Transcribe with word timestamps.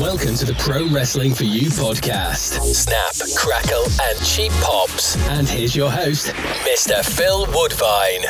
Welcome 0.00 0.36
to 0.36 0.46
the 0.46 0.54
Pro 0.54 0.86
Wrestling 0.86 1.34
for 1.34 1.44
You 1.44 1.68
podcast. 1.68 2.58
Snap, 2.72 3.36
crackle, 3.36 3.84
and 4.00 4.18
cheap 4.24 4.50
pops. 4.62 5.16
And 5.28 5.46
here's 5.46 5.76
your 5.76 5.90
host, 5.90 6.28
Mr. 6.28 7.04
Phil 7.04 7.46
Woodvine. 7.52 8.22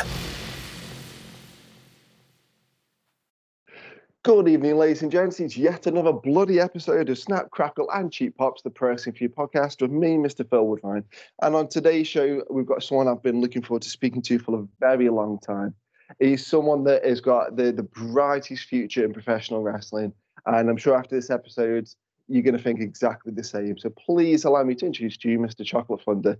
Good 4.23 4.49
evening, 4.49 4.75
ladies 4.75 5.03
and 5.03 5.11
gents. 5.11 5.39
It's 5.39 5.55
yet 5.55 5.87
another 5.87 6.11
bloody 6.11 6.59
episode 6.59 7.09
of 7.09 7.17
Snap, 7.17 7.49
Crackle, 7.51 7.89
and 7.91 8.11
Cheap 8.11 8.35
Pops, 8.35 8.61
the 8.61 8.69
Pro 8.69 8.89
Wrestling 8.89 9.15
for 9.15 9.23
You 9.23 9.29
podcast 9.29 9.81
with 9.81 9.91
me, 9.91 10.17
Mr. 10.17 10.47
Phil 10.47 10.67
Woodvine. 10.67 11.05
And 11.41 11.55
on 11.55 11.69
today's 11.69 12.07
show, 12.07 12.43
we've 12.49 12.65
got 12.65 12.83
someone 12.83 13.07
I've 13.07 13.23
been 13.23 13.39
looking 13.39 13.61
forward 13.61 13.83
to 13.83 13.89
speaking 13.89 14.21
to 14.23 14.37
for 14.37 14.59
a 14.59 14.67
very 14.81 15.07
long 15.07 15.39
time. 15.39 15.73
He's 16.19 16.45
someone 16.45 16.83
that 16.83 17.05
has 17.05 17.21
got 17.21 17.55
the, 17.55 17.71
the 17.71 17.83
brightest 17.83 18.65
future 18.65 19.05
in 19.05 19.13
professional 19.13 19.61
wrestling. 19.61 20.13
And 20.45 20.69
I'm 20.69 20.77
sure 20.77 20.97
after 20.97 21.15
this 21.15 21.29
episode, 21.29 21.87
you're 22.27 22.43
going 22.43 22.57
to 22.57 22.63
think 22.63 22.79
exactly 22.79 23.33
the 23.33 23.43
same. 23.43 23.77
So 23.77 23.89
please 23.89 24.45
allow 24.45 24.63
me 24.63 24.75
to 24.75 24.85
introduce 24.85 25.17
to 25.17 25.29
you, 25.29 25.39
Mr. 25.39 25.65
Chocolate 25.65 26.01
Thunder. 26.01 26.37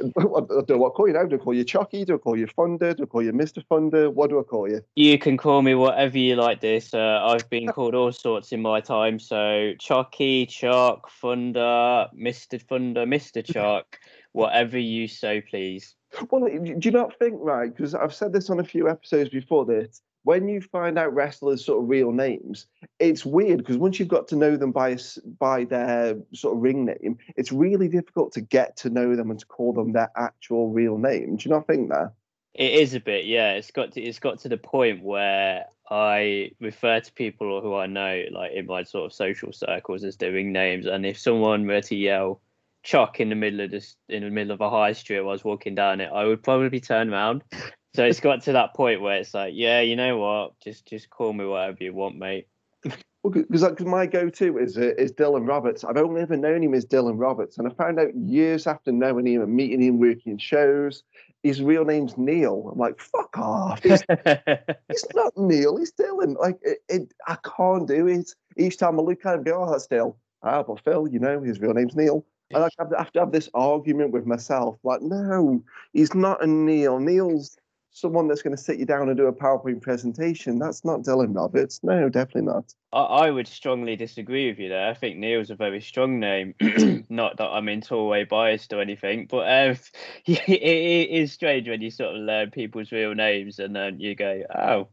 I 0.00 0.02
don't 0.04 0.68
know 0.68 0.76
what 0.78 0.94
call 0.94 1.06
you 1.06 1.14
now. 1.14 1.24
Do 1.24 1.36
I 1.36 1.38
call 1.38 1.54
you 1.54 1.64
Chucky? 1.64 2.04
Do 2.04 2.16
I 2.16 2.18
call 2.18 2.36
you 2.36 2.46
Thunder? 2.46 2.92
Do 2.92 3.04
I 3.04 3.06
call 3.06 3.22
you 3.22 3.32
Mr. 3.32 3.64
Thunder? 3.66 4.10
What 4.10 4.30
do 4.30 4.40
I 4.40 4.42
call 4.42 4.68
you? 4.68 4.82
You 4.96 5.18
can 5.18 5.36
call 5.36 5.62
me 5.62 5.74
whatever 5.74 6.18
you 6.18 6.36
like. 6.36 6.60
This 6.60 6.92
uh, 6.92 7.20
I've 7.24 7.48
been 7.50 7.66
called 7.72 7.94
all 7.94 8.12
sorts 8.12 8.52
in 8.52 8.60
my 8.60 8.80
time. 8.80 9.18
So 9.18 9.72
Chucky, 9.78 10.46
Chuck, 10.46 11.08
Thunder, 11.10 12.08
Mister 12.12 12.58
Thunder, 12.58 13.06
Mister 13.06 13.42
Chuck, 13.52 13.98
whatever 14.32 14.78
you 14.78 15.06
so 15.08 15.40
please. 15.40 15.94
Well, 16.30 16.48
do 16.48 16.76
you 16.82 16.90
not 16.90 17.16
think 17.18 17.36
right? 17.38 17.74
Because 17.74 17.94
I've 17.94 18.14
said 18.14 18.32
this 18.32 18.50
on 18.50 18.60
a 18.60 18.64
few 18.64 18.88
episodes 18.88 19.30
before 19.30 19.64
that 19.66 19.98
when 20.26 20.48
you 20.48 20.60
find 20.60 20.98
out 20.98 21.14
wrestlers' 21.14 21.64
sort 21.64 21.80
of 21.80 21.88
real 21.88 22.10
names, 22.10 22.66
it's 22.98 23.24
weird 23.24 23.58
because 23.58 23.76
once 23.76 24.00
you've 24.00 24.08
got 24.08 24.26
to 24.26 24.34
know 24.34 24.56
them 24.56 24.72
by 24.72 24.98
by 25.38 25.62
their 25.62 26.16
sort 26.34 26.56
of 26.56 26.62
ring 26.62 26.84
name, 26.84 27.16
it's 27.36 27.52
really 27.52 27.86
difficult 27.86 28.32
to 28.32 28.40
get 28.40 28.76
to 28.78 28.90
know 28.90 29.14
them 29.14 29.30
and 29.30 29.38
to 29.38 29.46
call 29.46 29.72
them 29.72 29.92
their 29.92 30.10
actual 30.16 30.70
real 30.70 30.98
name. 30.98 31.36
Do 31.36 31.48
you 31.48 31.54
not 31.54 31.68
think 31.68 31.90
that? 31.90 32.12
It 32.54 32.72
is 32.72 32.94
a 32.94 33.00
bit, 33.00 33.26
yeah. 33.26 33.52
It's 33.52 33.70
got 33.70 33.92
to 33.92 34.02
it's 34.02 34.18
got 34.18 34.40
to 34.40 34.48
the 34.48 34.56
point 34.56 35.00
where 35.00 35.66
I 35.88 36.50
refer 36.60 36.98
to 36.98 37.12
people 37.12 37.60
who 37.60 37.76
I 37.76 37.86
know, 37.86 38.24
like 38.32 38.50
in 38.52 38.66
my 38.66 38.82
sort 38.82 39.06
of 39.06 39.12
social 39.12 39.52
circles, 39.52 40.02
as 40.02 40.16
their 40.16 40.32
ring 40.32 40.50
names. 40.50 40.86
And 40.86 41.06
if 41.06 41.20
someone 41.20 41.68
were 41.68 41.82
to 41.82 41.94
yell 41.94 42.40
"Chuck" 42.86 43.20
in 43.20 43.28
the 43.28 43.34
middle 43.34 43.60
of 43.60 43.70
this 43.70 43.96
in 44.08 44.22
the 44.22 44.30
middle 44.30 44.52
of 44.52 44.60
a 44.60 44.70
high 44.70 44.92
street, 44.92 45.18
I 45.18 45.22
was 45.22 45.44
walking 45.44 45.74
down 45.74 46.00
it, 46.00 46.10
I 46.12 46.24
would 46.24 46.42
probably 46.42 46.80
turn 46.80 47.12
around 47.12 47.42
so 47.96 48.04
it's 48.04 48.20
got 48.20 48.42
to 48.42 48.52
that 48.52 48.74
point 48.74 49.00
where 49.00 49.16
it's 49.16 49.32
like, 49.32 49.54
yeah, 49.56 49.80
you 49.80 49.96
know 49.96 50.18
what? 50.18 50.60
Just 50.60 50.86
just 50.86 51.08
call 51.08 51.32
me 51.32 51.46
whatever 51.46 51.78
you 51.80 51.94
want, 51.94 52.18
mate. 52.18 52.46
Because 53.24 53.62
well, 53.62 53.74
my 53.88 54.04
go-to 54.04 54.58
is 54.58 54.76
uh, 54.76 54.94
is 54.98 55.12
Dylan 55.12 55.48
Roberts. 55.48 55.82
I've 55.82 55.96
only 55.96 56.20
ever 56.20 56.36
known 56.36 56.62
him 56.62 56.74
as 56.74 56.84
Dylan 56.84 57.18
Roberts, 57.18 57.56
and 57.56 57.66
I 57.66 57.70
found 57.72 57.98
out 57.98 58.14
years 58.14 58.66
after 58.66 58.92
knowing 58.92 59.26
him 59.26 59.40
and 59.40 59.52
meeting 59.52 59.82
him, 59.82 59.98
working 59.98 60.32
in 60.32 60.38
shows, 60.38 61.02
his 61.42 61.62
real 61.62 61.86
name's 61.86 62.18
Neil. 62.18 62.68
I'm 62.70 62.78
like, 62.78 63.00
fuck 63.00 63.36
off. 63.38 63.82
He's, 63.82 64.04
he's 64.88 65.06
not 65.14 65.32
Neil. 65.36 65.78
He's 65.78 65.92
Dylan. 65.92 66.38
Like, 66.38 66.58
it, 66.62 66.78
it, 66.88 67.14
I 67.26 67.38
can't 67.56 67.88
do 67.88 68.06
it. 68.06 68.30
Each 68.58 68.76
time 68.76 69.00
I 69.00 69.02
look 69.02 69.24
at 69.24 69.36
him, 69.36 69.42
go, 69.42 69.64
oh, 69.64 69.72
that's 69.72 69.88
Dylan. 69.88 70.14
Ah, 70.42 70.62
but 70.62 70.84
Phil, 70.84 71.08
you 71.08 71.18
know, 71.18 71.40
his 71.40 71.58
real 71.60 71.74
name's 71.74 71.96
Neil. 71.96 72.24
And 72.54 72.64
I 72.64 72.68
have 72.78 73.12
to 73.12 73.20
have 73.20 73.32
this 73.32 73.48
argument 73.54 74.12
with 74.12 74.26
myself, 74.26 74.78
like, 74.84 75.02
no, 75.02 75.62
he's 75.92 76.14
not 76.14 76.42
a 76.42 76.46
Neil. 76.46 77.00
Neil's 77.00 77.56
someone 77.96 78.28
that's 78.28 78.42
going 78.42 78.54
to 78.54 78.62
sit 78.62 78.78
you 78.78 78.84
down 78.84 79.08
and 79.08 79.16
do 79.16 79.26
a 79.26 79.32
PowerPoint 79.32 79.80
presentation. 79.80 80.58
That's 80.58 80.84
not 80.84 81.00
Dylan 81.00 81.34
Roberts. 81.34 81.80
No, 81.82 82.10
definitely 82.10 82.52
not. 82.52 82.74
I, 82.92 83.00
I 83.00 83.30
would 83.30 83.48
strongly 83.48 83.96
disagree 83.96 84.50
with 84.50 84.58
you 84.58 84.68
there. 84.68 84.90
I 84.90 84.94
think 84.94 85.16
Neil's 85.16 85.48
a 85.48 85.54
very 85.54 85.80
strong 85.80 86.20
name. 86.20 86.54
not 87.08 87.38
that 87.38 87.48
I'm 87.48 87.68
in 87.70 87.82
way 87.90 88.24
biased 88.24 88.72
or 88.74 88.82
anything, 88.82 89.26
but 89.26 89.46
um, 89.48 89.78
it, 90.26 90.48
it 90.48 91.10
is 91.10 91.32
strange 91.32 91.68
when 91.68 91.80
you 91.80 91.90
sort 91.90 92.14
of 92.14 92.20
learn 92.20 92.50
people's 92.50 92.92
real 92.92 93.14
names 93.14 93.58
and 93.58 93.74
then 93.74 93.98
you 93.98 94.14
go, 94.14 94.42
oh, 94.54 94.88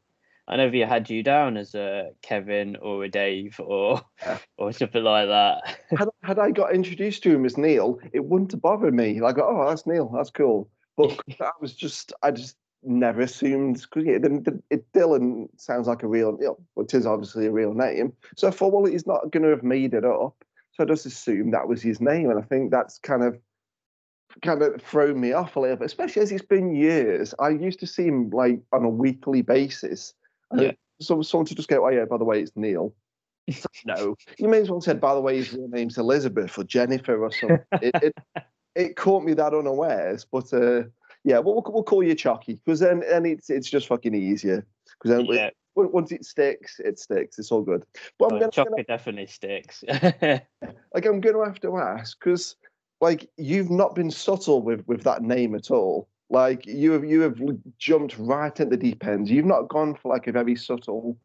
I 0.48 0.58
never 0.58 0.86
had 0.86 1.10
you 1.10 1.24
down 1.24 1.56
as 1.56 1.74
a 1.74 2.12
Kevin 2.22 2.76
or 2.78 3.06
a 3.06 3.10
Dave 3.10 3.60
or 3.60 4.02
yeah. 4.22 4.40
or 4.58 4.74
something 4.74 5.04
like 5.04 5.28
that. 5.28 5.78
had, 5.98 6.10
had 6.22 6.40
I 6.40 6.52
got 6.52 6.76
introduced 6.76 7.24
to 7.24 7.34
him 7.34 7.46
as 7.46 7.58
Neil, 7.58 8.00
it 8.12 8.26
wouldn't 8.26 8.52
have 8.52 8.62
bothered 8.62 8.94
me. 8.94 9.22
Like, 9.22 9.38
oh, 9.38 9.66
that's 9.68 9.88
Neil, 9.88 10.12
that's 10.14 10.30
cool. 10.30 10.70
But 10.98 11.18
I 11.42 11.52
was 11.62 11.74
just, 11.74 12.12
I 12.24 12.32
just 12.32 12.58
never 12.84 13.22
assumed 13.22 13.86
because 13.90 14.04
the, 14.04 14.62
it, 14.70 14.92
Dylan 14.92 15.48
sounds 15.56 15.88
like 15.88 16.04
a 16.04 16.08
real, 16.08 16.38
you 16.40 16.48
know, 16.48 16.84
it 16.84 16.94
is 16.94 17.06
obviously 17.06 17.46
a 17.46 17.52
real 17.52 17.74
name. 17.74 18.14
So 18.36 18.48
I 18.48 18.52
thought, 18.52 18.74
well, 18.74 18.86
he's 18.86 19.08
not 19.08 19.32
going 19.32 19.44
to 19.44 19.50
have 19.50 19.64
made 19.64 19.94
it 19.94 20.04
up. 20.04 20.44
So 20.74 20.84
I 20.84 20.86
just 20.86 21.06
assumed 21.06 21.54
that 21.54 21.68
was 21.68 21.84
his 21.84 22.02
name, 22.02 22.32
and 22.32 22.40
I 22.40 22.42
think 22.42 22.72
that's 22.72 22.98
kind 22.98 23.24
of 23.24 23.38
kind 24.42 24.64
of 24.64 24.82
thrown 24.82 25.22
me 25.22 25.32
off 25.32 25.56
a 25.56 25.60
little 25.60 25.78
bit, 25.78 25.86
especially 25.86 26.24
as 26.24 26.32
it's 26.32 26.44
been 26.44 26.76
years. 26.76 27.36
I 27.40 27.50
used 27.50 27.80
to 27.82 27.88
see 27.88 28.08
him 28.08 28.32
like 28.32 28.60
on 28.72 28.84
a 28.84 28.90
weekly 28.90 29.44
basis. 29.44 30.16
Yeah. 30.56 30.72
So 31.02 31.22
someone 31.22 31.46
to 31.48 31.56
just 31.56 31.70
go, 31.70 31.86
oh 31.86 31.90
yeah, 31.90 32.06
by 32.06 32.18
the 32.18 32.24
way, 32.24 32.42
it's 32.42 32.52
Neil. 32.56 32.94
no, 33.86 34.16
you 34.38 34.48
may 34.48 34.62
as 34.62 34.70
well 34.70 34.80
said, 34.80 35.02
by 35.02 35.14
the 35.14 35.20
way, 35.20 35.38
his 35.38 35.52
real 35.54 35.68
name's 35.68 35.98
Elizabeth 35.98 36.58
or 36.58 36.64
Jennifer 36.64 37.22
or 37.24 37.32
something. 37.32 37.60
it, 37.82 37.96
it, 38.02 38.14
it 38.76 38.96
caught 38.96 39.24
me 39.24 39.34
that 39.34 39.54
unawares, 39.54 40.26
but 40.26 40.54
uh, 40.54 40.84
yeah, 41.24 41.40
we'll, 41.40 41.64
we'll 41.68 41.84
call 41.84 42.04
you 42.04 42.16
Chucky 42.16 42.54
because 42.54 42.80
then 42.80 43.04
and 43.12 43.26
it's 43.26 43.50
it's 43.50 43.70
just 43.70 43.88
fucking 43.88 44.14
easier 44.16 44.66
because 45.02 45.18
then 45.18 45.26
yeah. 45.26 45.50
once 45.76 46.12
it 46.12 46.26
sticks, 46.26 46.80
it 46.80 47.00
sticks. 47.00 47.40
It's 47.40 47.52
all 47.52 47.62
good. 47.62 47.84
But 48.20 48.34
I'm 48.34 48.40
gonna, 48.40 48.52
Chucky 48.52 48.70
gonna, 48.70 48.84
definitely 48.84 49.28
sticks. 49.28 49.84
like 49.88 51.06
I'm 51.06 51.22
going 51.22 51.36
to 51.36 51.44
have 51.44 51.60
to 51.62 51.78
ask 51.78 52.18
because 52.20 52.56
like 53.02 53.30
you've 53.38 53.70
not 53.70 53.96
been 53.96 54.12
subtle 54.12 54.62
with 54.62 54.86
with 54.88 55.04
that 55.04 55.22
name 55.22 55.56
at 55.56 55.72
all. 55.72 56.08
Like 56.30 56.66
you 56.66 56.92
have 56.94 57.06
you 57.06 57.22
have 57.22 57.40
jumped 57.78 58.18
right 58.18 58.58
at 58.60 58.70
the 58.70 58.78
deep 58.78 59.06
end. 59.06 59.30
You've 59.30 59.46
not 59.46 59.70
gone 59.70 59.96
for 59.96 60.10
like 60.10 60.28
a 60.28 60.32
very 60.32 60.56
subtle. 60.56 61.18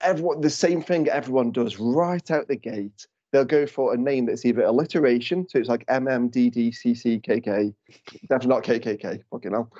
Everyone 0.00 0.40
the 0.40 0.50
same 0.50 0.82
thing 0.82 1.08
everyone 1.08 1.52
does 1.52 1.78
right 1.78 2.30
out 2.30 2.48
the 2.48 2.56
gate 2.56 3.06
they'll 3.34 3.44
go 3.44 3.66
for 3.66 3.92
a 3.92 3.96
name 3.96 4.26
that's 4.26 4.44
either 4.44 4.62
alliteration, 4.62 5.44
so 5.48 5.58
it's 5.58 5.68
like 5.68 5.84
MMDDCCKK, 5.86 7.74
definitely 8.28 8.48
not 8.48 8.62
KKK, 8.62 9.22
fucking 9.28 9.50
hell. 9.50 9.72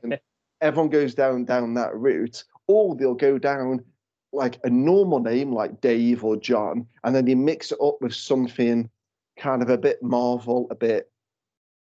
Everyone 0.60 0.90
goes 0.90 1.14
down 1.14 1.44
down 1.44 1.74
that 1.74 1.94
route, 1.94 2.42
or 2.66 2.96
they'll 2.96 3.14
go 3.14 3.38
down 3.38 3.84
like 4.32 4.58
a 4.64 4.70
normal 4.70 5.20
name 5.20 5.52
like 5.52 5.80
Dave 5.80 6.24
or 6.24 6.36
John, 6.36 6.84
and 7.04 7.14
then 7.14 7.24
they 7.24 7.36
mix 7.36 7.70
it 7.70 7.78
up 7.80 7.98
with 8.00 8.16
something 8.16 8.90
kind 9.38 9.62
of 9.62 9.70
a 9.70 9.78
bit 9.78 10.02
Marvel, 10.02 10.66
a 10.72 10.74
bit 10.74 11.08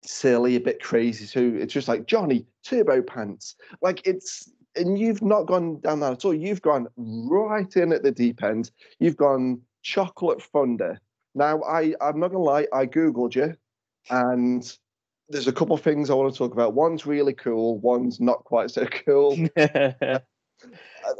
silly, 0.02 0.56
a 0.56 0.60
bit 0.60 0.82
crazy. 0.82 1.26
too. 1.26 1.58
it's 1.60 1.72
just 1.72 1.88
like 1.88 2.06
Johnny 2.06 2.46
Turbo 2.64 3.02
Pants. 3.02 3.56
Like 3.82 4.06
it's 4.06 4.50
and 4.76 4.98
you've 4.98 5.22
not 5.22 5.46
gone 5.46 5.80
down 5.80 6.00
that 6.00 6.12
at 6.12 6.24
all. 6.24 6.34
You've 6.34 6.62
gone 6.62 6.86
right 6.96 7.76
in 7.76 7.92
at 7.92 8.02
the 8.02 8.12
deep 8.12 8.42
end. 8.42 8.70
You've 8.98 9.16
gone 9.16 9.60
chocolate 9.82 10.42
thunder. 10.42 11.00
Now, 11.34 11.62
I, 11.62 11.94
I'm 12.00 12.18
not 12.18 12.28
gonna 12.28 12.42
lie, 12.42 12.66
I 12.72 12.86
googled 12.86 13.34
you, 13.34 13.56
and 14.10 14.76
there's 15.28 15.46
a 15.46 15.52
couple 15.52 15.74
of 15.74 15.82
things 15.82 16.10
I 16.10 16.14
want 16.14 16.32
to 16.32 16.38
talk 16.38 16.52
about. 16.52 16.74
One's 16.74 17.06
really 17.06 17.32
cool, 17.32 17.78
one's 17.78 18.20
not 18.20 18.44
quite 18.44 18.70
so 18.70 18.86
cool. 18.86 19.38
uh, 19.56 20.18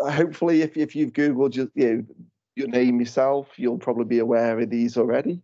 hopefully, 0.01 0.63
if 0.63 0.77
if 0.77 0.97
you've 0.97 1.13
googled 1.13 1.55
your 1.55 1.69
you 1.75 1.95
know, 1.95 2.05
your 2.57 2.69
name 2.69 2.99
yourself, 2.99 3.49
you'll 3.57 3.79
probably 3.79 4.05
be 4.05 4.19
aware 4.19 4.59
of 4.59 4.71
these 4.71 4.97
already. 4.97 5.43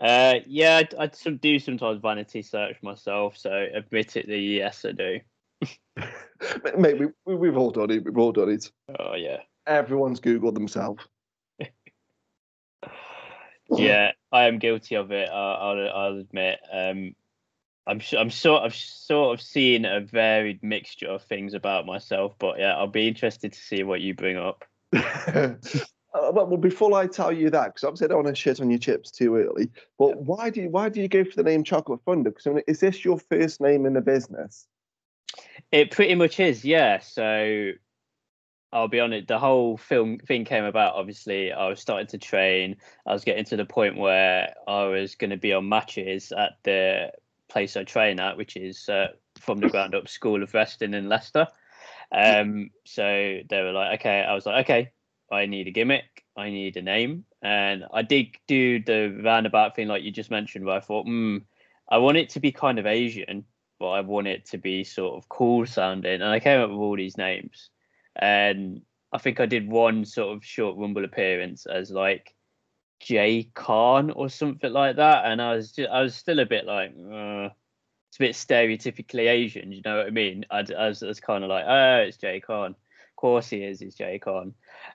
Uh, 0.00 0.34
yeah, 0.46 0.82
I, 0.98 1.04
I 1.04 1.30
do 1.30 1.58
sometimes 1.58 2.00
vanity 2.00 2.42
search 2.42 2.76
myself, 2.82 3.36
so 3.36 3.50
admittedly, 3.50 4.56
yes, 4.56 4.84
I 4.84 4.92
do. 4.92 5.20
Mate, 6.76 7.00
we, 7.24 7.34
we, 7.34 7.48
have 7.48 7.56
all 7.56 7.70
done 7.70 7.90
it. 7.90 8.04
We've 8.04 8.18
all 8.18 8.32
done 8.32 8.50
it. 8.50 8.70
Oh 8.98 9.14
yeah. 9.14 9.38
Everyone's 9.66 10.20
googled 10.20 10.54
themselves 10.54 11.06
yeah, 13.70 14.12
I 14.30 14.44
am 14.44 14.58
guilty 14.58 14.96
of 14.96 15.10
it. 15.10 15.30
I'll, 15.30 15.78
I'll, 15.78 15.88
I'll 15.88 16.18
admit. 16.18 16.58
Um, 16.70 17.14
I'm 17.86 18.00
I'm 18.16 18.30
sort 18.30 18.62
of 18.62 18.74
sort 18.74 19.34
of 19.34 19.44
seeing 19.44 19.84
a 19.84 20.00
varied 20.00 20.62
mixture 20.62 21.08
of 21.08 21.22
things 21.22 21.54
about 21.54 21.86
myself, 21.86 22.34
but 22.38 22.58
yeah, 22.58 22.74
I'll 22.74 22.86
be 22.86 23.08
interested 23.08 23.52
to 23.52 23.58
see 23.58 23.82
what 23.82 24.00
you 24.00 24.14
bring 24.14 24.36
up. 24.36 24.64
uh, 26.14 26.30
well, 26.32 26.56
before 26.56 26.96
I 26.96 27.06
tell 27.06 27.32
you 27.32 27.50
that, 27.50 27.66
because 27.66 27.84
obviously 27.84 28.06
I 28.06 28.08
don't 28.08 28.24
want 28.24 28.36
to 28.36 28.40
shit 28.40 28.60
on 28.60 28.70
your 28.70 28.78
chips 28.78 29.10
too 29.10 29.36
early. 29.36 29.70
But 29.98 30.22
why 30.22 30.50
do 30.50 30.62
you 30.62 30.70
why 30.70 30.88
do 30.88 31.00
you 31.00 31.08
go 31.08 31.24
for 31.24 31.34
the 31.36 31.42
name 31.42 31.64
Chocolate 31.64 32.00
Thunder? 32.06 32.30
Because 32.30 32.46
I 32.46 32.50
mean, 32.50 32.64
is 32.68 32.80
this 32.80 33.04
your 33.04 33.18
first 33.18 33.60
name 33.60 33.84
in 33.84 33.94
the 33.94 34.00
business? 34.00 34.66
It 35.72 35.90
pretty 35.90 36.14
much 36.14 36.38
is, 36.38 36.64
yeah. 36.64 37.00
So 37.00 37.72
I'll 38.72 38.88
be 38.88 39.00
honest, 39.00 39.26
the 39.26 39.38
whole 39.40 39.76
film 39.76 40.18
thing 40.18 40.44
came 40.44 40.64
about. 40.64 40.94
Obviously, 40.94 41.52
I 41.52 41.68
was 41.68 41.80
starting 41.80 42.06
to 42.08 42.18
train. 42.18 42.76
I 43.06 43.12
was 43.12 43.24
getting 43.24 43.44
to 43.46 43.56
the 43.56 43.64
point 43.64 43.96
where 43.96 44.54
I 44.68 44.84
was 44.84 45.16
going 45.16 45.30
to 45.30 45.36
be 45.36 45.52
on 45.52 45.68
matches 45.68 46.32
at 46.32 46.52
the 46.62 47.10
place 47.48 47.76
I 47.76 47.82
train 47.82 48.20
at, 48.20 48.36
which 48.36 48.56
is 48.56 48.88
uh, 48.88 49.08
from 49.40 49.58
the 49.58 49.68
ground 49.68 49.94
up 49.96 50.08
School 50.08 50.42
of 50.42 50.54
Wrestling 50.54 50.94
in 50.94 51.08
Leicester. 51.08 51.48
Um, 52.12 52.70
so 52.84 53.02
they 53.02 53.62
were 53.62 53.72
like, 53.72 53.98
okay, 53.98 54.22
I 54.22 54.34
was 54.34 54.46
like, 54.46 54.66
okay, 54.66 54.92
I 55.34 55.46
need 55.46 55.66
a 55.68 55.70
gimmick, 55.70 56.24
I 56.36 56.50
need 56.50 56.76
a 56.76 56.82
name. 56.82 57.24
and 57.42 57.84
I 57.92 58.02
did 58.02 58.36
do 58.46 58.82
the 58.82 59.20
roundabout 59.22 59.76
thing 59.76 59.88
like 59.88 60.02
you 60.02 60.10
just 60.10 60.30
mentioned, 60.30 60.64
where 60.64 60.76
I 60.76 60.80
thought, 60.80 61.04
hmm, 61.04 61.38
I 61.90 61.98
want 61.98 62.16
it 62.16 62.30
to 62.30 62.40
be 62.40 62.52
kind 62.52 62.78
of 62.78 62.86
Asian, 62.86 63.44
but 63.78 63.90
I 63.90 64.00
want 64.00 64.28
it 64.28 64.46
to 64.46 64.58
be 64.58 64.84
sort 64.84 65.16
of 65.16 65.28
cool 65.28 65.66
sounding, 65.66 66.22
and 66.22 66.24
I 66.24 66.40
came 66.40 66.60
up 66.60 66.70
with 66.70 66.78
all 66.78 66.96
these 66.96 67.18
names, 67.18 67.70
and 68.16 68.82
I 69.12 69.18
think 69.18 69.40
I 69.40 69.46
did 69.46 69.68
one 69.68 70.04
sort 70.04 70.36
of 70.36 70.44
short 70.44 70.76
Rumble 70.78 71.04
appearance 71.04 71.66
as 71.66 71.90
like 71.90 72.34
Jay 73.00 73.50
Khan 73.54 74.10
or 74.10 74.28
something 74.30 74.72
like 74.72 74.96
that, 74.96 75.26
and 75.26 75.42
I 75.42 75.56
was 75.56 75.72
just, 75.72 75.90
I 75.90 76.00
was 76.02 76.14
still 76.14 76.38
a 76.40 76.46
bit 76.46 76.64
like. 76.66 76.92
Uh, 76.96 77.50
it's 78.14 78.20
a 78.20 78.28
bit 78.28 78.36
stereotypically 78.36 79.28
Asian. 79.28 79.72
You 79.72 79.82
know 79.84 79.96
what 79.96 80.06
I 80.06 80.10
mean? 80.10 80.46
I, 80.48 80.64
I 80.78 80.86
was, 80.86 81.02
was 81.02 81.18
kind 81.18 81.42
of 81.42 81.50
like, 81.50 81.64
oh, 81.66 82.04
it's 82.06 82.16
Jay 82.16 82.38
Khan. 82.38 82.76
Course 83.24 83.48
he 83.48 83.64
is. 83.64 83.80
He's 83.80 83.94
Jay. 83.94 84.20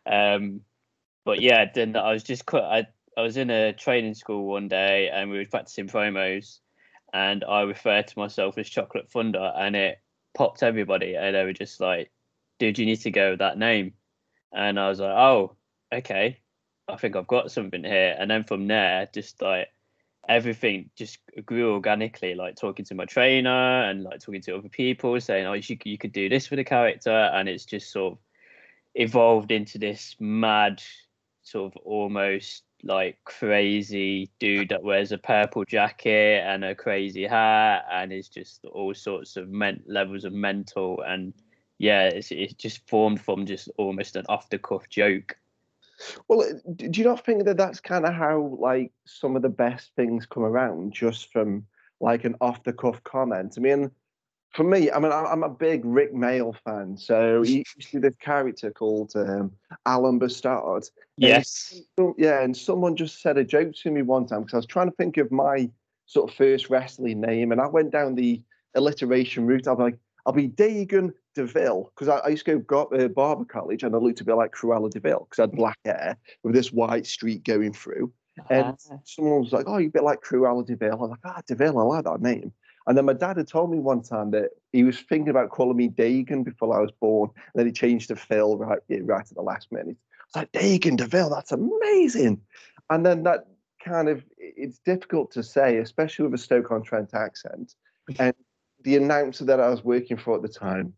Um, 0.05 0.61
but 1.25 1.41
yeah, 1.41 1.65
then 1.73 1.95
I 1.95 2.13
was 2.13 2.21
just 2.21 2.43
I 2.53 2.85
I 3.17 3.21
was 3.21 3.37
in 3.37 3.49
a 3.49 3.73
training 3.73 4.13
school 4.13 4.45
one 4.45 4.67
day 4.67 5.09
and 5.11 5.31
we 5.31 5.39
were 5.39 5.45
practicing 5.45 5.87
promos, 5.87 6.59
and 7.11 7.43
I 7.43 7.63
referred 7.63 8.05
to 8.05 8.19
myself 8.19 8.59
as 8.59 8.69
Chocolate 8.69 9.09
Thunder, 9.09 9.51
and 9.57 9.75
it 9.75 9.97
popped 10.35 10.61
everybody, 10.61 11.15
and 11.15 11.35
they 11.35 11.43
were 11.43 11.53
just 11.53 11.79
like, 11.79 12.11
"Dude, 12.59 12.77
you 12.77 12.85
need 12.85 13.01
to 13.01 13.09
go 13.09 13.31
with 13.31 13.39
that 13.39 13.57
name," 13.57 13.93
and 14.53 14.79
I 14.79 14.89
was 14.89 14.99
like, 14.99 15.17
"Oh, 15.17 15.55
okay." 15.91 16.37
I 16.87 16.97
think 16.97 17.15
I've 17.15 17.25
got 17.25 17.49
something 17.49 17.83
here. 17.83 18.15
And 18.19 18.29
then 18.29 18.43
from 18.43 18.67
there, 18.67 19.09
just 19.11 19.41
like 19.41 19.69
everything 20.27 20.89
just 20.95 21.19
grew 21.45 21.73
organically 21.73 22.35
like 22.35 22.55
talking 22.55 22.85
to 22.85 22.95
my 22.95 23.05
trainer 23.05 23.83
and 23.83 24.03
like 24.03 24.19
talking 24.19 24.41
to 24.41 24.55
other 24.55 24.69
people 24.69 25.19
saying 25.19 25.45
oh 25.45 25.53
you, 25.53 25.77
you 25.85 25.97
could 25.97 26.11
do 26.11 26.29
this 26.29 26.45
for 26.45 26.55
the 26.55 26.63
character 26.63 27.09
and 27.33 27.47
it's 27.47 27.65
just 27.65 27.91
sort 27.91 28.13
of 28.13 28.19
evolved 28.95 29.51
into 29.51 29.77
this 29.77 30.15
mad 30.19 30.81
sort 31.41 31.73
of 31.73 31.81
almost 31.83 32.63
like 32.83 33.17
crazy 33.25 34.29
dude 34.39 34.69
that 34.69 34.83
wears 34.83 35.11
a 35.11 35.17
purple 35.17 35.65
jacket 35.65 36.43
and 36.45 36.63
a 36.63 36.75
crazy 36.75 37.25
hat 37.25 37.85
and 37.91 38.13
is 38.13 38.29
just 38.29 38.63
all 38.65 38.93
sorts 38.93 39.35
of 39.35 39.49
men- 39.49 39.83
levels 39.85 40.23
of 40.25 40.33
mental 40.33 41.01
and 41.01 41.33
yeah 41.77 42.03
it's, 42.03 42.31
it's 42.31 42.53
just 42.53 42.87
formed 42.87 43.19
from 43.19 43.45
just 43.45 43.69
almost 43.77 44.15
an 44.15 44.25
off 44.29 44.49
the 44.49 44.59
cuff 44.59 44.87
joke 44.89 45.35
well, 46.27 46.47
do 46.75 46.89
you 46.93 47.03
not 47.03 47.25
think 47.25 47.45
that 47.45 47.57
that's 47.57 47.79
kind 47.79 48.05
of 48.05 48.13
how 48.13 48.57
like 48.59 48.91
some 49.05 49.35
of 49.35 49.41
the 49.41 49.49
best 49.49 49.91
things 49.95 50.25
come 50.25 50.43
around 50.43 50.93
just 50.93 51.31
from 51.31 51.65
like 51.99 52.23
an 52.23 52.35
off 52.41 52.63
the 52.63 52.73
cuff 52.73 53.03
comment? 53.03 53.55
I 53.57 53.61
mean, 53.61 53.91
for 54.51 54.63
me, 54.63 54.89
I 54.89 54.99
mean, 54.99 55.11
I'm 55.11 55.43
a 55.43 55.49
big 55.49 55.85
Rik 55.85 56.13
Mayall 56.13 56.55
fan, 56.65 56.97
so 56.97 57.43
he 57.43 57.57
used 57.77 57.91
to 57.91 57.99
this 57.99 58.15
character 58.19 58.71
called 58.71 59.11
um, 59.15 59.51
Alan 59.85 60.19
B'Stard. 60.19 60.89
Yes. 61.17 61.79
And, 61.97 62.15
yeah, 62.17 62.41
and 62.41 62.55
someone 62.55 62.95
just 62.95 63.21
said 63.21 63.37
a 63.37 63.43
joke 63.43 63.73
to 63.83 63.91
me 63.91 64.01
one 64.01 64.25
time 64.25 64.41
because 64.41 64.53
I 64.55 64.57
was 64.57 64.65
trying 64.65 64.89
to 64.89 64.95
think 64.95 65.17
of 65.17 65.31
my 65.31 65.69
sort 66.07 66.31
of 66.31 66.35
first 66.35 66.69
wrestling 66.69 67.21
name, 67.21 67.51
and 67.51 67.61
I 67.61 67.67
went 67.67 67.91
down 67.91 68.15
the 68.15 68.41
alliteration 68.75 69.45
route. 69.45 69.67
I'm 69.67 69.77
like, 69.77 69.97
I'll 70.25 70.33
be 70.33 70.49
Dagan 70.49 71.13
DeVille 71.39 71.91
because 71.95 72.09
I, 72.09 72.17
I, 72.17 72.27
used 72.29 72.45
to 72.45 72.59
go 72.59 72.83
uh, 72.85 73.07
barber 73.07 73.45
college 73.45 73.83
and 73.83 73.95
I 73.95 73.97
looked 73.97 74.19
a 74.19 74.25
bit 74.25 74.35
like 74.35 74.51
Cruella 74.51 74.89
de 74.89 74.99
Vil 74.99 75.19
because 75.29 75.39
I 75.39 75.43
had 75.43 75.51
black 75.51 75.77
hair 75.85 76.17
with 76.43 76.53
this 76.53 76.71
white 76.73 77.07
streak 77.07 77.43
going 77.43 77.73
through. 77.73 78.11
And 78.49 78.67
uh-huh. 78.67 78.97
someone 79.05 79.41
was 79.41 79.53
like, 79.53 79.65
"Oh, 79.67 79.77
you're 79.77 79.89
a 79.89 79.91
bit 79.91 80.03
like 80.03 80.21
Cruella 80.21 80.65
de 80.65 80.75
Vil." 80.75 80.91
I 80.91 80.95
was 80.95 81.09
like, 81.09 81.19
"Ah, 81.23 81.41
DeVille, 81.47 81.77
I 81.77 81.83
like 81.83 82.05
that 82.05 82.21
name." 82.21 82.51
And 82.87 82.97
then 82.97 83.05
my 83.05 83.13
dad 83.13 83.37
had 83.37 83.47
told 83.47 83.71
me 83.71 83.79
one 83.79 84.01
time 84.01 84.31
that 84.31 84.49
he 84.71 84.83
was 84.83 84.99
thinking 84.99 85.29
about 85.29 85.49
calling 85.49 85.77
me 85.77 85.89
Dagan 85.89 86.43
before 86.43 86.77
I 86.77 86.81
was 86.81 86.91
born, 86.99 87.29
and 87.35 87.59
then 87.59 87.65
he 87.65 87.71
changed 87.71 88.07
to 88.09 88.15
Phil 88.15 88.57
right 88.57 88.79
right 88.89 89.29
at 89.29 89.35
the 89.35 89.41
last 89.41 89.71
minute. 89.71 89.97
I 90.35 90.39
was 90.39 90.47
like, 90.47 90.51
"Dagan 90.53 90.97
DeVille, 90.97 91.29
that's 91.29 91.51
amazing." 91.51 92.41
And 92.89 93.05
then 93.05 93.23
that 93.23 93.45
kind 93.83 94.09
of 94.09 94.23
it's 94.37 94.79
difficult 94.79 95.31
to 95.31 95.43
say, 95.43 95.77
especially 95.77 96.25
with 96.25 96.39
a 96.39 96.43
Stoke-on-Trent 96.43 97.13
accent. 97.13 97.75
And 98.19 98.33
the 98.83 98.95
announcer 98.95 99.45
that 99.45 99.59
I 99.59 99.69
was 99.69 99.83
working 99.83 100.17
for 100.17 100.35
at 100.35 100.41
the 100.41 100.47
time 100.47 100.93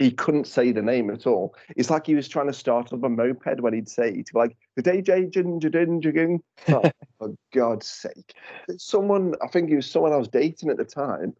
he 0.00 0.10
couldn't 0.10 0.46
say 0.46 0.72
the 0.72 0.80
name 0.80 1.10
at 1.10 1.26
all. 1.26 1.54
It's 1.76 1.90
like 1.90 2.06
he 2.06 2.14
was 2.14 2.26
trying 2.26 2.46
to 2.46 2.54
start 2.54 2.90
up 2.90 3.02
a 3.04 3.08
moped 3.08 3.60
when 3.60 3.74
he'd 3.74 3.88
say 3.88 4.08
it. 4.10 4.30
Like 4.32 4.56
the 4.74 4.82
DJ 4.82 5.30
Ginger 5.30 5.70
oh, 6.68 6.90
For 7.18 7.34
God's 7.52 7.86
sake. 7.86 8.34
Someone, 8.78 9.34
I 9.42 9.48
think 9.48 9.68
he 9.68 9.76
was 9.76 9.90
someone 9.90 10.14
I 10.14 10.16
was 10.16 10.28
dating 10.28 10.70
at 10.70 10.78
the 10.78 10.86
time, 10.86 11.34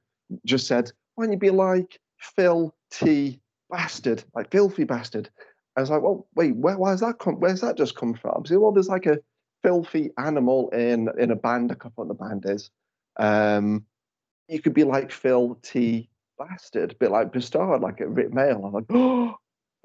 just 0.45 0.67
said, 0.67 0.93
Why 1.15 1.25
don't 1.25 1.33
you 1.33 1.39
be 1.39 1.49
like 1.49 1.99
Phil 2.19 2.75
T 2.91 3.41
bastard, 3.71 4.25
like 4.35 4.51
filthy 4.51 4.85
bastard? 4.85 5.31
I 5.79 5.81
was 5.81 5.89
like, 5.89 6.03
Well, 6.03 6.29
wait, 6.35 6.55
where 6.55 6.77
where's 6.77 7.01
that 7.01 7.19
come 7.19 7.41
where's 7.41 7.63
that 7.63 7.79
just 7.79 7.97
come 7.97 8.13
from? 8.13 8.45
So, 8.45 8.61
well, 8.61 8.73
there's 8.73 8.89
like 8.89 9.07
a 9.07 9.21
filthy 9.63 10.11
animal 10.19 10.69
in 10.71 11.09
in 11.19 11.31
a 11.31 11.37
band, 11.37 11.71
a 11.71 11.77
couple 11.77 12.03
of 12.03 12.09
the 12.09 12.15
band 12.15 12.45
is. 12.47 12.71
Um 13.19 13.87
you 14.49 14.61
could 14.61 14.75
be 14.75 14.85
like 14.85 15.13
Phil 15.13 15.59
T 15.63 16.10
bastard, 16.41 16.93
a 16.93 16.95
bit 16.95 17.11
like 17.11 17.33
B'Stard, 17.33 17.81
like 17.81 18.01
a 18.01 18.09
Rik 18.09 18.33
Mayall. 18.33 18.67
I'm 18.67 18.73
like, 18.73 18.85
oh, 18.91 19.35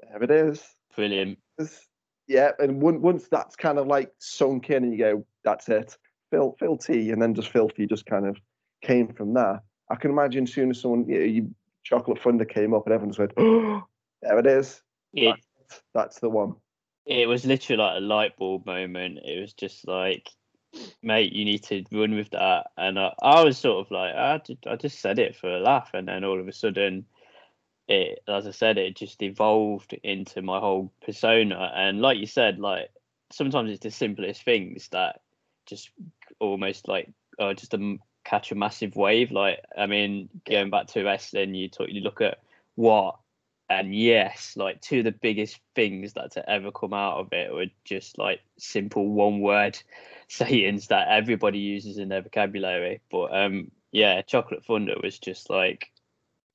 there 0.00 0.22
it 0.22 0.30
is. 0.30 0.64
Brilliant. 0.94 1.38
It's, 1.58 1.86
yeah, 2.26 2.52
and 2.58 2.80
once 2.80 3.28
that's 3.30 3.54
kind 3.54 3.78
of 3.78 3.86
like 3.86 4.10
sunk 4.18 4.70
in, 4.70 4.84
and 4.84 4.92
you 4.92 4.98
go, 4.98 5.26
that's 5.44 5.68
it. 5.68 5.96
Phil 6.30 6.78
T, 6.78 7.10
and 7.10 7.22
then 7.22 7.34
just 7.34 7.50
filthy 7.50 7.86
just 7.86 8.06
kind 8.06 8.26
of 8.26 8.36
came 8.82 9.12
from 9.12 9.34
there. 9.34 9.62
I 9.90 9.94
can 9.94 10.10
imagine 10.10 10.44
as 10.44 10.52
soon 10.52 10.70
as 10.70 10.80
someone, 10.80 11.08
you, 11.08 11.18
know, 11.18 11.24
you 11.24 11.54
Chocolate 11.84 12.20
Thunder 12.20 12.44
came 12.44 12.74
up, 12.74 12.86
and 12.86 12.94
everyone's 12.94 13.18
went, 13.18 13.32
oh, 13.36 13.84
there 14.22 14.38
it 14.38 14.46
is. 14.46 14.82
It, 15.14 15.36
that's, 15.56 15.82
that's 15.94 16.20
the 16.20 16.28
one. 16.28 16.54
It 17.06 17.28
was 17.28 17.46
literally 17.46 17.80
like 17.80 17.98
a 17.98 18.00
light 18.00 18.36
bulb 18.36 18.66
moment. 18.66 19.20
It 19.24 19.40
was 19.40 19.52
just 19.52 19.86
like 19.86 20.28
mate, 21.02 21.32
you 21.32 21.44
need 21.44 21.62
to 21.64 21.84
run 21.92 22.14
with 22.14 22.30
that. 22.30 22.68
And 22.76 22.98
I, 22.98 23.12
I 23.22 23.42
was 23.44 23.58
sort 23.58 23.84
of 23.84 23.90
like, 23.90 24.14
I, 24.14 24.40
I 24.66 24.76
just 24.76 25.00
said 25.00 25.18
it 25.18 25.36
for 25.36 25.48
a 25.48 25.60
laugh. 25.60 25.90
And 25.94 26.08
then 26.08 26.24
all 26.24 26.40
of 26.40 26.48
a 26.48 26.52
sudden, 26.52 27.06
it, 27.88 28.20
as 28.28 28.46
I 28.46 28.50
said, 28.50 28.78
it 28.78 28.96
just 28.96 29.22
evolved 29.22 29.92
into 30.02 30.42
my 30.42 30.58
whole 30.58 30.92
persona. 31.04 31.72
And 31.74 32.00
like 32.00 32.18
you 32.18 32.26
said, 32.26 32.58
like 32.58 32.90
sometimes 33.30 33.70
it's 33.70 33.82
the 33.82 33.90
simplest 33.90 34.42
things 34.42 34.88
that 34.88 35.20
just 35.66 35.90
almost 36.40 36.88
like, 36.88 37.10
uh, 37.38 37.54
just 37.54 37.74
a, 37.74 37.98
catch 38.24 38.50
a 38.50 38.56
massive 38.56 38.96
wave. 38.96 39.30
Like, 39.30 39.60
I 39.78 39.86
mean, 39.86 40.28
going 40.48 40.70
back 40.70 40.88
to 40.88 41.04
wrestling, 41.04 41.54
you 41.54 41.68
talk, 41.68 41.88
you 41.88 42.00
look 42.00 42.20
at 42.20 42.38
what 42.74 43.16
and 43.68 43.94
yes, 43.94 44.54
like 44.56 44.80
two 44.80 44.98
of 44.98 45.04
the 45.04 45.12
biggest 45.12 45.58
things 45.74 46.12
that 46.12 46.32
to 46.32 46.48
ever 46.48 46.70
come 46.70 46.92
out 46.92 47.18
of 47.18 47.32
it 47.32 47.52
were 47.52 47.66
just 47.84 48.18
like 48.18 48.40
simple 48.58 49.08
one 49.08 49.40
word 49.40 49.78
sayings 50.28 50.88
that 50.88 51.08
everybody 51.08 51.58
uses 51.58 51.98
in 51.98 52.08
their 52.08 52.22
vocabulary. 52.22 53.00
But 53.10 53.36
um, 53.36 53.70
yeah, 53.92 54.22
Chocolate 54.22 54.64
Thunder 54.64 54.94
was 55.02 55.18
just 55.18 55.50
like 55.50 55.90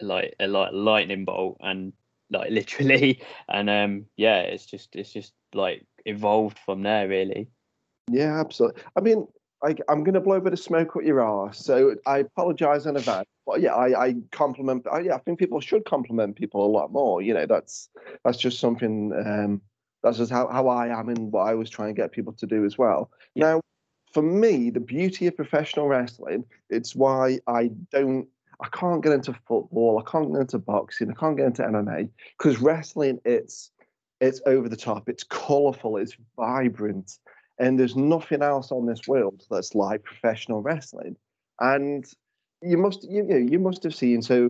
like 0.02 0.36
a 0.40 0.48
like 0.48 0.72
lightning 0.74 1.26
bolt 1.26 1.58
and 1.62 1.94
like 2.32 2.50
literally 2.50 3.22
and 3.50 3.70
um 3.70 4.06
yeah 4.18 4.40
it's 4.40 4.66
just 4.66 4.96
it's 4.96 5.14
just 5.14 5.34
like 5.54 5.86
evolved 6.06 6.58
from 6.58 6.82
there 6.82 7.08
really 7.08 7.48
yeah 8.10 8.40
absolutely 8.40 8.82
i 8.96 9.00
mean 9.00 9.28
I, 9.64 9.76
am 9.90 10.04
going 10.04 10.16
to 10.16 10.22
blow 10.22 10.38
a 10.38 10.42
bit 10.42 10.54
of 10.54 10.60
smoke 10.60 10.96
at 10.98 11.06
your 11.06 11.22
arse. 11.22 11.60
So 11.60 11.96
I 12.06 12.20
apologize 12.20 12.86
in 12.86 12.98
advance. 12.98 13.28
But 13.46 13.62
yeah, 13.62 13.74
I, 13.74 14.08
I 14.08 14.16
compliment. 14.32 14.86
I, 14.92 15.00
yeah, 15.02 15.16
I 15.16 15.20
think 15.20 15.40
people 15.40 15.60
should 15.60 15.86
compliment 15.86 16.36
people 16.36 16.66
a 16.66 16.72
lot 16.72 16.92
more. 16.92 17.22
You 17.22 17.34
know, 17.34 17.46
that's 17.46 17.90
that's 18.24 18.38
just 18.38 18.60
something. 18.60 19.14
Um, 19.14 19.62
that's 20.04 20.18
just 20.18 20.32
how, 20.32 20.48
how 20.48 20.68
I 20.68 20.88
am 20.88 21.10
and 21.10 21.32
what 21.32 21.48
I 21.48 21.54
was 21.54 21.70
trying 21.70 21.94
to 21.94 22.02
get 22.02 22.12
people 22.12 22.34
to 22.34 22.48
do 22.48 22.66
as 22.66 22.78
well. 22.78 23.12
Yeah. 23.36 23.46
Now, 23.46 23.62
for 24.12 24.24
me, 24.24 24.72
the 24.72 24.80
beauty 24.80 25.28
of 25.28 25.36
professional 25.36 25.88
wrestling, 25.88 26.44
it's 26.70 26.96
why 26.96 27.40
I 27.48 27.72
don't. 27.92 28.28
I 28.64 28.68
can't 28.68 29.04
get 29.04 29.14
into 29.14 29.34
football. 29.48 30.04
I 30.06 30.10
can't 30.10 30.32
get 30.32 30.42
into 30.42 30.60
boxing. 30.60 31.10
I 31.10 31.16
can't 31.16 31.36
get 31.36 31.48
into 31.48 31.64
MMA 31.64 32.10
because 32.38 32.60
wrestling, 32.60 33.20
it's 33.26 33.72
it's 34.20 34.40
over 34.46 34.70
the 34.70 34.78
top. 34.78 35.10
It's 35.10 35.24
colorful. 35.24 35.98
It's 35.98 36.16
vibrant 36.36 37.18
and 37.62 37.80
there's 37.80 37.96
nothing 37.96 38.42
else 38.42 38.72
on 38.72 38.88
this 38.88 39.08
world 39.08 39.44
that's 39.50 39.76
like 39.76 40.04
professional 40.04 40.64
wrestling. 40.64 41.16
And 41.60 42.04
you 42.62 42.78
must 42.78 43.04
you, 43.10 43.24
know, 43.24 43.38
you 43.38 43.60
must 43.60 43.84
have 43.84 43.96
seen 43.96 44.22
so 44.22 44.50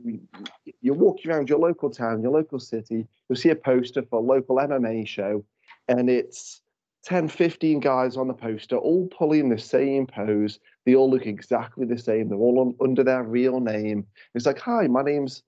you're 0.81 0.95
walking 0.95 1.31
around 1.31 1.49
your 1.49 1.59
local 1.59 1.89
town, 1.89 2.21
your 2.21 2.31
local 2.31 2.59
city, 2.59 3.07
you'll 3.27 3.37
see 3.37 3.49
a 3.49 3.55
poster 3.55 4.03
for 4.03 4.19
a 4.19 4.23
local 4.23 4.57
MMA 4.57 5.07
show, 5.07 5.43
and 5.87 6.09
it's 6.09 6.61
10, 7.05 7.29
15 7.29 7.79
guys 7.79 8.17
on 8.17 8.27
the 8.27 8.33
poster, 8.33 8.77
all 8.77 9.07
pulling 9.07 9.49
the 9.49 9.57
same 9.57 10.05
pose. 10.05 10.59
They 10.85 10.95
all 10.95 11.09
look 11.09 11.25
exactly 11.25 11.85
the 11.85 11.97
same. 11.97 12.29
They're 12.29 12.37
all 12.37 12.59
on, 12.59 12.75
under 12.79 13.03
their 13.03 13.23
real 13.23 13.59
name. 13.59 14.05
It's 14.35 14.45
like, 14.45 14.59
hi, 14.59 14.87
my 14.87 15.01
name's 15.01 15.41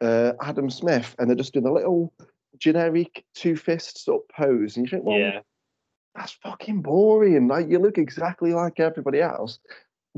uh, 0.00 0.32
Adam 0.42 0.70
Smith, 0.70 1.14
and 1.18 1.28
they're 1.28 1.36
just 1.36 1.52
doing 1.52 1.66
a 1.66 1.72
little 1.72 2.12
generic 2.58 3.24
two 3.34 3.54
fists 3.54 4.08
up 4.08 4.22
pose. 4.36 4.76
And 4.76 4.86
you 4.86 4.90
think, 4.90 5.04
well, 5.04 5.18
yeah 5.18 5.40
that's 6.18 6.32
fucking 6.32 6.82
boring. 6.82 7.48
Like 7.48 7.68
you 7.68 7.78
look 7.78 7.98
exactly 7.98 8.52
like 8.52 8.80
everybody 8.80 9.20
else. 9.20 9.58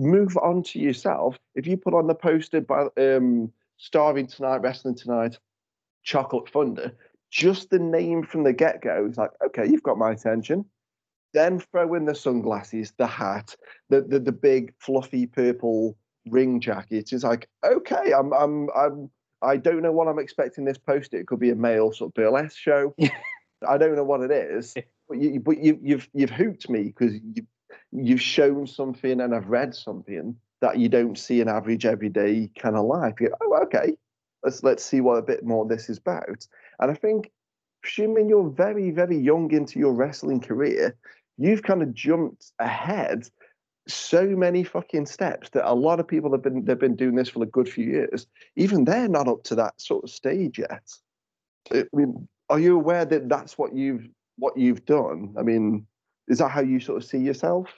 Move 0.00 0.36
on 0.38 0.62
to 0.64 0.78
yourself. 0.80 1.38
If 1.54 1.66
you 1.66 1.76
put 1.76 1.94
on 1.94 2.06
the 2.08 2.14
poster 2.14 2.62
by 2.62 2.86
um 2.96 3.52
starving 3.76 4.26
tonight, 4.28 4.58
wrestling 4.62 4.94
tonight, 4.96 5.38
chocolate 6.04 6.48
thunder, 6.50 6.92
just 7.30 7.70
the 7.70 7.78
name 7.78 8.24
from 8.24 8.44
the 8.44 8.52
get-go 8.54 9.06
is 9.10 9.18
like, 9.18 9.30
okay, 9.46 9.66
you've 9.68 9.82
got 9.82 9.98
my 9.98 10.12
attention. 10.12 10.64
then 11.34 11.60
throw 11.60 11.94
in 11.94 12.06
the 12.06 12.14
sunglasses, 12.14 12.92
the 12.98 13.06
hat, 13.06 13.56
the 13.90 14.02
the, 14.02 14.18
the 14.20 14.32
big 14.32 14.74
fluffy 14.78 15.26
purple 15.26 15.96
ring 16.28 16.60
jacket. 16.60 17.12
It's 17.12 17.24
like, 17.24 17.48
okay, 17.64 18.12
I'm 18.12 18.32
I'm 18.32 18.68
I'm 18.76 19.10
I 19.42 19.58
don't 19.58 19.82
know 19.82 19.92
what 19.92 20.08
I'm 20.08 20.18
expecting 20.18 20.64
this 20.64 20.78
poster. 20.78 21.18
It 21.18 21.26
could 21.26 21.40
be 21.40 21.50
a 21.50 21.56
male 21.56 21.92
sort 21.92 22.10
of 22.10 22.14
burlesque 22.14 22.58
show. 22.58 22.94
I 23.68 23.78
don't 23.78 23.96
know 23.96 24.04
what 24.04 24.22
it 24.22 24.30
is, 24.32 24.74
but 25.08 25.18
you 25.18 25.40
but 25.40 25.58
you 25.62 25.78
you've 25.82 26.08
you've 26.14 26.30
hooked 26.30 26.70
me 26.70 26.84
because 26.84 27.14
you 27.14 27.46
you've 27.92 28.22
shown 28.22 28.66
something 28.66 29.20
and 29.20 29.34
I've 29.34 29.48
read 29.48 29.74
something 29.74 30.36
that 30.60 30.78
you 30.78 30.88
don't 30.88 31.18
see 31.18 31.40
in 31.40 31.48
average 31.48 31.86
everyday 31.86 32.50
kind 32.58 32.76
of 32.76 32.84
life. 32.84 33.14
You 33.20 33.30
go, 33.30 33.36
oh, 33.42 33.62
okay, 33.64 33.96
let's 34.42 34.62
let's 34.62 34.84
see 34.84 35.00
what 35.00 35.16
a 35.16 35.22
bit 35.22 35.44
more 35.44 35.66
this 35.66 35.88
is 35.88 35.98
about. 35.98 36.46
And 36.80 36.90
I 36.90 36.94
think, 36.94 37.30
assuming 37.84 38.28
you're 38.28 38.50
very 38.50 38.90
very 38.90 39.18
young 39.18 39.50
into 39.52 39.78
your 39.78 39.92
wrestling 39.92 40.40
career, 40.40 40.96
you've 41.38 41.62
kind 41.62 41.82
of 41.82 41.94
jumped 41.94 42.52
ahead 42.58 43.28
so 43.88 44.26
many 44.26 44.62
fucking 44.62 45.06
steps 45.06 45.50
that 45.50 45.68
a 45.68 45.74
lot 45.74 45.98
of 45.98 46.06
people 46.06 46.30
have 46.32 46.42
been 46.42 46.64
they've 46.64 46.78
been 46.78 46.96
doing 46.96 47.16
this 47.16 47.30
for 47.30 47.42
a 47.42 47.46
good 47.46 47.68
few 47.68 47.86
years. 47.86 48.26
Even 48.56 48.84
they're 48.84 49.08
not 49.08 49.28
up 49.28 49.42
to 49.44 49.54
that 49.56 49.80
sort 49.80 50.04
of 50.04 50.10
stage 50.10 50.58
yet. 50.58 50.88
I 51.72 51.84
mean, 51.92 52.28
are 52.48 52.58
you 52.58 52.76
aware 52.76 53.04
that 53.04 53.28
that's 53.28 53.58
what 53.58 53.74
you've 53.74 54.06
what 54.36 54.56
you've 54.56 54.84
done? 54.84 55.34
I 55.38 55.42
mean, 55.42 55.86
is 56.28 56.38
that 56.38 56.50
how 56.50 56.60
you 56.60 56.80
sort 56.80 57.02
of 57.02 57.08
see 57.08 57.18
yourself? 57.18 57.68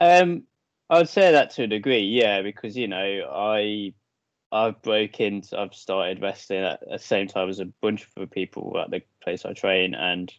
Um, 0.00 0.44
I'd 0.90 1.08
say 1.08 1.32
that 1.32 1.50
to 1.52 1.64
a 1.64 1.66
degree, 1.66 2.02
yeah, 2.02 2.42
because 2.42 2.76
you 2.76 2.88
know, 2.88 3.28
I 3.32 3.94
I've 4.52 4.82
broken, 4.82 5.42
I've 5.56 5.74
started 5.74 6.20
wrestling 6.20 6.64
at 6.64 6.80
the 6.88 6.98
same 6.98 7.26
time 7.26 7.48
as 7.48 7.60
a 7.60 7.64
bunch 7.80 8.06
of 8.16 8.30
people 8.30 8.78
at 8.78 8.90
the 8.90 9.02
place 9.22 9.46
I 9.46 9.54
train, 9.54 9.94
and 9.94 10.32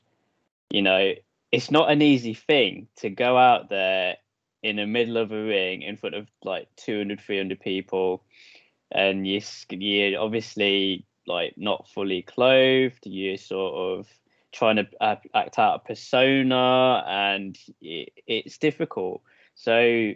you 0.69 0.81
know, 0.81 1.13
it's 1.51 1.71
not 1.71 1.91
an 1.91 2.01
easy 2.01 2.33
thing 2.33 2.87
to 2.97 3.09
go 3.09 3.37
out 3.37 3.69
there 3.69 4.17
in 4.61 4.77
the 4.77 4.85
middle 4.85 5.17
of 5.17 5.31
a 5.31 5.43
ring 5.43 5.81
in 5.81 5.97
front 5.97 6.15
of 6.15 6.27
like 6.43 6.67
200, 6.77 7.19
300 7.19 7.59
people, 7.59 8.23
and 8.91 9.27
you 9.27 9.41
you 9.69 10.17
obviously 10.17 11.05
like 11.25 11.53
not 11.57 11.87
fully 11.89 12.21
clothed. 12.21 13.05
You're 13.05 13.37
sort 13.37 13.73
of 13.73 14.07
trying 14.51 14.75
to 14.75 14.87
act 15.01 15.57
out 15.57 15.81
a 15.83 15.87
persona, 15.87 17.03
and 17.07 17.57
it, 17.81 18.13
it's 18.27 18.57
difficult. 18.57 19.21
So 19.55 20.13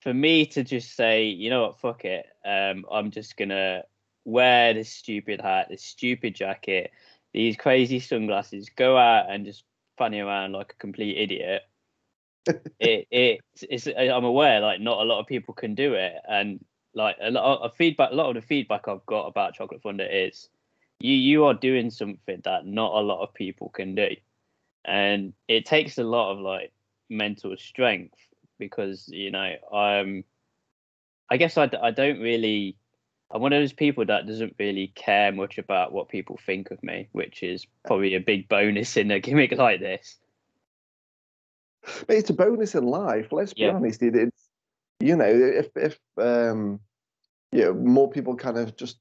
for 0.00 0.12
me 0.12 0.46
to 0.46 0.64
just 0.64 0.96
say, 0.96 1.26
you 1.26 1.50
know 1.50 1.62
what, 1.62 1.80
fuck 1.80 2.04
it, 2.04 2.26
um, 2.44 2.84
I'm 2.90 3.10
just 3.10 3.36
gonna 3.36 3.84
wear 4.24 4.74
this 4.74 4.90
stupid 4.90 5.40
hat, 5.40 5.68
this 5.70 5.82
stupid 5.82 6.34
jacket, 6.34 6.90
these 7.32 7.56
crazy 7.56 8.00
sunglasses, 8.00 8.68
go 8.74 8.96
out 8.96 9.30
and 9.30 9.44
just 9.44 9.64
funny 9.96 10.20
around 10.20 10.52
like 10.52 10.72
a 10.72 10.76
complete 10.76 11.16
idiot. 11.18 11.62
it, 12.80 13.06
it 13.10 13.40
it's 13.62 13.86
I'm 13.86 14.24
aware 14.24 14.60
like 14.60 14.80
not 14.80 14.98
a 14.98 15.04
lot 15.04 15.20
of 15.20 15.26
people 15.26 15.54
can 15.54 15.74
do 15.74 15.94
it, 15.94 16.14
and 16.28 16.64
like 16.94 17.16
a 17.20 17.30
lot 17.30 17.62
of 17.62 17.74
feedback, 17.74 18.10
a 18.10 18.14
lot 18.14 18.28
of 18.28 18.34
the 18.34 18.46
feedback 18.46 18.88
I've 18.88 19.06
got 19.06 19.26
about 19.26 19.54
Chocolate 19.54 19.82
Thunder 19.82 20.04
is 20.04 20.48
you 20.98 21.14
you 21.14 21.44
are 21.44 21.54
doing 21.54 21.90
something 21.90 22.40
that 22.44 22.66
not 22.66 22.92
a 22.92 23.06
lot 23.06 23.22
of 23.22 23.34
people 23.34 23.68
can 23.68 23.94
do, 23.94 24.08
and 24.84 25.32
it 25.46 25.66
takes 25.66 25.98
a 25.98 26.04
lot 26.04 26.32
of 26.32 26.40
like 26.40 26.72
mental 27.08 27.56
strength 27.56 28.18
because 28.68 29.08
you 29.08 29.30
know 29.30 29.54
I'm 29.72 30.24
I 31.30 31.36
guess 31.36 31.56
I, 31.56 31.70
I 31.82 31.90
don't 31.90 32.20
really 32.20 32.76
I'm 33.30 33.40
one 33.40 33.52
of 33.52 33.60
those 33.62 33.72
people 33.72 34.04
that 34.04 34.26
doesn't 34.26 34.56
really 34.58 34.88
care 34.88 35.32
much 35.32 35.56
about 35.58 35.92
what 35.92 36.10
people 36.10 36.38
think 36.44 36.70
of 36.70 36.82
me, 36.82 37.08
which 37.12 37.42
is 37.42 37.66
probably 37.86 38.14
a 38.14 38.20
big 38.20 38.48
bonus 38.48 38.96
in 38.96 39.10
a 39.10 39.20
gimmick 39.20 39.52
like 39.56 39.80
this. 39.80 40.18
But 42.06 42.16
it's 42.16 42.30
a 42.30 42.34
bonus 42.34 42.74
in 42.74 42.84
life. 42.84 43.32
Let's 43.32 43.54
be 43.54 43.62
yeah. 43.62 43.70
honest. 43.70 44.02
It, 44.02 44.14
it's 44.14 44.48
you 45.00 45.16
know 45.16 45.24
if 45.26 45.68
if 45.76 45.98
um 46.18 46.78
you 47.50 47.64
know 47.64 47.74
more 47.74 48.10
people 48.10 48.36
kind 48.36 48.58
of 48.58 48.76
just 48.76 48.98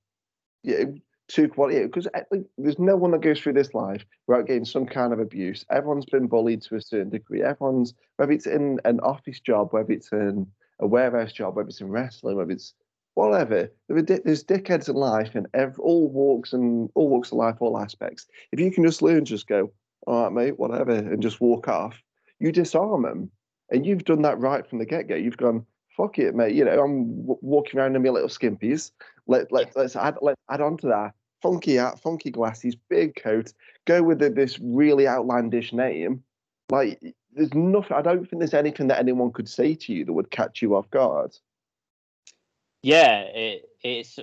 you 0.63 0.85
know, 0.85 0.95
to 1.33 1.47
quality 1.47 1.83
because 1.83 2.07
eh, 2.13 2.21
there's 2.57 2.79
no 2.79 2.95
one 2.95 3.11
that 3.11 3.21
goes 3.21 3.39
through 3.39 3.53
this 3.53 3.73
life 3.73 4.05
without 4.27 4.47
getting 4.47 4.65
some 4.65 4.85
kind 4.85 5.13
of 5.13 5.19
abuse. 5.19 5.65
Everyone's 5.69 6.05
been 6.05 6.27
bullied 6.27 6.61
to 6.63 6.75
a 6.75 6.81
certain 6.81 7.09
degree. 7.09 7.43
Everyone's 7.43 7.93
whether 8.17 8.31
it's 8.31 8.47
in 8.47 8.79
an 8.85 8.99
office 9.01 9.39
job, 9.39 9.69
whether 9.71 9.91
it's 9.91 10.11
in 10.11 10.47
a 10.79 10.87
warehouse 10.87 11.31
job, 11.31 11.55
whether 11.55 11.69
it's 11.69 11.81
in 11.81 11.89
wrestling, 11.89 12.37
whether 12.37 12.51
it's 12.51 12.73
whatever. 13.15 13.71
There's 13.87 14.43
dickheads 14.43 14.89
in 14.89 14.95
life 14.95 15.35
in 15.35 15.47
every, 15.53 15.81
all 15.81 16.09
walks 16.09 16.53
and 16.53 16.89
all 16.95 17.09
walks 17.09 17.31
of 17.31 17.37
life, 17.37 17.55
all 17.59 17.77
aspects. 17.77 18.27
If 18.51 18.59
you 18.59 18.71
can 18.71 18.85
just 18.85 19.01
learn, 19.01 19.25
just 19.25 19.47
go, 19.47 19.71
all 20.07 20.23
right, 20.23 20.33
mate, 20.33 20.59
whatever, 20.59 20.93
and 20.93 21.21
just 21.21 21.41
walk 21.41 21.67
off, 21.67 22.01
you 22.39 22.51
disarm 22.51 23.03
them. 23.03 23.31
And 23.69 23.85
you've 23.85 24.03
done 24.03 24.21
that 24.23 24.39
right 24.39 24.67
from 24.67 24.79
the 24.79 24.85
get 24.85 25.07
go. 25.07 25.15
You've 25.15 25.37
gone, 25.37 25.65
fuck 25.95 26.19
it, 26.19 26.35
mate. 26.35 26.55
You 26.55 26.65
know, 26.65 26.83
I'm 26.83 27.21
w- 27.21 27.39
walking 27.41 27.79
around 27.79 27.95
in 27.95 28.03
my 28.03 28.09
little 28.09 28.27
skimpies. 28.27 28.91
Let 29.27 29.51
let 29.51 29.73
let's 29.77 29.95
add 29.95 30.17
let 30.21 30.35
add 30.49 30.59
on 30.59 30.75
to 30.77 30.87
that 30.87 31.13
funky 31.41 31.75
hat, 31.75 31.99
funky 31.99 32.31
glasses, 32.31 32.75
big 32.75 33.15
coat, 33.15 33.53
go 33.85 34.03
with 34.03 34.19
the, 34.19 34.29
this 34.29 34.59
really 34.59 35.07
outlandish 35.07 35.73
name. 35.73 36.23
Like, 36.69 37.01
there's 37.33 37.53
nothing. 37.53 37.95
I 37.95 38.01
don't 38.01 38.29
think 38.29 38.39
there's 38.39 38.53
anything 38.53 38.87
that 38.87 38.99
anyone 38.99 39.31
could 39.31 39.49
say 39.49 39.75
to 39.75 39.93
you 39.93 40.05
that 40.05 40.13
would 40.13 40.31
catch 40.31 40.61
you 40.61 40.75
off 40.75 40.89
guard. 40.89 41.35
Yeah, 42.81 43.21
it, 43.21 43.69
it's. 43.83 44.19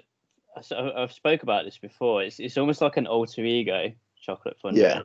I've 0.56 1.12
spoke 1.12 1.42
about 1.42 1.64
this 1.64 1.78
before. 1.78 2.22
It's 2.22 2.40
it's 2.40 2.58
almost 2.58 2.80
like 2.80 2.96
an 2.96 3.06
alter 3.06 3.44
ego, 3.44 3.92
chocolate 4.20 4.56
thunder. 4.60 4.80
Yeah. 4.80 5.02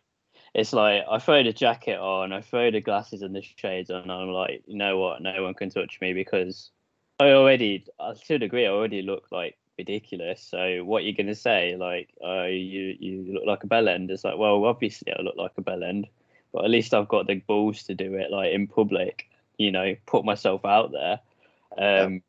It's 0.54 0.74
like 0.74 1.04
I 1.10 1.20
throw 1.20 1.44
the 1.44 1.54
jacket 1.54 2.00
on, 2.00 2.32
I 2.32 2.42
throw 2.42 2.72
the 2.72 2.82
glasses 2.82 3.22
and 3.22 3.36
the 3.36 3.42
shades 3.42 3.90
on, 3.90 4.04
and 4.04 4.12
I'm 4.12 4.30
like, 4.30 4.64
you 4.68 4.78
know 4.78 4.98
what? 5.00 5.22
No 5.22 5.44
one 5.44 5.54
can 5.54 5.70
touch 5.70 6.00
me 6.02 6.14
because 6.14 6.72
I 7.20 7.32
already, 7.32 7.86
to 8.28 8.34
a 8.36 8.40
degree, 8.40 8.66
I 8.66 8.70
already 8.70 9.02
look 9.02 9.26
like 9.32 9.58
ridiculous. 9.78 10.42
So 10.42 10.84
what 10.84 11.04
are 11.04 11.06
you 11.06 11.16
gonna 11.16 11.36
say? 11.36 11.76
Like, 11.76 12.10
uh, 12.24 12.44
you 12.44 12.96
you 13.00 13.34
look 13.34 13.44
like 13.46 13.64
a 13.64 13.68
bell 13.68 13.88
end. 13.88 14.12
It's 14.12 14.24
like, 14.24 14.38
well, 14.38 14.64
obviously 14.66 15.14
I 15.14 15.22
look 15.22 15.36
like 15.38 15.54
a 15.58 15.62
bell 15.62 15.84
end, 15.84 16.08
but 16.52 16.66
at 16.66 16.72
least 16.72 16.94
I've 16.94 17.08
got 17.08 17.28
the 17.28 17.36
balls 17.36 17.84
to 17.84 17.96
do 17.96 18.16
it, 18.16 18.32
like 18.32 18.54
in 18.54 18.68
public. 18.68 19.30
You 19.58 19.72
know, 19.72 19.96
put 20.06 20.26
myself 20.26 20.66
out 20.66 20.92
there. 20.92 21.20
Um, 21.78 22.22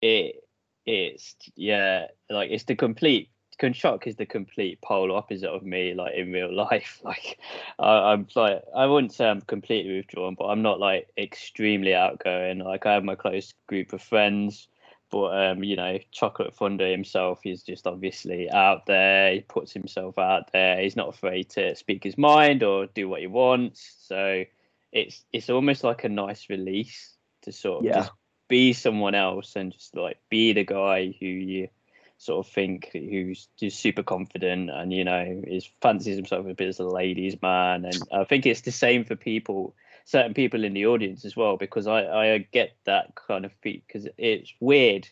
yeah. 0.00 0.08
it 0.08 0.44
it's 0.86 1.36
yeah, 1.56 2.06
like 2.30 2.50
it's 2.50 2.64
the 2.64 2.76
complete. 2.76 3.28
Shock 3.74 4.08
is 4.08 4.16
the 4.16 4.26
complete 4.26 4.80
polar 4.80 5.14
opposite 5.14 5.48
of 5.48 5.62
me, 5.62 5.94
like 5.94 6.16
in 6.16 6.32
real 6.32 6.52
life. 6.68 7.00
Like, 7.04 7.38
I, 7.78 8.12
I'm 8.12 8.26
like, 8.34 8.64
I 8.74 8.86
wouldn't 8.86 9.12
say 9.12 9.28
I'm 9.28 9.40
completely 9.40 9.98
withdrawn, 9.98 10.34
but 10.36 10.46
I'm 10.46 10.62
not 10.62 10.80
like 10.80 11.06
extremely 11.16 11.94
outgoing. 11.94 12.58
Like, 12.58 12.86
I 12.86 12.94
have 12.94 13.04
my 13.04 13.14
close 13.14 13.54
group 13.68 13.92
of 13.92 14.02
friends 14.02 14.66
but 15.12 15.50
um, 15.50 15.62
you 15.62 15.76
know, 15.76 15.98
Chocolate 16.10 16.54
Thunder 16.54 16.90
himself 16.90 17.40
is 17.44 17.62
just 17.62 17.86
obviously 17.86 18.50
out 18.50 18.86
there. 18.86 19.34
He 19.34 19.40
puts 19.40 19.70
himself 19.70 20.18
out 20.18 20.50
there. 20.52 20.80
He's 20.80 20.96
not 20.96 21.10
afraid 21.10 21.50
to 21.50 21.76
speak 21.76 22.02
his 22.02 22.16
mind 22.16 22.62
or 22.62 22.86
do 22.86 23.10
what 23.10 23.20
he 23.20 23.26
wants. 23.26 23.94
So 24.00 24.44
it's 24.90 25.22
it's 25.30 25.50
almost 25.50 25.84
like 25.84 26.04
a 26.04 26.08
nice 26.08 26.48
release 26.48 27.12
to 27.42 27.52
sort 27.52 27.80
of 27.80 27.84
yeah. 27.84 27.96
just 27.98 28.12
be 28.48 28.72
someone 28.72 29.14
else 29.14 29.54
and 29.54 29.72
just 29.72 29.94
like 29.94 30.16
be 30.30 30.54
the 30.54 30.64
guy 30.64 31.14
who 31.20 31.26
you 31.26 31.68
sort 32.16 32.46
of 32.46 32.50
think 32.50 32.88
who's 32.92 33.48
just 33.58 33.80
super 33.80 34.02
confident 34.02 34.70
and 34.70 34.92
you 34.92 35.04
know 35.04 35.42
is 35.46 35.68
fancies 35.80 36.16
himself 36.16 36.46
a 36.46 36.54
bit 36.54 36.68
as 36.68 36.78
a 36.78 36.84
ladies 36.84 37.36
man 37.42 37.84
and 37.84 37.98
I 38.12 38.22
think 38.24 38.46
it's 38.46 38.60
the 38.60 38.70
same 38.70 39.04
for 39.04 39.16
people 39.16 39.74
certain 40.04 40.34
people 40.34 40.64
in 40.64 40.74
the 40.74 40.86
audience 40.86 41.24
as 41.24 41.36
well 41.36 41.56
because 41.56 41.86
I, 41.86 42.06
I 42.06 42.38
get 42.52 42.76
that 42.84 43.14
kind 43.14 43.44
of 43.44 43.52
feat 43.62 43.84
because 43.86 44.08
it's 44.18 44.52
weird 44.60 45.08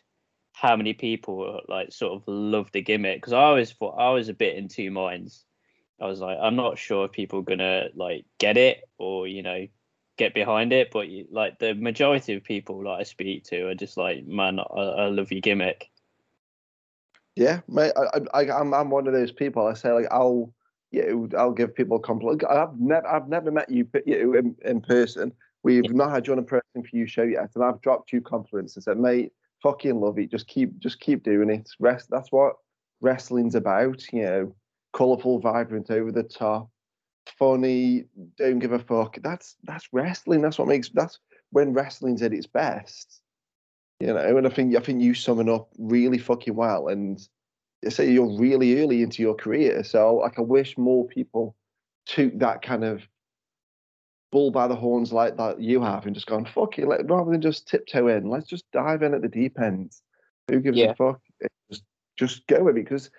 how 0.53 0.77
many 0.77 0.93
people 0.93 1.61
like 1.69 1.93
sort 1.93 2.13
of 2.13 2.23
love 2.27 2.71
the 2.73 2.83
gimmick 2.83 3.19
because 3.19 3.33
I 3.33 3.41
always 3.41 3.73
thought 3.73 3.99
I 3.99 4.11
was 4.11 4.29
a 4.29 4.35
bit 4.35 4.57
in 4.57 4.69
two 4.69 4.91
minds. 4.91 5.45
I 6.01 6.07
was 6.07 6.21
like, 6.21 6.39
I'm 6.41 6.57
not 6.57 6.79
sure 6.79 7.05
if 7.07 7.13
people 7.13 7.41
are 7.41 7.43
gonna 7.43 7.89
like 7.95 8.25
get 8.39 8.57
it 8.57 8.83
or 8.99 9.27
you 9.27 9.43
know 9.43 9.67
get 10.17 10.35
behind 10.35 10.73
it, 10.73 10.91
but 10.91 11.07
like 11.31 11.59
the 11.59 11.75
majority 11.75 12.35
of 12.35 12.45
people 12.45 12.83
that 12.83 12.91
I 12.91 13.03
speak 13.05 13.45
to 13.45 13.69
are 13.69 13.75
just 13.75 13.97
like, 13.97 14.27
man, 14.27 14.61
I, 14.61 14.81
I 14.81 15.07
love 15.07 15.33
your 15.33 15.41
gimmick. 15.41 15.91
Yeah, 17.37 17.61
mate, 17.69 17.93
I, 17.97 18.21
I, 18.35 18.61
I'm 18.61 18.75
I'm 18.75 18.91
one 18.91 19.07
of 19.07 19.15
those 19.15 19.33
people. 19.33 19.67
I 19.67 19.75
say 19.75 19.93
like 19.93 20.09
I'll 20.11 20.53
you 20.91 21.29
know, 21.31 21.39
I'll 21.39 21.53
give 21.53 21.75
people 21.75 21.99
compliment. 21.99 22.45
I've 22.49 22.79
never, 22.79 23.07
I've 23.07 23.29
never 23.29 23.51
met 23.51 23.71
you, 23.71 23.89
you 24.07 24.27
know, 24.27 24.39
in, 24.39 24.57
in 24.65 24.81
person. 24.81 25.33
We've 25.63 25.85
yeah. 25.85 25.93
not 25.93 26.11
had 26.11 26.27
you 26.27 26.33
on 26.33 26.39
a 26.39 26.43
person 26.43 26.63
for 26.83 26.97
you 26.97 27.07
show 27.07 27.23
yet, 27.23 27.51
and 27.55 27.65
I've 27.65 27.81
dropped 27.81 28.13
you 28.13 28.21
compliments 28.21 28.77
and 28.77 28.83
said, 28.83 28.99
mate, 28.99 29.33
fucking 29.63 30.01
love 30.01 30.19
it. 30.19 30.31
Just 30.31 30.47
keep, 30.47 30.79
just 30.79 31.01
keep 31.01 31.23
doing 31.23 31.51
it. 31.51 31.69
Rest. 31.79 32.09
That's 32.11 32.33
what 32.33 32.55
wrestling's 33.01 33.55
about. 33.55 34.03
You 34.13 34.23
know, 34.23 34.55
colourful, 34.93 35.41
vibrant, 35.41 35.91
over 35.91 36.11
the 36.11 36.23
top, 36.23 36.71
funny. 37.39 38.05
Don't 38.37 38.59
give 38.59 38.73
a 38.73 38.79
fuck. 38.79 39.19
That's 39.23 39.57
that's 39.65 39.89
wrestling. 39.93 40.43
That's 40.43 40.59
what 40.59 40.69
makes. 40.69 40.89
That's 40.89 41.19
when 41.51 41.73
wrestling's 41.73 42.23
at 42.23 42.33
its 42.33 42.47
best. 42.47 43.21
You 44.01 44.15
know, 44.15 44.37
and 44.39 44.47
I 44.47 44.51
think 44.51 44.75
I 44.77 44.81
think 44.81 45.03
you 45.03 45.15
sum 45.15 45.41
it 45.41 45.49
up 45.49 45.69
really 45.79 46.19
fucking 46.19 46.55
well. 46.55 46.89
And 46.89 47.21
say 47.89 48.11
you're 48.11 48.39
really 48.39 48.83
early 48.83 49.03
into 49.03 49.23
your 49.23 49.35
career. 49.35 49.83
So 49.85 50.17
like 50.17 50.39
I 50.39 50.43
wish 50.43 50.77
more 50.77 51.07
people 51.07 51.57
took 52.07 52.39
that 52.39 52.63
kind 52.63 52.85
of 52.85 53.03
bull 54.33 54.51
by 54.51 54.69
the 54.69 54.77
horns 54.77 55.13
like 55.13 55.37
that 55.39 55.61
you 55.61 55.81
have 55.81 56.07
and 56.07 56.15
just 56.15 56.27
gone 56.27 56.45
fuck 56.45 56.79
it, 56.79 56.87
let, 56.87 57.09
rather 57.11 57.31
than 57.31 57.41
just 57.41 57.67
tiptoe 57.67 58.07
in, 58.09 58.29
let's 58.29 58.47
just 58.47 58.71
dive 58.73 59.03
in 59.03 59.15
at 59.15 59.23
the 59.23 59.29
deep 59.29 59.59
end. 59.59 59.93
Who 60.49 60.61
gives 60.61 60.79
Yeah. 60.79 60.91
a 60.91 60.95
fuck? 60.95 61.21
Just 61.71 61.85
just 62.17 62.47
go 62.47 62.65
with 62.65 62.77
it 62.77 62.85
because 62.85 63.11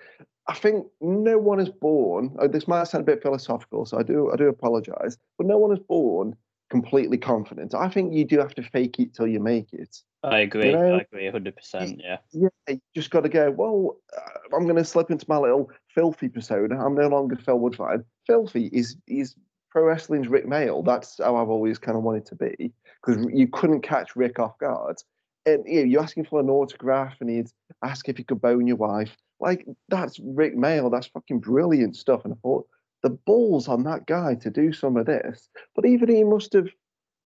I 0.48 0.54
think 0.54 0.88
no 1.02 1.38
one 1.38 1.60
is 1.60 1.70
born. 1.70 2.36
oh, 2.40 2.48
This 2.48 2.68
might 2.68 2.84
sound 2.88 3.04
a 3.04 3.06
bit 3.06 3.22
philosophical, 3.22 3.86
so 3.86 3.98
I 3.98 4.04
do 4.04 4.32
I 4.32 4.36
do 4.36 4.48
apologize, 4.48 5.18
but 5.38 5.48
no 5.48 5.58
one 5.58 5.72
is 5.72 5.80
born 5.80 6.36
completely 6.70 7.18
confident. 7.18 7.74
I 7.76 7.90
think 7.90 8.14
you 8.14 8.26
do 8.26 8.40
have 8.40 8.56
to 8.56 8.64
fake 8.64 9.00
it 9.00 9.14
till 9.14 9.28
you 9.28 9.40
make 9.40 9.74
it. 9.74 10.02
I 10.24 10.40
agree. 10.40 10.68
You 10.68 10.72
know- 10.74 10.96
I 10.96 11.02
agree, 11.02 11.30
hundred 11.30 11.56
percent. 11.56 12.00
Yeah. 12.04 12.18
Yeah, 12.32 12.50
you 12.68 12.80
just 12.96 13.10
got 13.10 13.22
to 13.22 13.30
go. 13.30 13.52
Well, 13.52 13.98
uh, 14.16 14.56
I'm 14.56 14.64
going 14.64 14.76
to 14.76 14.86
slip 14.86 15.10
into 15.12 15.26
my 15.28 15.38
little 15.38 15.72
filthy 15.94 16.30
persona. 16.30 16.84
I'm 16.84 16.96
no 16.96 17.08
longer 17.08 17.36
Phil 17.36 17.60
Woodfine. 17.60 18.04
Filthy 18.28 18.68
is 18.72 18.98
is 19.08 19.36
pro 19.72 19.84
wrestling's 19.86 20.28
Rik 20.28 20.46
Mayall. 20.46 20.86
That's 20.86 21.18
how 21.18 21.38
I've 21.38 21.50
always 21.50 21.80
kind 21.80 21.98
of 21.98 22.04
wanted 22.04 22.26
to 22.28 22.36
be 22.36 22.72
because 23.04 23.26
you 23.34 23.48
couldn't 23.48 23.82
catch 23.82 24.16
Rik 24.16 24.38
off 24.40 24.58
guard. 24.60 24.98
And 25.46 25.64
you 25.66 25.80
know, 25.80 25.86
you're 25.86 26.04
asking 26.04 26.26
for 26.26 26.40
an 26.40 26.50
autograph, 26.50 27.16
and 27.20 27.30
he'd 27.30 27.48
ask 27.84 28.08
if 28.08 28.18
he 28.18 28.24
could 28.24 28.42
bone 28.42 28.68
your 28.68 28.78
wife. 28.78 29.16
Like 29.40 29.66
that's 29.90 30.20
Rik 30.20 30.56
Mayall. 30.56 30.92
That's 30.92 31.08
fucking 31.08 31.40
brilliant 31.40 31.96
stuff. 31.96 32.26
And 32.26 32.34
I 32.34 32.38
thought 32.44 32.68
the 33.02 33.10
balls 33.10 33.68
on 33.68 33.84
that 33.86 34.06
guy 34.06 34.36
to 34.36 34.52
do 34.52 34.72
some 34.72 34.98
of 34.98 35.08
this. 35.08 35.50
But 35.76 35.88
even 35.88 36.10
he 36.10 36.24
must 36.24 36.54
have 36.54 36.68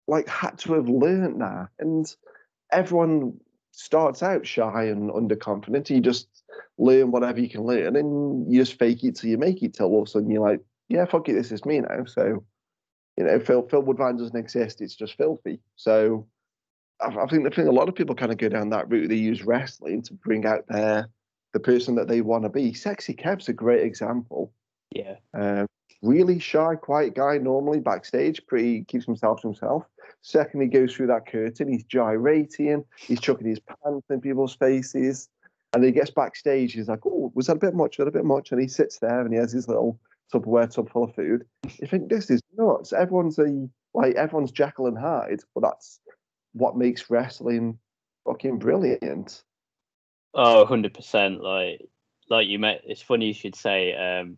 like 0.07 0.29
had 0.29 0.57
to 0.59 0.73
have 0.75 0.87
learned 0.87 1.41
that. 1.41 1.67
And 1.79 2.05
everyone 2.71 3.39
starts 3.71 4.23
out 4.23 4.45
shy 4.45 4.85
and 4.85 5.11
underconfident. 5.11 5.89
You 5.89 6.01
just 6.01 6.27
learn 6.77 7.11
whatever 7.11 7.39
you 7.39 7.49
can 7.49 7.63
learn, 7.63 7.95
and 7.95 8.51
you 8.51 8.59
just 8.59 8.79
fake 8.79 9.03
it 9.03 9.15
till 9.15 9.29
you 9.29 9.37
make 9.37 9.61
it. 9.63 9.73
Till 9.73 9.87
all 9.87 10.01
of 10.01 10.07
a 10.07 10.11
sudden 10.11 10.31
you're 10.31 10.47
like, 10.47 10.61
yeah, 10.89 11.05
fuck 11.05 11.29
it, 11.29 11.33
this 11.33 11.51
is 11.51 11.65
me 11.65 11.79
now. 11.81 12.05
So, 12.05 12.43
you 13.17 13.23
know, 13.23 13.39
Phil 13.39 13.67
Phil 13.67 13.81
Woodvine 13.81 14.17
doesn't 14.17 14.37
exist. 14.37 14.81
It's 14.81 14.95
just 14.95 15.17
filthy. 15.17 15.59
So, 15.75 16.27
I, 17.01 17.07
I 17.07 17.27
think 17.27 17.45
I 17.45 17.49
think 17.55 17.67
a 17.67 17.71
lot 17.71 17.89
of 17.89 17.95
people 17.95 18.15
kind 18.15 18.31
of 18.31 18.37
go 18.37 18.49
down 18.49 18.69
that 18.69 18.89
route. 18.89 19.09
They 19.09 19.15
use 19.15 19.43
wrestling 19.43 20.01
to 20.03 20.13
bring 20.13 20.45
out 20.45 20.65
their 20.67 21.09
the 21.53 21.59
person 21.59 21.95
that 21.95 22.07
they 22.07 22.21
want 22.21 22.43
to 22.43 22.49
be. 22.49 22.73
Sexy 22.73 23.13
Kev's 23.13 23.49
a 23.49 23.53
great 23.53 23.83
example. 23.83 24.51
Yeah. 24.91 25.15
Um, 25.33 25.67
really 26.01 26.39
shy, 26.39 26.75
quiet 26.75 27.15
guy 27.15 27.37
normally 27.37 27.79
backstage, 27.79 28.45
pretty 28.47 28.83
keeps 28.85 29.05
himself 29.05 29.41
to 29.41 29.47
himself. 29.47 29.83
Second, 30.21 30.61
he 30.61 30.67
goes 30.67 30.93
through 30.93 31.07
that 31.07 31.25
curtain, 31.25 31.71
he's 31.71 31.83
gyrating, 31.83 32.83
he's 32.97 33.19
chucking 33.19 33.47
his 33.47 33.59
pants 33.59 34.07
in 34.09 34.21
people's 34.21 34.55
faces. 34.55 35.29
And 35.73 35.83
he 35.83 35.91
gets 35.91 36.11
backstage, 36.11 36.73
he's 36.73 36.87
like, 36.87 37.05
Oh, 37.05 37.31
was 37.35 37.47
that 37.47 37.57
a 37.57 37.59
bit 37.59 37.73
much? 37.73 37.97
Was 37.97 38.05
that 38.05 38.09
a 38.09 38.19
bit 38.19 38.25
much? 38.25 38.51
And 38.51 38.61
he 38.61 38.67
sits 38.67 38.99
there 38.99 39.21
and 39.21 39.33
he 39.33 39.39
has 39.39 39.51
his 39.51 39.67
little 39.67 39.99
Tupperware 40.33 40.69
tub 40.69 40.89
full 40.91 41.05
of 41.05 41.15
food. 41.15 41.45
You 41.79 41.87
think 41.87 42.09
this 42.09 42.29
is 42.29 42.41
nuts. 42.57 42.93
Everyone's 42.93 43.39
a 43.39 43.67
like 43.93 44.15
everyone's 44.15 44.51
Jekyll 44.51 44.87
and 44.87 44.97
Hyde, 44.97 45.39
but 45.55 45.61
that's 45.61 45.99
what 46.53 46.77
makes 46.77 47.09
wrestling 47.09 47.79
fucking 48.25 48.59
brilliant. 48.59 49.43
Oh, 50.33 50.59
100 50.59 50.93
percent. 50.93 51.41
Like, 51.41 51.81
like 52.29 52.47
you 52.47 52.59
met. 52.59 52.81
It's 52.85 53.01
funny 53.01 53.27
you 53.27 53.33
should 53.33 53.55
say 53.55 53.93
um, 53.93 54.37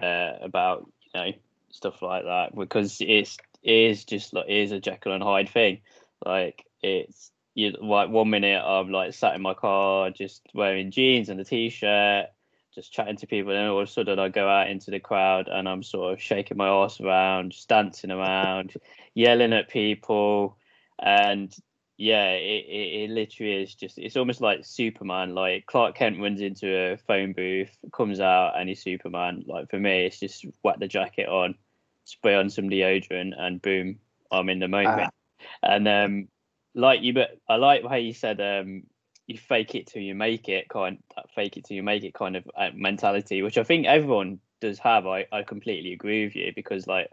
uh, 0.00 0.32
about 0.40 0.90
you 1.14 1.20
know 1.20 1.32
stuff 1.70 2.02
like 2.02 2.24
that 2.24 2.54
because 2.54 2.98
it's 3.00 3.38
it 3.62 3.72
is 3.72 4.04
just 4.04 4.32
like 4.32 4.48
is 4.48 4.72
a 4.72 4.80
Jekyll 4.80 5.12
and 5.12 5.22
Hyde 5.22 5.48
thing. 5.48 5.80
Like 6.24 6.64
it's 6.82 7.30
you 7.54 7.72
like 7.80 8.10
one 8.10 8.30
minute 8.30 8.62
I'm 8.64 8.90
like 8.90 9.14
sat 9.14 9.34
in 9.34 9.42
my 9.42 9.54
car 9.54 10.10
just 10.10 10.42
wearing 10.54 10.90
jeans 10.90 11.28
and 11.28 11.40
a 11.40 11.44
t-shirt, 11.44 12.26
just 12.74 12.92
chatting 12.92 13.16
to 13.18 13.26
people, 13.26 13.52
and 13.52 13.68
all 13.68 13.80
of 13.80 13.88
a 13.88 13.90
sudden 13.90 14.18
I 14.18 14.28
go 14.28 14.48
out 14.48 14.70
into 14.70 14.90
the 14.90 15.00
crowd 15.00 15.48
and 15.48 15.68
I'm 15.68 15.82
sort 15.82 16.12
of 16.12 16.20
shaking 16.20 16.56
my 16.56 16.68
ass 16.68 17.00
around, 17.00 17.52
just 17.52 17.68
dancing 17.68 18.10
around, 18.10 18.74
yelling 19.14 19.52
at 19.52 19.68
people, 19.68 20.56
and 20.98 21.54
yeah, 22.02 22.30
it, 22.30 22.66
it, 22.66 23.02
it 23.02 23.10
literally 23.10 23.62
is 23.62 23.76
just 23.76 23.96
it's 23.96 24.16
almost 24.16 24.40
like 24.40 24.64
Superman. 24.64 25.36
Like 25.36 25.66
Clark 25.66 25.94
Kent 25.94 26.18
runs 26.18 26.40
into 26.40 26.66
a 26.68 26.96
phone 26.96 27.32
booth, 27.32 27.70
comes 27.92 28.18
out 28.18 28.54
and 28.58 28.68
he's 28.68 28.82
Superman. 28.82 29.44
Like 29.46 29.70
for 29.70 29.78
me, 29.78 30.04
it's 30.04 30.18
just 30.18 30.44
whack 30.64 30.80
the 30.80 30.88
jacket 30.88 31.28
on, 31.28 31.54
spray 32.02 32.34
on 32.34 32.50
some 32.50 32.68
deodorant, 32.68 33.34
and 33.38 33.62
boom, 33.62 34.00
I'm 34.32 34.48
in 34.48 34.58
the 34.58 34.66
moment. 34.66 35.14
And 35.62 35.86
um, 35.86 36.28
like 36.74 37.02
you, 37.02 37.14
but 37.14 37.38
I 37.48 37.54
like 37.54 37.84
how 37.86 37.94
you 37.94 38.14
said 38.14 38.40
um, 38.40 38.82
you 39.28 39.38
fake 39.38 39.76
it 39.76 39.86
till 39.86 40.02
you 40.02 40.16
make 40.16 40.48
it, 40.48 40.68
kind 40.68 40.98
that 41.14 41.30
fake 41.36 41.56
it 41.56 41.66
till 41.66 41.76
you 41.76 41.84
make 41.84 42.02
it 42.02 42.14
kind 42.14 42.34
of 42.34 42.44
uh, 42.56 42.70
mentality, 42.74 43.42
which 43.42 43.58
I 43.58 43.62
think 43.62 43.86
everyone 43.86 44.40
does 44.60 44.80
have. 44.80 45.06
I 45.06 45.26
I 45.30 45.44
completely 45.44 45.92
agree 45.92 46.24
with 46.24 46.34
you 46.34 46.52
because 46.52 46.88
like 46.88 47.12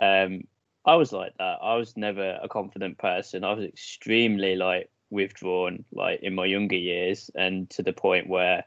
um 0.00 0.42
I 0.88 0.96
was 0.96 1.12
like 1.12 1.36
that. 1.38 1.58
I 1.62 1.74
was 1.74 1.98
never 1.98 2.38
a 2.42 2.48
confident 2.48 2.96
person. 2.96 3.44
I 3.44 3.52
was 3.52 3.66
extremely 3.66 4.56
like 4.56 4.88
withdrawn, 5.10 5.84
like 5.92 6.20
in 6.22 6.34
my 6.34 6.46
younger 6.46 6.76
years, 6.76 7.30
and 7.34 7.68
to 7.70 7.82
the 7.82 7.92
point 7.92 8.26
where 8.26 8.64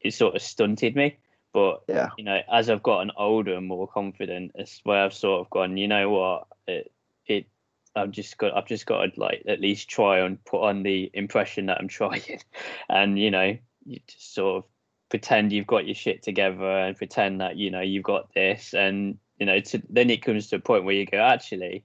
it 0.00 0.12
sort 0.12 0.34
of 0.34 0.42
stunted 0.42 0.96
me. 0.96 1.18
But 1.52 1.84
Yeah. 1.86 2.08
you 2.18 2.24
know, 2.24 2.40
as 2.52 2.68
I've 2.68 2.82
gotten 2.82 3.12
older 3.16 3.54
and 3.54 3.66
more 3.68 3.86
confident, 3.86 4.52
it's 4.56 4.80
where 4.82 5.04
I've 5.04 5.14
sort 5.14 5.40
of 5.40 5.50
gone. 5.50 5.76
You 5.76 5.86
know 5.86 6.10
what? 6.10 6.48
It 6.66 6.92
it 7.26 7.46
I've 7.94 8.10
just 8.10 8.36
got 8.38 8.56
I've 8.56 8.66
just 8.66 8.86
got 8.86 9.14
to 9.14 9.20
like 9.20 9.44
at 9.46 9.60
least 9.60 9.88
try 9.88 10.18
and 10.18 10.44
put 10.44 10.62
on 10.62 10.82
the 10.82 11.08
impression 11.14 11.66
that 11.66 11.78
I'm 11.78 11.86
trying, 12.00 12.40
and 12.88 13.16
you 13.20 13.30
know, 13.30 13.56
you 13.84 14.00
just 14.08 14.34
sort 14.34 14.64
of 14.64 14.70
pretend 15.10 15.52
you've 15.52 15.68
got 15.68 15.86
your 15.86 15.94
shit 15.94 16.24
together 16.24 16.68
and 16.68 16.96
pretend 16.96 17.40
that 17.40 17.56
you 17.56 17.70
know 17.70 17.82
you've 17.82 18.02
got 18.02 18.34
this 18.34 18.74
and 18.74 19.18
you 19.38 19.46
know 19.46 19.60
to, 19.60 19.82
then 19.88 20.10
it 20.10 20.22
comes 20.22 20.48
to 20.48 20.56
a 20.56 20.60
point 20.60 20.84
where 20.84 20.94
you 20.94 21.06
go 21.06 21.18
actually 21.18 21.84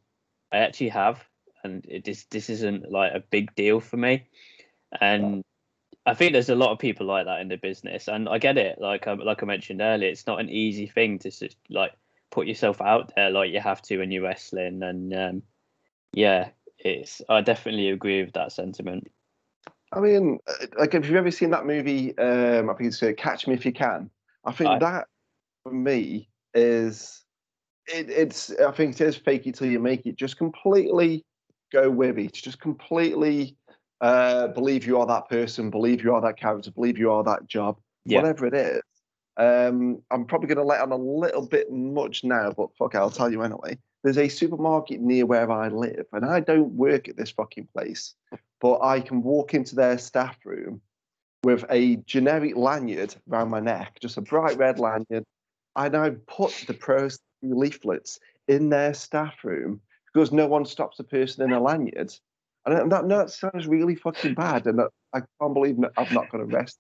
i 0.52 0.58
actually 0.58 0.90
have 0.90 1.24
and 1.64 1.86
it 1.88 2.04
this 2.04 2.26
this 2.26 2.50
isn't 2.50 2.92
like 2.92 3.14
a 3.14 3.24
big 3.32 3.54
deal 3.56 3.80
for 3.80 3.98
me 3.98 4.24
and 5.00 5.44
i 6.06 6.14
think 6.14 6.34
there's 6.34 6.50
a 6.50 6.56
lot 6.56 6.72
of 6.72 6.80
people 6.80 7.06
like 7.06 7.26
that 7.26 7.42
in 7.42 7.48
the 7.48 7.58
business 7.58 8.08
and 8.08 8.28
i 8.30 8.38
get 8.38 8.58
it 8.58 8.80
like 8.80 9.08
I, 9.08 9.14
like 9.14 9.44
i 9.44 9.46
mentioned 9.46 9.82
earlier 9.82 10.10
it's 10.10 10.28
not 10.28 10.40
an 10.40 10.50
easy 10.50 10.88
thing 10.88 11.20
to 11.20 11.32
like 11.70 11.94
put 12.32 12.48
yourself 12.48 12.82
out 12.82 13.12
there 13.16 13.30
like 13.30 13.52
you 13.52 13.60
have 13.60 13.82
to 13.84 13.98
when 13.98 14.12
you're 14.12 14.24
wrestling 14.24 14.82
and 14.84 15.14
um 15.14 15.44
yeah 16.14 16.50
it's 16.80 17.22
i 17.30 17.42
definitely 17.42 17.90
agree 17.90 18.24
with 18.24 18.34
that 18.34 18.52
sentiment 18.52 19.12
I 19.94 20.00
mean, 20.00 20.40
uh, 20.48 20.68
like, 20.80 20.94
have 20.94 21.06
you've 21.06 21.16
ever 21.16 21.32
seen 21.32 21.52
that 21.52 21.66
movie? 21.66 22.18
Um, 22.18 22.70
I 22.70 22.74
think 22.76 22.88
it's 22.88 23.04
uh, 23.04 23.12
Catch 23.18 23.48
Me 23.48 23.56
If 23.56 23.66
You 23.66 23.74
Can. 23.74 24.10
I 24.46 24.52
think 24.54 24.70
Aye. 24.70 24.80
that 24.80 25.08
for 25.64 25.74
me 25.74 26.30
is 26.54 27.20
it, 27.93 28.10
it's. 28.10 28.51
I 28.60 28.71
think 28.71 28.99
it 28.99 29.01
is 29.01 29.17
fake 29.17 29.47
it 29.47 29.56
till 29.56 29.67
you 29.67 29.80
make 29.80 30.06
it. 30.06 30.15
Just 30.15 30.38
completely 30.38 31.25
go 31.71 31.89
with 31.89 32.17
it. 32.17 32.34
Just 32.34 32.60
completely 32.60 33.56
uh, 34.01 34.47
believe 34.49 34.86
you 34.86 34.99
are 34.99 35.08
that 35.08 35.30
person. 35.30 35.69
Believe 35.69 36.04
you 36.04 36.13
are 36.13 36.21
that 36.21 36.38
character. 36.38 36.71
Believe 36.71 36.97
you 36.97 37.12
are 37.12 37.23
that 37.23 37.47
job. 37.47 37.77
Yeah. 38.06 38.21
Whatever 38.21 38.47
it 38.47 38.54
is. 38.54 38.82
Um, 39.38 40.01
I'm 40.12 40.25
probably 40.25 40.47
going 40.47 40.58
to 40.58 40.63
let 40.63 40.82
on 40.82 40.91
a 40.91 40.95
little 40.95 41.47
bit 41.47 41.71
much 41.71 42.23
now, 42.23 42.51
but 42.51 42.75
fuck, 42.77 42.95
it, 42.95 42.97
I'll 42.97 43.10
tell 43.10 43.32
you 43.32 43.43
anyway. 43.43 43.77
There's 44.04 44.17
a 44.17 44.27
supermarket 44.27 44.99
near 44.99 45.25
where 45.25 45.49
I 45.49 45.69
live, 45.69 46.06
and 46.12 46.25
I 46.25 46.41
don't 46.41 46.73
work 46.73 47.08
at 47.08 47.17
this 47.17 47.32
fucking 47.32 47.69
place 47.73 48.15
but 48.62 48.84
I 48.84 49.01
can 49.01 49.23
walk 49.23 49.54
into 49.54 49.75
their 49.75 49.97
staff 49.97 50.38
room 50.45 50.80
with 51.43 51.65
a 51.69 51.97
generic 52.06 52.56
lanyard 52.56 53.15
around 53.30 53.49
my 53.49 53.60
neck, 53.60 53.97
just 53.99 54.17
a 54.17 54.21
bright 54.21 54.58
red 54.58 54.80
lanyard, 54.80 55.25
and 55.75 55.97
I 55.97 56.12
put 56.27 56.54
the 56.67 56.75
pro 56.75 57.10
leaflets 57.41 58.19
in 58.47 58.69
their 58.69 58.93
staff 58.93 59.36
room 59.43 59.82
because 60.13 60.32
no 60.32 60.47
one 60.47 60.65
stops 60.65 60.99
a 60.99 61.04
person 61.04 61.43
in 61.43 61.54
a 61.54 61.62
lanyard. 61.62 62.13
And 62.65 62.91
that, 62.91 63.08
that 63.08 63.30
sounds 63.32 63.67
really 63.67 63.95
fucking 63.95 64.36
bad, 64.36 64.67
and 64.67 64.82
I 65.13 65.21
can't 65.39 65.54
believe 65.54 65.77
I've 65.97 66.12
not 66.12 66.30
got 66.30 66.41
arrested 66.41 66.80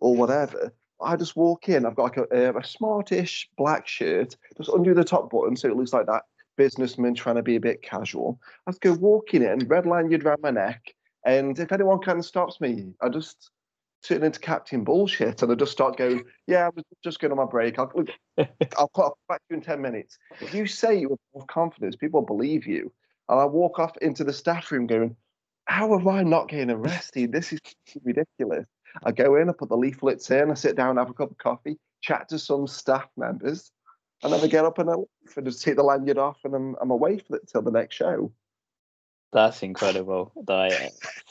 or 0.00 0.14
whatever. 0.14 0.72
I 1.00 1.16
just 1.16 1.36
walk 1.36 1.68
in. 1.68 1.86
I've 1.86 1.94
got 1.94 2.16
like 2.16 2.28
a, 2.30 2.50
a 2.50 2.64
smartish 2.64 3.48
black 3.56 3.86
shirt, 3.86 4.36
just 4.56 4.68
undo 4.68 4.92
the 4.92 5.04
top 5.04 5.30
button, 5.30 5.56
so 5.56 5.68
it 5.68 5.76
looks 5.76 5.92
like 5.92 6.06
that 6.06 6.24
businessman 6.56 7.14
trying 7.14 7.36
to 7.36 7.42
be 7.42 7.56
a 7.56 7.60
bit 7.60 7.82
casual. 7.82 8.38
I 8.66 8.72
just 8.72 8.82
go 8.82 8.92
walking 8.94 9.42
in, 9.42 9.60
red 9.60 9.86
lanyard 9.86 10.24
around 10.24 10.42
my 10.42 10.50
neck, 10.50 10.82
and 11.24 11.58
if 11.58 11.72
anyone 11.72 12.00
kind 12.00 12.18
of 12.18 12.26
stops 12.26 12.60
me, 12.60 12.92
I 13.00 13.08
just 13.08 13.50
turn 14.08 14.24
into 14.24 14.40
Captain 14.40 14.84
Bullshit 14.84 15.42
and 15.42 15.52
I 15.52 15.54
just 15.54 15.72
start 15.72 15.96
going, 15.96 16.24
Yeah, 16.46 16.66
I 16.66 16.70
was 16.74 16.84
just 17.04 17.20
going 17.20 17.30
on 17.30 17.36
my 17.36 17.44
break. 17.44 17.78
I'll, 17.78 17.92
look, 17.94 18.08
I'll 18.78 18.90
put 18.94 19.12
back 19.28 19.38
to 19.38 19.44
you 19.50 19.56
in 19.56 19.62
10 19.62 19.80
minutes. 19.80 20.18
If 20.40 20.54
you 20.54 20.66
say 20.66 20.98
you 20.98 21.16
with 21.32 21.46
confidence, 21.46 21.96
people 21.96 22.22
believe 22.22 22.66
you. 22.66 22.92
And 23.28 23.38
I 23.38 23.44
walk 23.44 23.78
off 23.78 23.96
into 23.98 24.24
the 24.24 24.32
staff 24.32 24.72
room 24.72 24.86
going, 24.86 25.16
How 25.66 25.94
am 25.94 26.08
I 26.08 26.22
not 26.22 26.48
getting 26.48 26.70
arrested? 26.70 27.32
This 27.32 27.52
is 27.52 27.60
ridiculous. 28.02 28.66
I 29.04 29.12
go 29.12 29.36
in, 29.36 29.50
I 29.50 29.52
put 29.52 29.68
the 29.68 29.76
leaflets 29.76 30.30
in, 30.30 30.50
I 30.50 30.54
sit 30.54 30.76
down, 30.76 30.96
have 30.96 31.10
a 31.10 31.14
cup 31.14 31.30
of 31.30 31.38
coffee, 31.38 31.78
chat 32.00 32.28
to 32.30 32.38
some 32.38 32.66
staff 32.66 33.06
members, 33.16 33.70
and 34.22 34.32
then 34.32 34.40
I 34.40 34.46
get 34.46 34.64
up 34.64 34.78
and 34.78 34.90
I 34.90 34.94
leave 34.94 35.36
and 35.36 35.46
just 35.46 35.62
take 35.62 35.76
the 35.76 35.82
lanyard 35.82 36.18
off 36.18 36.38
and 36.44 36.54
I'm, 36.54 36.76
I'm 36.80 36.90
away 36.90 37.18
for 37.18 37.36
it 37.36 37.48
till 37.48 37.62
the 37.62 37.70
next 37.70 37.94
show. 37.96 38.32
That's 39.32 39.62
incredible. 39.62 40.32
Like, 40.46 40.72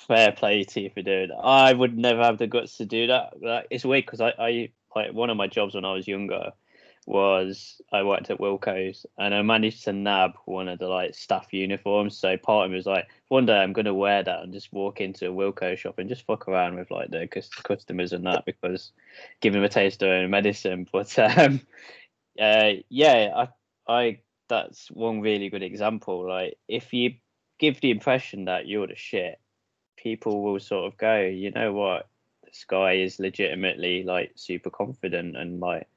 fair 0.07 0.31
play 0.31 0.63
to 0.63 0.81
you 0.81 0.89
for 0.91 1.01
doing 1.01 1.29
that. 1.29 1.37
I 1.37 1.73
would 1.73 1.97
never 1.97 2.21
have 2.23 2.37
the 2.37 2.47
guts 2.47 2.77
to 2.77 2.85
do 2.85 3.07
that. 3.07 3.41
Like, 3.41 3.67
it's 3.71 3.85
weird 3.85 4.05
because 4.05 4.21
I, 4.21 4.33
I 4.37 4.69
like 4.95 5.13
one 5.13 5.29
of 5.29 5.37
my 5.37 5.47
jobs 5.47 5.75
when 5.75 5.85
I 5.85 5.93
was 5.93 6.07
younger 6.07 6.51
was 7.07 7.81
I 7.93 8.03
worked 8.03 8.29
at 8.29 8.39
Wilko's 8.39 9.05
and 9.17 9.33
I 9.33 9.41
managed 9.41 9.85
to 9.85 9.93
nab 9.93 10.33
one 10.43 10.67
of 10.67 10.77
the 10.77 10.89
like 10.89 11.15
staff 11.15 11.53
uniforms. 11.53 12.17
So 12.17 12.35
part 12.37 12.65
of 12.65 12.71
me 12.71 12.75
was 12.75 12.85
like, 12.85 13.07
one 13.29 13.45
day 13.45 13.57
I'm 13.57 13.71
gonna 13.71 13.93
wear 13.93 14.21
that 14.21 14.43
and 14.43 14.51
just 14.51 14.73
walk 14.73 14.99
into 14.99 15.29
a 15.29 15.33
Wilko 15.33 15.77
shop 15.77 15.99
and 15.99 16.09
just 16.09 16.25
fuck 16.25 16.49
around 16.49 16.75
with 16.75 16.91
like 16.91 17.09
the 17.09 17.27
customers 17.63 18.11
and 18.11 18.25
that 18.25 18.45
because 18.45 18.91
give 19.39 19.53
them 19.53 19.63
a 19.63 19.69
taste 19.69 20.03
of 20.03 20.09
their 20.09 20.27
medicine. 20.27 20.85
But 20.91 21.17
um, 21.17 21.61
uh, 22.39 22.71
yeah, 22.89 23.47
I 23.87 23.91
I 23.91 24.19
that's 24.49 24.91
one 24.91 25.21
really 25.21 25.49
good 25.49 25.63
example. 25.63 26.27
Like 26.27 26.57
if 26.67 26.93
you 26.93 27.13
give 27.59 27.81
the 27.81 27.91
impression 27.91 28.45
that 28.45 28.67
you're 28.67 28.87
the 28.87 28.95
shit, 28.95 29.39
people 29.95 30.43
will 30.43 30.59
sort 30.59 30.85
of 30.85 30.97
go, 30.97 31.21
you 31.21 31.51
know 31.51 31.73
what, 31.73 32.07
this 32.43 32.65
guy 32.67 32.93
is 32.93 33.19
legitimately 33.19 34.03
like 34.03 34.31
super 34.35 34.69
confident 34.69 35.35
and 35.35 35.59
like 35.59 35.87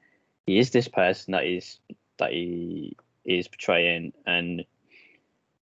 he 0.45 0.57
is 0.57 0.71
this 0.71 0.87
person 0.87 1.31
that 1.33 1.45
is 1.45 1.79
that 2.17 2.31
he 2.31 2.95
is 3.25 3.47
portraying. 3.47 4.13
And 4.25 4.65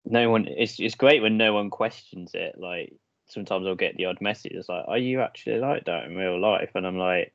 no 0.05 0.31
one 0.31 0.47
it's 0.49 0.81
it's 0.81 0.95
great 0.95 1.23
when 1.23 1.37
no 1.37 1.53
one 1.53 1.71
questions 1.71 2.33
it. 2.35 2.57
Like 2.59 2.95
sometimes 3.27 3.65
i'll 3.65 3.77
get 3.77 3.97
the 3.97 4.07
odd 4.07 4.21
message 4.21 4.51
it's 4.51 4.69
like 4.69 4.85
are 4.89 4.99
you 4.99 5.21
actually 5.21 5.59
like 5.59 5.85
that 5.85 6.05
in 6.05 6.17
real 6.17 6.41
life? 6.41 6.71
And 6.75 6.87
i'm 6.87 6.99
like 6.99 7.33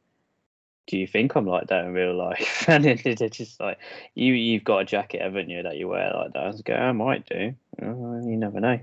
do 0.87 0.97
you 0.97 1.07
think 1.07 1.35
i'm 1.35 1.45
like 1.45 1.67
that 1.67 1.85
in 1.85 1.93
real 1.93 2.15
life 2.15 2.65
and 2.69 2.85
it's 2.85 3.37
just 3.37 3.59
like 3.59 3.77
you 4.13 4.33
you've 4.33 4.63
got 4.63 4.79
a 4.79 4.85
jacket 4.85 5.21
haven't 5.21 5.49
you 5.49 5.63
that 5.63 5.77
you 5.77 5.87
wear 5.87 6.11
like 6.13 6.33
that 6.33 6.43
i 6.43 6.47
was 6.47 6.61
going 6.61 6.81
i 6.81 6.91
might 6.91 7.25
do 7.27 7.53
oh, 7.81 8.21
you 8.27 8.37
never 8.37 8.59
know 8.59 8.79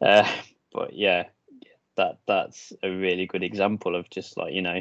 uh, 0.00 0.28
but 0.72 0.92
yeah 0.92 1.24
that 1.96 2.18
that's 2.26 2.72
a 2.82 2.90
really 2.90 3.26
good 3.26 3.42
example 3.42 3.96
of 3.96 4.08
just 4.10 4.36
like 4.36 4.52
you 4.52 4.62
know 4.62 4.80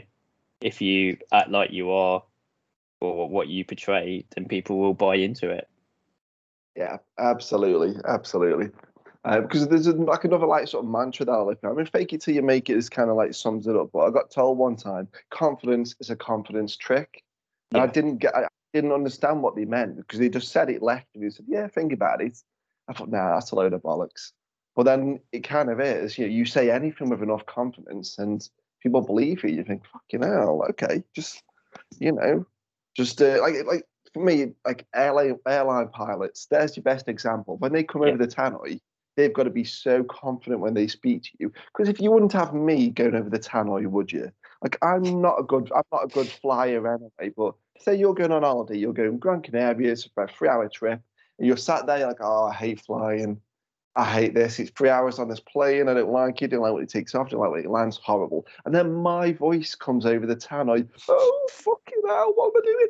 if 0.62 0.82
you 0.82 1.17
act 1.32 1.49
like 1.49 1.71
you 1.71 1.91
are 1.91 2.23
or 3.01 3.30
what 3.30 3.47
you 3.47 3.63
portray, 3.65 4.25
then 4.36 4.45
people 4.47 4.78
will 4.78 4.93
buy 4.93 5.15
into 5.15 5.49
it. 5.49 5.69
Yeah, 6.75 6.97
absolutely, 7.17 8.01
absolutely. 8.06 8.69
Uh, 9.26 9.42
because 9.42 9.68
there's 9.68 9.88
a, 9.88 9.94
like 9.94 10.24
another 10.24 10.46
like 10.46 10.68
sort 10.68 10.86
of 10.86 10.92
mantra 10.92 11.26
that 11.26 11.32
I 11.32 11.42
live 11.42 11.60
by. 11.60 11.70
I 11.70 11.74
mean, 11.74 11.88
fake 11.88 12.14
it 12.14 12.22
till 12.22 12.36
you 12.36 12.44
make 12.44 12.70
it 12.70 12.78
is 12.78 12.90
kind 12.90 13.10
of 13.10 13.16
like 13.16 13.34
sums 13.34 13.66
it 13.66 13.76
up. 13.76 13.90
But 13.92 14.02
I 14.02 14.12
got 14.12 14.30
told 14.30 14.60
one 14.60 14.76
time, 14.76 15.08
confidence 15.32 15.96
is 16.00 16.12
a 16.12 16.16
confidence 16.16 16.78
trick, 16.78 17.24
and 17.72 17.80
yeah. 17.80 17.84
I 17.84 17.88
didn't 17.88 18.18
get, 18.18 18.36
I 18.36 18.48
didn't 18.72 18.92
understand 18.92 19.42
what 19.42 19.56
they 19.56 19.66
meant 19.66 19.98
because 19.98 20.20
they 20.20 20.30
just 20.30 20.52
said 20.52 20.70
it 20.70 20.84
left 20.84 21.08
and 21.16 21.24
he 21.24 21.32
said, 21.32 21.46
"Yeah, 21.48 21.68
think 21.68 21.92
about 21.92 22.22
it." 22.22 22.38
I 22.88 22.94
thought, 22.94 23.10
"Nah, 23.10 23.34
that's 23.34 23.50
a 23.50 23.56
load 23.56 23.74
of 23.74 23.82
bollocks." 23.82 24.32
But 24.76 24.84
then 24.84 25.20
it 25.32 25.44
kind 25.44 25.72
of 25.72 25.80
is. 25.80 26.20
You 26.20 26.28
know, 26.28 26.32
you 26.32 26.46
say 26.46 26.70
anything 26.70 27.10
with 27.10 27.24
enough 27.24 27.48
confidence, 27.48 28.20
and 28.20 28.48
people 28.84 29.02
believe 29.02 29.44
you. 29.44 29.50
You 29.50 29.64
think, 29.64 29.84
"Fucking 29.92 30.22
hell, 30.22 30.64
okay, 30.70 31.04
just 31.16 31.42
you 31.98 32.12
know, 32.12 32.46
just 32.96 33.20
uh, 33.24 33.40
like 33.42 33.56
like 33.66 33.86
for 34.14 34.24
me, 34.24 34.54
like 34.66 34.86
airline 34.94 35.40
airline 35.48 35.88
pilots, 35.88 36.46
there's 36.52 36.78
your 36.78 36.84
best 36.84 37.08
example. 37.08 37.58
When 37.58 37.74
they 37.74 37.84
come 37.84 38.04
yeah. 38.04 38.10
over 38.10 38.18
the 38.18 38.28
tannoy, 38.28 38.80
they've 39.15 39.34
got 39.34 39.43
to 39.43 39.49
be 39.49 39.63
so 39.63 40.04
confident 40.04 40.62
when 40.62 40.73
they 40.73 40.88
speak 40.88 41.23
to 41.23 41.30
you. 41.39 41.51
Because 41.67 41.89
if 41.89 41.99
you 41.99 42.12
wouldn't 42.12 42.34
have 42.34 42.54
me 42.54 42.89
going 42.89 43.15
over 43.15 43.30
the 43.30 43.39
tannoy, 43.39 43.86
would 43.88 44.12
you? 44.12 44.32
Like 44.62 44.78
I'm 44.82 45.21
not 45.21 45.39
a 45.39 45.43
good 45.43 45.71
I'm 45.75 45.84
not 45.91 46.06
a 46.06 46.08
good 46.08 46.28
flyer 46.28 46.88
anyway. 46.88 47.34
But 47.36 47.56
say 47.80 47.95
you're 47.95 48.13
going 48.13 48.32
on 48.32 48.43
holiday, 48.43 48.78
you're 48.78 48.93
going 48.93 49.17
Gran 49.19 49.41
Canaria, 49.41 49.91
it's 49.91 50.10
a 50.17 50.28
three 50.28 50.49
hour 50.49 50.67
trip, 50.69 51.01
and 51.38 51.47
you're 51.47 51.58
sat 51.58 51.86
there 51.86 52.08
like, 52.08 52.17
oh, 52.21 52.45
I 52.45 52.54
hate 52.54 52.82
flying. 52.82 53.41
I 53.97 54.04
hate 54.04 54.34
this. 54.34 54.60
It's 54.60 54.71
three 54.71 54.89
hours 54.89 55.19
on 55.19 55.30
this 55.30 55.39
plane. 55.39 55.88
I 55.88 55.93
don't 55.93 56.12
like 56.12 56.41
it. 56.41 56.45
I 56.45 56.47
don't 56.47 56.62
like 56.62 56.73
what 56.73 56.84
it 56.84 56.89
takes 56.89 57.15
off. 57.15 57.28
I 57.28 57.30
don't 57.30 57.39
like 57.39 57.51
when 57.51 57.63
it 57.63 57.69
lands. 57.69 57.97
Horrible. 58.04 58.45
And 58.65 58.75
then 58.75 58.91
my 58.91 59.32
voice 59.32 59.73
comes 59.73 60.06
over 60.06 60.25
the 60.25 60.36
tannoy. 60.36 60.86
Oh 61.08 61.47
fucking 61.49 62.01
hell! 62.06 62.34
What 62.36 62.54
am 62.56 62.62
I 62.62 62.65
doing? 62.65 62.88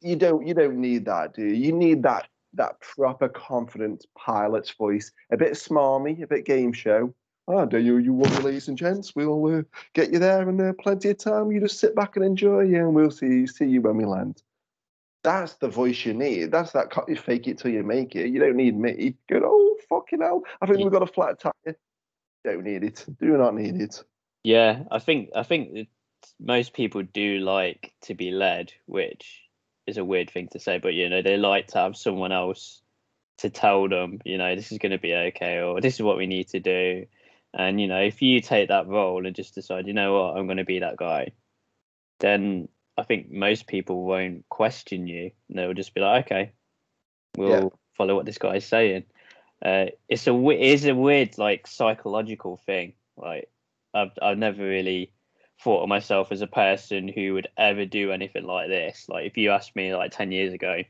You 0.00 0.16
don't. 0.16 0.46
You 0.46 0.54
don't 0.54 0.80
need 0.80 1.04
that, 1.04 1.34
do 1.34 1.42
you? 1.42 1.54
You 1.54 1.72
need 1.72 2.02
that 2.02 2.28
that 2.54 2.80
proper 2.80 3.28
confident 3.28 4.06
pilot's 4.16 4.70
voice. 4.70 5.12
A 5.30 5.36
bit 5.36 5.52
smarmy, 5.52 6.22
a 6.22 6.26
bit 6.26 6.44
game 6.44 6.72
show. 6.72 7.14
Ah, 7.48 7.62
oh, 7.62 7.66
do 7.66 7.78
you, 7.78 7.96
you 7.96 8.12
want 8.12 8.44
ladies 8.44 8.68
and 8.68 8.76
gents? 8.76 9.16
We'll 9.16 9.58
uh, 9.58 9.62
get 9.94 10.12
you 10.12 10.18
there 10.18 10.46
in 10.48 10.60
uh, 10.60 10.72
plenty 10.78 11.08
of 11.10 11.18
time. 11.18 11.50
You 11.50 11.60
just 11.60 11.80
sit 11.80 11.94
back 11.94 12.16
and 12.16 12.24
enjoy, 12.24 12.60
yeah, 12.60 12.80
and 12.80 12.94
we'll 12.94 13.10
see 13.10 13.46
see 13.46 13.64
you 13.64 13.80
when 13.80 13.96
we 13.96 14.04
land. 14.04 14.42
That's 15.24 15.54
the 15.54 15.68
voice 15.68 16.04
you 16.04 16.12
need. 16.12 16.52
That's 16.52 16.72
that 16.72 16.92
you 17.08 17.16
fake 17.16 17.48
it 17.48 17.58
till 17.58 17.70
you 17.70 17.82
make 17.82 18.14
it. 18.14 18.28
You 18.28 18.38
don't 18.38 18.56
need 18.56 18.76
me. 18.76 19.14
Go, 19.30 19.40
oh 19.42 19.76
fucking 19.88 20.20
hell! 20.20 20.42
I 20.60 20.66
think 20.66 20.78
we've 20.78 20.92
got 20.92 21.02
a 21.02 21.06
flat 21.06 21.40
tire. 21.40 21.76
Don't 22.44 22.64
need 22.64 22.84
it. 22.84 23.06
Do 23.18 23.38
not 23.38 23.54
need 23.54 23.80
it. 23.80 24.02
Yeah, 24.44 24.82
I 24.90 24.98
think 24.98 25.30
I 25.34 25.42
think 25.42 25.88
most 26.38 26.74
people 26.74 27.02
do 27.02 27.38
like 27.38 27.94
to 28.02 28.14
be 28.14 28.30
led, 28.30 28.72
which 28.86 29.47
is 29.88 29.96
a 29.96 30.04
weird 30.04 30.30
thing 30.30 30.48
to 30.52 30.60
say, 30.60 30.78
but 30.78 30.94
you 30.94 31.08
know 31.08 31.22
they 31.22 31.36
like 31.36 31.68
to 31.68 31.78
have 31.78 31.96
someone 31.96 32.32
else 32.32 32.82
to 33.38 33.50
tell 33.50 33.88
them, 33.88 34.18
you 34.24 34.36
know, 34.36 34.54
this 34.54 34.72
is 34.72 34.78
going 34.78 34.92
to 34.92 34.98
be 34.98 35.14
okay, 35.14 35.60
or 35.60 35.80
this 35.80 35.94
is 35.94 36.02
what 36.02 36.18
we 36.18 36.26
need 36.26 36.48
to 36.48 36.60
do. 36.60 37.06
And 37.54 37.80
you 37.80 37.88
know, 37.88 38.00
if 38.00 38.20
you 38.20 38.40
take 38.40 38.68
that 38.68 38.86
role 38.86 39.26
and 39.26 39.34
just 39.34 39.54
decide, 39.54 39.86
you 39.86 39.94
know 39.94 40.12
what, 40.14 40.36
I'm 40.36 40.46
going 40.46 40.58
to 40.58 40.64
be 40.64 40.80
that 40.80 40.96
guy, 40.96 41.32
then 42.20 42.68
I 42.96 43.04
think 43.04 43.30
most 43.30 43.66
people 43.66 44.04
won't 44.04 44.48
question 44.48 45.06
you. 45.06 45.30
They'll 45.48 45.72
just 45.72 45.94
be 45.94 46.00
like, 46.00 46.26
okay, 46.26 46.52
we'll 47.36 47.50
yeah. 47.50 47.68
follow 47.96 48.16
what 48.16 48.26
this 48.26 48.38
guy 48.38 48.56
is 48.56 48.66
saying. 48.66 49.04
Uh, 49.64 49.86
it's 50.08 50.26
a 50.26 50.34
it 50.50 50.60
is 50.60 50.84
a 50.84 50.94
weird 50.94 51.38
like 51.38 51.66
psychological 51.66 52.56
thing. 52.56 52.92
Like 53.16 53.48
I've 53.94 54.12
I've 54.20 54.38
never 54.38 54.62
really 54.62 55.12
thought 55.60 55.82
of 55.82 55.88
myself 55.88 56.30
as 56.30 56.40
a 56.40 56.46
person 56.46 57.08
who 57.08 57.34
would 57.34 57.48
ever 57.56 57.84
do 57.84 58.12
anything 58.12 58.44
like 58.44 58.68
this. 58.68 59.06
Like 59.08 59.26
if 59.26 59.36
you 59.36 59.50
asked 59.50 59.74
me 59.74 59.94
like 59.94 60.12
ten 60.12 60.32
years 60.32 60.52
ago, 60.52 60.82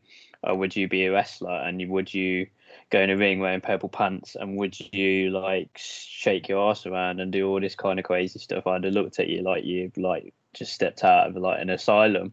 oh, 0.44 0.54
would 0.54 0.76
you 0.76 0.88
be 0.88 1.06
a 1.06 1.12
wrestler 1.12 1.58
and 1.58 1.88
would 1.88 2.12
you 2.12 2.46
go 2.90 3.00
in 3.00 3.10
a 3.10 3.16
ring 3.16 3.40
wearing 3.40 3.60
purple 3.60 3.88
pants 3.88 4.36
and 4.38 4.56
would 4.56 4.78
you 4.92 5.30
like 5.30 5.70
shake 5.76 6.48
your 6.48 6.70
ass 6.70 6.86
around 6.86 7.20
and 7.20 7.32
do 7.32 7.48
all 7.48 7.60
this 7.60 7.74
kind 7.74 7.98
of 7.98 8.04
crazy 8.04 8.38
stuff? 8.38 8.66
I'd 8.66 8.84
have 8.84 8.92
looked 8.92 9.18
at 9.18 9.28
you 9.28 9.42
like 9.42 9.64
you 9.64 9.90
like 9.96 10.34
just 10.54 10.72
stepped 10.72 11.04
out 11.04 11.28
of 11.28 11.36
like 11.36 11.60
an 11.60 11.70
asylum. 11.70 12.32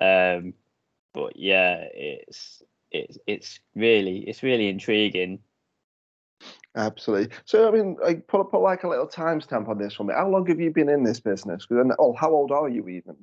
Um, 0.00 0.54
but 1.12 1.36
yeah, 1.36 1.84
it's 1.92 2.62
it's 2.90 3.18
it's 3.26 3.60
really 3.74 4.18
it's 4.28 4.42
really 4.42 4.68
intriguing. 4.68 5.40
Absolutely. 6.76 7.34
So 7.44 7.68
I 7.68 7.70
mean, 7.70 7.96
like 8.02 8.26
put 8.26 8.50
put 8.50 8.60
like 8.60 8.84
a 8.84 8.88
little 8.88 9.08
timestamp 9.08 9.68
on 9.68 9.78
this 9.78 9.94
for 9.94 10.04
me. 10.04 10.14
How 10.14 10.28
long 10.28 10.46
have 10.46 10.60
you 10.60 10.70
been 10.70 10.88
in 10.88 11.02
this 11.02 11.20
business? 11.20 11.66
Oh, 11.98 12.12
how 12.12 12.30
old 12.30 12.52
are 12.52 12.68
you 12.68 12.88
even? 12.88 13.16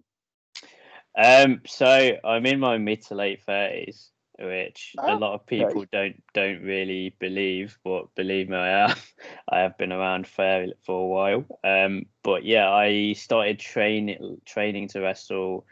Um, 1.15 1.61
so 1.67 2.17
I'm 2.23 2.45
in 2.47 2.59
my 2.59 2.79
mid 2.79 3.03
to 3.03 3.15
late 3.15 3.43
thirties 3.43 4.09
which 4.39 4.95
oh, 4.97 5.15
a 5.15 5.17
lot 5.17 5.33
of 5.33 5.45
people 5.45 5.81
okay. 5.81 5.89
don't 5.91 6.23
don't 6.33 6.61
really 6.63 7.15
believe, 7.19 7.77
but 7.83 8.13
believe 8.15 8.49
me, 8.49 8.57
I 8.57 8.89
am. 8.89 8.95
I 9.49 9.59
have 9.59 9.77
been 9.77 9.91
around 9.91 10.27
for 10.27 10.67
for 10.83 11.01
a 11.01 11.07
while. 11.07 11.45
Um, 11.63 12.07
but 12.23 12.43
yeah, 12.43 12.69
I 12.69 13.13
started 13.13 13.59
training 13.59 14.41
training 14.45 14.87
to 14.89 15.01
wrestle 15.01 15.65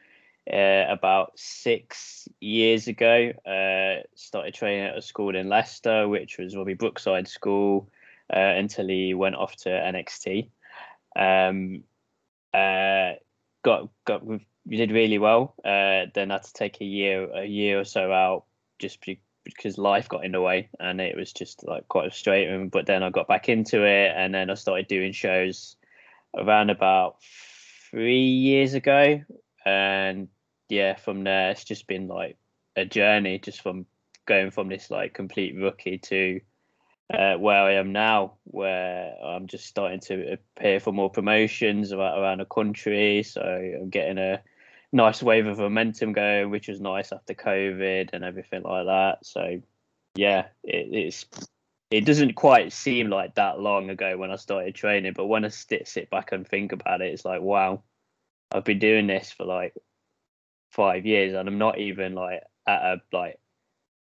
uh, 0.51 0.85
about 0.89 1.33
six 1.35 2.27
years 2.39 2.87
ago. 2.87 3.31
Uh, 3.45 4.03
started 4.15 4.53
training 4.53 4.85
at 4.85 4.97
a 4.97 5.01
school 5.01 5.35
in 5.35 5.49
Leicester, 5.49 6.07
which 6.07 6.37
was 6.37 6.55
Robbie 6.55 6.73
Brookside 6.73 7.27
School, 7.27 7.89
uh, 8.33 8.37
until 8.37 8.87
he 8.87 9.13
went 9.13 9.35
off 9.35 9.55
to 9.57 9.69
NXT. 9.69 10.49
Um, 11.15 11.83
uh, 12.53 13.13
got 13.63 13.89
got 14.05 14.25
we 14.25 14.77
did 14.77 14.91
really 14.91 15.17
well. 15.17 15.55
Uh, 15.63 16.05
then 16.13 16.29
had 16.29 16.43
to 16.43 16.53
take 16.53 16.81
a 16.81 16.85
year 16.85 17.29
a 17.33 17.45
year 17.45 17.79
or 17.79 17.85
so 17.85 18.11
out 18.11 18.45
just 18.79 18.99
because 19.43 19.77
life 19.77 20.07
got 20.07 20.25
in 20.25 20.31
the 20.31 20.41
way 20.41 20.69
and 20.79 21.01
it 21.01 21.15
was 21.15 21.33
just 21.33 21.65
like 21.67 21.87
quite 21.87 22.05
frustrating. 22.05 22.69
But 22.69 22.85
then 22.85 23.03
I 23.03 23.09
got 23.09 23.27
back 23.27 23.49
into 23.49 23.83
it 23.83 24.13
and 24.15 24.33
then 24.33 24.49
I 24.49 24.55
started 24.55 24.87
doing 24.87 25.13
shows 25.13 25.75
around 26.35 26.69
about 26.69 27.17
three 27.89 28.21
years 28.21 28.73
ago. 28.73 29.21
And 29.65 30.27
yeah, 30.69 30.95
from 30.95 31.23
there 31.23 31.51
it's 31.51 31.63
just 31.63 31.87
been 31.87 32.07
like 32.07 32.37
a 32.75 32.85
journey, 32.85 33.39
just 33.39 33.61
from 33.61 33.85
going 34.25 34.51
from 34.51 34.69
this 34.69 34.89
like 34.89 35.13
complete 35.13 35.55
rookie 35.55 35.97
to 35.97 36.39
uh, 37.13 37.35
where 37.35 37.61
I 37.61 37.73
am 37.73 37.91
now, 37.91 38.35
where 38.45 39.13
I'm 39.23 39.47
just 39.47 39.65
starting 39.65 39.99
to 40.01 40.33
appear 40.33 40.79
for 40.79 40.93
more 40.93 41.09
promotions 41.09 41.91
around, 41.91 42.39
the 42.39 42.45
country. 42.45 43.23
So 43.23 43.41
I'm 43.41 43.89
getting 43.89 44.17
a 44.17 44.41
nice 44.93 45.21
wave 45.21 45.47
of 45.47 45.59
momentum 45.59 46.13
going, 46.13 46.49
which 46.49 46.67
was 46.67 46.79
nice 46.79 47.11
after 47.11 47.33
COVID 47.33 48.11
and 48.13 48.23
everything 48.23 48.63
like 48.63 48.85
that. 48.85 49.25
So 49.25 49.61
yeah, 50.15 50.45
it, 50.63 50.93
it's 50.93 51.25
it 51.89 52.05
doesn't 52.05 52.35
quite 52.35 52.71
seem 52.71 53.09
like 53.09 53.35
that 53.35 53.59
long 53.59 53.89
ago 53.89 54.17
when 54.17 54.31
I 54.31 54.37
started 54.37 54.73
training, 54.75 55.13
but 55.13 55.25
when 55.25 55.43
I 55.43 55.49
sit 55.49 55.87
sit 55.87 56.09
back 56.09 56.31
and 56.31 56.47
think 56.47 56.71
about 56.71 57.01
it, 57.01 57.13
it's 57.13 57.25
like 57.25 57.41
wow, 57.41 57.83
I've 58.51 58.65
been 58.65 58.79
doing 58.79 59.07
this 59.07 59.31
for 59.31 59.45
like 59.45 59.73
five 60.71 61.05
years, 61.05 61.33
and 61.33 61.47
I'm 61.47 61.57
not 61.57 61.79
even 61.79 62.13
like 62.13 62.41
at 62.67 62.81
a 62.81 63.01
like 63.11 63.39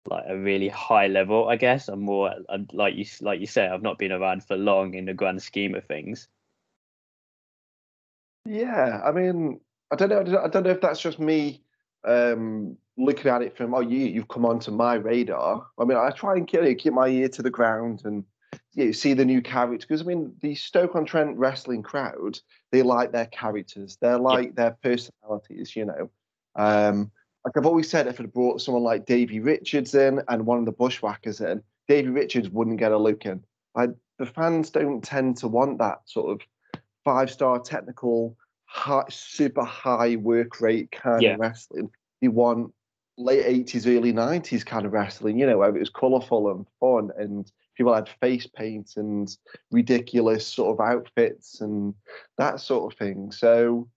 like 0.09 0.25
a 0.27 0.37
really 0.37 0.69
high 0.69 1.07
level. 1.07 1.47
I 1.47 1.55
guess 1.55 1.87
I'm 1.87 2.01
more 2.01 2.33
like 2.71 2.95
you 2.95 3.05
like 3.21 3.39
you 3.39 3.47
say, 3.47 3.67
I've 3.67 3.81
not 3.81 3.99
been 3.99 4.11
around 4.11 4.43
for 4.43 4.55
long 4.55 4.93
in 4.93 5.05
the 5.05 5.13
grand 5.13 5.41
scheme 5.41 5.75
of 5.75 5.85
things. 5.85 6.27
Yeah, 8.45 9.01
I 9.05 9.11
mean, 9.11 9.59
I 9.91 9.95
don't 9.95 10.09
know. 10.09 10.39
I 10.39 10.47
don't 10.47 10.63
know 10.63 10.71
if 10.71 10.81
that's 10.81 11.01
just 11.01 11.19
me 11.19 11.63
um, 12.03 12.77
looking 12.97 13.31
at 13.31 13.41
it 13.41 13.57
from 13.57 13.73
oh 13.73 13.79
you 13.79 13.99
you've 13.99 14.27
come 14.27 14.45
onto 14.45 14.71
my 14.71 14.95
radar. 14.95 15.65
I 15.77 15.85
mean 15.85 15.97
I 15.97 16.09
try 16.11 16.33
and 16.33 16.47
keep, 16.47 16.77
keep 16.77 16.93
my 16.93 17.07
ear 17.07 17.29
to 17.29 17.41
the 17.41 17.49
ground 17.49 18.01
and 18.05 18.23
you 18.73 18.85
know, 18.85 18.91
see 18.91 19.13
the 19.13 19.25
new 19.25 19.41
characters 19.41 19.85
because 19.85 20.01
I 20.01 20.05
mean 20.05 20.33
the 20.41 20.55
Stoke 20.55 20.95
on 20.95 21.05
Trent 21.05 21.37
wrestling 21.37 21.83
crowd 21.83 22.39
they 22.71 22.81
like 22.81 23.11
their 23.11 23.27
characters, 23.27 23.97
they 24.01 24.13
like 24.15 24.47
yeah. 24.47 24.53
their 24.55 24.77
personalities, 24.81 25.75
you 25.75 25.85
know. 25.85 26.09
Um, 26.55 27.11
like 27.45 27.57
I've 27.57 27.65
always 27.65 27.89
said, 27.89 28.07
if 28.07 28.19
it 28.19 28.33
brought 28.33 28.61
someone 28.61 28.83
like 28.83 29.05
Davey 29.05 29.39
Richards 29.39 29.93
in 29.95 30.21
and 30.27 30.45
one 30.45 30.59
of 30.59 30.65
the 30.65 30.71
Bushwhackers 30.71 31.41
in, 31.41 31.61
Davey 31.87 32.09
Richards 32.09 32.49
wouldn't 32.49 32.79
get 32.79 32.91
a 32.91 32.97
look 32.97 33.25
in. 33.25 33.43
Like 33.75 33.91
the 34.17 34.25
fans 34.25 34.69
don't 34.69 35.03
tend 35.03 35.37
to 35.37 35.47
want 35.47 35.79
that 35.79 35.99
sort 36.05 36.31
of 36.31 36.81
five 37.03 37.29
star 37.29 37.59
technical, 37.59 38.37
high, 38.65 39.05
super 39.09 39.63
high 39.63 40.15
work 40.15 40.61
rate 40.61 40.91
kind 40.91 41.21
yeah. 41.21 41.33
of 41.33 41.39
wrestling. 41.39 41.89
They 42.21 42.29
want 42.29 42.73
late 43.17 43.45
80s, 43.67 43.85
early 43.85 44.13
90s 44.13 44.65
kind 44.65 44.85
of 44.85 44.93
wrestling, 44.93 45.37
you 45.37 45.45
know, 45.45 45.57
where 45.57 45.75
it 45.75 45.79
was 45.79 45.89
colourful 45.89 46.49
and 46.51 46.65
fun 46.79 47.11
and 47.17 47.51
people 47.75 47.93
had 47.93 48.09
face 48.21 48.47
paint 48.47 48.93
and 48.97 49.35
ridiculous 49.71 50.47
sort 50.47 50.79
of 50.79 50.85
outfits 50.85 51.61
and 51.61 51.93
that 52.37 52.59
sort 52.59 52.91
of 52.91 52.97
thing. 52.97 53.31
So 53.31 53.89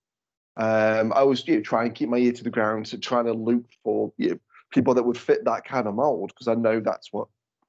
um, 0.56 1.12
I 1.14 1.22
was 1.22 1.46
you 1.46 1.56
know, 1.56 1.62
trying 1.62 1.90
to 1.90 1.94
keep 1.94 2.08
my 2.08 2.18
ear 2.18 2.32
to 2.32 2.44
the 2.44 2.50
ground, 2.50 2.86
to 2.86 2.98
trying 2.98 3.26
to 3.26 3.32
look 3.32 3.64
for 3.84 4.12
you 4.16 4.30
know, 4.30 4.38
people 4.70 4.94
that 4.94 5.04
would 5.04 5.18
fit 5.18 5.44
that 5.44 5.64
kind 5.64 5.86
of 5.86 5.94
mold 5.94 6.32
because 6.34 6.48
I 6.48 6.54
know 6.54 6.80
that's 6.80 7.12
what 7.12 7.28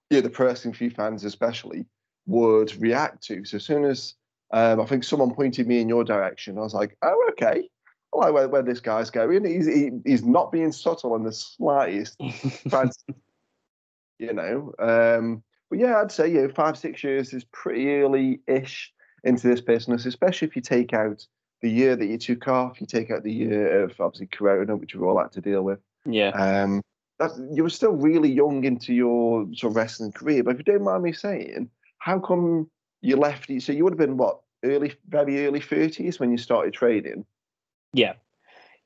you 0.10 0.18
know, 0.18 0.22
the 0.22 0.30
pro 0.30 0.48
wrestling 0.48 0.74
few 0.74 0.90
fans 0.90 1.26
especially 1.26 1.86
would 2.26 2.80
react 2.82 3.24
to. 3.24 3.44
So 3.46 3.58
as 3.58 3.66
soon 3.66 3.84
as 3.84 4.16
um, 4.52 4.80
I 4.80 4.86
think 4.86 5.04
someone 5.04 5.34
pointed 5.34 5.68
me 5.68 5.82
in 5.82 5.90
your 5.90 6.06
direction, 6.06 6.58
I 6.58 6.62
was 6.62 6.74
like, 6.74 6.98
oh 7.02 7.30
okay, 7.32 7.70
I 8.14 8.18
like 8.18 8.34
where, 8.34 8.48
where 8.48 8.64
this 8.64 8.80
guy's 8.80 9.10
going. 9.10 9.46
He's 9.46 9.68
he, 9.68 9.92
he's 10.06 10.24
not 10.24 10.52
being 10.52 10.72
subtle 10.72 11.16
in 11.16 11.24
the 11.24 11.34
slightest. 11.34 12.16
you 14.20 14.34
know, 14.34 14.74
um, 14.80 15.44
but 15.70 15.80
yeah, 15.80 16.00
I'd 16.00 16.12
say 16.12 16.30
you 16.30 16.42
know, 16.42 16.50
five 16.50 16.78
six 16.78 17.04
years 17.04 17.34
is 17.34 17.44
pretty 17.46 17.90
early-ish 17.96 18.94
into 19.24 19.48
this 19.48 19.62
business, 19.62 20.06
especially 20.06 20.48
if 20.48 20.56
you 20.56 20.62
take 20.62 20.94
out 20.94 21.26
the 21.62 21.70
year 21.70 21.96
that 21.96 22.06
you 22.06 22.18
took 22.18 22.48
off, 22.48 22.80
you 22.80 22.88
take 22.88 23.12
out 23.12 23.24
the 23.24 23.34
year 23.34 23.84
of 23.84 24.00
obviously 24.00 24.28
Corona, 24.28 24.76
which 24.76 24.96
we 24.96 25.06
all 25.06 25.20
had 25.20 25.32
to 25.34 25.42
deal 25.42 25.64
with. 25.64 25.80
Yeah. 26.06 26.30
Um, 26.30 26.82
that 27.20 27.32
you 27.52 27.64
were 27.64 27.70
still 27.70 27.94
really 27.94 28.32
young 28.32 28.64
into 28.64 28.94
your 28.94 29.48
sort 29.56 29.72
of 29.72 29.76
wrestling 29.76 30.12
career. 30.12 30.44
But 30.44 30.52
if 30.52 30.58
you 30.60 30.64
don't 30.64 30.84
mind 30.84 31.04
me 31.04 31.14
saying, 31.14 31.70
how 31.98 32.20
come 32.20 32.70
you 33.02 33.18
left? 33.18 33.52
So 33.62 33.72
you 33.72 33.84
would 33.84 33.94
have 33.94 33.98
been 33.98 34.18
what 34.18 34.42
early, 34.64 34.94
very 35.10 35.46
early 35.46 35.60
thirties 35.62 36.20
when 36.20 36.32
you 36.32 36.38
started 36.38 36.74
trading. 36.74 37.26
Yeah, 37.94 38.14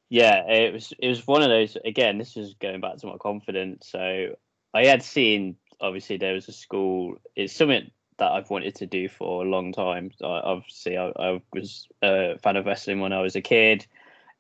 yeah. 0.10 0.46
It 0.48 0.74
was 0.74 0.94
it 0.98 1.08
was 1.08 1.28
one 1.28 1.42
of 1.42 1.50
those. 1.50 1.78
Again, 1.84 2.18
this 2.18 2.38
is 2.38 2.56
going 2.56 2.80
back 2.82 2.98
to 2.98 3.08
my 3.08 3.18
confidence. 3.22 3.90
So 3.90 4.36
I 4.74 4.86
had 4.86 5.04
seen 5.04 5.58
obviously 5.82 6.18
there 6.18 6.34
was 6.34 6.48
a 6.48 6.54
school. 6.54 7.16
It's 7.36 7.54
something 7.54 7.92
that 8.18 8.32
I've 8.32 8.50
wanted 8.50 8.76
to 8.76 8.86
do 8.86 9.10
for 9.10 9.44
a 9.44 9.50
long 9.50 9.74
time. 9.74 10.12
I, 10.22 10.26
obviously, 10.26 10.98
I, 10.98 11.12
I, 11.18 11.42
was 11.54 11.88
a 12.02 12.38
fan 12.38 12.56
of 12.56 12.66
wrestling 12.66 13.00
when 13.00 13.14
I 13.14 13.22
was 13.22 13.36
a 13.36 13.42
kid. 13.42 13.86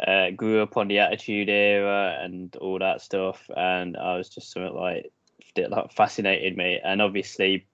Uh, 0.06 0.32
grew 0.32 0.62
up 0.62 0.78
on 0.78 0.88
the 0.88 1.00
Attitude 1.00 1.50
Era 1.50 2.18
and 2.22 2.56
all 2.56 2.80
that 2.80 3.02
stuff, 3.02 3.50
and 3.56 3.98
I 3.98 4.18
was 4.18 4.30
just 4.30 4.52
something 4.52 4.74
like 4.74 5.12
that 5.56 5.94
fascinated 5.94 6.58
me. 6.58 6.80
And 6.84 7.02
obviously, 7.02 7.68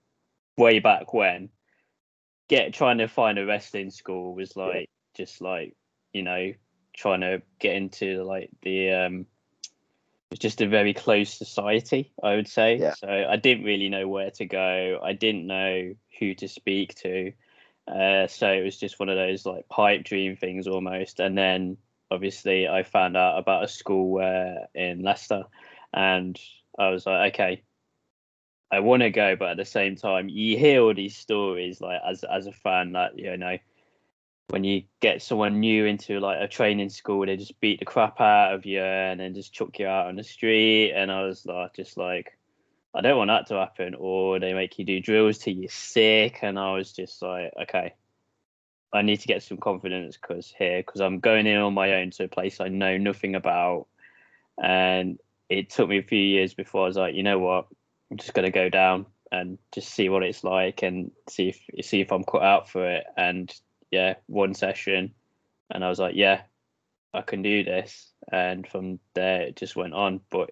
way 0.57 0.79
back 0.79 1.13
when, 1.13 1.49
get 2.49 2.73
trying 2.73 2.97
to 2.97 3.07
find 3.07 3.37
a 3.37 3.45
wrestling 3.45 3.91
school 3.91 4.33
was 4.35 4.55
like 4.55 4.89
just 5.15 5.41
like 5.41 5.75
you 6.13 6.23
know 6.23 6.53
trying 6.95 7.21
to 7.21 7.41
get 7.59 7.75
into 7.75 8.23
like 8.23 8.49
the 8.61 8.91
um 8.91 9.25
was 10.29 10.39
just 10.39 10.61
a 10.61 10.67
very 10.67 10.93
close 10.93 11.33
society, 11.33 12.11
I 12.21 12.35
would 12.35 12.47
say. 12.47 12.77
Yeah. 12.77 12.93
So 12.95 13.07
I 13.07 13.35
didn't 13.37 13.63
really 13.63 13.89
know 13.89 14.07
where 14.07 14.31
to 14.31 14.45
go. 14.45 14.99
I 15.03 15.13
didn't 15.13 15.47
know 15.47 15.93
who 16.19 16.33
to 16.35 16.47
speak 16.47 16.95
to. 16.95 17.31
Uh, 17.87 18.27
so 18.27 18.51
it 18.51 18.63
was 18.63 18.77
just 18.77 18.99
one 18.99 19.09
of 19.09 19.15
those 19.15 19.45
like 19.45 19.69
pipe 19.69 20.03
dream 20.03 20.35
things 20.35 20.67
almost. 20.67 21.19
And 21.19 21.37
then 21.37 21.77
obviously 22.11 22.67
I 22.67 22.83
found 22.83 23.15
out 23.15 23.39
about 23.39 23.63
a 23.63 23.67
school 23.67 24.09
where 24.09 24.67
in 24.75 25.01
Leicester, 25.01 25.43
and 25.93 26.37
I 26.77 26.89
was 26.89 27.05
like, 27.05 27.33
okay, 27.33 27.63
I 28.69 28.81
want 28.81 29.01
to 29.03 29.09
go, 29.09 29.35
but 29.37 29.51
at 29.51 29.57
the 29.57 29.65
same 29.65 29.95
time, 29.95 30.27
you 30.27 30.57
hear 30.57 30.81
all 30.81 30.93
these 30.93 31.15
stories 31.15 31.79
like 31.79 32.01
as 32.05 32.23
as 32.25 32.47
a 32.47 32.51
fan 32.51 32.91
that 32.93 33.17
you 33.17 33.37
know 33.37 33.57
when 34.49 34.63
you 34.63 34.83
get 35.01 35.21
someone 35.21 35.59
new 35.59 35.85
into 35.85 36.19
like 36.19 36.39
a 36.41 36.47
training 36.47 36.89
school, 36.89 37.25
they 37.25 37.35
just 37.35 37.59
beat 37.59 37.79
the 37.79 37.85
crap 37.85 38.21
out 38.21 38.53
of 38.53 38.65
you 38.65 38.81
and 38.81 39.19
then 39.19 39.33
just 39.33 39.53
chuck 39.53 39.77
you 39.79 39.87
out 39.87 40.07
on 40.07 40.15
the 40.15 40.23
street. 40.23 40.93
And 40.93 41.11
I 41.11 41.23
was 41.23 41.45
like, 41.45 41.73
just 41.73 41.97
like, 41.97 42.37
I 42.95 43.01
don't 43.01 43.17
want 43.17 43.29
that 43.29 43.47
to 43.47 43.59
happen. 43.59 43.95
Or 43.97 44.39
they 44.39 44.53
make 44.53 44.79
you 44.79 44.85
do 44.85 45.01
drills 45.01 45.39
till 45.39 45.53
you're 45.53 45.69
sick. 45.69 46.39
And 46.43 46.57
I 46.57 46.73
was 46.73 46.93
just 46.93 47.21
like, 47.21 47.51
okay, 47.63 47.93
I 48.93 49.01
need 49.01 49.19
to 49.19 49.27
get 49.27 49.43
some 49.43 49.57
confidence 49.57 50.17
because 50.17 50.53
here, 50.57 50.79
because 50.79 51.01
I'm 51.01 51.19
going 51.19 51.45
in 51.45 51.57
on 51.57 51.73
my 51.73 51.95
own 51.95 52.11
to 52.11 52.23
a 52.23 52.29
place 52.29 52.61
I 52.61 52.69
know 52.69 52.97
nothing 52.97 53.35
about. 53.35 53.87
And 54.61 55.19
it 55.49 55.69
took 55.69 55.89
me 55.89 55.97
a 55.97 56.03
few 56.03 56.19
years 56.19 56.53
before 56.53 56.83
I 56.83 56.87
was 56.87 56.97
like, 56.97 57.15
you 57.15 57.23
know 57.23 57.39
what, 57.39 57.67
I'm 58.09 58.17
just 58.17 58.33
going 58.33 58.45
to 58.45 58.51
go 58.51 58.69
down 58.69 59.07
and 59.29 59.57
just 59.73 59.89
see 59.89 60.07
what 60.07 60.23
it's 60.23 60.45
like 60.45 60.83
and 60.83 61.11
see 61.29 61.49
if 61.49 61.85
see 61.85 61.99
if 61.99 62.13
I'm 62.13 62.23
cut 62.23 62.43
out 62.43 62.69
for 62.69 62.89
it. 62.89 63.03
And 63.17 63.53
yeah, 63.91 64.15
one 64.27 64.53
session, 64.53 65.13
and 65.69 65.83
I 65.83 65.89
was 65.89 65.99
like, 65.99 66.15
yeah, 66.15 66.41
I 67.13 67.21
can 67.21 67.41
do 67.41 67.63
this. 67.63 68.11
And 68.31 68.67
from 68.67 68.99
there, 69.13 69.41
it 69.41 69.55
just 69.55 69.75
went 69.75 69.93
on. 69.93 70.21
But 70.29 70.51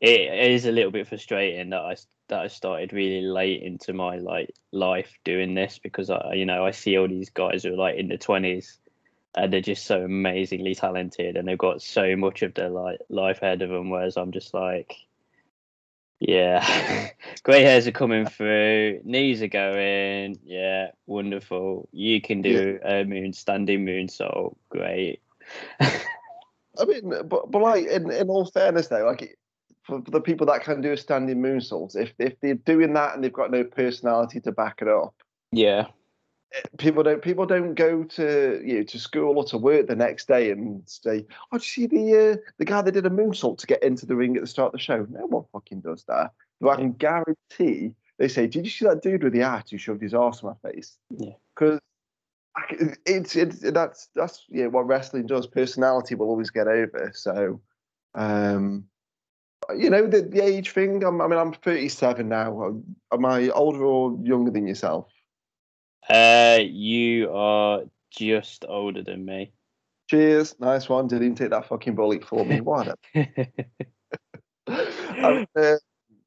it 0.00 0.50
is 0.52 0.66
a 0.66 0.72
little 0.72 0.90
bit 0.90 1.06
frustrating 1.06 1.70
that 1.70 1.80
I 1.80 1.96
that 2.28 2.40
I 2.40 2.46
started 2.46 2.92
really 2.92 3.22
late 3.22 3.62
into 3.62 3.92
my 3.92 4.16
like 4.16 4.54
life 4.72 5.12
doing 5.24 5.54
this 5.54 5.78
because 5.78 6.10
I, 6.10 6.34
you 6.34 6.46
know, 6.46 6.64
I 6.64 6.70
see 6.70 6.96
all 6.96 7.08
these 7.08 7.30
guys 7.30 7.64
who 7.64 7.74
are 7.74 7.76
like 7.76 7.96
in 7.96 8.08
the 8.08 8.18
twenties, 8.18 8.78
and 9.34 9.52
they're 9.52 9.60
just 9.60 9.84
so 9.84 10.02
amazingly 10.02 10.74
talented, 10.74 11.36
and 11.36 11.46
they've 11.46 11.58
got 11.58 11.82
so 11.82 12.16
much 12.16 12.42
of 12.42 12.54
their 12.54 12.70
like 12.70 13.00
life 13.08 13.42
ahead 13.42 13.62
of 13.62 13.70
them. 13.70 13.90
Whereas 13.90 14.16
I'm 14.16 14.32
just 14.32 14.54
like, 14.54 14.94
yeah, 16.20 17.08
grey 17.42 17.62
hairs 17.62 17.86
are 17.86 17.92
coming 17.92 18.26
through, 18.26 19.00
knees 19.04 19.42
are 19.42 19.48
going. 19.48 20.38
Yeah, 20.44 20.88
wonderful. 21.06 21.88
You 21.92 22.20
can 22.20 22.42
do 22.42 22.78
yeah. 22.82 23.00
a 23.00 23.04
moon 23.04 23.32
standing 23.32 23.86
moonsault. 23.86 24.54
Great. 24.68 25.20
I 25.80 26.84
mean, 26.86 27.10
but 27.26 27.50
but 27.50 27.62
like 27.62 27.86
in, 27.86 28.10
in 28.12 28.28
all 28.28 28.44
fairness 28.44 28.88
though, 28.88 29.04
like 29.06 29.38
for, 29.82 30.02
for 30.02 30.10
the 30.10 30.20
people 30.20 30.46
that 30.46 30.62
can 30.62 30.82
do 30.82 30.92
a 30.92 30.96
standing 30.96 31.40
moonsault, 31.40 31.96
if 31.96 32.12
if 32.18 32.38
they're 32.40 32.54
doing 32.54 32.92
that 32.92 33.14
and 33.14 33.24
they've 33.24 33.32
got 33.32 33.50
no 33.50 33.64
personality 33.64 34.40
to 34.40 34.52
back 34.52 34.80
it 34.82 34.88
up, 34.88 35.14
yeah, 35.52 35.86
people 36.78 37.02
don't 37.02 37.22
people 37.22 37.46
don't 37.46 37.74
go 37.74 38.02
to 38.02 38.60
you 38.64 38.78
know 38.78 38.82
to 38.82 38.98
school 38.98 39.38
or 39.38 39.44
to 39.44 39.58
work 39.58 39.86
the 39.86 39.96
next 39.96 40.28
day 40.28 40.50
and 40.50 40.82
say, 40.86 41.26
"Oh, 41.52 41.58
did 41.58 41.62
you 41.62 41.68
see 41.68 41.86
the 41.86 42.32
uh, 42.32 42.36
the 42.58 42.64
guy 42.64 42.82
that 42.82 42.92
did 42.92 43.06
a 43.06 43.10
moonsault 43.10 43.58
to 43.58 43.66
get 43.66 43.82
into 43.82 44.06
the 44.06 44.16
ring 44.16 44.36
at 44.36 44.42
the 44.42 44.48
start 44.48 44.68
of 44.68 44.72
the 44.72 44.78
show?" 44.78 45.06
No 45.10 45.26
one 45.26 45.44
fucking 45.52 45.80
does 45.80 46.04
that. 46.04 46.32
But 46.60 46.70
I 46.70 46.76
can 46.76 46.92
guarantee 46.92 47.94
they 48.18 48.28
say, 48.28 48.46
"Did 48.46 48.64
you 48.64 48.70
see 48.70 48.84
that 48.86 49.02
dude 49.02 49.22
with 49.22 49.32
the 49.32 49.40
hat 49.40 49.68
who 49.70 49.78
shoved 49.78 50.02
his 50.02 50.14
arse 50.14 50.42
in 50.42 50.48
my 50.48 50.70
face?" 50.70 50.96
Yeah, 51.10 51.34
because 51.54 51.80
it's 53.06 53.36
it's 53.36 53.60
that's 53.60 54.08
that's 54.14 54.44
yeah 54.48 54.66
what 54.66 54.86
wrestling 54.86 55.26
does. 55.26 55.46
Personality 55.46 56.14
will 56.14 56.28
always 56.28 56.50
get 56.50 56.66
over. 56.66 57.12
So, 57.14 57.60
um, 58.14 58.84
you 59.76 59.88
know 59.88 60.06
the, 60.06 60.22
the 60.22 60.42
age 60.42 60.70
thing. 60.72 61.04
I'm, 61.04 61.20
I 61.20 61.28
mean, 61.28 61.38
I'm 61.38 61.52
37 61.52 62.28
now. 62.28 62.82
Am 63.12 63.24
I 63.24 63.50
older 63.50 63.84
or 63.84 64.18
younger 64.22 64.50
than 64.50 64.66
yourself? 64.66 65.06
Uh, 66.10 66.58
you 66.60 67.30
are 67.32 67.82
just 68.10 68.64
older 68.68 69.02
than 69.04 69.24
me. 69.24 69.52
Cheers, 70.08 70.56
nice 70.58 70.88
one. 70.88 71.06
Didn't 71.06 71.22
even 71.24 71.36
take 71.36 71.50
that 71.50 71.68
fucking 71.68 71.94
bullet 71.94 72.24
for 72.24 72.44
me. 72.44 72.60
What? 72.60 72.98
I'm, 74.66 75.46
uh, 75.56 75.76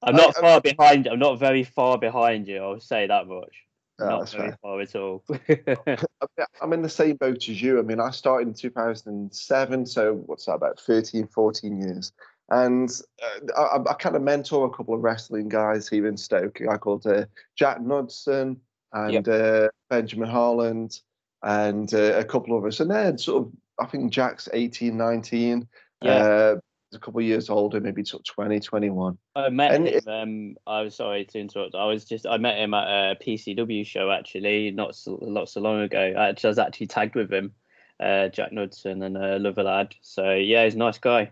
I'm 0.02 0.16
not 0.16 0.38
I, 0.38 0.42
far 0.42 0.56
I, 0.56 0.60
behind. 0.60 1.08
I'm 1.08 1.20
not 1.20 1.38
very 1.38 1.64
far 1.64 1.98
behind 1.98 2.48
you. 2.48 2.60
I'll 2.60 2.80
say 2.80 3.08
that 3.08 3.28
much. 3.28 3.54
No, 4.00 4.08
not 4.08 4.30
very 4.30 4.50
fair. 4.50 4.58
far 4.62 4.82
at 4.82 4.96
all. 4.96 5.26
I'm 6.62 6.72
in 6.72 6.82
the 6.82 6.90
same 6.90 7.18
boat 7.18 7.50
as 7.50 7.62
you. 7.62 7.78
I 7.78 7.82
mean, 7.82 8.00
I 8.00 8.12
started 8.12 8.48
in 8.48 8.54
2007, 8.54 9.86
so 9.86 10.14
what's 10.14 10.46
that, 10.46 10.54
about 10.54 10.80
13, 10.80 11.28
14 11.28 11.82
years. 11.82 12.14
And 12.50 12.90
uh, 13.22 13.78
I, 13.78 13.92
I 13.92 13.94
kind 13.96 14.16
of 14.16 14.22
mentor 14.22 14.66
a 14.66 14.70
couple 14.70 14.94
of 14.94 15.02
wrestling 15.02 15.50
guys 15.50 15.90
here 15.90 16.08
in 16.08 16.16
Stoke. 16.16 16.62
A 16.62 16.68
guy 16.68 16.78
called 16.78 17.06
uh, 17.06 17.26
Jack 17.58 17.82
Knudsen, 17.82 18.58
and 18.94 19.26
yep. 19.26 19.28
uh, 19.28 19.70
Benjamin 19.90 20.30
Harland 20.30 21.00
and 21.42 21.94
uh, 21.94 22.14
a 22.18 22.24
couple 22.24 22.58
of 22.58 22.66
us. 22.66 22.80
And 22.80 22.90
then 22.92 23.18
sort 23.18 23.46
of, 23.46 23.52
I 23.80 23.86
think 23.86 24.12
Jack's 24.12 24.48
18, 24.54 24.96
19. 24.96 25.68
Yeah. 26.02 26.12
Uh, 26.12 26.56
a 26.94 27.00
couple 27.00 27.22
of 27.22 27.26
years 27.26 27.50
older, 27.50 27.82
maybe 27.82 28.06
sort 28.06 28.22
of 28.22 28.36
20, 28.36 28.60
21. 28.60 29.18
I 29.36 29.50
met 29.50 29.74
and 29.74 29.88
him. 29.88 29.96
It, 29.96 30.08
um, 30.08 30.56
I 30.68 30.82
was 30.82 30.96
sorry 30.96 31.26
to 31.26 31.40
interrupt. 31.40 31.74
I 31.74 31.86
was 31.86 32.06
just 32.06 32.28
I 32.28 32.38
met 32.38 32.58
him 32.58 32.76
at 32.76 32.88
a 32.88 33.16
PCW 33.16 33.86
show 33.86 34.12
actually, 34.12 34.70
not 34.70 34.96
so, 34.96 35.18
not 35.24 35.50
so 35.50 35.60
long 35.60 35.82
ago. 35.82 36.00
I, 36.00 36.36
was 36.48 36.60
actually 36.60 36.88
tagged 36.88 37.16
with 37.16 37.34
him, 37.34 37.52
uh, 38.00 38.28
Jack 38.28 38.52
Knudsen 38.52 39.02
and 39.02 39.18
uh, 39.18 39.38
Love 39.40 39.58
Lad. 39.58 39.96
So 40.02 40.34
yeah, 40.34 40.66
he's 40.66 40.76
a 40.76 40.78
nice 40.78 41.00
guy. 41.00 41.32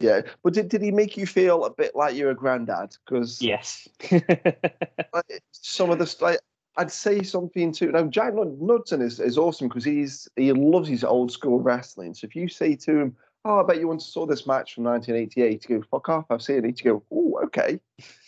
Yeah, 0.00 0.22
but 0.42 0.54
did, 0.54 0.68
did 0.68 0.82
he 0.82 0.90
make 0.90 1.16
you 1.16 1.26
feel 1.26 1.64
a 1.64 1.70
bit 1.70 1.94
like 1.94 2.16
you're 2.16 2.30
a 2.30 2.34
granddad? 2.34 2.96
Because 3.04 3.40
yes. 3.40 3.86
like, 4.10 5.42
some 5.52 5.90
of 5.90 5.98
the 5.98 6.16
like, 6.20 6.40
I'd 6.76 6.90
say 6.90 7.22
something 7.22 7.72
to 7.72 7.92
now. 7.92 8.04
Jack 8.04 8.34
Knudsen 8.34 9.00
is, 9.00 9.20
is 9.20 9.38
awesome 9.38 9.68
because 9.68 9.84
he's 9.84 10.28
he 10.36 10.52
loves 10.52 10.88
his 10.88 11.04
old 11.04 11.30
school 11.30 11.60
wrestling. 11.60 12.14
So 12.14 12.26
if 12.26 12.34
you 12.34 12.48
say 12.48 12.74
to 12.76 12.98
him, 12.98 13.16
"Oh, 13.44 13.60
I 13.60 13.62
bet 13.62 13.78
you 13.78 13.88
once 13.88 14.06
saw 14.06 14.26
this 14.26 14.46
match 14.46 14.74
from 14.74 14.84
1988," 14.84 15.68
you 15.68 15.78
go, 15.78 15.86
"Fuck 15.90 16.08
off, 16.08 16.26
I've 16.30 16.42
seen 16.42 16.64
it." 16.64 16.82
You 16.82 16.92
go, 16.92 17.02
"Oh, 17.12 17.40
okay," 17.44 17.78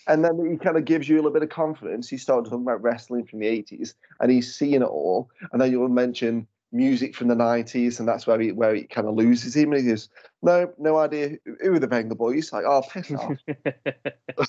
and 0.06 0.24
then 0.24 0.48
he 0.48 0.56
kind 0.56 0.76
of 0.76 0.85
gives 0.85 1.09
you 1.09 1.16
a 1.16 1.18
little 1.18 1.32
bit 1.32 1.42
of 1.42 1.48
confidence. 1.48 2.09
He 2.09 2.18
started 2.18 2.48
talking 2.48 2.64
about 2.64 2.82
wrestling 2.82 3.26
from 3.26 3.40
the 3.40 3.46
80s, 3.46 3.94
and 4.20 4.30
he's 4.30 4.54
seen 4.54 4.82
it 4.82 4.87
all. 4.87 5.28
And 5.52 5.61
then 5.61 5.72
you'll 5.72 5.88
mention 5.88 6.46
music 6.72 7.14
from 7.14 7.29
the 7.29 7.35
90s, 7.35 7.98
and 7.98 8.09
that's 8.09 8.26
where 8.26 8.40
he 8.40 8.52
where 8.52 8.74
he 8.74 8.85
kind 8.85 9.07
of 9.07 9.14
loses 9.14 9.57
him. 9.57 9.72
And 9.72 9.83
he 9.83 9.88
goes, 9.88 10.09
No, 10.42 10.72
no 10.79 10.98
idea 10.98 11.37
who 11.62 11.74
are 11.74 11.79
the 11.79 11.88
Vengaboys. 11.88 12.52
Like, 12.52 12.64
oh, 12.66 12.83
piss 12.83 13.12
off. 13.12 14.48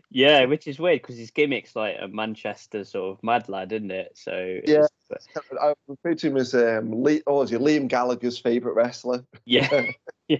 yeah, 0.10 0.44
which 0.44 0.66
is 0.66 0.78
weird 0.78 1.02
because 1.02 1.16
his 1.16 1.30
gimmick's 1.30 1.76
like 1.76 1.96
a 2.00 2.08
Manchester 2.08 2.84
sort 2.84 3.16
of 3.16 3.22
mad 3.22 3.48
lad, 3.48 3.72
isn't 3.72 3.90
it? 3.90 4.12
So 4.14 4.60
yeah, 4.64 4.86
I 5.60 5.74
refer 5.88 6.14
to 6.14 6.26
him 6.26 6.36
as 6.36 6.54
um, 6.54 7.02
Lee, 7.02 7.22
oh, 7.26 7.42
is 7.42 7.50
he 7.50 7.56
Liam 7.56 7.88
Gallagher's 7.88 8.38
favorite 8.38 8.74
wrestler? 8.74 9.24
Yeah, 9.44 9.86
yeah, 10.28 10.38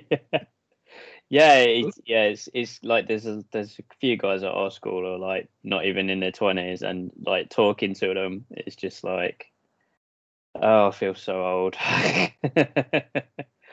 yeah. 1.28 1.54
It's, 1.54 2.00
yeah, 2.04 2.24
it's 2.24 2.48
it's 2.52 2.80
like 2.82 3.08
there's 3.08 3.26
a 3.26 3.44
there's 3.52 3.78
a 3.78 3.82
few 4.00 4.16
guys 4.16 4.42
at 4.42 4.52
our 4.52 4.70
school 4.70 5.02
who 5.02 5.14
are 5.14 5.18
like 5.18 5.48
not 5.62 5.86
even 5.86 6.10
in 6.10 6.20
their 6.20 6.32
twenties, 6.32 6.82
and 6.82 7.10
like 7.24 7.50
talking 7.50 7.94
to 7.94 8.14
them, 8.14 8.44
it's 8.50 8.76
just 8.76 9.04
like 9.04 9.51
Oh, 10.60 10.88
I 10.88 10.90
feel 10.90 11.14
so 11.14 11.44
old. 11.44 11.76
you 11.82 12.28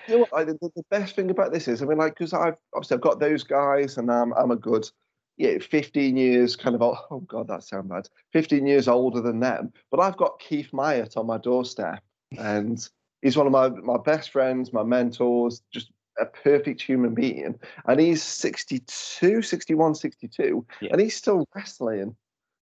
know 0.07 0.17
what? 0.19 0.29
I, 0.33 0.43
the, 0.45 0.57
the, 0.61 0.83
best 0.89 1.15
thing 1.15 1.29
about 1.29 1.51
this 1.51 1.67
is, 1.67 1.81
I 1.81 1.85
mean, 1.85 1.97
like, 1.97 2.13
because 2.13 2.33
I've 2.33 2.57
obviously 2.73 2.95
I've 2.95 3.01
got 3.01 3.19
those 3.19 3.43
guys, 3.43 3.97
and 3.97 4.09
I'm 4.09 4.33
I'm 4.33 4.51
a 4.51 4.55
good, 4.55 4.89
yeah, 5.37 5.57
15 5.59 6.15
years 6.15 6.55
kind 6.55 6.75
of. 6.75 6.81
Oh 6.81 7.19
God, 7.27 7.47
that 7.47 7.63
sounds 7.63 7.89
bad. 7.89 8.07
15 8.33 8.65
years 8.65 8.87
older 8.87 9.21
than 9.21 9.39
them, 9.39 9.73
but 9.91 9.99
I've 9.99 10.17
got 10.17 10.39
Keith 10.39 10.69
Myatt 10.71 11.17
on 11.17 11.27
my 11.27 11.37
doorstep, 11.37 12.01
and 12.37 12.87
he's 13.21 13.35
one 13.35 13.47
of 13.47 13.51
my 13.51 13.69
my 13.69 13.97
best 13.97 14.31
friends, 14.31 14.71
my 14.71 14.83
mentors, 14.83 15.61
just 15.73 15.91
a 16.17 16.25
perfect 16.25 16.81
human 16.81 17.13
being, 17.13 17.59
and 17.85 17.99
he's 17.99 18.23
62, 18.23 19.41
61, 19.41 19.95
62, 19.95 20.65
yeah. 20.81 20.89
and 20.91 21.01
he's 21.01 21.15
still 21.15 21.45
wrestling 21.53 22.15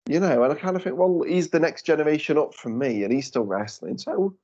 you 0.09 0.21
know, 0.21 0.43
and 0.43 0.53
I 0.53 0.57
kind 0.57 0.77
of 0.77 0.83
think, 0.83 0.97
well, 0.97 1.23
he's 1.27 1.51
the 1.51 1.61
next 1.61 1.85
generation 1.85 2.39
up 2.39 2.55
from 2.55 2.79
me, 2.79 3.05
and 3.05 3.13
he's 3.13 3.27
still 3.27 3.45
wrestling. 3.45 3.99
So 3.99 4.35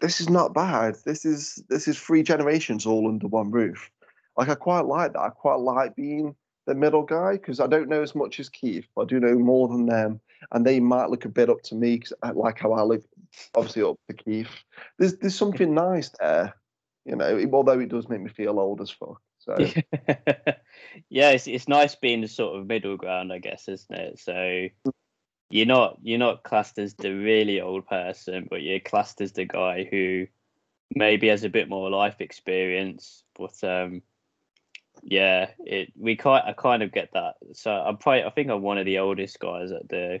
this 0.00 0.20
is 0.20 0.28
not 0.28 0.54
bad. 0.54 0.96
This 1.04 1.24
is 1.24 1.62
this 1.68 1.88
is 1.88 1.98
three 1.98 2.22
generations 2.22 2.86
all 2.86 3.08
under 3.08 3.28
one 3.28 3.50
roof. 3.50 3.90
Like 4.36 4.48
I 4.48 4.54
quite 4.54 4.86
like 4.86 5.12
that. 5.12 5.20
I 5.20 5.30
quite 5.30 5.60
like 5.60 5.94
being 5.96 6.34
the 6.66 6.74
middle 6.74 7.02
guy 7.02 7.32
because 7.32 7.60
I 7.60 7.66
don't 7.66 7.88
know 7.88 8.02
as 8.02 8.14
much 8.14 8.38
as 8.38 8.48
Keith, 8.48 8.86
but 8.94 9.02
I 9.02 9.04
do 9.06 9.20
know 9.20 9.38
more 9.38 9.68
than 9.68 9.86
them, 9.86 10.20
and 10.52 10.66
they 10.66 10.80
might 10.80 11.10
look 11.10 11.24
a 11.24 11.28
bit 11.28 11.50
up 11.50 11.62
to 11.62 11.74
me 11.74 11.96
because 11.96 12.12
I 12.22 12.30
like 12.30 12.58
how 12.58 12.72
I 12.72 12.82
look, 12.82 13.02
obviously 13.54 13.82
up 13.82 13.96
to 14.08 14.14
Keith. 14.14 14.50
There's 14.98 15.16
there's 15.16 15.36
something 15.36 15.74
nice 15.74 16.10
there, 16.20 16.54
you 17.04 17.16
know. 17.16 17.44
Although 17.52 17.80
it 17.80 17.88
does 17.88 18.08
make 18.08 18.20
me 18.20 18.30
feel 18.30 18.58
old 18.58 18.80
as 18.80 18.90
fuck. 18.90 19.20
So 19.44 19.56
yeah, 21.08 21.30
it's 21.30 21.46
it's 21.46 21.68
nice 21.68 21.94
being 21.94 22.20
the 22.20 22.28
sort 22.28 22.58
of 22.58 22.66
middle 22.66 22.96
ground, 22.96 23.32
I 23.32 23.38
guess, 23.38 23.68
isn't 23.68 23.94
it? 23.94 24.18
So 24.20 24.68
you're 25.50 25.66
not 25.66 25.98
you're 26.02 26.18
not 26.18 26.44
classed 26.44 26.78
as 26.78 26.94
the 26.94 27.12
really 27.12 27.60
old 27.60 27.86
person, 27.86 28.46
but 28.48 28.62
you're 28.62 28.80
classed 28.80 29.20
as 29.20 29.32
the 29.32 29.44
guy 29.44 29.86
who 29.90 30.26
maybe 30.94 31.28
has 31.28 31.44
a 31.44 31.48
bit 31.48 31.68
more 31.68 31.90
life 31.90 32.20
experience. 32.20 33.24
But 33.36 33.62
um, 33.64 34.02
yeah, 35.02 35.50
it 35.58 35.92
we 35.96 36.16
kind 36.16 36.44
I 36.46 36.52
kind 36.52 36.82
of 36.82 36.92
get 36.92 37.10
that. 37.14 37.34
So 37.54 37.72
I'm 37.72 37.96
probably 37.96 38.24
I 38.24 38.30
think 38.30 38.48
I'm 38.48 38.62
one 38.62 38.78
of 38.78 38.86
the 38.86 38.98
oldest 38.98 39.40
guys 39.40 39.72
at 39.72 39.88
the 39.88 40.20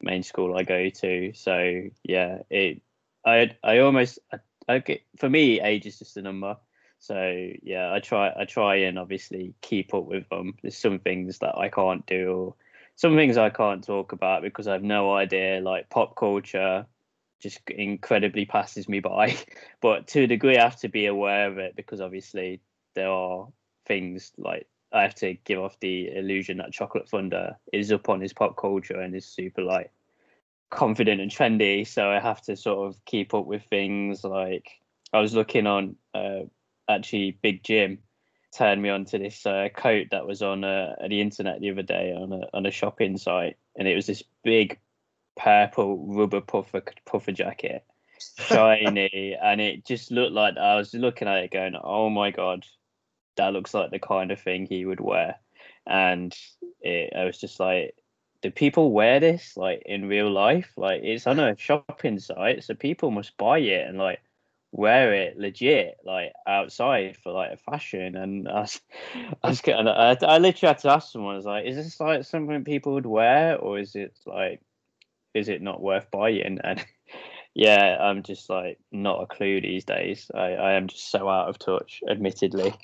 main 0.00 0.22
school 0.22 0.56
I 0.56 0.62
go 0.62 0.88
to. 0.88 1.32
So 1.34 1.82
yeah, 2.04 2.38
it 2.48 2.82
I 3.24 3.56
I 3.64 3.78
almost 3.78 4.20
I, 4.32 4.38
I 4.68 4.78
get 4.78 5.02
for 5.18 5.28
me 5.28 5.60
age 5.60 5.86
is 5.86 5.98
just 5.98 6.16
a 6.16 6.22
number. 6.22 6.56
So 6.98 7.50
yeah, 7.62 7.92
I 7.92 8.00
try 8.00 8.32
I 8.38 8.44
try 8.44 8.76
and 8.76 8.98
obviously 8.98 9.54
keep 9.60 9.94
up 9.94 10.06
with 10.06 10.28
them. 10.28 10.54
There's 10.62 10.78
some 10.78 10.98
things 10.98 11.38
that 11.38 11.56
I 11.56 11.68
can't 11.68 12.06
do, 12.06 12.32
or 12.32 12.54
some 12.96 13.16
things 13.16 13.36
I 13.36 13.50
can't 13.50 13.84
talk 13.84 14.12
about 14.12 14.42
because 14.42 14.66
I 14.66 14.72
have 14.72 14.82
no 14.82 15.14
idea. 15.14 15.60
Like 15.60 15.90
pop 15.90 16.16
culture, 16.16 16.86
just 17.40 17.60
incredibly 17.70 18.44
passes 18.46 18.88
me 18.88 19.00
by. 19.00 19.36
But 19.82 20.08
to 20.08 20.22
a 20.22 20.26
degree, 20.26 20.56
I 20.56 20.64
have 20.64 20.80
to 20.80 20.88
be 20.88 21.06
aware 21.06 21.48
of 21.48 21.58
it 21.58 21.76
because 21.76 22.00
obviously 22.00 22.60
there 22.94 23.10
are 23.10 23.46
things 23.84 24.32
like 24.38 24.66
I 24.92 25.02
have 25.02 25.14
to 25.16 25.34
give 25.44 25.60
off 25.60 25.78
the 25.80 26.08
illusion 26.16 26.56
that 26.58 26.72
Chocolate 26.72 27.08
Thunder 27.08 27.56
is 27.72 27.92
up 27.92 28.08
on 28.08 28.20
his 28.20 28.32
pop 28.32 28.56
culture 28.56 29.00
and 29.00 29.14
is 29.14 29.26
super 29.26 29.62
like 29.62 29.92
confident 30.70 31.20
and 31.20 31.30
trendy. 31.30 31.86
So 31.86 32.10
I 32.10 32.20
have 32.20 32.40
to 32.42 32.56
sort 32.56 32.88
of 32.88 33.04
keep 33.04 33.34
up 33.34 33.46
with 33.46 33.62
things 33.64 34.24
like 34.24 34.70
I 35.12 35.20
was 35.20 35.34
looking 35.34 35.66
on 35.66 35.96
uh, 36.14 36.44
actually 36.88 37.38
Big 37.42 37.62
Jim 37.62 37.98
turned 38.56 38.82
me 38.82 38.88
on 38.88 39.04
to 39.06 39.18
this 39.18 39.44
uh, 39.44 39.68
coat 39.74 40.08
that 40.10 40.26
was 40.26 40.42
on 40.42 40.64
uh, 40.64 40.94
the 41.08 41.20
internet 41.20 41.60
the 41.60 41.70
other 41.70 41.82
day 41.82 42.12
on 42.12 42.32
a 42.32 42.42
on 42.54 42.66
a 42.66 42.70
shopping 42.70 43.18
site, 43.18 43.56
and 43.76 43.86
it 43.86 43.94
was 43.94 44.06
this 44.06 44.22
big 44.44 44.78
purple 45.36 46.06
rubber 46.08 46.40
puffer 46.40 46.82
puffer 47.04 47.32
jacket, 47.32 47.84
shiny, 48.38 49.36
and 49.40 49.60
it 49.60 49.84
just 49.84 50.10
looked 50.10 50.32
like 50.32 50.56
I 50.56 50.76
was 50.76 50.94
looking 50.94 51.28
at 51.28 51.44
it 51.44 51.50
going, 51.50 51.76
"Oh 51.82 52.10
my 52.10 52.30
god, 52.30 52.64
that 53.36 53.52
looks 53.52 53.74
like 53.74 53.90
the 53.90 53.98
kind 53.98 54.30
of 54.30 54.40
thing 54.40 54.66
he 54.66 54.84
would 54.86 55.00
wear," 55.00 55.36
and 55.86 56.36
it, 56.80 57.12
I 57.16 57.24
was 57.24 57.38
just 57.38 57.60
like. 57.60 57.94
Do 58.42 58.50
people 58.50 58.92
wear 58.92 59.18
this 59.18 59.56
like 59.56 59.82
in 59.86 60.08
real 60.08 60.30
life? 60.30 60.70
Like 60.76 61.00
it's 61.02 61.26
on 61.26 61.40
a 61.40 61.56
shopping 61.56 62.18
site, 62.18 62.62
so 62.62 62.74
people 62.74 63.10
must 63.10 63.36
buy 63.38 63.58
it 63.58 63.88
and 63.88 63.96
like 63.96 64.20
wear 64.76 65.14
it 65.14 65.38
legit 65.38 65.96
like 66.04 66.32
outside 66.46 67.16
for 67.16 67.32
like 67.32 67.50
a 67.52 67.56
fashion. 67.56 68.14
And 68.14 68.46
I 68.52 68.60
was, 68.60 68.80
I 69.42 69.48
was 69.48 69.60
getting, 69.62 69.88
I, 69.88 70.16
I 70.22 70.38
literally 70.38 70.68
had 70.68 70.78
to 70.80 70.90
ask 70.90 71.12
someone 71.12 71.34
I 71.34 71.36
was 71.36 71.46
like 71.46 71.64
is 71.66 71.76
this 71.76 71.98
like 71.98 72.24
something 72.24 72.64
people 72.64 72.94
would 72.94 73.06
wear 73.06 73.56
or 73.56 73.78
is 73.78 73.94
it 73.96 74.16
like 74.26 74.60
is 75.34 75.48
it 75.48 75.62
not 75.62 75.82
worth 75.82 76.10
buying? 76.10 76.60
And 76.64 76.84
yeah 77.54 77.96
I'm 77.98 78.22
just 78.22 78.50
like 78.50 78.78
not 78.92 79.22
a 79.22 79.26
clue 79.26 79.62
these 79.62 79.84
days. 79.84 80.30
I, 80.34 80.52
I 80.52 80.72
am 80.74 80.88
just 80.88 81.10
so 81.10 81.26
out 81.26 81.48
of 81.48 81.58
touch 81.58 82.02
admittedly. 82.08 82.74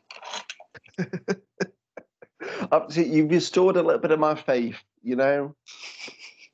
You've 2.96 3.31
restored 3.31 3.76
a 3.76 3.83
little 3.83 4.00
bit 4.00 4.12
of 4.12 4.18
my 4.18 4.35
faith 4.35 4.83
you 5.02 5.16
know? 5.16 5.55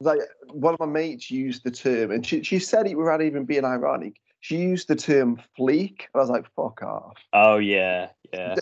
Like 0.01 0.21
one 0.53 0.75
of 0.75 0.81
my 0.81 0.87
mates 0.87 1.31
used 1.31 1.65
the 1.65 1.71
term 1.71 2.11
and 2.11 2.27
she, 2.27 2.43
she 2.43 2.59
said 2.59 2.87
it 2.87 2.97
without 2.97 3.23
even 3.23 3.45
being 3.45 3.65
ironic 3.65 4.21
she 4.41 4.57
used 4.57 4.89
the 4.89 4.97
term 4.97 5.41
fleek. 5.59 6.01
And 6.01 6.17
I 6.17 6.19
was 6.19 6.31
like, 6.31 6.47
fuck 6.55 6.83
off. 6.83 7.17
Oh, 7.33 7.59
yeah. 7.59 8.09
Yeah. 8.33 8.57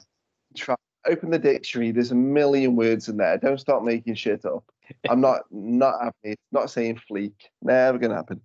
Try, 0.57 0.77
open 1.07 1.31
the 1.31 1.39
dictionary. 1.39 1.91
There's 1.91 2.13
a 2.13 2.17
million 2.17 2.77
words 2.77 3.09
in 3.09 3.17
there. 3.17 3.39
Don't 3.39 3.61
start 3.61 3.85
making 3.85 4.15
shit 4.15 4.45
up. 4.45 4.65
I'm 5.09 5.21
not 5.21 5.43
not 5.51 5.95
happy. 6.03 6.37
Not 6.53 6.71
saying 6.71 7.01
fleek. 7.11 7.35
Never 7.63 7.99
gonna 7.99 8.15
happen. 8.15 8.41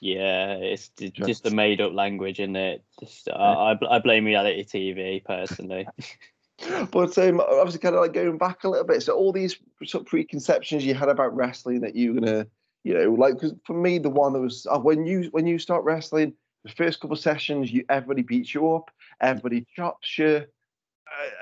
Yeah, 0.00 0.54
it's 0.54 0.88
just, 0.88 1.14
just 1.14 1.46
a 1.46 1.50
made 1.50 1.80
up 1.80 1.92
language, 1.92 2.40
isn't 2.40 2.56
it? 2.56 2.84
Just 2.98 3.28
uh, 3.28 3.32
I, 3.32 3.78
I 3.88 3.98
blame 3.98 4.24
reality 4.24 4.64
TV 4.64 5.24
personally. 5.24 5.86
but 6.90 7.16
um, 7.18 7.40
obviously, 7.40 7.80
kind 7.80 7.94
of 7.94 8.02
like 8.02 8.12
going 8.12 8.38
back 8.38 8.64
a 8.64 8.68
little 8.68 8.86
bit. 8.86 9.02
So 9.02 9.14
all 9.14 9.32
these 9.32 9.56
sort 9.84 10.02
of 10.02 10.08
preconceptions 10.08 10.84
you 10.84 10.94
had 10.94 11.08
about 11.08 11.34
wrestling 11.34 11.80
that 11.80 11.94
you 11.94 12.14
were 12.14 12.20
gonna 12.20 12.46
you 12.84 12.94
know, 12.94 13.12
like 13.12 13.34
because 13.34 13.54
for 13.64 13.74
me, 13.74 13.98
the 13.98 14.10
one 14.10 14.32
that 14.32 14.40
was 14.40 14.66
uh, 14.70 14.78
when 14.78 15.06
you 15.06 15.28
when 15.32 15.46
you 15.46 15.58
start 15.58 15.84
wrestling, 15.84 16.34
the 16.64 16.70
first 16.70 17.00
couple 17.00 17.14
of 17.14 17.20
sessions, 17.20 17.72
you 17.72 17.84
everybody 17.88 18.22
beats 18.22 18.54
you 18.54 18.72
up, 18.74 18.90
everybody 19.20 19.66
chops 19.76 20.18
you, 20.18 20.44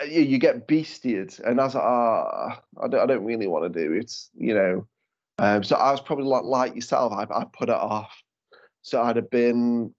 uh, 0.02 0.04
you, 0.04 0.22
you 0.22 0.38
get 0.38 0.66
beasted, 0.66 1.38
and 1.40 1.60
I 1.60 1.64
was 1.64 1.74
like, 1.74 1.84
ah, 1.84 2.60
I 2.82 2.88
don't, 2.88 3.00
I 3.00 3.06
don't 3.06 3.24
really 3.24 3.46
want 3.46 3.72
to 3.72 3.86
do 3.86 3.92
it, 3.92 4.12
you 4.34 4.54
know. 4.54 4.86
Um, 5.38 5.62
so 5.62 5.76
I 5.76 5.92
was 5.92 6.00
probably 6.00 6.24
like 6.24 6.44
like 6.44 6.74
yourself, 6.74 7.12
I, 7.12 7.22
I 7.32 7.44
put 7.52 7.68
it 7.68 7.74
off. 7.74 8.22
So 8.82 9.02
I'd 9.02 9.16
have 9.16 9.30
been 9.30 9.94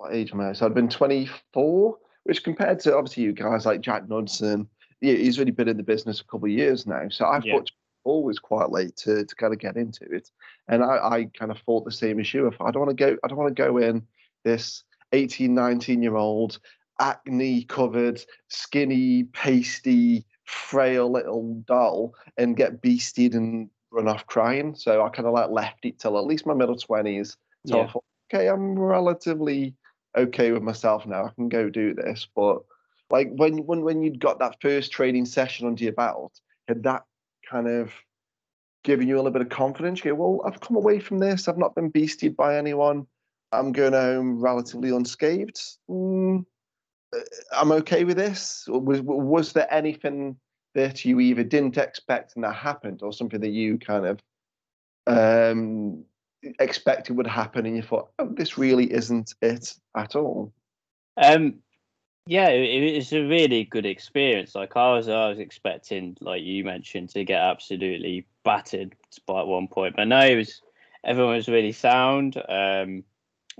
what 0.00 0.14
age 0.14 0.32
am 0.32 0.40
I? 0.40 0.54
So 0.54 0.66
I'd 0.66 0.74
been 0.74 0.88
24, 0.88 1.96
which 2.24 2.42
compared 2.42 2.80
to 2.80 2.96
obviously 2.96 3.22
you 3.22 3.32
guys 3.32 3.66
like 3.66 3.82
Jack 3.82 4.08
Knudsen, 4.08 4.66
he's 5.00 5.38
really 5.38 5.50
been 5.50 5.68
in 5.68 5.76
the 5.76 5.82
business 5.82 6.20
a 6.20 6.24
couple 6.24 6.46
of 6.46 6.52
years 6.52 6.86
now. 6.86 7.08
So 7.10 7.26
I 7.26 7.40
yeah. 7.44 7.54
thought 7.54 7.70
always 8.04 8.38
quite 8.38 8.70
late 8.70 8.96
to, 8.96 9.24
to 9.24 9.34
kind 9.34 9.52
of 9.52 9.58
get 9.58 9.76
into 9.76 10.04
it. 10.04 10.30
And 10.68 10.82
I, 10.82 10.96
I 11.02 11.24
kind 11.38 11.50
of 11.50 11.58
thought 11.58 11.84
the 11.84 11.92
same 11.92 12.20
issue. 12.20 12.46
If 12.46 12.60
I 12.60 12.70
don't 12.70 12.86
want 12.86 12.96
to 12.96 13.04
go, 13.04 13.16
I 13.22 13.28
don't 13.28 13.38
want 13.38 13.54
to 13.54 13.62
go 13.62 13.78
in 13.78 14.06
this 14.44 14.84
18, 15.12 15.54
19 15.54 16.02
year 16.02 16.16
old, 16.16 16.58
acne 16.98 17.64
covered, 17.64 18.22
skinny, 18.48 19.24
pasty, 19.24 20.24
frail 20.44 21.10
little 21.10 21.54
doll 21.66 22.14
and 22.36 22.56
get 22.56 22.82
beasted 22.82 23.34
and 23.34 23.70
run 23.90 24.08
off 24.08 24.26
crying. 24.26 24.74
So 24.74 25.04
I 25.04 25.08
kind 25.08 25.26
of 25.26 25.34
like 25.34 25.50
left 25.50 25.84
it 25.84 25.98
till 25.98 26.18
at 26.18 26.26
least 26.26 26.46
my 26.46 26.54
middle 26.54 26.76
20s. 26.76 27.36
So 27.66 27.76
yeah. 27.76 27.82
I 27.82 27.90
thought, 27.90 28.04
okay, 28.32 28.48
I'm 28.48 28.78
relatively 28.78 29.74
okay 30.16 30.52
with 30.52 30.62
myself 30.62 31.06
now. 31.06 31.26
I 31.26 31.30
can 31.34 31.48
go 31.48 31.70
do 31.70 31.94
this. 31.94 32.26
But 32.34 32.62
Like 33.10 33.30
when 33.34 33.66
when 33.66 33.82
when 33.82 34.02
you'd 34.02 34.20
got 34.20 34.38
that 34.38 34.60
first 34.60 34.92
training 34.92 35.26
session 35.26 35.66
under 35.66 35.82
your 35.82 35.92
belt, 35.92 36.40
had 36.68 36.82
that 36.84 37.04
kind 37.50 37.68
of 37.68 37.92
giving 38.84 39.08
you 39.08 39.16
a 39.16 39.18
little 39.18 39.32
bit 39.32 39.42
of 39.42 39.48
confidence? 39.48 40.04
You 40.04 40.12
go, 40.12 40.14
well, 40.14 40.42
I've 40.46 40.60
come 40.60 40.76
away 40.76 41.00
from 41.00 41.18
this. 41.18 41.48
I've 41.48 41.58
not 41.58 41.74
been 41.74 41.90
beasted 41.90 42.36
by 42.36 42.56
anyone. 42.56 43.06
I'm 43.52 43.72
going 43.72 43.92
home 43.92 44.40
relatively 44.40 44.90
unscathed. 44.90 45.60
Mm, 45.90 46.44
uh, 47.14 47.20
I'm 47.52 47.72
okay 47.72 48.04
with 48.04 48.16
this. 48.16 48.64
Was 48.68 49.00
was 49.02 49.52
there 49.52 49.72
anything 49.72 50.36
that 50.74 51.04
you 51.04 51.18
either 51.18 51.42
didn't 51.42 51.76
expect 51.76 52.36
and 52.36 52.44
that 52.44 52.54
happened, 52.54 53.00
or 53.02 53.12
something 53.12 53.40
that 53.40 53.50
you 53.50 53.76
kind 53.78 54.06
of 54.06 54.20
um, 55.08 56.04
expected 56.60 57.16
would 57.16 57.26
happen, 57.26 57.66
and 57.66 57.74
you 57.74 57.82
thought, 57.82 58.10
oh, 58.20 58.32
this 58.36 58.56
really 58.56 58.92
isn't 58.92 59.34
it 59.42 59.74
at 59.96 60.14
all? 60.14 60.52
Um, 61.16 61.56
yeah, 62.26 62.48
it, 62.48 62.82
it 62.82 62.96
was 62.96 63.12
a 63.12 63.22
really 63.22 63.64
good 63.64 63.86
experience. 63.86 64.54
Like 64.54 64.76
I 64.76 64.92
was, 64.92 65.08
I 65.08 65.28
was 65.28 65.38
expecting, 65.38 66.16
like 66.20 66.42
you 66.42 66.64
mentioned, 66.64 67.10
to 67.10 67.24
get 67.24 67.40
absolutely 67.40 68.26
battered 68.44 68.94
by 69.26 69.42
one 69.42 69.68
point, 69.68 69.96
but 69.96 70.08
no, 70.08 70.20
it 70.20 70.36
was 70.36 70.62
everyone 71.04 71.36
was 71.36 71.48
really 71.48 71.72
sound. 71.72 72.36
Um, 72.48 73.04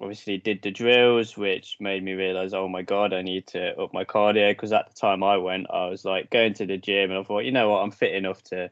obviously 0.01 0.39
did 0.39 0.63
the 0.63 0.71
drills, 0.71 1.37
which 1.37 1.77
made 1.81 2.03
me 2.03 2.13
realize, 2.13 2.55
oh 2.55 2.69
my 2.69 2.83
god, 2.83 3.13
I 3.13 3.23
need 3.23 3.47
to 3.49 3.79
up 3.79 3.93
my 3.93 4.05
cardio. 4.05 4.51
Because 4.51 4.73
at 4.73 4.89
the 4.89 4.95
time 4.95 5.23
I 5.23 5.37
went, 5.37 5.67
I 5.71 5.87
was 5.87 6.05
like 6.05 6.31
going 6.31 6.55
to 6.55 6.67
the 6.67 6.79
gym, 6.79 7.11
and 7.11 7.21
I 7.21 7.23
thought, 7.23 7.45
you 7.45 7.53
know 7.53 7.71
what, 7.71 7.83
I'm 7.83 7.91
fit 7.91 8.15
enough 8.15 8.43
to 8.45 8.71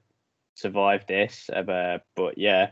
survive 0.55 1.07
this. 1.07 1.51
But 1.55 2.39
yeah, 2.39 2.71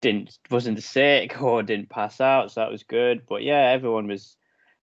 didn't 0.00 0.38
wasn't 0.50 0.82
sick 0.82 1.40
or 1.42 1.62
didn't 1.62 1.90
pass 1.90 2.20
out, 2.20 2.52
so 2.52 2.60
that 2.60 2.72
was 2.72 2.82
good. 2.82 3.26
But 3.28 3.42
yeah, 3.42 3.70
everyone 3.70 4.06
was 4.06 4.36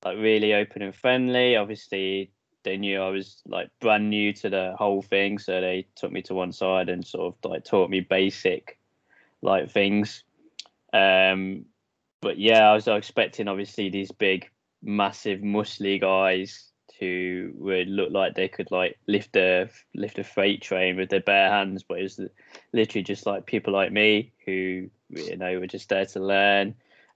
like 0.05 0.19
really 0.19 0.55
open 0.55 0.83
and 0.83 0.95
friendly. 0.95 1.57
Obviously, 1.57 2.31
they 2.63 2.77
knew 2.77 3.01
I 3.01 3.11
was 3.11 3.43
like 3.47 3.69
brand 3.81 4.11
new 4.11 4.33
to 4.35 4.51
the 4.51 4.75
whole 4.79 5.03
thing, 5.03 5.39
so 5.39 5.61
they 5.61 5.87
took 5.97 6.13
me 6.13 6.23
to 6.23 6.35
one 6.35 6.53
side 6.53 6.89
and 6.89 7.07
sort 7.07 7.35
of 7.35 7.51
like 7.51 7.65
taught 7.65 7.91
me 7.91 8.01
basic 8.01 8.79
like 9.43 9.71
things. 9.71 10.25
Um, 10.93 11.67
but 12.21 12.39
yeah, 12.39 12.71
I 12.71 12.75
was 12.75 12.89
expecting 12.89 13.49
obviously 13.49 13.91
these 13.91 14.11
big, 14.11 14.51
massive, 14.83 15.41
muscly 15.41 16.01
guys 16.01 16.71
who 17.01 17.53
would 17.57 17.89
look 17.89 18.13
like 18.13 18.35
they 18.35 18.49
could 18.49 18.71
like 18.71 18.97
lift 19.07 19.37
a 19.37 19.69
lift 19.95 20.19
a 20.19 20.25
freight 20.25 20.63
train 20.63 20.97
with 20.97 21.11
their 21.11 21.21
bare 21.21 21.51
hands, 21.51 21.83
but 21.83 21.99
it 21.99 22.03
was 22.03 22.21
literally 22.73 23.03
just 23.03 23.27
like 23.27 23.47
people 23.47 23.73
like 23.73 23.93
me 23.93 24.33
who 24.47 24.89
you 25.11 25.37
know 25.37 25.59
were 25.59 25.67
just 25.67 25.89
there 25.89 26.07
to 26.07 26.21
learn. 26.21 26.75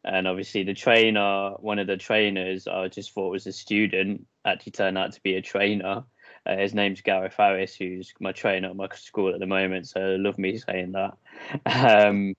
And 0.09 0.27
obviously, 0.27 0.63
the 0.63 0.75
trainer, 0.75 1.51
one 1.59 1.79
of 1.79 1.87
the 1.87 1.99
trainers, 1.99 2.67
I 2.67 2.89
just 2.89 3.13
thought 3.13 3.31
was 3.31 3.47
a 3.47 3.53
student, 3.53 4.27
actually 4.45 4.73
turned 4.73 4.97
out 4.97 5.13
to 5.13 5.23
be 5.23 5.35
a 5.35 5.43
trainer. 5.43 6.05
Uh, 6.47 6.57
his 6.57 6.73
name's 6.73 7.03
Gareth 7.03 7.35
Harris, 7.37 7.75
who's 7.75 8.15
my 8.19 8.33
trainer 8.33 8.71
at 8.71 8.77
my 8.77 8.89
school 8.95 9.35
at 9.35 9.39
the 9.39 9.47
moment. 9.47 9.87
So 9.87 10.01
love 10.19 10.39
me 10.39 10.59
saying 10.59 10.93
that. 10.93 11.19
Um, 11.67 12.35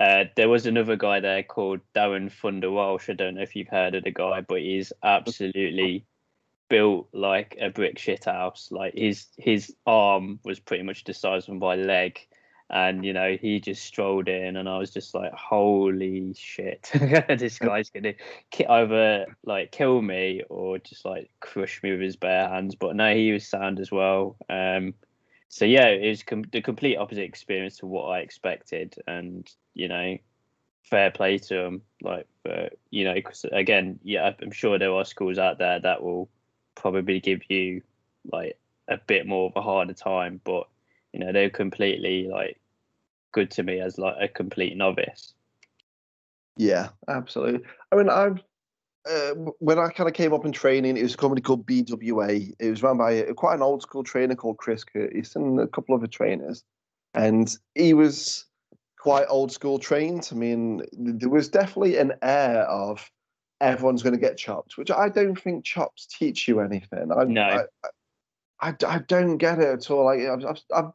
uh, 0.00 0.24
there 0.36 0.48
was 0.48 0.66
another 0.66 0.96
guy 0.96 1.20
there 1.20 1.42
called 1.44 1.80
Darren 1.94 2.30
Thunder 2.32 2.70
Walsh. 2.70 3.08
I 3.08 3.12
don't 3.12 3.36
know 3.36 3.42
if 3.42 3.54
you've 3.54 3.68
heard 3.68 3.94
of 3.94 4.04
the 4.04 4.10
guy, 4.10 4.40
but 4.40 4.60
he's 4.60 4.92
absolutely 5.02 6.04
built 6.68 7.08
like 7.12 7.56
a 7.60 7.70
brick 7.70 7.98
shit 7.98 8.24
house. 8.24 8.68
Like 8.70 8.94
his 8.94 9.26
his 9.36 9.74
arm 9.86 10.40
was 10.44 10.58
pretty 10.58 10.82
much 10.82 11.04
the 11.04 11.14
size 11.14 11.48
of 11.48 11.54
my 11.54 11.76
leg, 11.76 12.18
and 12.72 13.04
you 13.04 13.12
know 13.12 13.36
he 13.40 13.60
just 13.60 13.84
strolled 13.84 14.28
in, 14.28 14.56
and 14.56 14.68
I 14.68 14.78
was 14.78 14.90
just 14.90 15.14
like, 15.14 15.32
holy 15.32 16.34
shit, 16.34 16.90
this 17.28 17.58
guy's 17.58 17.90
gonna 17.90 18.14
either 18.68 19.26
like 19.44 19.72
kill 19.72 20.00
me 20.00 20.42
or 20.48 20.78
just 20.78 21.04
like 21.04 21.30
crush 21.40 21.82
me 21.82 21.92
with 21.92 22.00
his 22.00 22.16
bare 22.16 22.48
hands. 22.48 22.74
But 22.74 22.96
no, 22.96 23.14
he 23.14 23.32
was 23.32 23.46
sound 23.46 23.78
as 23.78 23.92
well. 23.92 24.36
Um, 24.48 24.94
so 25.48 25.66
yeah, 25.66 25.88
it 25.88 26.08
was 26.08 26.22
com- 26.22 26.44
the 26.50 26.62
complete 26.62 26.96
opposite 26.96 27.24
experience 27.24 27.76
to 27.78 27.86
what 27.86 28.06
I 28.06 28.20
expected, 28.20 28.96
and 29.06 29.48
you 29.74 29.88
know, 29.88 30.16
fair 30.82 31.10
play 31.10 31.38
to 31.38 31.58
him 31.58 31.82
Like, 32.00 32.26
but 32.42 32.78
you 32.90 33.04
know, 33.04 33.20
cause 33.20 33.44
again, 33.52 34.00
yeah, 34.02 34.32
I'm 34.40 34.50
sure 34.50 34.78
there 34.78 34.92
are 34.92 35.04
schools 35.04 35.38
out 35.38 35.58
there 35.58 35.78
that 35.80 36.02
will 36.02 36.30
probably 36.74 37.20
give 37.20 37.42
you 37.50 37.82
like 38.32 38.58
a 38.88 38.96
bit 38.96 39.26
more 39.26 39.50
of 39.50 39.56
a 39.56 39.62
harder 39.62 39.92
time, 39.92 40.40
but 40.42 40.68
you 41.12 41.20
know, 41.20 41.32
they're 41.32 41.50
completely 41.50 42.28
like 42.28 42.58
good 43.32 43.50
to 43.52 43.62
me 43.62 43.80
as 43.80 43.98
like 43.98 44.16
a 44.20 44.28
complete 44.28 44.76
novice. 44.76 45.34
Yeah, 46.56 46.90
absolutely. 47.08 47.66
I 47.90 47.96
mean, 47.96 48.08
I've 48.08 48.42
uh, 49.08 49.34
when 49.58 49.78
I 49.78 49.88
kind 49.88 50.08
of 50.08 50.14
came 50.14 50.32
up 50.32 50.44
in 50.44 50.52
training, 50.52 50.96
it 50.96 51.02
was 51.02 51.14
a 51.14 51.16
company 51.16 51.40
called 51.40 51.66
BWA. 51.66 52.54
It 52.58 52.70
was 52.70 52.82
run 52.82 52.98
by 52.98 53.12
a, 53.12 53.34
quite 53.34 53.54
an 53.54 53.62
old 53.62 53.82
school 53.82 54.04
trainer 54.04 54.34
called 54.34 54.58
Chris 54.58 54.84
Curtis 54.84 55.34
and 55.34 55.58
a 55.58 55.66
couple 55.66 55.94
of 55.94 56.00
other 56.00 56.08
trainers. 56.08 56.62
And 57.14 57.54
he 57.74 57.94
was 57.94 58.46
quite 58.98 59.26
old 59.28 59.50
school 59.50 59.78
trained. 59.78 60.28
I 60.30 60.36
mean, 60.36 60.82
there 60.92 61.28
was 61.28 61.48
definitely 61.48 61.96
an 61.98 62.12
air 62.22 62.62
of 62.62 63.10
everyone's 63.60 64.02
going 64.02 64.14
to 64.14 64.20
get 64.20 64.36
chopped, 64.36 64.78
which 64.78 64.90
I 64.90 65.08
don't 65.08 65.40
think 65.40 65.64
chops 65.64 66.06
teach 66.06 66.46
you 66.46 66.60
anything. 66.60 67.10
I, 67.12 67.24
no. 67.24 67.42
I, 67.42 68.68
I, 68.68 68.74
I 68.86 68.98
don't 69.00 69.38
get 69.38 69.58
it 69.58 69.68
at 69.68 69.90
all. 69.90 70.04
Like, 70.04 70.20
I've, 70.20 70.62
I've, 70.72 70.92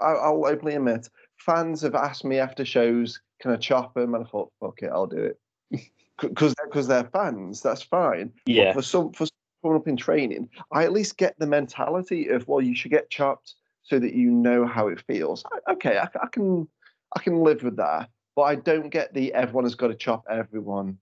I'll 0.00 0.46
openly 0.46 0.74
admit, 0.74 1.08
fans 1.38 1.82
have 1.82 1.94
asked 1.94 2.24
me 2.24 2.38
after 2.38 2.64
shows, 2.64 3.20
can 3.40 3.50
I 3.50 3.56
chop 3.56 3.94
them? 3.94 4.14
And 4.14 4.24
I 4.24 4.28
thought, 4.28 4.52
fuck 4.60 4.82
it, 4.82 4.90
I'll 4.92 5.06
do 5.06 5.18
it 5.18 5.38
because 6.20 6.54
because 6.64 6.88
they're 6.88 7.10
fans. 7.12 7.60
That's 7.60 7.82
fine. 7.82 8.32
Yeah. 8.46 8.66
But 8.66 8.74
for 8.74 8.82
some 8.82 9.12
for 9.12 9.26
someone 9.62 9.80
up 9.80 9.88
in 9.88 9.96
training, 9.96 10.48
I 10.72 10.84
at 10.84 10.92
least 10.92 11.16
get 11.16 11.38
the 11.38 11.46
mentality 11.46 12.28
of 12.28 12.46
well, 12.48 12.60
you 12.60 12.74
should 12.74 12.90
get 12.90 13.10
chopped 13.10 13.54
so 13.82 13.98
that 13.98 14.14
you 14.14 14.30
know 14.30 14.66
how 14.66 14.88
it 14.88 15.00
feels. 15.00 15.44
I, 15.52 15.72
okay, 15.72 15.98
I, 15.98 16.08
I, 16.22 16.26
can 16.32 16.68
I 17.14 17.20
can 17.20 17.40
live 17.40 17.62
with 17.62 17.76
that, 17.76 18.10
but 18.34 18.42
I 18.42 18.56
don't 18.56 18.90
get 18.90 19.14
the 19.14 19.32
everyone 19.32 19.64
has 19.64 19.74
got 19.74 19.88
to 19.88 19.94
chop 19.94 20.24
everyone. 20.28 20.98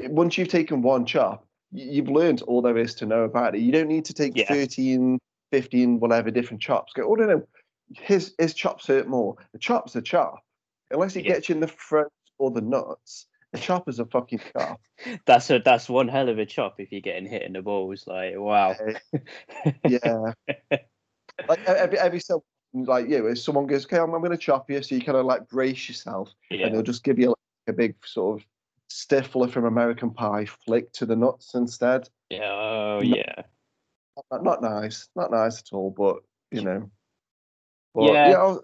Once 0.00 0.36
you've 0.36 0.48
taken 0.48 0.82
one 0.82 1.06
chop, 1.06 1.46
you've 1.70 2.08
learned 2.08 2.42
all 2.42 2.62
there 2.62 2.76
is 2.76 2.94
to 2.96 3.06
know 3.06 3.22
about 3.22 3.54
it. 3.54 3.60
You 3.60 3.70
don't 3.70 3.88
need 3.88 4.04
to 4.06 4.14
take 4.14 4.36
yeah. 4.36 4.48
13, 4.48 5.18
15, 5.52 6.00
whatever 6.00 6.30
different 6.30 6.60
chops. 6.60 6.92
Go, 6.92 7.04
oh 7.08 7.14
no, 7.14 7.26
no, 7.26 7.46
his 7.92 8.34
his 8.38 8.54
chops 8.54 8.86
hurt 8.86 9.08
more. 9.08 9.36
The 9.52 9.58
chop's 9.58 9.96
a 9.96 10.02
chop. 10.02 10.44
Unless 10.90 11.14
he 11.14 11.22
yeah. 11.22 11.34
gets 11.34 11.48
you 11.48 11.54
in 11.54 11.60
the 11.60 11.68
throat 11.68 12.12
or 12.38 12.50
the 12.50 12.60
nuts, 12.60 13.26
the 13.52 13.58
chop 13.58 13.88
is 13.88 13.98
a 13.98 14.04
fucking 14.06 14.40
chop. 14.52 14.80
that's 15.26 15.50
a 15.50 15.58
that's 15.58 15.88
one 15.88 16.08
hell 16.08 16.28
of 16.28 16.38
a 16.38 16.46
chop 16.46 16.76
if 16.78 16.92
you're 16.92 17.00
getting 17.00 17.28
hit 17.28 17.42
in 17.42 17.52
the 17.52 17.62
balls. 17.62 18.04
Like 18.06 18.34
wow. 18.36 18.74
yeah. 19.88 20.32
like 21.48 21.64
every 21.66 21.98
every 21.98 22.20
so 22.20 22.44
like 22.74 23.08
you, 23.08 23.28
if 23.28 23.38
someone 23.38 23.66
goes, 23.66 23.86
okay, 23.86 23.98
I'm, 23.98 24.12
I'm 24.12 24.20
going 24.20 24.32
to 24.32 24.36
chop 24.36 24.68
you, 24.70 24.82
so 24.82 24.94
you 24.94 25.00
kind 25.00 25.16
of 25.16 25.26
like 25.26 25.48
brace 25.48 25.88
yourself, 25.88 26.34
yeah. 26.50 26.66
and 26.66 26.74
they'll 26.74 26.82
just 26.82 27.04
give 27.04 27.18
you 27.18 27.28
like, 27.28 27.36
a 27.68 27.72
big 27.72 27.94
sort 28.04 28.40
of 28.40 28.46
Stifler 28.90 29.50
from 29.50 29.64
American 29.64 30.10
Pie 30.10 30.46
flick 30.66 30.92
to 30.92 31.06
the 31.06 31.16
nuts 31.16 31.54
instead. 31.54 32.08
Yeah. 32.30 32.50
Oh 32.50 33.00
yeah. 33.02 33.42
Not, 34.30 34.44
not 34.44 34.62
nice. 34.62 35.08
Not 35.16 35.30
nice 35.30 35.60
at 35.60 35.72
all. 35.72 35.90
But 35.90 36.16
you 36.50 36.62
know. 36.62 36.90
But, 37.94 38.12
yeah. 38.12 38.30
yeah 38.30 38.36
I 38.36 38.42
was, 38.44 38.60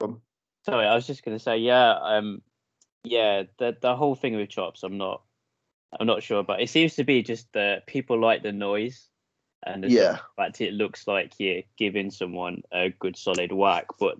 um, 0.00 0.20
Sorry, 0.64 0.86
I 0.86 0.94
was 0.94 1.06
just 1.06 1.24
going 1.24 1.36
to 1.36 1.42
say, 1.42 1.58
yeah. 1.58 1.92
Um, 1.92 2.42
yeah, 3.04 3.44
the 3.58 3.76
the 3.80 3.94
whole 3.94 4.16
thing 4.16 4.34
with 4.34 4.48
chops, 4.48 4.82
I'm 4.82 4.98
not, 4.98 5.22
I'm 5.98 6.08
not 6.08 6.24
sure, 6.24 6.42
but 6.42 6.60
it 6.60 6.68
seems 6.68 6.96
to 6.96 7.04
be 7.04 7.22
just 7.22 7.52
that 7.52 7.86
people 7.86 8.20
like 8.20 8.42
the 8.42 8.50
noise, 8.50 9.08
and 9.64 9.84
yeah, 9.88 10.18
fact 10.36 10.60
it 10.60 10.74
looks 10.74 11.06
like 11.06 11.34
you're 11.38 11.62
giving 11.78 12.10
someone 12.10 12.62
a 12.72 12.90
good 12.90 13.16
solid 13.16 13.52
whack. 13.52 13.86
But 14.00 14.18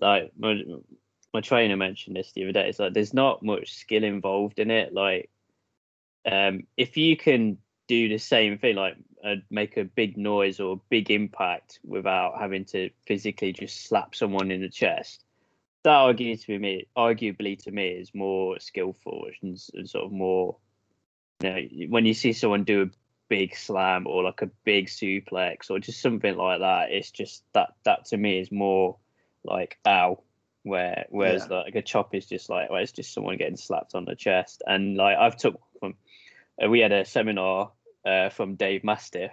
like 0.00 0.32
my, 0.36 0.60
my 1.32 1.40
trainer 1.40 1.76
mentioned 1.76 2.16
this 2.16 2.32
the 2.32 2.42
other 2.42 2.52
day, 2.52 2.68
it's 2.68 2.80
like 2.80 2.94
there's 2.94 3.14
not 3.14 3.44
much 3.44 3.72
skill 3.72 4.02
involved 4.02 4.58
in 4.58 4.72
it. 4.72 4.92
Like, 4.92 5.30
um, 6.30 6.64
if 6.76 6.96
you 6.96 7.16
can 7.16 7.58
do 7.90 8.08
the 8.08 8.18
same 8.18 8.58
thing, 8.58 8.76
like 8.76 8.96
uh, 9.24 9.36
make 9.50 9.76
a 9.76 9.84
big 9.84 10.16
noise 10.16 10.60
or 10.60 10.80
big 10.88 11.10
impact 11.10 11.80
without 11.84 12.38
having 12.38 12.64
to 12.66 12.90
physically 13.06 13.52
just 13.52 13.86
slap 13.86 14.14
someone 14.14 14.50
in 14.50 14.60
the 14.60 14.68
chest 14.68 15.24
that 15.82 15.92
argues 15.92 16.44
to 16.44 16.58
me, 16.58 16.86
arguably 16.96 17.58
to 17.64 17.70
me, 17.70 17.88
is 17.88 18.14
more 18.14 18.58
skillful 18.60 19.26
and, 19.42 19.58
and 19.74 19.88
sort 19.88 20.04
of 20.04 20.12
more. 20.12 20.56
You 21.42 21.50
know, 21.50 21.86
when 21.88 22.04
you 22.04 22.14
see 22.14 22.32
someone 22.34 22.64
do 22.64 22.82
a 22.82 22.90
big 23.28 23.56
slam 23.56 24.06
or 24.06 24.22
like 24.22 24.42
a 24.42 24.50
big 24.64 24.88
suplex 24.88 25.70
or 25.70 25.78
just 25.78 26.02
something 26.02 26.36
like 26.36 26.60
that, 26.60 26.90
it's 26.90 27.10
just 27.10 27.44
that 27.54 27.74
that 27.84 28.06
to 28.06 28.16
me 28.16 28.40
is 28.40 28.52
more 28.52 28.96
like 29.44 29.78
ow. 29.86 30.22
Where 30.62 31.06
whereas 31.08 31.46
yeah. 31.50 31.60
like 31.60 31.74
a 31.74 31.82
chop 31.82 32.14
is 32.14 32.26
just 32.26 32.50
like 32.50 32.68
well, 32.68 32.82
it's 32.82 32.92
just 32.92 33.14
someone 33.14 33.38
getting 33.38 33.56
slapped 33.56 33.94
on 33.94 34.04
the 34.04 34.14
chest. 34.14 34.62
And 34.66 34.98
like 34.98 35.16
I've 35.16 35.38
took 35.38 35.58
from, 35.78 35.94
uh, 36.62 36.68
we 36.68 36.80
had 36.80 36.92
a 36.92 37.06
seminar 37.06 37.70
uh, 38.04 38.30
from 38.30 38.54
Dave 38.54 38.84
Mastiff, 38.84 39.32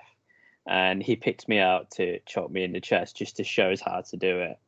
and 0.67 1.01
he 1.01 1.15
picked 1.15 1.47
me 1.47 1.59
out 1.59 1.91
to 1.91 2.19
chop 2.25 2.51
me 2.51 2.63
in 2.63 2.71
the 2.71 2.81
chest 2.81 3.17
just 3.17 3.37
to 3.37 3.43
show 3.43 3.71
us 3.71 3.81
how 3.81 4.01
to 4.01 4.17
do 4.17 4.39
it 4.39 4.59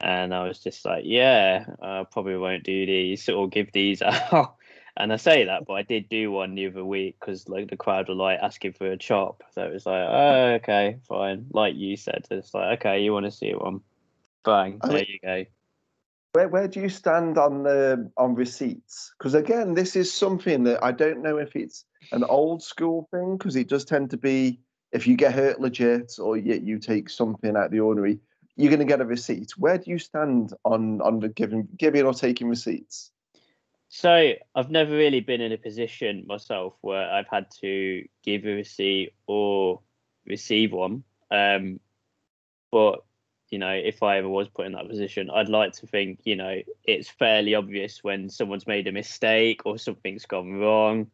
and 0.00 0.34
I 0.34 0.46
was 0.46 0.58
just 0.58 0.84
like, 0.84 1.04
yeah, 1.06 1.64
I 1.80 2.04
probably 2.10 2.36
won't 2.36 2.64
do 2.64 2.86
these 2.86 3.28
or 3.28 3.48
give 3.48 3.72
these 3.72 4.02
out. 4.32 4.56
And 4.98 5.12
I 5.12 5.16
say 5.16 5.44
that, 5.44 5.66
but 5.66 5.74
I 5.74 5.82
did 5.82 6.08
do 6.08 6.30
one 6.30 6.54
the 6.54 6.68
other 6.68 6.84
week 6.84 7.16
because 7.20 7.48
like 7.48 7.68
the 7.68 7.76
crowd 7.76 8.08
were 8.08 8.14
like 8.14 8.38
asking 8.40 8.72
for 8.74 8.90
a 8.90 8.96
chop. 8.96 9.42
So 9.52 9.62
it 9.62 9.72
was 9.72 9.84
like, 9.84 10.06
oh, 10.08 10.52
okay, 10.54 10.98
fine. 11.06 11.46
Like 11.52 11.74
you 11.76 11.96
said, 11.96 12.26
it's 12.30 12.54
like, 12.54 12.80
okay, 12.80 13.02
you 13.02 13.12
want 13.12 13.26
to 13.26 13.30
see 13.30 13.52
one? 13.52 13.80
Bang, 14.44 14.80
there 14.82 15.04
you 15.06 15.18
go. 15.22 15.44
Where 16.32 16.48
where 16.48 16.68
do 16.68 16.80
you 16.80 16.88
stand 16.88 17.36
on 17.36 17.62
the 17.62 18.10
on 18.16 18.34
receipts? 18.34 19.12
Because 19.18 19.34
again, 19.34 19.74
this 19.74 19.96
is 19.96 20.12
something 20.12 20.64
that 20.64 20.82
I 20.82 20.92
don't 20.92 21.22
know 21.22 21.38
if 21.38 21.56
it's 21.56 21.84
an 22.12 22.24
old 22.24 22.62
school 22.62 23.08
thing 23.10 23.36
because 23.36 23.56
it 23.56 23.68
does 23.68 23.84
tend 23.84 24.10
to 24.10 24.16
be 24.16 24.60
if 24.92 25.06
you 25.06 25.16
get 25.16 25.34
hurt 25.34 25.60
legit 25.60 26.14
or 26.18 26.36
you, 26.36 26.54
you 26.54 26.78
take 26.78 27.10
something 27.10 27.56
out 27.56 27.66
of 27.66 27.70
the 27.70 27.80
ordinary, 27.80 28.18
you're 28.56 28.70
going 28.70 28.80
to 28.80 28.86
get 28.86 29.00
a 29.00 29.04
receipt. 29.04 29.52
Where 29.56 29.78
do 29.78 29.90
you 29.90 29.98
stand 29.98 30.52
on 30.64 31.00
on 31.02 31.20
the 31.20 31.28
giving 31.28 31.68
giving 31.76 32.04
or 32.04 32.14
taking 32.14 32.48
receipts? 32.48 33.10
So 33.88 34.32
I've 34.54 34.70
never 34.70 34.92
really 34.92 35.20
been 35.20 35.40
in 35.40 35.52
a 35.52 35.58
position 35.58 36.24
myself 36.26 36.74
where 36.80 37.10
I've 37.10 37.28
had 37.28 37.50
to 37.60 38.04
give 38.24 38.44
a 38.44 38.54
receipt 38.54 39.12
or 39.26 39.80
receive 40.26 40.72
one. 40.72 41.04
Um, 41.30 41.80
but 42.72 43.04
you 43.50 43.58
know, 43.58 43.70
if 43.70 44.02
I 44.02 44.18
ever 44.18 44.28
was 44.28 44.48
put 44.48 44.66
in 44.66 44.72
that 44.72 44.88
position, 44.88 45.30
I'd 45.30 45.48
like 45.48 45.72
to 45.74 45.86
think 45.86 46.20
you 46.24 46.36
know 46.36 46.60
it's 46.84 47.08
fairly 47.08 47.54
obvious 47.54 48.02
when 48.02 48.28
someone's 48.28 48.66
made 48.66 48.86
a 48.88 48.92
mistake 48.92 49.62
or 49.64 49.78
something's 49.78 50.26
gone 50.26 50.54
wrong, 50.54 51.10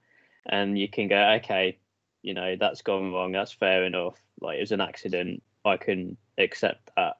and 0.46 0.78
you 0.78 0.88
can 0.88 1.08
go, 1.08 1.34
okay, 1.36 1.78
you 2.22 2.34
know 2.34 2.56
that's 2.58 2.82
gone 2.82 3.12
wrong. 3.12 3.32
That's 3.32 3.52
fair 3.52 3.84
enough. 3.84 4.18
Like 4.40 4.58
it 4.58 4.60
was 4.60 4.72
an 4.72 4.80
accident. 4.80 5.42
I 5.64 5.76
can 5.76 6.16
accept 6.38 6.90
that. 6.96 7.18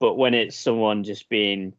But 0.00 0.16
when 0.16 0.34
it's 0.34 0.56
someone 0.56 1.04
just 1.04 1.28
being 1.28 1.74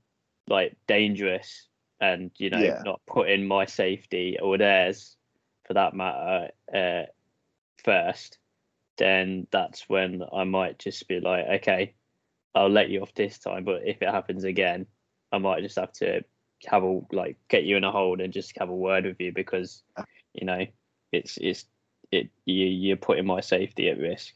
like 0.48 0.76
dangerous 0.88 1.68
and 2.00 2.32
you 2.38 2.50
know 2.50 2.60
Yeah. 2.60 2.82
not 2.84 3.02
putting 3.08 3.48
my 3.48 3.66
safety 3.66 4.38
or 4.42 4.58
theirs 4.58 5.16
for 5.66 5.74
that 5.74 5.94
matter 5.94 6.52
uh, 6.74 7.04
first 7.84 8.38
then 8.98 9.48
that's 9.52 9.88
when 9.90 10.22
i 10.34 10.44
might 10.44 10.78
just 10.80 11.08
be 11.08 11.20
like 11.20 11.46
okay 11.48 11.94
i'll 12.54 12.70
let 12.70 12.90
you 12.90 13.02
off 13.02 13.14
this 13.16 13.40
time 13.40 13.64
but 13.64 13.82
if 13.86 14.02
it 14.02 14.10
happens 14.10 14.44
again 14.44 14.86
i 15.32 15.38
might 15.38 15.62
just 15.64 15.78
have 15.78 15.92
to 15.94 16.22
have 16.66 16.84
a 16.84 17.02
like 17.12 17.38
get 17.48 17.64
you 17.64 17.78
in 17.78 17.84
a 17.84 17.92
hold 17.92 18.22
and 18.22 18.34
just 18.34 18.58
have 18.58 18.70
a 18.70 18.76
word 18.76 19.06
with 19.06 19.20
you 19.20 19.32
because 19.32 19.84
you 20.34 20.46
know 20.46 20.66
it's 21.12 21.38
it's 21.38 21.66
it 22.12 22.30
you, 22.46 22.66
you're 22.66 22.98
putting 22.98 23.26
my 23.26 23.42
safety 23.42 23.90
at 23.90 24.00
risk 24.00 24.34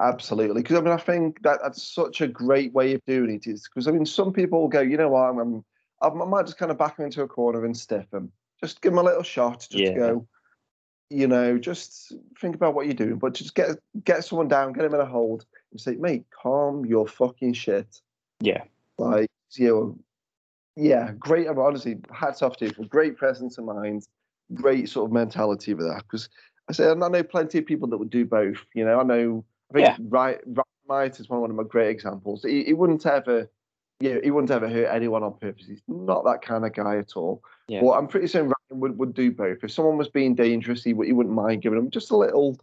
Absolutely, 0.00 0.62
because 0.62 0.78
I 0.78 0.80
mean, 0.80 0.92
I 0.92 0.98
think 0.98 1.42
that 1.42 1.60
that's 1.62 1.82
such 1.82 2.20
a 2.20 2.28
great 2.28 2.72
way 2.72 2.94
of 2.94 3.04
doing 3.06 3.30
it. 3.30 3.46
Is 3.46 3.68
because 3.68 3.86
I 3.86 3.90
mean, 3.90 4.06
some 4.06 4.32
people 4.32 4.60
will 4.60 4.68
go, 4.68 4.80
you 4.80 4.96
know 4.96 5.08
what, 5.08 5.22
I'm, 5.28 5.38
I'm 5.38 6.22
I 6.22 6.24
might 6.24 6.46
just 6.46 6.58
kind 6.58 6.70
of 6.70 6.78
back 6.78 6.96
them 6.96 7.06
into 7.06 7.22
a 7.22 7.28
corner 7.28 7.64
and 7.64 7.76
stiff 7.76 8.08
them, 8.10 8.32
just 8.60 8.80
give 8.80 8.92
them 8.92 8.98
a 8.98 9.02
little 9.02 9.22
shot, 9.22 9.66
just 9.70 9.84
Yeah. 9.84 9.94
go, 9.94 10.26
you 11.10 11.26
know, 11.26 11.58
just 11.58 12.12
think 12.40 12.54
about 12.54 12.74
what 12.74 12.86
you're 12.86 12.94
doing, 12.94 13.18
but 13.18 13.34
just 13.34 13.54
get 13.54 13.70
get 14.04 14.24
someone 14.24 14.48
down, 14.48 14.72
get 14.72 14.82
them 14.82 14.94
in 14.94 15.00
a 15.00 15.06
hold, 15.06 15.44
and 15.70 15.80
say, 15.80 15.96
mate, 15.96 16.24
calm 16.30 16.84
your 16.86 17.06
fucking 17.06 17.52
shit. 17.52 18.00
yeah 18.40 18.64
Like, 18.98 19.30
you 19.52 19.68
know, 19.68 19.98
yeah, 20.76 21.12
great. 21.18 21.46
Honestly, 21.46 21.98
hats 22.10 22.42
off 22.42 22.56
to 22.58 22.66
you 22.66 22.72
for 22.72 22.84
great 22.86 23.16
presence 23.16 23.58
of 23.58 23.64
mind, 23.64 24.06
great 24.54 24.88
sort 24.88 25.08
of 25.08 25.12
mentality 25.12 25.74
with 25.74 25.86
that. 25.86 26.02
Because 26.04 26.28
I 26.68 26.72
say, 26.72 26.90
and 26.90 27.02
I 27.04 27.08
know 27.08 27.22
plenty 27.22 27.58
of 27.58 27.66
people 27.66 27.88
that 27.88 27.98
would 27.98 28.10
do 28.10 28.24
both. 28.24 28.58
You 28.74 28.84
know, 28.84 29.00
I 29.00 29.02
know, 29.02 29.44
I 29.70 29.74
think 29.74 29.86
Yeah. 29.86 29.96
right, 30.08 30.40
right, 30.46 30.66
Might 30.88 31.18
is 31.18 31.28
one 31.28 31.40
one 31.40 31.50
of 31.50 31.56
my 31.56 31.62
great 31.62 31.90
examples. 31.90 32.42
He, 32.42 32.64
he 32.64 32.72
wouldn't 32.74 33.06
ever, 33.06 33.50
you 34.00 34.14
know, 34.14 34.20
he 34.22 34.30
wouldn't 34.30 34.50
ever 34.50 34.68
hurt 34.68 34.88
anyone 34.94 35.22
on 35.22 35.38
purpose. 35.38 35.66
He's 35.66 35.82
not 35.88 36.24
that 36.24 36.42
kind 36.42 36.64
of 36.66 36.72
guy 36.74 36.98
at 36.98 37.16
all. 37.16 37.42
Yeah. 37.68 37.80
But 37.80 37.92
I'm 37.92 38.06
pretty 38.06 38.26
certain 38.26 38.48
Ryan 38.48 38.80
would, 38.80 38.98
would 38.98 39.14
do 39.14 39.32
both. 39.32 39.64
If 39.64 39.72
someone 39.72 39.96
was 39.96 40.08
being 40.08 40.34
dangerous, 40.34 40.84
he, 40.84 40.92
would- 40.92 41.06
he 41.06 41.12
wouldn't 41.14 41.34
mind 41.34 41.62
giving 41.62 41.78
them 41.78 41.90
just 41.90 42.10
a 42.10 42.16
little, 42.16 42.58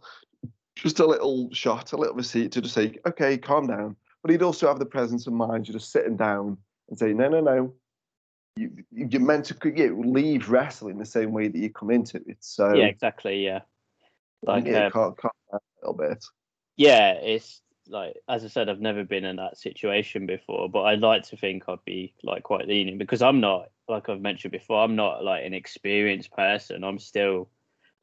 just 0.76 1.00
a 1.00 1.06
little 1.06 1.48
shot, 1.52 1.92
a 1.92 1.96
little 1.96 2.14
receipt 2.14 2.52
to 2.52 2.60
just 2.60 2.74
say, 2.74 2.96
okay, 3.06 3.36
calm 3.36 3.66
down. 3.66 3.96
But 4.22 4.30
he'd 4.30 4.42
also 4.42 4.68
have 4.68 4.78
the 4.78 4.86
presence 4.86 5.26
of 5.26 5.32
mind, 5.32 5.66
to 5.66 5.72
just 5.72 5.90
sitting 5.90 6.16
down 6.16 6.58
and 6.88 6.96
say, 6.98 7.12
no, 7.12 7.28
no, 7.28 7.40
no. 7.40 7.74
You, 8.56 8.84
you're 8.90 9.20
meant 9.20 9.46
to 9.46 9.74
you 9.74 10.02
leave 10.04 10.50
wrestling 10.50 10.98
the 10.98 11.06
same 11.06 11.32
way 11.32 11.48
that 11.48 11.58
you 11.58 11.70
come 11.70 11.90
into 11.90 12.18
it. 12.26 12.36
So 12.40 12.74
yeah 12.74 12.84
exactly 12.84 13.44
yeah 13.44 13.60
like 14.44 14.66
yeah, 14.66 14.90
calm, 14.90 15.14
calm 15.14 15.30
down 15.50 15.60
a 15.60 15.86
little 15.86 15.94
bit. 15.94 16.24
yeah, 16.76 17.12
it's 17.12 17.60
like 17.88 18.16
as 18.28 18.44
I 18.44 18.48
said, 18.48 18.68
I've 18.68 18.80
never 18.80 19.04
been 19.04 19.24
in 19.24 19.36
that 19.36 19.58
situation 19.58 20.26
before, 20.26 20.68
but 20.68 20.82
I'd 20.82 21.00
like 21.00 21.24
to 21.28 21.36
think 21.36 21.64
I'd 21.68 21.84
be 21.84 22.14
like 22.22 22.42
quite 22.42 22.66
lenient 22.66 22.98
because 22.98 23.22
I'm 23.22 23.40
not, 23.40 23.70
like 23.88 24.08
I've 24.08 24.20
mentioned 24.20 24.52
before, 24.52 24.82
I'm 24.82 24.96
not 24.96 25.24
like 25.24 25.44
an 25.44 25.54
experienced 25.54 26.32
person. 26.32 26.84
I'm 26.84 26.98
still 26.98 27.48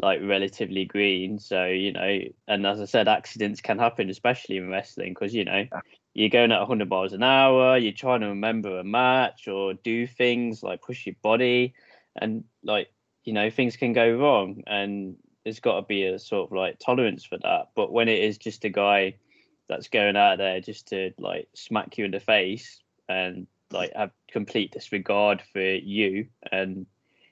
like 0.02 0.22
relatively 0.24 0.86
green, 0.86 1.40
so 1.40 1.66
you 1.66 1.92
know, 1.92 2.20
and 2.48 2.66
as 2.66 2.80
I 2.80 2.86
said, 2.86 3.08
accidents 3.08 3.62
can 3.62 3.80
happen, 3.80 4.10
especially 4.10 4.58
in 4.58 4.70
wrestling, 4.70 5.14
because 5.14 5.34
you 5.34 5.46
know, 5.46 5.66
you're 6.14 6.30
going 6.30 6.52
at 6.52 6.60
100 6.60 6.90
miles 6.90 7.14
an 7.14 7.24
hour, 7.24 7.78
you're 7.78 7.92
trying 7.94 8.22
to 8.22 8.28
remember 8.28 8.80
a 8.80 8.84
match 8.84 9.48
or 9.48 9.74
do 9.74 10.08
things 10.08 10.64
like 10.64 10.82
push 10.82 11.06
your 11.06 11.16
body, 11.22 11.74
and 12.16 12.44
like 12.64 12.90
you 13.24 13.34
know, 13.34 13.50
things 13.50 13.78
can 13.78 13.94
go 13.94 14.12
wrong, 14.12 14.64
and 14.68 15.16
there's 15.44 15.60
got 15.60 15.76
to 15.76 15.82
be 15.84 16.04
a 16.06 16.20
sort 16.20 16.50
of 16.50 16.56
like 16.56 16.80
tolerance 16.80 17.24
for 17.24 17.38
that. 17.38 17.70
But 17.76 17.92
when 17.92 18.10
it 18.10 18.20
is 18.20 18.38
just 18.38 18.66
a 18.66 18.70
guy 18.70 19.16
that's 19.68 19.88
going 19.88 20.16
out 20.16 20.40
there 20.40 20.60
just 20.60 20.88
to 20.88 21.12
like 21.20 21.48
smack 21.54 21.98
you 21.98 22.06
in 22.06 22.12
the 22.12 22.20
face 22.20 22.82
and 23.08 23.46
like 23.72 23.94
have 23.96 24.12
complete 24.28 24.72
disregard 24.72 25.44
for 25.54 25.62
you, 25.62 26.28
and 26.52 26.86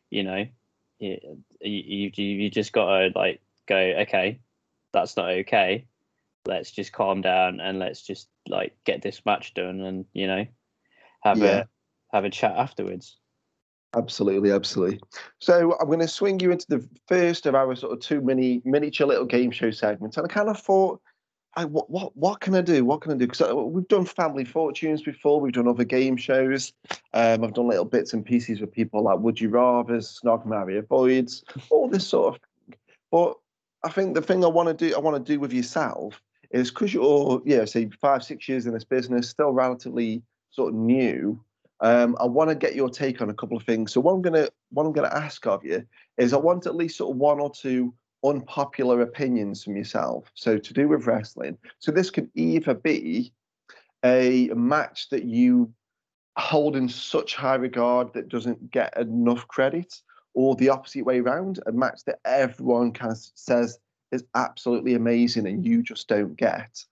you 0.10 0.24
know, 0.24 0.46
you 1.00 1.18
you 1.62 2.12
you, 2.16 2.50
just 2.50 2.74
got 2.74 2.86
to 2.86 3.12
like 3.16 3.42
go, 3.68 3.76
okay, 3.76 4.40
that's 4.94 5.18
not 5.18 5.30
okay. 5.30 5.86
Let's 6.48 6.72
just 6.72 6.94
calm 6.94 7.22
down 7.22 7.60
and 7.60 7.78
let's 7.80 8.02
just 8.02 8.30
like 8.48 8.76
get 8.86 9.02
this 9.02 9.22
match 9.26 9.54
done, 9.54 9.82
and 9.82 10.06
you 10.14 10.28
know, 10.28 10.46
have 11.24 11.38
Yeah. 11.40 11.46
a 11.46 12.16
have 12.16 12.26
a 12.26 12.30
chat 12.30 12.56
afterwards. 12.56 13.18
Absolutely, 13.96 14.52
absolutely. 14.52 15.00
So 15.40 15.78
I'm 15.80 15.88
going 15.88 16.00
to 16.00 16.08
swing 16.08 16.40
you 16.40 16.52
into 16.52 16.68
the 16.68 16.88
first 17.08 17.46
of 17.46 17.56
our 17.56 17.76
sort 17.76 17.94
of 17.94 18.00
two 18.00 18.22
mini 18.22 18.62
miniature 18.66 19.08
little 19.08 19.26
game 19.26 19.52
show 19.52 19.72
segments, 19.72 20.18
and 20.18 20.26
I 20.26 20.34
kind 20.34 20.50
of 20.50 20.60
thought, 20.60 21.02
I, 21.56 21.66
what 21.66 21.90
what 21.90 22.16
what 22.16 22.40
can 22.40 22.54
I 22.56 22.62
do? 22.62 22.86
What 22.86 23.02
can 23.02 23.12
I 23.12 23.16
do? 23.16 23.28
Because 23.28 23.54
we've 23.54 23.88
done 23.88 24.06
Family 24.06 24.46
Fortunes 24.46 25.02
before, 25.02 25.40
we've 25.40 25.54
done 25.54 25.68
other 25.68 25.84
game 25.86 26.18
shows. 26.18 26.74
Um, 27.14 27.44
I've 27.44 27.54
done 27.54 27.68
little 27.68 27.86
bits 27.86 28.14
and 28.14 28.26
pieces 28.26 28.62
with 28.62 28.72
people 28.72 29.04
like 29.04 29.20
Would 29.20 29.42
You 29.42 29.50
Rather, 29.50 29.98
Snog 29.98 30.46
Marry 30.46 30.78
Avoids, 30.78 31.44
all 31.70 31.90
this 31.90 32.08
sort 32.08 32.36
of. 32.36 32.42
Thing. 32.42 32.78
But 33.10 33.38
I 33.84 33.90
think 33.90 34.16
the 34.16 34.22
thing 34.22 34.44
I 34.44 34.48
want 34.48 34.68
to 34.68 34.74
do, 34.90 34.96
I 34.96 35.00
want 35.00 35.26
to 35.26 35.34
do 35.34 35.40
with 35.40 35.54
yourself 35.54 36.22
is 36.52 36.70
because 36.70 36.94
you're, 36.94 37.42
yeah, 37.46 37.66
say 37.66 37.90
five 38.02 38.24
six 38.24 38.48
years 38.48 38.66
in 38.66 38.74
this 38.74 38.84
business, 38.84 39.30
still 39.30 39.52
relatively 39.52 40.22
sort 40.50 40.74
of 40.74 40.80
new. 40.80 41.40
Um, 41.80 42.18
I 42.20 42.26
want 42.26 42.50
to 42.50 42.56
get 42.56 42.76
your 42.76 42.90
take 42.90 43.22
on 43.22 43.30
a 43.30 43.34
couple 43.34 43.56
of 43.56 43.64
things. 43.64 43.92
So 43.92 44.02
what 44.02 44.14
I'm 44.14 44.22
gonna 44.22 44.50
what 44.72 44.86
I'm 44.86 44.94
gonna 44.94 45.14
ask 45.14 45.46
of 45.46 45.64
you 45.64 45.86
is 46.18 46.34
I 46.34 46.38
want 46.38 46.66
at 46.66 46.76
least 46.76 46.98
sort 46.98 47.12
of 47.12 47.18
one 47.18 47.40
or 47.40 47.52
two 47.52 47.94
unpopular 48.24 49.02
opinions 49.02 49.64
from 49.64 49.76
yourself. 49.76 50.32
So 50.34 50.58
to 50.58 50.74
do 50.74 50.88
with 50.88 51.06
wrestling. 51.06 51.58
So 51.80 51.92
this 51.92 52.10
could 52.10 52.30
either 52.34 52.74
be 52.74 53.32
a 54.04 54.50
match 54.56 55.10
that 55.10 55.26
you 55.26 55.72
hold 56.38 56.76
in 56.76 56.88
such 56.90 57.36
high 57.36 57.56
regard 57.56 58.14
that 58.14 58.30
doesn't 58.30 58.72
get 58.72 58.96
enough 58.98 59.48
credit, 59.48 60.02
or 60.34 60.56
the 60.56 60.70
opposite 60.70 61.04
way 61.04 61.20
around, 61.20 61.60
a 61.66 61.72
match 61.72 62.02
that 62.06 62.20
everyone 62.26 62.92
can, 62.92 63.16
says 63.16 63.80
is 64.12 64.24
absolutely 64.36 64.96
amazing 64.96 65.48
and 65.48 65.66
you 65.66 65.84
just 65.84 66.08
don't 66.08 66.36
get. 66.36 66.84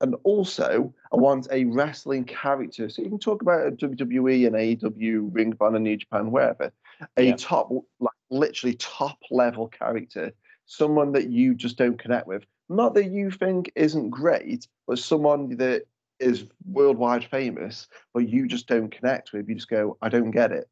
And 0.00 0.16
also, 0.24 0.92
I 1.12 1.16
want 1.16 1.46
a 1.50 1.64
wrestling 1.64 2.24
character. 2.24 2.88
So 2.88 3.02
you 3.02 3.08
can 3.08 3.18
talk 3.18 3.42
about 3.42 3.66
a 3.66 3.70
WWE 3.70 4.46
and 4.46 4.56
AEW, 4.56 5.28
Ring 5.32 5.52
of 5.52 5.62
Honor, 5.62 5.78
New 5.78 5.96
Japan, 5.96 6.30
wherever. 6.30 6.72
A 7.16 7.28
Yeah. 7.28 7.36
top, 7.36 7.70
like 8.00 8.12
literally 8.30 8.74
top 8.74 9.18
level 9.30 9.68
character, 9.68 10.32
someone 10.66 11.12
that 11.12 11.30
you 11.30 11.54
just 11.54 11.78
don't 11.78 11.98
connect 11.98 12.26
with. 12.26 12.44
Not 12.68 12.94
that 12.94 13.10
you 13.10 13.30
think 13.30 13.70
isn't 13.76 14.10
great, 14.10 14.66
but 14.86 14.98
someone 14.98 15.56
that 15.56 15.86
is 16.18 16.46
worldwide 16.66 17.24
famous, 17.24 17.88
but 18.12 18.28
you 18.28 18.46
just 18.46 18.66
don't 18.66 18.90
connect 18.90 19.32
with. 19.32 19.48
You 19.48 19.54
just 19.54 19.68
go, 19.68 19.96
I 20.02 20.08
don't 20.08 20.30
get 20.30 20.52
it. 20.52 20.68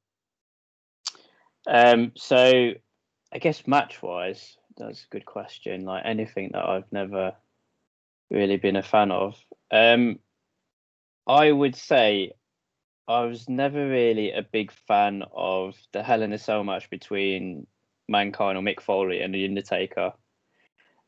Um, 1.66 2.12
so 2.16 2.72
I 3.32 3.38
guess 3.38 3.66
match 3.66 4.02
wise, 4.02 4.56
that's 4.76 5.04
a 5.04 5.08
good 5.10 5.26
question. 5.26 5.84
Like 5.84 6.02
anything 6.04 6.50
that 6.52 6.64
I've 6.64 6.90
never 6.92 7.34
really 8.30 8.56
been 8.56 8.76
a 8.76 8.82
fan 8.82 9.10
of. 9.10 9.36
Um, 9.70 10.18
I 11.26 11.52
would 11.52 11.76
say 11.76 12.32
I 13.06 13.24
was 13.24 13.48
never 13.48 13.88
really 13.88 14.32
a 14.32 14.42
big 14.42 14.72
fan 14.88 15.22
of 15.34 15.76
the 15.92 16.02
Hell 16.02 16.22
in 16.22 16.32
a 16.32 16.38
Cell 16.38 16.64
match 16.64 16.88
between 16.90 17.66
Mankind 18.08 18.58
or 18.58 18.62
Mick 18.62 18.80
Foley 18.80 19.20
and 19.20 19.34
The 19.34 19.44
Undertaker. 19.44 20.12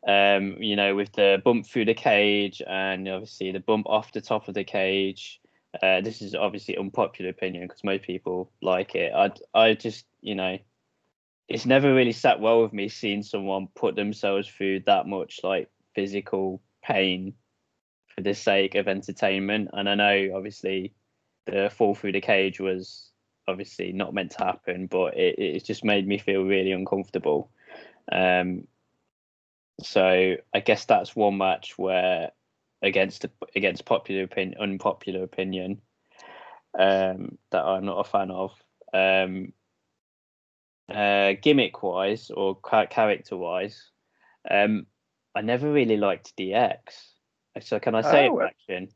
Um, 0.07 0.57
you 0.61 0.77
know, 0.77 0.95
with 0.95 1.13
the 1.13 1.41
bump 1.43 1.67
through 1.67 1.87
the 1.87 1.95
cage 1.95 2.61
and 2.67 3.09
obviously 3.09 3.53
the 3.53 3.61
bump 3.61 3.87
off 3.89 4.13
the 4.13 4.21
top 4.21 4.49
of 4.49 4.55
the 4.55 4.65
cage. 4.65 5.41
Uh, 5.83 6.01
this 6.03 6.23
is 6.23 6.35
obviously 6.35 6.77
unpopular 6.77 7.31
opinion 7.31 7.67
because 7.67 7.83
most 7.83 8.05
people 8.05 8.53
like 8.63 8.95
it. 8.95 9.13
I 9.13 9.33
I 9.55 9.75
just 9.75 10.07
you 10.21 10.35
know 10.37 10.59
it's 11.49 11.67
never 11.67 11.95
really 11.95 12.13
sat 12.13 12.41
well 12.41 12.63
with 12.63 12.73
me 12.73 12.89
seeing 12.89 13.23
someone 13.23 13.69
put 13.75 13.97
themselves 13.97 14.49
through 14.49 14.81
that 14.81 15.07
much 15.07 15.41
like 15.43 15.71
physical 15.95 16.61
pain 16.83 17.35
for 18.15 18.23
the 18.23 18.35
sake 18.35 18.75
of 18.75 18.89
entertainment. 18.89 19.69
And 19.73 19.89
I 19.89 19.95
know 19.95 20.33
obviously 20.35 20.95
the 21.47 21.71
fall 21.75 21.95
through 21.95 22.13
the 22.13 22.21
cage 22.21 22.61
was 22.61 23.11
obviously 23.47 23.93
not 23.93 24.15
meant 24.15 24.33
to 24.33 24.45
happen, 24.45 24.87
but 24.87 25.17
it, 25.17 25.39
it 25.39 25.65
just 25.65 25.85
made 25.85 26.07
me 26.07 26.19
feel 26.19 26.45
really 26.45 26.73
uncomfortable. 26.73 27.51
Um, 28.11 28.67
so 29.83 30.37
I 30.55 30.61
guess 30.61 30.85
that's 30.85 31.17
one 31.17 31.37
match 31.37 31.77
where 31.77 32.31
against 32.83 33.27
against 33.57 33.85
popular 33.85 34.23
opinion, 34.23 34.61
unpopular 34.61 35.23
opinion, 35.23 35.81
um, 36.79 37.39
that 37.51 37.65
I'm 37.65 37.85
not 37.85 38.07
a 38.07 38.11
fan 38.11 38.31
of. 38.31 38.53
Um, 38.93 39.53
uh, 40.89 41.33
gimmick 41.41 41.83
wise 41.83 42.31
or 42.31 42.59
character 42.61 43.37
wise, 43.37 43.91
um, 44.51 44.87
I 45.35 45.41
never 45.43 45.71
really 45.73 45.97
liked 45.97 46.37
DX. 46.37 46.79
So 47.61 47.79
can 47.79 47.95
I 47.95 48.03
say 48.03 48.29
Oh, 48.29 48.39
it, 48.39 48.45
Action? 48.47 48.89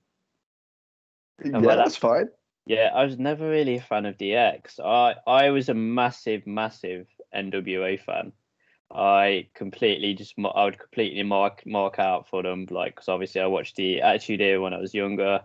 Yeah, 1.45 1.59
well, 1.59 1.77
that's 1.77 1.97
fine. 1.97 2.29
Yeah, 2.67 2.91
I 2.95 3.05
was 3.05 3.19
never 3.19 3.49
really 3.49 3.77
a 3.77 3.81
fan 3.81 4.05
of 4.05 4.19
DX. 4.19 4.81
I 4.81 5.15
I 5.27 5.51
was 5.51 5.69
a 5.69 5.75
massive, 5.75 6.47
massive 6.47 7.07
NWO 7.35 7.99
fan. 8.01 8.33
I 8.93 9.49
completely 9.55 10.15
just 10.15 10.35
I 10.39 10.65
would 10.65 10.79
completely 10.79 11.23
mark 11.23 11.65
mark 11.67 11.99
out 11.99 12.29
for 12.29 12.43
them, 12.43 12.67
like 12.71 12.95
because 12.95 13.09
obviously 13.09 13.41
I 13.41 13.47
watched 13.47 13.77
the 13.77 14.03
Attitude 14.03 14.41
Era 14.41 14.61
when 14.61 14.75
I 14.75 14.79
was 14.79 14.95
younger, 14.95 15.41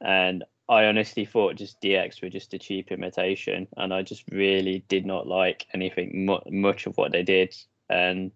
and 0.00 0.44
I 0.68 0.84
honestly 0.84 1.24
thought 1.24 1.56
just 1.56 1.80
DX 1.80 2.22
were 2.22 2.28
just 2.28 2.52
a 2.54 2.58
cheap 2.58 2.92
imitation, 2.92 3.68
and 3.76 3.92
I 3.92 4.02
just 4.02 4.24
really 4.30 4.84
did 4.88 5.06
not 5.06 5.26
like 5.26 5.66
anything 5.72 6.26
mu- 6.26 6.50
much 6.50 6.86
of 6.86 6.96
what 6.98 7.12
they 7.12 7.22
did, 7.22 7.54
and 7.88 8.32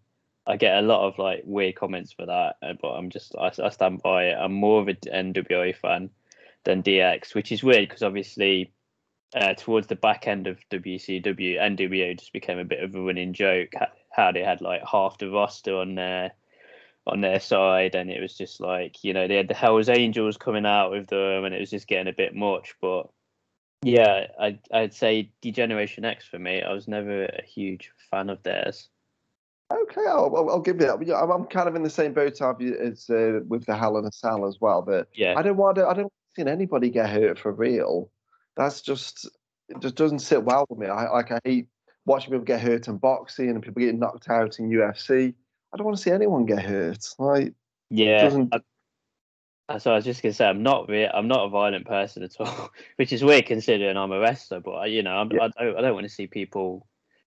I 0.46 0.56
get 0.56 0.78
a 0.78 0.86
lot 0.86 1.06
of 1.06 1.18
like 1.18 1.42
weird 1.44 1.76
comments 1.76 2.12
for 2.12 2.26
that, 2.26 2.56
uh, 2.62 2.72
but 2.80 2.92
I'm 2.92 3.10
just 3.10 3.34
I, 3.38 3.52
I 3.62 3.68
stand 3.68 4.02
by 4.02 4.26
it. 4.28 4.38
I'm 4.38 4.52
more 4.52 4.80
of 4.80 4.88
an 4.88 4.96
NWO 5.06 5.76
fan 5.76 6.10
than 6.64 6.82
DX, 6.82 7.34
which 7.34 7.52
is 7.52 7.62
weird 7.62 7.88
because 7.88 8.02
obviously 8.02 8.72
uh, 9.34 9.54
towards 9.54 9.86
the 9.86 9.96
back 9.96 10.26
end 10.26 10.46
of 10.46 10.58
WCW, 10.70 11.60
NWO 11.60 12.18
just 12.18 12.32
became 12.32 12.58
a 12.58 12.64
bit 12.64 12.82
of 12.82 12.94
a 12.94 13.00
running 13.00 13.32
joke. 13.32 13.72
How 14.10 14.32
they 14.32 14.42
had 14.42 14.60
like 14.60 14.82
half 14.86 15.18
the 15.18 15.30
roster 15.30 15.76
on 15.76 15.94
their 15.94 16.32
on 17.06 17.20
their 17.20 17.40
side, 17.40 17.94
and 17.94 18.10
it 18.10 18.20
was 18.20 18.36
just 18.36 18.60
like 18.60 19.02
you 19.02 19.12
know 19.12 19.26
they 19.26 19.36
had 19.36 19.48
the 19.48 19.54
Hell's 19.54 19.88
Angels 19.88 20.36
coming 20.36 20.66
out 20.66 20.90
with 20.90 21.08
them, 21.08 21.44
and 21.44 21.54
it 21.54 21.60
was 21.60 21.70
just 21.70 21.88
getting 21.88 22.08
a 22.08 22.16
bit 22.16 22.34
much. 22.34 22.74
But 22.80 23.08
yeah, 23.82 24.26
I 24.40 24.58
I'd 24.72 24.94
say 24.94 25.30
Degeneration 25.40 26.04
X 26.04 26.24
for 26.24 26.38
me. 26.38 26.62
I 26.62 26.72
was 26.72 26.88
never 26.88 27.24
a 27.24 27.42
huge 27.42 27.90
fan 28.10 28.30
of 28.30 28.42
theirs. 28.42 28.88
Okay, 29.72 30.02
I'll, 30.06 30.34
I'll, 30.36 30.50
I'll 30.50 30.60
give 30.60 30.80
you 30.80 30.86
that. 30.86 31.16
I'm, 31.16 31.46
kind 31.46 31.68
of 31.68 31.74
in 31.74 31.82
the 31.82 31.90
same 31.90 32.12
boat 32.12 32.40
as 32.40 33.10
uh, 33.10 33.40
with 33.48 33.64
the 33.64 33.76
Hell 33.76 33.96
and 33.96 34.06
a 34.06 34.12
Cell 34.12 34.46
as 34.46 34.60
well. 34.60 34.82
But 34.82 35.08
Yeah, 35.14 35.34
I 35.36 35.42
don't 35.42 35.56
want 35.56 35.76
to. 35.76 35.86
I 35.86 35.94
don't 35.94 36.12
see 36.36 36.42
anybody 36.42 36.90
get 36.90 37.10
hurt 37.10 37.38
for 37.38 37.52
real. 37.52 38.10
That's 38.56 38.82
just 38.82 39.28
it. 39.68 39.80
Just 39.80 39.96
doesn't 39.96 40.20
sit 40.20 40.44
well 40.44 40.66
with 40.68 40.78
me. 40.78 40.86
I 40.86 41.10
like. 41.10 41.32
I 41.32 41.40
hate 41.44 41.68
watching 42.04 42.32
people 42.32 42.44
get 42.44 42.60
hurt 42.60 42.86
in 42.88 42.98
boxing 42.98 43.50
and 43.50 43.62
people 43.62 43.80
getting 43.80 43.98
knocked 43.98 44.28
out 44.28 44.58
in 44.58 44.70
UFC. 44.70 45.34
I 45.72 45.76
don't 45.76 45.86
want 45.86 45.96
to 45.96 46.02
see 46.02 46.10
anyone 46.10 46.46
get 46.46 46.62
hurt. 46.62 47.04
Like, 47.18 47.54
yeah. 47.90 48.30
I, 49.68 49.78
so 49.78 49.92
I 49.92 49.94
was 49.94 50.04
just 50.04 50.22
gonna 50.22 50.32
say 50.34 50.46
I'm 50.46 50.62
not 50.62 50.88
re- 50.88 51.08
I'm 51.08 51.28
not 51.28 51.46
a 51.46 51.48
violent 51.48 51.86
person 51.86 52.22
at 52.22 52.38
all, 52.40 52.70
which 52.96 53.12
is 53.12 53.24
weird 53.24 53.46
considering 53.46 53.96
I'm 53.96 54.12
a 54.12 54.18
wrestler. 54.18 54.60
But 54.60 54.72
I- 54.72 54.86
you 54.86 55.02
know, 55.02 55.14
I'm, 55.16 55.30
Yeah. 55.30 55.44
I 55.44 55.64
don't 55.64 55.78
I 55.78 55.80
don't 55.80 55.94
want 55.94 56.04
to 56.04 56.12
see 56.12 56.26
people 56.26 56.86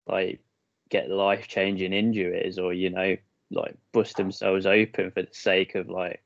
like 0.07 0.41
get 0.89 1.09
life 1.11 1.47
changing 1.47 1.93
injuries 1.93 2.59
or 2.59 2.73
you 2.73 2.91
know 2.91 3.17
like 3.51 3.77
bust 3.93 4.17
themselves 4.17 4.67
open 4.67 5.11
for 5.11 5.23
the 5.23 5.29
sake 5.33 5.75
of 5.75 5.89
like 5.89 6.23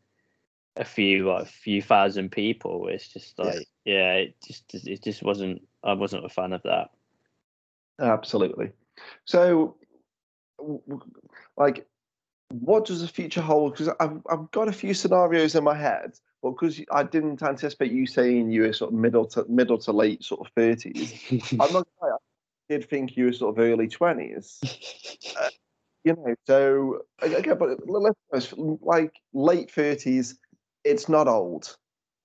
a 0.76 0.84
few 0.84 1.28
like 1.28 1.48
few 1.48 1.82
thousand 1.82 2.30
people. 2.30 2.88
It's 2.88 3.08
just 3.08 3.38
like 3.38 3.66
yeah, 3.84 4.14
it 4.14 4.36
just 4.46 4.74
it 4.74 5.02
just 5.02 5.22
wasn't 5.22 5.62
I 5.84 5.92
wasn't 5.92 6.24
a 6.24 6.30
fan 6.30 6.52
of 6.52 6.62
that. 6.62 6.90
Absolutely. 7.98 8.72
So, 9.24 9.76
like, 11.56 11.86
what 12.50 12.86
does 12.86 13.00
the 13.00 13.08
future 13.08 13.40
hold? 13.40 13.72
Because 13.72 13.88
I've 14.00 14.20
I've 14.30 14.50
got 14.50 14.68
a 14.68 14.72
few 14.72 14.94
scenarios 14.94 15.54
in 15.54 15.64
my 15.64 15.76
head, 15.76 16.18
but 16.42 16.52
because 16.52 16.80
I 16.92 17.02
didn't 17.02 17.42
anticipate 17.42 17.92
you 17.92 18.06
saying 18.06 18.50
you 18.50 18.62
were 18.62 18.72
sort 18.72 18.92
of 18.92 18.98
middle 18.98 19.26
to 19.28 19.44
middle 19.48 19.78
to 19.78 19.92
late 19.92 20.24
sort 20.24 20.46
of 20.46 20.52
thirties. 20.54 21.12
I'm 21.60 21.72
not. 21.72 21.86
I 22.02 22.16
did 22.68 22.88
think 22.88 23.16
you 23.16 23.26
were 23.26 23.32
sort 23.32 23.56
of 23.56 23.64
early 23.64 23.88
twenties. 23.88 24.60
Uh, 25.38 25.48
you 26.04 26.14
know, 26.14 26.34
so 26.46 27.00
again, 27.20 27.58
but 27.58 27.80
let's 28.32 28.54
like 28.56 29.12
late 29.34 29.70
thirties, 29.70 30.38
it's 30.84 31.08
not 31.08 31.26
old. 31.26 31.76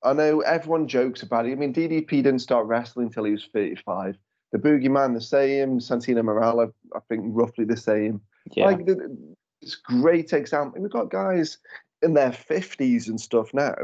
I 0.04 0.14
know 0.14 0.42
everyone 0.42 0.88
jokes 0.88 1.24
about 1.24 1.46
it. 1.46 1.52
I 1.52 1.56
mean, 1.56 1.74
DDP 1.74 2.10
didn't 2.10 2.40
start 2.40 2.68
wrestling 2.68 3.08
until 3.08 3.26
he 3.26 3.32
was 3.32 3.48
35. 3.54 4.18
The 4.52 4.58
Boogeyman, 4.58 5.14
the 5.14 5.22
same. 5.22 5.80
Santino 5.80 6.24
Marella, 6.24 6.72
I 6.96 7.00
think, 7.08 7.24
roughly 7.28 7.66
the 7.66 7.78
same. 7.78 8.22
yeah, 8.56 8.66
Like, 8.66 8.86
it's 9.62 9.76
a 9.76 9.91
great 9.91 10.34
example. 10.34 10.82
We've 10.82 10.91
got 10.91 11.09
guys 11.09 11.57
in 12.01 12.14
their 12.14 12.32
50s 12.32 13.07
and 13.07 13.20
stuff 13.20 13.53
now. 13.53 13.76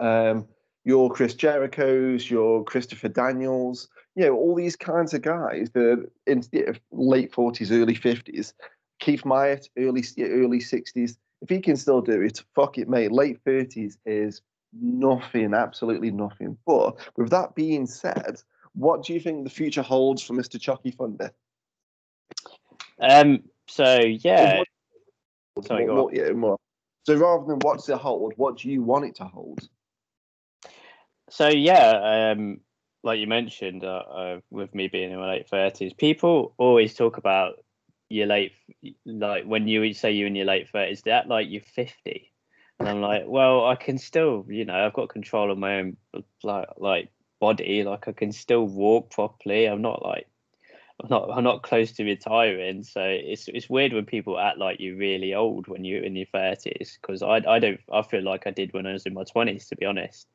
Um, 0.00 0.46
your 0.84 1.10
Chris 1.10 1.34
Jericho's, 1.34 2.30
your 2.30 2.62
Christopher 2.64 3.08
Daniels, 3.08 3.88
you 4.14 4.26
know, 4.26 4.34
all 4.34 4.54
these 4.54 4.76
kinds 4.76 5.14
of 5.14 5.22
guys 5.22 5.70
that 5.72 5.82
are 5.82 6.10
in 6.26 6.42
know, 6.52 6.72
late 6.92 7.32
40s, 7.32 7.72
early 7.72 7.94
50s. 7.94 8.52
Keith 9.00 9.24
Myatt, 9.24 9.68
early 9.76 10.04
early 10.18 10.60
60s. 10.60 11.16
If 11.42 11.48
he 11.48 11.60
can 11.60 11.76
still 11.76 12.00
do 12.00 12.22
it, 12.22 12.42
fuck 12.54 12.78
it, 12.78 12.88
mate. 12.88 13.12
Late 13.12 13.42
30s 13.44 13.96
is 14.06 14.40
nothing, 14.72 15.52
absolutely 15.52 16.10
nothing. 16.10 16.56
But 16.64 16.96
with 17.16 17.30
that 17.30 17.54
being 17.54 17.86
said, 17.86 18.40
what 18.74 19.04
do 19.04 19.14
you 19.14 19.20
think 19.20 19.44
the 19.44 19.50
future 19.50 19.82
holds 19.82 20.22
for 20.22 20.34
Mr. 20.34 20.58
Choccy 20.58 20.94
Thunder? 20.94 21.32
um. 23.00 23.42
So 23.66 23.98
yeah, 23.98 24.62
Sorry, 25.62 25.86
More- 25.86 25.96
more- 25.96 26.14
yeah, 26.14 26.32
more. 26.32 26.58
So 27.04 27.14
rather 27.16 27.44
than 27.46 27.58
what's 27.60 27.88
it 27.88 27.96
hold, 27.96 28.32
what 28.36 28.58
do 28.58 28.70
you 28.70 28.82
want 28.82 29.04
it 29.04 29.14
to 29.16 29.24
hold? 29.24 29.68
So 31.30 31.48
yeah, 31.48 32.32
um, 32.32 32.60
like 33.02 33.20
you 33.20 33.26
mentioned, 33.26 33.84
uh, 33.84 34.02
uh, 34.10 34.40
with 34.50 34.74
me 34.74 34.88
being 34.88 35.10
in 35.12 35.18
my 35.18 35.28
late 35.28 35.48
thirties, 35.48 35.92
people 35.92 36.54
always 36.58 36.94
talk 36.94 37.16
about 37.18 37.64
your 38.08 38.26
late, 38.26 38.52
like 39.04 39.44
when 39.44 39.68
you 39.68 39.92
say 39.94 40.12
you're 40.12 40.26
in 40.26 40.36
your 40.36 40.46
late 40.46 40.68
thirties, 40.70 41.02
that 41.02 41.28
like 41.28 41.48
you're 41.50 41.62
fifty, 41.62 42.32
and 42.78 42.88
I'm 42.88 43.00
like, 43.00 43.24
well, 43.26 43.66
I 43.66 43.76
can 43.76 43.98
still, 43.98 44.46
you 44.48 44.64
know, 44.64 44.74
I've 44.86 44.94
got 44.94 45.08
control 45.08 45.50
of 45.50 45.58
my 45.58 45.76
own 45.76 45.96
like 46.42 46.68
like 46.78 47.10
body, 47.40 47.84
like 47.84 48.08
I 48.08 48.12
can 48.12 48.32
still 48.32 48.66
walk 48.66 49.10
properly. 49.10 49.66
I'm 49.66 49.82
not 49.82 50.02
like. 50.02 50.26
I'm 51.02 51.08
not. 51.10 51.30
I'm 51.32 51.44
not 51.44 51.62
close 51.62 51.92
to 51.92 52.04
retiring, 52.04 52.84
so 52.84 53.00
it's 53.02 53.48
it's 53.48 53.68
weird 53.68 53.92
when 53.92 54.06
people 54.06 54.38
act 54.38 54.58
like 54.58 54.78
you're 54.78 54.96
really 54.96 55.34
old 55.34 55.66
when 55.66 55.84
you're 55.84 56.04
in 56.04 56.14
your 56.14 56.26
thirties. 56.32 56.98
Because 57.00 57.22
I 57.22 57.42
I 57.48 57.58
don't. 57.58 57.80
I 57.92 58.02
feel 58.02 58.22
like 58.22 58.46
I 58.46 58.50
did 58.50 58.72
when 58.72 58.86
I 58.86 58.92
was 58.92 59.04
in 59.04 59.14
my 59.14 59.24
twenties, 59.24 59.68
to 59.68 59.76
be 59.76 59.86
honest. 59.86 60.28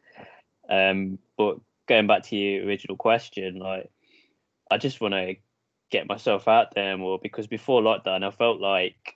Um, 0.70 1.18
but 1.38 1.60
going 1.88 2.08
back 2.08 2.24
to 2.24 2.36
your 2.36 2.66
original 2.66 2.98
question, 2.98 3.58
like 3.60 3.90
I 4.70 4.78
just 4.78 5.00
want 5.00 5.14
to 5.14 5.36
get 5.92 6.08
myself 6.08 6.48
out 6.48 6.76
there 6.76 6.98
more 6.98 7.20
because 7.22 7.48
before 7.48 7.82
lockdown, 7.82 8.24
I 8.24 8.32
felt 8.32 8.60
like 8.60 9.16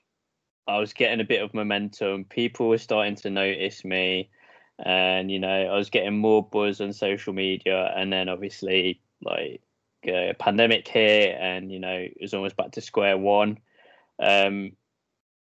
I 0.67 0.79
was 0.79 0.93
getting 0.93 1.19
a 1.19 1.25
bit 1.25 1.43
of 1.43 1.53
momentum. 1.53 2.23
People 2.25 2.69
were 2.69 2.77
starting 2.77 3.15
to 3.17 3.29
notice 3.29 3.83
me, 3.83 4.29
and 4.83 5.29
you 5.29 5.39
know, 5.39 5.65
I 5.65 5.75
was 5.75 5.89
getting 5.89 6.17
more 6.17 6.41
buzz 6.41 6.79
on 6.79 6.93
social 6.93 7.33
media. 7.33 7.93
And 7.95 8.13
then 8.13 8.29
obviously, 8.29 9.01
like 9.21 9.61
uh, 10.07 10.33
pandemic 10.39 10.87
hit, 10.87 11.37
and 11.39 11.71
you 11.71 11.79
know, 11.79 11.95
it 11.95 12.17
was 12.21 12.33
almost 12.33 12.57
back 12.57 12.71
to 12.71 12.81
square 12.81 13.17
one. 13.17 13.59
Um, 14.19 14.73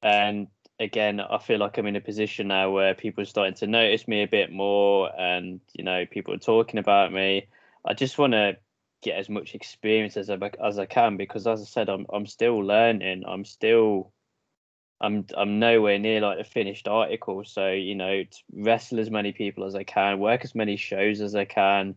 and 0.03 0.49
again, 0.79 1.21
I 1.21 1.39
feel 1.39 1.59
like 1.59 1.77
I'm 1.79 1.87
in 1.87 1.97
a 1.97 2.01
position 2.01 2.49
now 2.49 2.71
where 2.71 2.95
people 2.95 3.23
are 3.23 3.27
starting 3.27 3.55
to 3.55 3.67
notice 3.67 4.09
me 4.09 4.23
a 4.23 4.29
bit 4.29 4.53
more, 4.53 5.11
and 5.19 5.61
you 5.73 5.85
know, 5.85 6.07
people 6.07 6.35
are 6.35 6.39
talking 6.39 6.79
about 6.79 7.13
me. 7.13 7.49
I 7.85 7.95
just 7.95 8.19
want 8.19 8.33
to 8.33 8.57
get 9.03 9.19
as 9.19 9.29
much 9.29 9.55
experience 9.55 10.17
as 10.17 10.31
I 10.31 10.39
as 10.63 10.79
I 10.79 10.87
can 10.87 11.17
because, 11.17 11.47
as 11.47 11.61
I 11.61 11.65
said, 11.65 11.89
I'm 11.89 12.07
I'm 12.13 12.27
still 12.27 12.59
learning. 12.59 13.25
I'm 13.27 13.45
still 13.45 14.13
I'm 15.01 15.27
I'm 15.37 15.59
nowhere 15.59 15.99
near 15.99 16.21
like 16.21 16.39
a 16.39 16.45
finished 16.45 16.89
article. 16.89 17.45
So 17.45 17.71
you 17.71 17.95
know, 17.95 18.25
wrestle 18.53 19.01
as 19.01 19.11
many 19.11 19.33
people 19.33 19.65
as 19.65 19.75
I 19.75 19.85
can, 19.85 20.19
work 20.19 20.45
as 20.45 20.55
many 20.55 20.77
shows 20.77 21.21
as 21.21 21.35
I 21.35 21.45
can, 21.45 21.95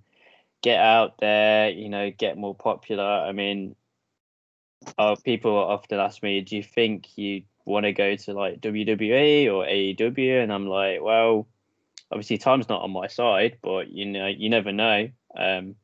get 0.64 0.80
out 0.80 1.20
there. 1.20 1.70
You 1.70 1.90
know, 1.90 2.10
get 2.10 2.38
more 2.38 2.56
popular. 2.56 3.04
I 3.04 3.32
mean, 3.32 3.76
uh, 4.98 5.16
people 5.24 5.56
often 5.56 6.00
ask 6.00 6.24
me, 6.24 6.42
"Do 6.42 6.56
you 6.56 6.64
think 6.64 7.16
you 7.18 7.44
want 7.66 7.86
to 7.86 7.94
go 7.94 8.16
to 8.16 8.34
like 8.34 8.62
WWE 8.62 9.48
or 9.54 9.66
AEW?" 9.66 10.42
And 10.42 10.52
I'm 10.52 10.68
like, 10.68 11.02
well, 11.02 11.48
obviously 12.12 12.40
time's 12.40 12.70
not 12.70 12.82
on 12.82 12.92
my 12.92 13.08
side, 13.08 13.60
but 13.62 13.90
you 13.92 14.06
know, 14.06 14.28
you 14.28 14.50
never 14.50 14.72
know. 14.72 15.10
Um, 15.38 15.76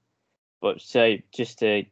but 0.61 0.81
so 0.81 1.17
just 1.31 1.59
to, 1.59 1.85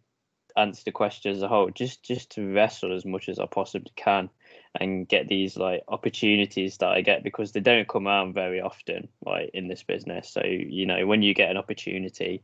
answer 0.58 0.82
the 0.86 0.92
question 0.92 1.32
as 1.32 1.42
a 1.42 1.48
whole, 1.48 1.70
just 1.70 2.04
just 2.04 2.32
to 2.32 2.54
wrestle 2.54 2.94
as 2.94 3.06
much 3.06 3.30
as 3.30 3.40
I 3.40 3.46
possibly 3.46 3.92
can 3.96 4.30
and 4.80 5.08
get 5.08 5.28
these 5.28 5.56
like 5.56 5.84
opportunities 5.88 6.78
that 6.78 6.90
I 6.90 7.02
get 7.02 7.24
because 7.24 7.52
they 7.52 7.60
don't 7.60 7.88
come 7.88 8.08
around 8.08 8.34
very 8.34 8.60
often, 8.60 9.08
like 9.26 9.52
in 9.54 9.68
this 9.68 9.84
business. 9.84 10.30
So 10.30 10.42
you 10.44 10.86
know, 10.86 11.06
when 11.06 11.22
you 11.22 11.34
get 11.34 11.52
an 11.52 11.58
opportunity, 11.58 12.44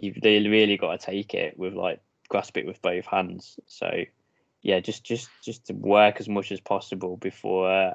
you've 0.00 0.20
they 0.20 0.40
really 0.46 0.76
got 0.76 0.98
to 0.98 1.06
take 1.06 1.34
it 1.34 1.58
with 1.58 1.74
like 1.74 2.00
grasp 2.28 2.56
it 2.56 2.66
with 2.66 2.80
both 2.82 3.06
hands. 3.06 3.58
So 3.66 4.04
yeah, 4.62 4.80
just 4.80 5.04
just 5.04 5.28
just 5.44 5.66
to 5.66 5.72
work 5.72 6.20
as 6.20 6.28
much 6.28 6.52
as 6.52 6.60
possible 6.60 7.16
before 7.16 7.70
uh, 7.70 7.94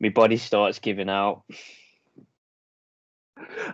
my 0.00 0.08
body 0.08 0.36
starts 0.36 0.78
giving 0.78 1.10
out. 1.10 1.42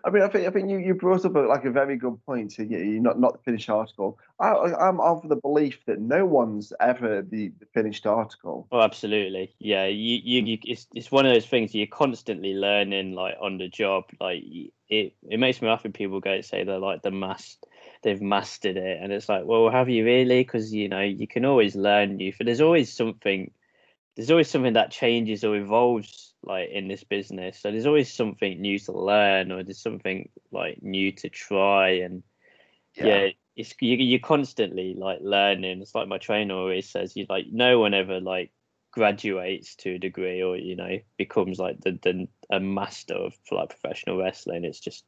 I 0.05 0.11
mean, 0.11 0.23
I 0.23 0.29
think 0.29 0.47
I 0.47 0.51
think 0.51 0.71
you, 0.71 0.79
you 0.79 0.95
brought 0.95 1.25
up 1.25 1.35
a, 1.35 1.41
like 1.41 1.65
a 1.65 1.71
very 1.71 1.97
good 1.97 2.25
point. 2.25 2.53
So 2.53 2.63
you, 2.63 2.79
you're 2.79 3.03
not 3.03 3.19
not 3.19 3.33
the 3.33 3.39
finished 3.39 3.69
article. 3.69 4.19
I, 4.41 4.53
I'm 4.53 5.01
of 5.01 5.29
the 5.29 5.37
belief 5.37 5.85
that 5.87 6.01
no 6.01 6.25
one's 6.25 6.73
ever 6.81 7.23
the, 7.23 7.53
the 7.59 7.67
finished 7.75 8.07
article. 8.07 8.69
Oh, 8.71 8.81
absolutely. 8.81 9.55
Yeah, 9.59 9.87
you, 9.87 10.21
you, 10.23 10.43
you 10.43 10.59
it's 10.65 10.87
it's 10.95 11.11
one 11.11 11.27
of 11.27 11.33
those 11.33 11.47
things 11.47 11.75
you're 11.75 11.87
constantly 11.87 12.55
learning 12.55 13.13
like 13.13 13.37
on 13.41 13.59
the 13.59 13.69
job. 13.69 14.05
Like 14.21 14.43
it 14.89 15.15
it 15.23 15.39
makes 15.39 15.61
me 15.61 15.69
laugh 15.69 15.85
when 15.85 15.93
people 15.93 16.21
go 16.21 16.41
say 16.41 16.65
they're 16.65 16.79
like 16.79 17.03
the 17.03 17.11
master 17.11 17.67
they've 18.03 18.23
mastered 18.23 18.77
it, 18.77 19.03
and 19.03 19.13
it's 19.13 19.29
like, 19.29 19.45
well, 19.45 19.69
have 19.71 19.89
you 19.89 20.05
really? 20.05 20.41
Because 20.41 20.73
you 20.73 20.89
know 20.89 21.01
you 21.01 21.27
can 21.27 21.45
always 21.45 21.75
learn 21.75 22.17
new. 22.17 22.33
There's 22.39 22.61
always 22.61 22.93
something. 22.93 23.51
There's 24.17 24.31
always 24.31 24.51
something 24.51 24.73
that 24.73 24.91
changes 24.91 25.45
or 25.45 25.57
evolves 25.57 26.35
like 26.43 26.71
in 26.71 26.89
this 26.89 27.05
business. 27.05 27.61
So 27.61 27.71
there's 27.71 27.87
always 27.87 28.13
something 28.13 28.61
new 28.61 28.79
to 28.81 28.93
learn, 28.93 29.53
or 29.53 29.63
there's 29.63 29.83
something 29.83 30.31
like 30.51 30.83
new 30.83 31.13
to 31.13 31.29
try, 31.29 31.91
and 31.91 32.23
yeah, 32.95 33.07
yeah 33.07 33.31
it's 33.57 33.75
you, 33.81 33.97
you're 33.97 34.21
constantly 34.21 34.95
like 34.95 35.19
learning. 35.23 35.81
It's 35.81 35.95
like 35.95 36.09
my 36.09 36.19
trainer 36.19 36.55
always 36.55 36.89
says, 36.89 37.17
you 37.17 37.27
like 37.29 37.47
no 37.51 37.79
one 37.79 37.95
ever 37.95 38.21
like 38.21 38.53
graduates 38.91 39.75
to 39.77 39.97
a 39.97 39.99
degree 39.99 40.43
or 40.43 40.57
you 40.57 40.75
know 40.75 40.99
becomes 41.19 41.59
like 41.59 41.79
the, 41.81 41.99
the 42.03 42.27
a 42.51 42.61
master 42.61 43.15
of 43.15 43.35
like 43.51 43.71
professional 43.71 44.19
wrestling. 44.19 44.65
It's 44.65 44.81
just 44.81 45.05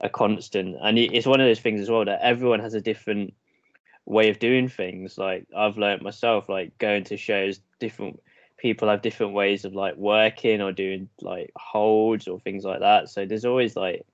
a 0.00 0.08
constant, 0.08 0.76
and 0.80 0.98
it's 0.98 1.26
one 1.26 1.40
of 1.40 1.46
those 1.46 1.60
things 1.60 1.80
as 1.80 1.90
well 1.90 2.04
that 2.04 2.20
everyone 2.22 2.60
has 2.60 2.74
a 2.74 2.80
different 2.80 3.34
way 4.04 4.30
of 4.30 4.40
doing 4.40 4.68
things. 4.68 5.16
Like 5.16 5.46
I've 5.56 5.78
learned 5.78 6.02
myself, 6.02 6.48
like 6.48 6.76
going 6.78 7.04
to 7.04 7.16
shows, 7.16 7.60
different 7.78 8.20
people 8.62 8.88
have 8.88 9.02
different 9.02 9.32
ways 9.32 9.64
of 9.64 9.74
like 9.74 9.96
working 9.96 10.62
or 10.62 10.70
doing 10.70 11.08
like 11.20 11.50
holds 11.56 12.28
or 12.28 12.38
things 12.38 12.64
like 12.64 12.78
that. 12.78 13.08
So 13.08 13.26
there's 13.26 13.44
always 13.44 13.74
like 13.74 14.06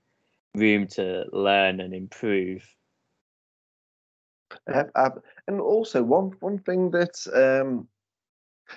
room 0.54 0.86
to 0.88 1.26
learn 1.32 1.80
and 1.80 1.92
improve. 1.92 2.66
and 4.66 5.60
also 5.60 6.02
one 6.02 6.32
one 6.40 6.58
thing 6.58 6.90
that 6.92 7.14
um, 7.34 7.86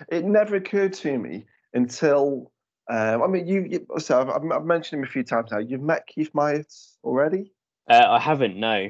it 0.09 0.25
never 0.25 0.57
occurred 0.57 0.91
to 0.93 1.17
me 1.17 1.45
until 1.73 2.51
um, 2.89 3.23
I 3.23 3.27
mean, 3.27 3.47
you, 3.47 3.65
you 3.69 3.99
so 3.99 4.19
I've, 4.19 4.51
I've, 4.51 4.65
mentioned 4.65 4.99
him 4.99 5.07
a 5.07 5.09
few 5.09 5.23
times 5.23 5.51
now. 5.51 5.59
You've 5.59 5.81
met 5.81 6.05
Keith 6.07 6.31
Myatt 6.33 6.73
already? 7.05 7.53
Uh, 7.89 8.05
I 8.09 8.19
haven't, 8.19 8.57
no. 8.57 8.89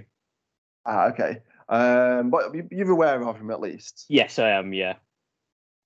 Ah, 0.88 1.10
okay. 1.10 1.38
Um, 1.70 2.32
but 2.32 2.52
you're 2.72 2.90
aware 2.90 3.22
of 3.22 3.38
him 3.38 3.52
at 3.52 3.62
least? 3.62 4.06
Yes, 4.10 4.40
I 4.40 4.50
am, 4.50 4.74
yeah. 4.74 4.96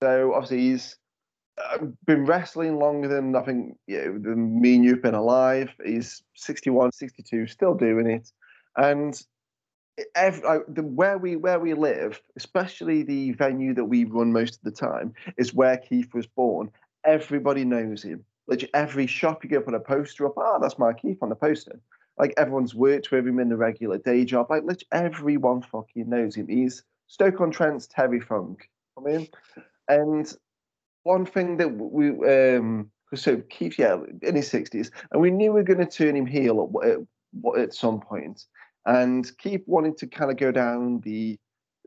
So 0.05 0.33
obviously 0.35 0.59
he's 0.59 0.97
been 2.05 2.25
wrestling 2.25 2.77
longer 2.77 3.07
than 3.07 3.35
I 3.35 3.41
think 3.41 3.75
you 3.87 3.97
know, 3.97 4.19
than 4.19 4.61
me 4.61 4.75
and 4.75 4.85
you've 4.85 5.01
been 5.01 5.15
alive. 5.15 5.73
He's 5.83 6.21
61, 6.35 6.91
62, 6.91 7.47
still 7.47 7.73
doing 7.73 8.07
it. 8.07 8.31
And 8.77 9.19
every, 10.13 10.59
the, 10.67 10.83
where 10.83 11.17
we 11.17 11.37
where 11.37 11.59
we 11.59 11.73
live, 11.73 12.21
especially 12.35 13.01
the 13.01 13.31
venue 13.31 13.73
that 13.73 13.85
we 13.85 14.03
run 14.03 14.31
most 14.31 14.57
of 14.57 14.61
the 14.61 14.79
time, 14.79 15.15
is 15.37 15.55
where 15.55 15.77
Keith 15.77 16.13
was 16.13 16.27
born, 16.27 16.69
everybody 17.03 17.65
knows 17.65 18.03
him. 18.03 18.23
Like 18.45 18.69
every 18.75 19.07
shop 19.07 19.43
you 19.43 19.49
go 19.49 19.59
put 19.59 19.73
a 19.73 19.79
poster 19.79 20.27
up, 20.27 20.37
ah, 20.37 20.59
that's 20.59 20.77
my 20.77 20.93
Keith 20.93 21.17
on 21.23 21.29
the 21.29 21.35
poster. 21.35 21.79
Like 22.19 22.35
everyone's 22.37 22.75
worked 22.75 23.09
with 23.09 23.27
him 23.27 23.39
in 23.39 23.49
the 23.49 23.57
regular 23.57 23.97
day 23.97 24.23
job. 24.23 24.51
Like 24.51 24.65
literally 24.65 24.87
everyone 24.91 25.63
fucking 25.63 26.07
knows 26.07 26.35
him. 26.35 26.47
He's 26.47 26.83
Stoke 27.07 27.41
on 27.41 27.49
Trent's 27.49 27.87
Terry 27.87 28.19
Funk. 28.19 28.69
I 28.97 29.01
mean, 29.01 29.27
and 29.87 30.33
one 31.03 31.25
thing 31.25 31.57
that 31.57 31.69
we 31.69 32.09
um 32.29 32.89
so 33.13 33.41
Keith, 33.49 33.79
yeah, 33.79 33.97
in 34.21 34.35
his 34.35 34.47
sixties, 34.47 34.91
and 35.11 35.21
we 35.21 35.31
knew 35.31 35.53
we 35.53 35.61
were 35.61 35.63
going 35.63 35.79
to 35.79 35.85
turn 35.85 36.15
him 36.15 36.25
heel 36.25 36.71
at, 36.83 36.89
at, 36.89 37.61
at 37.61 37.73
some 37.73 38.01
point, 38.01 38.45
and 38.85 39.31
Keith 39.37 39.63
wanted 39.67 39.97
to 39.97 40.07
kind 40.07 40.31
of 40.31 40.37
go 40.37 40.51
down 40.51 41.01
the 41.01 41.37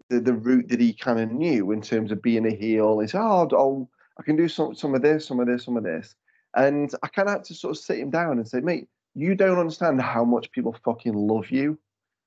the, 0.09 0.21
the 0.21 0.33
route 0.33 0.69
that 0.69 0.81
he 0.81 0.95
kind 0.95 1.21
of 1.21 1.31
knew 1.31 1.73
in 1.73 1.83
terms 1.83 2.13
of 2.13 2.23
being 2.23 2.47
a 2.47 2.55
heel. 2.55 3.01
He 3.01 3.09
said, 3.09 3.21
"Oh, 3.21 3.49
I'll 3.53 3.91
I 4.19 4.23
can 4.23 4.37
do 4.37 4.49
some 4.49 4.75
some 4.75 4.95
of 4.95 5.03
this, 5.03 5.27
some 5.27 5.41
of 5.41 5.47
this, 5.47 5.65
some 5.65 5.77
of 5.77 5.85
this. 5.85 6.15
And 6.57 6.91
I 7.03 7.09
kind 7.09 7.29
of 7.29 7.35
had 7.35 7.45
to 7.45 7.55
sort 7.55 7.77
of 7.77 7.83
sit 7.83 7.99
him 7.99 8.11
down 8.11 8.39
and 8.39 8.49
say, 8.49 8.61
mate, 8.61 8.89
you 9.15 9.35
don't 9.35 9.59
understand 9.59 10.01
how 10.01 10.25
much 10.25 10.51
people 10.51 10.77
fucking 10.85 11.15
love 11.15 11.51
you. 11.51 11.79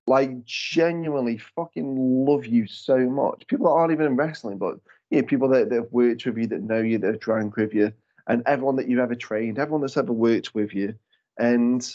Like 0.08 0.46
genuinely 0.46 1.38
fucking 1.56 1.96
love 1.98 2.46
you 2.46 2.68
so 2.68 2.98
much. 2.98 3.46
People 3.48 3.68
aren't 3.68 3.92
even 3.92 4.08
in 4.08 4.16
wrestling, 4.16 4.58
but 4.58 4.76
you 5.12 5.22
know, 5.22 5.28
people 5.28 5.50
that, 5.50 5.70
that 5.70 5.76
have 5.76 5.92
worked 5.92 6.26
with 6.26 6.38
you, 6.38 6.48
that 6.48 6.64
know 6.64 6.80
you, 6.80 6.98
that 6.98 7.08
have 7.08 7.20
drank 7.20 7.58
with 7.58 7.74
you, 7.74 7.94
and 8.28 8.42
everyone 8.46 8.78
that 8.78 8.88
you've 8.88 9.00
ever 9.00 9.16
trained, 9.16 9.60
everyone 9.60 9.82
that's 9.82 9.98
ever 9.98 10.14
worked 10.14 10.56
with 10.56 10.74
you. 10.74 10.96
And 11.38 11.88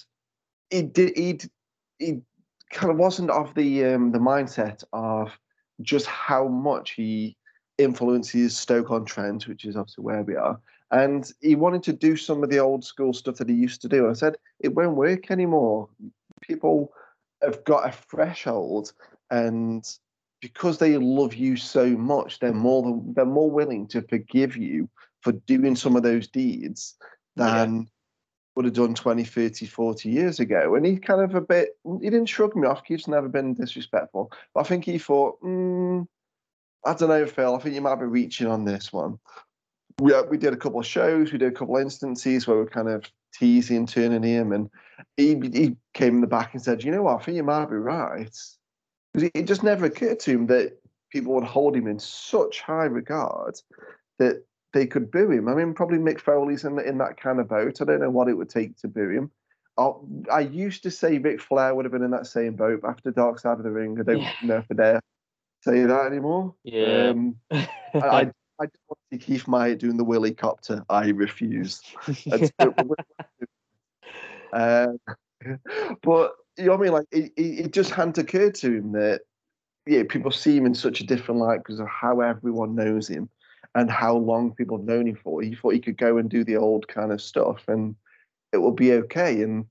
he 0.70 0.82
did 0.82 1.16
he 1.16 1.38
he 1.98 2.20
kind 2.70 2.90
of 2.90 2.98
wasn't 2.98 3.30
of 3.30 3.54
the 3.54 3.84
um 3.86 4.12
the 4.12 4.18
mindset 4.18 4.84
of 4.92 5.30
just 5.82 6.06
how 6.06 6.48
much 6.48 6.92
he 6.92 7.36
influences 7.78 8.56
Stoke 8.56 8.90
on 8.90 9.04
Trent, 9.04 9.46
which 9.48 9.64
is 9.64 9.76
obviously 9.76 10.04
where 10.04 10.22
we 10.22 10.36
are. 10.36 10.58
And 10.90 11.30
he 11.40 11.56
wanted 11.56 11.82
to 11.84 11.92
do 11.92 12.16
some 12.16 12.42
of 12.42 12.50
the 12.50 12.58
old 12.58 12.84
school 12.84 13.12
stuff 13.12 13.36
that 13.36 13.48
he 13.48 13.54
used 13.54 13.82
to 13.82 13.88
do. 13.88 14.08
I 14.08 14.12
said, 14.12 14.36
it 14.60 14.74
won't 14.74 14.96
work 14.96 15.30
anymore. 15.30 15.88
People 16.40 16.92
have 17.42 17.64
got 17.64 17.88
a 17.88 17.92
threshold, 17.92 18.92
and 19.30 19.84
because 20.52 20.78
they 20.78 20.96
love 20.96 21.34
you 21.34 21.56
so 21.56 21.86
much, 21.88 22.38
they're 22.38 22.52
more 22.52 22.82
than, 22.82 23.14
they're 23.14 23.24
more 23.24 23.50
willing 23.50 23.86
to 23.88 24.02
forgive 24.02 24.56
you 24.56 24.88
for 25.22 25.32
doing 25.32 25.74
some 25.74 25.96
of 25.96 26.02
those 26.02 26.28
deeds 26.28 26.94
than 27.34 27.76
yeah. 27.76 27.82
would 28.54 28.64
have 28.64 28.74
done 28.74 28.94
20, 28.94 29.24
30, 29.24 29.66
40 29.66 30.08
years 30.08 30.40
ago. 30.40 30.74
And 30.74 30.86
he 30.86 30.96
kind 30.96 31.20
of 31.20 31.34
a 31.34 31.40
bit, 31.40 31.70
he 32.00 32.10
didn't 32.10 32.26
shrug 32.26 32.54
me 32.54 32.66
off. 32.66 32.82
He's 32.86 33.08
never 33.08 33.28
been 33.28 33.54
disrespectful. 33.54 34.30
But 34.54 34.60
I 34.60 34.64
think 34.64 34.84
he 34.84 34.98
thought, 34.98 35.40
mm, 35.42 36.06
I 36.84 36.94
don't 36.94 37.08
know, 37.08 37.26
Phil. 37.26 37.54
I 37.54 37.58
think 37.58 37.74
you 37.74 37.80
might 37.80 37.96
be 37.96 38.06
reaching 38.06 38.46
on 38.46 38.64
this 38.64 38.92
one. 38.92 39.18
We 39.98 40.12
uh, 40.12 40.24
we 40.24 40.36
did 40.36 40.52
a 40.52 40.58
couple 40.58 40.78
of 40.78 40.86
shows. 40.86 41.32
We 41.32 41.38
did 41.38 41.52
a 41.52 41.56
couple 41.56 41.76
of 41.76 41.82
instances 41.82 42.46
where 42.46 42.58
we 42.58 42.62
are 42.62 42.66
kind 42.66 42.88
of 42.88 43.10
teasing, 43.34 43.86
turning 43.86 44.22
him, 44.22 44.52
and 44.52 44.70
he 45.16 45.34
he 45.52 45.76
came 45.94 46.16
in 46.16 46.20
the 46.20 46.26
back 46.26 46.52
and 46.52 46.62
said, 46.62 46.84
"You 46.84 46.92
know 46.92 47.02
what? 47.02 47.20
I 47.20 47.24
think 47.24 47.36
you 47.36 47.42
might 47.42 47.70
be 47.70 47.76
right." 47.76 48.36
Because 49.16 49.30
it 49.34 49.46
just 49.46 49.62
never 49.62 49.86
occurred 49.86 50.20
to 50.20 50.30
him 50.30 50.46
that 50.48 50.78
people 51.10 51.32
would 51.34 51.44
hold 51.44 51.74
him 51.74 51.86
in 51.86 51.98
such 51.98 52.60
high 52.60 52.84
regard 52.84 53.58
that 54.18 54.44
they 54.74 54.86
could 54.86 55.10
boo 55.10 55.30
him. 55.30 55.48
I 55.48 55.54
mean, 55.54 55.72
probably 55.72 55.96
Mick 55.96 56.20
Foley's 56.20 56.64
in 56.64 56.78
in 56.80 56.98
that 56.98 57.18
kind 57.18 57.40
of 57.40 57.48
boat. 57.48 57.80
I 57.80 57.84
don't 57.86 58.00
know 58.00 58.10
what 58.10 58.28
it 58.28 58.34
would 58.34 58.50
take 58.50 58.76
to 58.78 58.88
boo 58.88 59.08
him. 59.08 59.30
I, 59.78 59.92
I 60.30 60.40
used 60.40 60.82
to 60.82 60.90
say 60.90 61.16
Ric 61.16 61.40
Flair 61.40 61.74
would 61.74 61.86
have 61.86 61.92
been 61.92 62.02
in 62.02 62.10
that 62.10 62.26
same 62.26 62.56
boat 62.56 62.82
after 62.86 63.10
Dark 63.10 63.38
Side 63.38 63.56
of 63.56 63.64
the 63.64 63.70
Ring. 63.70 63.98
I 63.98 64.02
don't 64.02 64.20
yeah. 64.20 64.32
know 64.42 64.56
if 64.58 64.66
they're 64.68 65.00
say 65.62 65.84
that 65.84 66.06
anymore. 66.06 66.54
Yeah. 66.62 67.08
Um, 67.08 67.36
I, 67.50 67.66
I, 67.94 68.30
I 68.60 68.66
just 68.66 68.82
want 68.86 68.98
to 69.10 69.12
see 69.12 69.18
Keith 69.18 69.48
Myatt 69.48 69.78
doing 69.78 69.96
the 69.96 70.04
Willy 70.04 70.34
Copter. 70.34 70.84
I 70.90 71.08
refuse. 71.08 71.80
uh, 74.52 74.88
but 76.02 76.32
you 76.58 76.64
know 76.64 76.72
what 76.72 76.80
I 76.80 76.82
mean? 76.82 76.92
Like 76.92 77.06
it, 77.10 77.32
it 77.36 77.72
just 77.72 77.90
hadn't 77.90 78.18
occurred 78.18 78.54
to 78.56 78.72
him 78.72 78.92
that 78.92 79.22
yeah, 79.86 80.02
people 80.08 80.30
see 80.30 80.56
him 80.56 80.66
in 80.66 80.74
such 80.74 81.00
a 81.00 81.06
different 81.06 81.40
light 81.40 81.58
because 81.58 81.80
of 81.80 81.86
how 81.88 82.20
everyone 82.20 82.74
knows 82.74 83.08
him 83.08 83.28
and 83.74 83.90
how 83.90 84.16
long 84.16 84.54
people 84.54 84.78
have 84.78 84.86
known 84.86 85.06
him 85.06 85.18
for. 85.22 85.42
He 85.42 85.54
thought 85.54 85.74
he 85.74 85.80
could 85.80 85.96
go 85.96 86.18
and 86.18 86.28
do 86.28 86.44
the 86.44 86.56
old 86.56 86.88
kind 86.88 87.12
of 87.12 87.20
stuff 87.20 87.68
and 87.68 87.94
it 88.52 88.58
will 88.58 88.72
be 88.72 88.92
okay. 88.92 89.42
And 89.42 89.66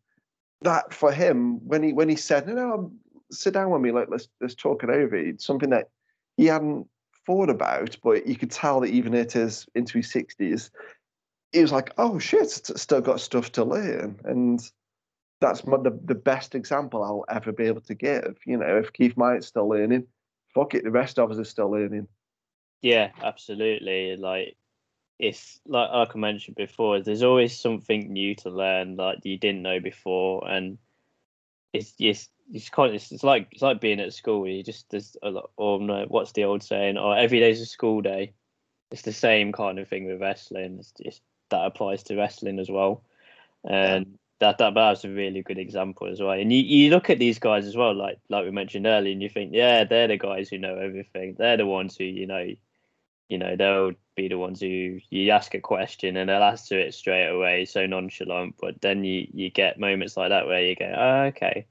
that 0.61 0.93
for 0.93 1.11
him, 1.11 1.65
when 1.67 1.83
he 1.83 1.93
when 1.93 2.09
he 2.09 2.15
said, 2.15 2.47
"No, 2.47 2.53
no, 2.53 2.91
sit 3.31 3.53
down 3.53 3.71
with 3.71 3.81
me, 3.81 3.91
like 3.91 4.07
let's 4.09 4.27
let's 4.41 4.55
talk 4.55 4.83
it 4.83 4.89
over. 4.89 5.15
It's 5.15 5.45
something 5.45 5.69
that 5.71 5.89
he 6.37 6.45
hadn't 6.45 6.87
thought 7.25 7.49
about, 7.49 7.97
but 8.03 8.27
you 8.27 8.35
could 8.35 8.51
tell 8.51 8.81
that 8.81 8.89
even 8.89 9.15
at 9.15 9.33
his 9.33 9.65
into 9.75 9.97
his 9.97 10.11
sixties, 10.11 10.71
he 11.51 11.61
was 11.61 11.71
like, 11.71 11.91
"Oh 11.97 12.19
shit, 12.19 12.49
still 12.49 13.01
got 13.01 13.19
stuff 13.19 13.51
to 13.53 13.63
learn," 13.63 14.19
and 14.23 14.61
that's 15.45 15.61
the 15.61 15.99
the 16.05 16.15
best 16.15 16.55
example 16.55 17.03
I'll 17.03 17.25
ever 17.29 17.51
be 17.51 17.65
able 17.65 17.81
to 17.81 17.95
give. 17.95 18.37
You 18.45 18.57
know, 18.57 18.77
if 18.77 18.93
Keith 18.93 19.15
Myatt's 19.15 19.47
still 19.47 19.67
learning, 19.67 20.07
fuck 20.53 20.73
it, 20.73 20.83
the 20.83 20.91
rest 20.91 21.19
of 21.19 21.31
us 21.31 21.37
are 21.37 21.43
still 21.43 21.71
learning. 21.71 22.07
Yeah, 22.81 23.11
absolutely. 23.21 24.15
Like 24.17 24.57
it's 25.19 25.59
like, 25.65 25.91
like 25.91 26.15
I 26.15 26.19
mentioned 26.19 26.55
before, 26.55 27.01
there's 27.01 27.23
always 27.23 27.57
something 27.57 28.11
new 28.11 28.35
to 28.35 28.49
learn 28.49 28.95
like 28.95 29.19
you 29.23 29.37
didn't 29.37 29.61
know 29.61 29.79
before, 29.79 30.47
and 30.49 30.77
it's 31.73 31.91
just 31.93 32.31
it's 32.51 32.69
kind 32.69 32.95
of, 32.95 32.95
it's 32.95 33.23
like 33.23 33.47
it's 33.51 33.61
like 33.61 33.81
being 33.81 33.99
at 33.99 34.13
school. 34.13 34.47
You 34.47 34.63
just 34.63 34.89
there's 34.89 35.15
a 35.23 35.29
lot. 35.29 35.51
Or 35.57 35.79
no, 35.79 36.05
what's 36.07 36.31
the 36.33 36.43
old 36.43 36.63
saying? 36.63 36.97
Or 36.97 37.15
oh, 37.15 37.17
every 37.17 37.39
day's 37.39 37.61
a 37.61 37.65
school 37.65 38.01
day. 38.01 38.33
It's 38.91 39.01
the 39.01 39.13
same 39.13 39.51
kind 39.51 39.79
of 39.79 39.87
thing 39.87 40.05
with 40.05 40.21
wrestling. 40.21 40.77
It's, 40.79 40.93
it's 40.99 41.21
that 41.49 41.65
applies 41.65 42.03
to 42.03 42.15
wrestling 42.15 42.59
as 42.59 42.69
well, 42.69 43.03
and 43.63 44.17
that 44.53 44.73
that 44.73 44.89
was 44.89 45.05
a 45.05 45.09
really 45.09 45.41
good 45.41 45.57
example 45.57 46.07
as 46.07 46.19
well. 46.19 46.31
And 46.31 46.51
you, 46.51 46.59
you 46.59 46.89
look 46.89 47.09
at 47.09 47.19
these 47.19 47.39
guys 47.39 47.65
as 47.65 47.75
well, 47.75 47.93
like 47.93 48.19
like 48.29 48.45
we 48.45 48.51
mentioned 48.51 48.85
earlier, 48.85 49.11
and 49.11 49.21
you 49.21 49.29
think, 49.29 49.51
yeah, 49.53 49.83
they're 49.83 50.07
the 50.07 50.17
guys 50.17 50.49
who 50.49 50.57
know 50.57 50.77
everything. 50.77 51.35
They're 51.37 51.57
the 51.57 51.65
ones 51.65 51.95
who 51.97 52.03
you 52.03 52.27
know, 52.27 52.47
you 53.29 53.37
know, 53.37 53.55
they'll 53.55 53.93
be 54.15 54.27
the 54.27 54.37
ones 54.37 54.61
who 54.61 54.99
you 55.09 55.31
ask 55.31 55.53
a 55.53 55.59
question 55.59 56.17
and 56.17 56.29
they'll 56.29 56.43
answer 56.43 56.79
it 56.79 56.93
straight 56.93 57.27
away, 57.27 57.65
so 57.65 57.85
nonchalant. 57.85 58.55
But 58.59 58.81
then 58.81 59.03
you 59.03 59.27
you 59.33 59.49
get 59.49 59.79
moments 59.79 60.17
like 60.17 60.29
that 60.29 60.47
where 60.47 60.61
you 60.61 60.75
go, 60.75 60.93
oh, 60.95 61.21
okay, 61.27 61.65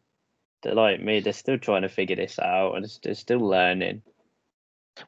they're 0.63 0.75
like 0.75 1.01
me. 1.01 1.21
They're 1.21 1.33
still 1.33 1.59
trying 1.59 1.83
to 1.83 1.89
figure 1.89 2.17
this 2.17 2.39
out 2.39 2.75
and 2.77 2.87
they're 3.03 3.15
still 3.15 3.41
learning. 3.41 4.03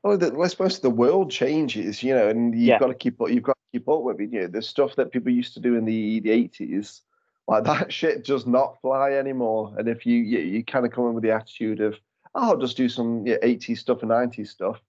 Well, 0.03 0.19
the, 0.19 0.37
I 0.39 0.49
suppose 0.49 0.81
the 0.81 0.91
world 0.91 1.31
changes, 1.31 2.03
you 2.03 2.15
know, 2.15 2.29
and 2.29 2.55
you've 2.55 2.65
yeah. 2.65 2.79
got 2.79 2.89
to 2.89 2.95
keep 2.95 3.21
up. 3.21 3.31
You've 3.31 3.45
got 3.45 3.57
to 3.57 3.79
keep 3.79 3.89
up 3.89 4.03
with 4.03 4.21
it. 4.21 4.33
You 4.33 4.41
know, 4.43 4.47
the 4.49 4.63
stuff 4.63 4.97
that 4.97 5.13
people 5.13 5.33
used 5.33 5.55
to 5.55 5.61
do 5.61 5.77
in 5.77 5.85
the 5.85 6.21
the 6.21 6.31
eighties, 6.31 7.03
like 7.49 7.65
that 7.65 7.93
shit, 7.93 8.25
does 8.25 8.47
not 8.47 8.81
fly 8.81 9.13
anymore. 9.13 9.75
And 9.79 9.89
if 9.89 10.07
you 10.07 10.17
you, 10.17 10.39
you 10.39 10.65
kind 10.65 10.87
of 10.87 10.93
come 10.93 11.07
in 11.09 11.15
with 11.15 11.25
the 11.25 11.33
attitude 11.33 11.81
of, 11.81 11.95
oh, 12.35 12.51
I'll 12.51 12.57
just 12.57 12.77
do 12.77 12.89
some 12.89 13.27
yeah, 13.27 13.37
80s 13.43 13.79
stuff 13.79 14.03
and 14.03 14.11
90s 14.11 14.49
stuff, 14.49 14.81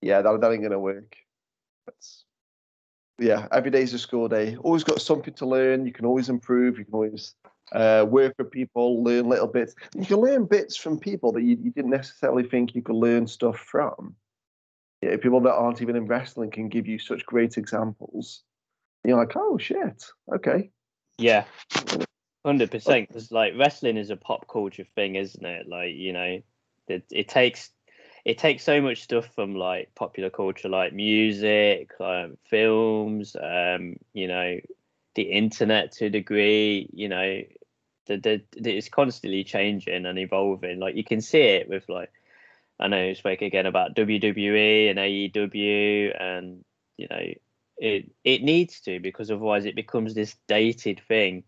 yeah, 0.00 0.22
that, 0.22 0.40
that 0.40 0.52
ain't 0.52 0.62
gonna 0.62 0.78
work. 0.78 1.16
That's 1.86 2.24
yeah, 3.18 3.46
every 3.52 3.70
day 3.70 3.82
is 3.82 3.94
a 3.94 3.98
school 3.98 4.28
day. 4.28 4.56
Always 4.56 4.84
got 4.84 5.00
something 5.00 5.34
to 5.34 5.46
learn. 5.46 5.86
You 5.86 5.92
can 5.92 6.04
always 6.04 6.28
improve. 6.28 6.78
You 6.78 6.84
can 6.84 6.94
always 6.94 7.34
uh, 7.72 8.04
work 8.08 8.34
with 8.38 8.50
people, 8.50 9.02
learn 9.04 9.28
little 9.28 9.46
bits. 9.46 9.74
You 9.94 10.04
can 10.04 10.16
learn 10.16 10.46
bits 10.46 10.76
from 10.76 10.98
people 10.98 11.32
that 11.32 11.42
you, 11.42 11.56
you 11.62 11.70
didn't 11.70 11.92
necessarily 11.92 12.42
think 12.42 12.74
you 12.74 12.82
could 12.82 12.96
learn 12.96 13.26
stuff 13.26 13.58
from. 13.58 14.16
Yeah, 15.00 15.16
people 15.16 15.40
that 15.42 15.54
aren't 15.54 15.82
even 15.82 15.96
in 15.96 16.06
wrestling 16.06 16.50
can 16.50 16.68
give 16.68 16.86
you 16.86 16.98
such 16.98 17.24
great 17.26 17.56
examples. 17.56 18.42
You're 19.04 19.18
like, 19.18 19.36
oh 19.36 19.58
shit, 19.58 20.04
okay. 20.34 20.70
Yeah, 21.18 21.44
hundred 22.44 22.70
percent. 22.70 23.08
Because 23.08 23.30
like 23.30 23.54
wrestling 23.58 23.96
is 23.96 24.10
a 24.10 24.16
pop 24.16 24.48
culture 24.48 24.86
thing, 24.94 25.16
isn't 25.16 25.44
it? 25.44 25.68
Like 25.68 25.94
you 25.94 26.12
know, 26.12 26.42
it, 26.88 27.04
it 27.10 27.28
takes 27.28 27.70
it 28.24 28.38
takes 28.38 28.64
so 28.64 28.80
much 28.80 29.02
stuff 29.02 29.26
from 29.34 29.54
like 29.54 29.94
popular 29.94 30.30
culture, 30.30 30.68
like 30.68 30.92
music, 30.92 31.90
um, 32.00 32.36
films, 32.48 33.36
um, 33.40 33.96
you 34.12 34.28
know, 34.28 34.58
the 35.14 35.22
internet 35.22 35.92
to 35.92 36.06
a 36.06 36.10
degree. 36.10 36.88
You 36.92 37.08
know, 37.08 37.42
the, 38.06 38.16
the, 38.16 38.42
the, 38.60 38.76
it's 38.76 38.88
constantly 38.88 39.44
changing 39.44 40.06
and 40.06 40.18
evolving. 40.18 40.80
Like 40.80 40.96
you 40.96 41.04
can 41.04 41.20
see 41.20 41.40
it 41.42 41.68
with 41.68 41.88
like, 41.88 42.10
I 42.80 42.88
know 42.88 43.06
you 43.06 43.14
spoke 43.14 43.42
again 43.42 43.66
about 43.66 43.94
WWE 43.94 44.88
and 44.88 44.98
AEW, 44.98 46.20
and 46.20 46.64
you 46.96 47.08
know, 47.10 47.34
it 47.84 48.10
it 48.24 48.42
needs 48.42 48.80
to 48.80 48.98
because 48.98 49.30
otherwise 49.30 49.66
it 49.66 49.76
becomes 49.76 50.14
this 50.14 50.36
dated 50.48 51.00
thing 51.06 51.44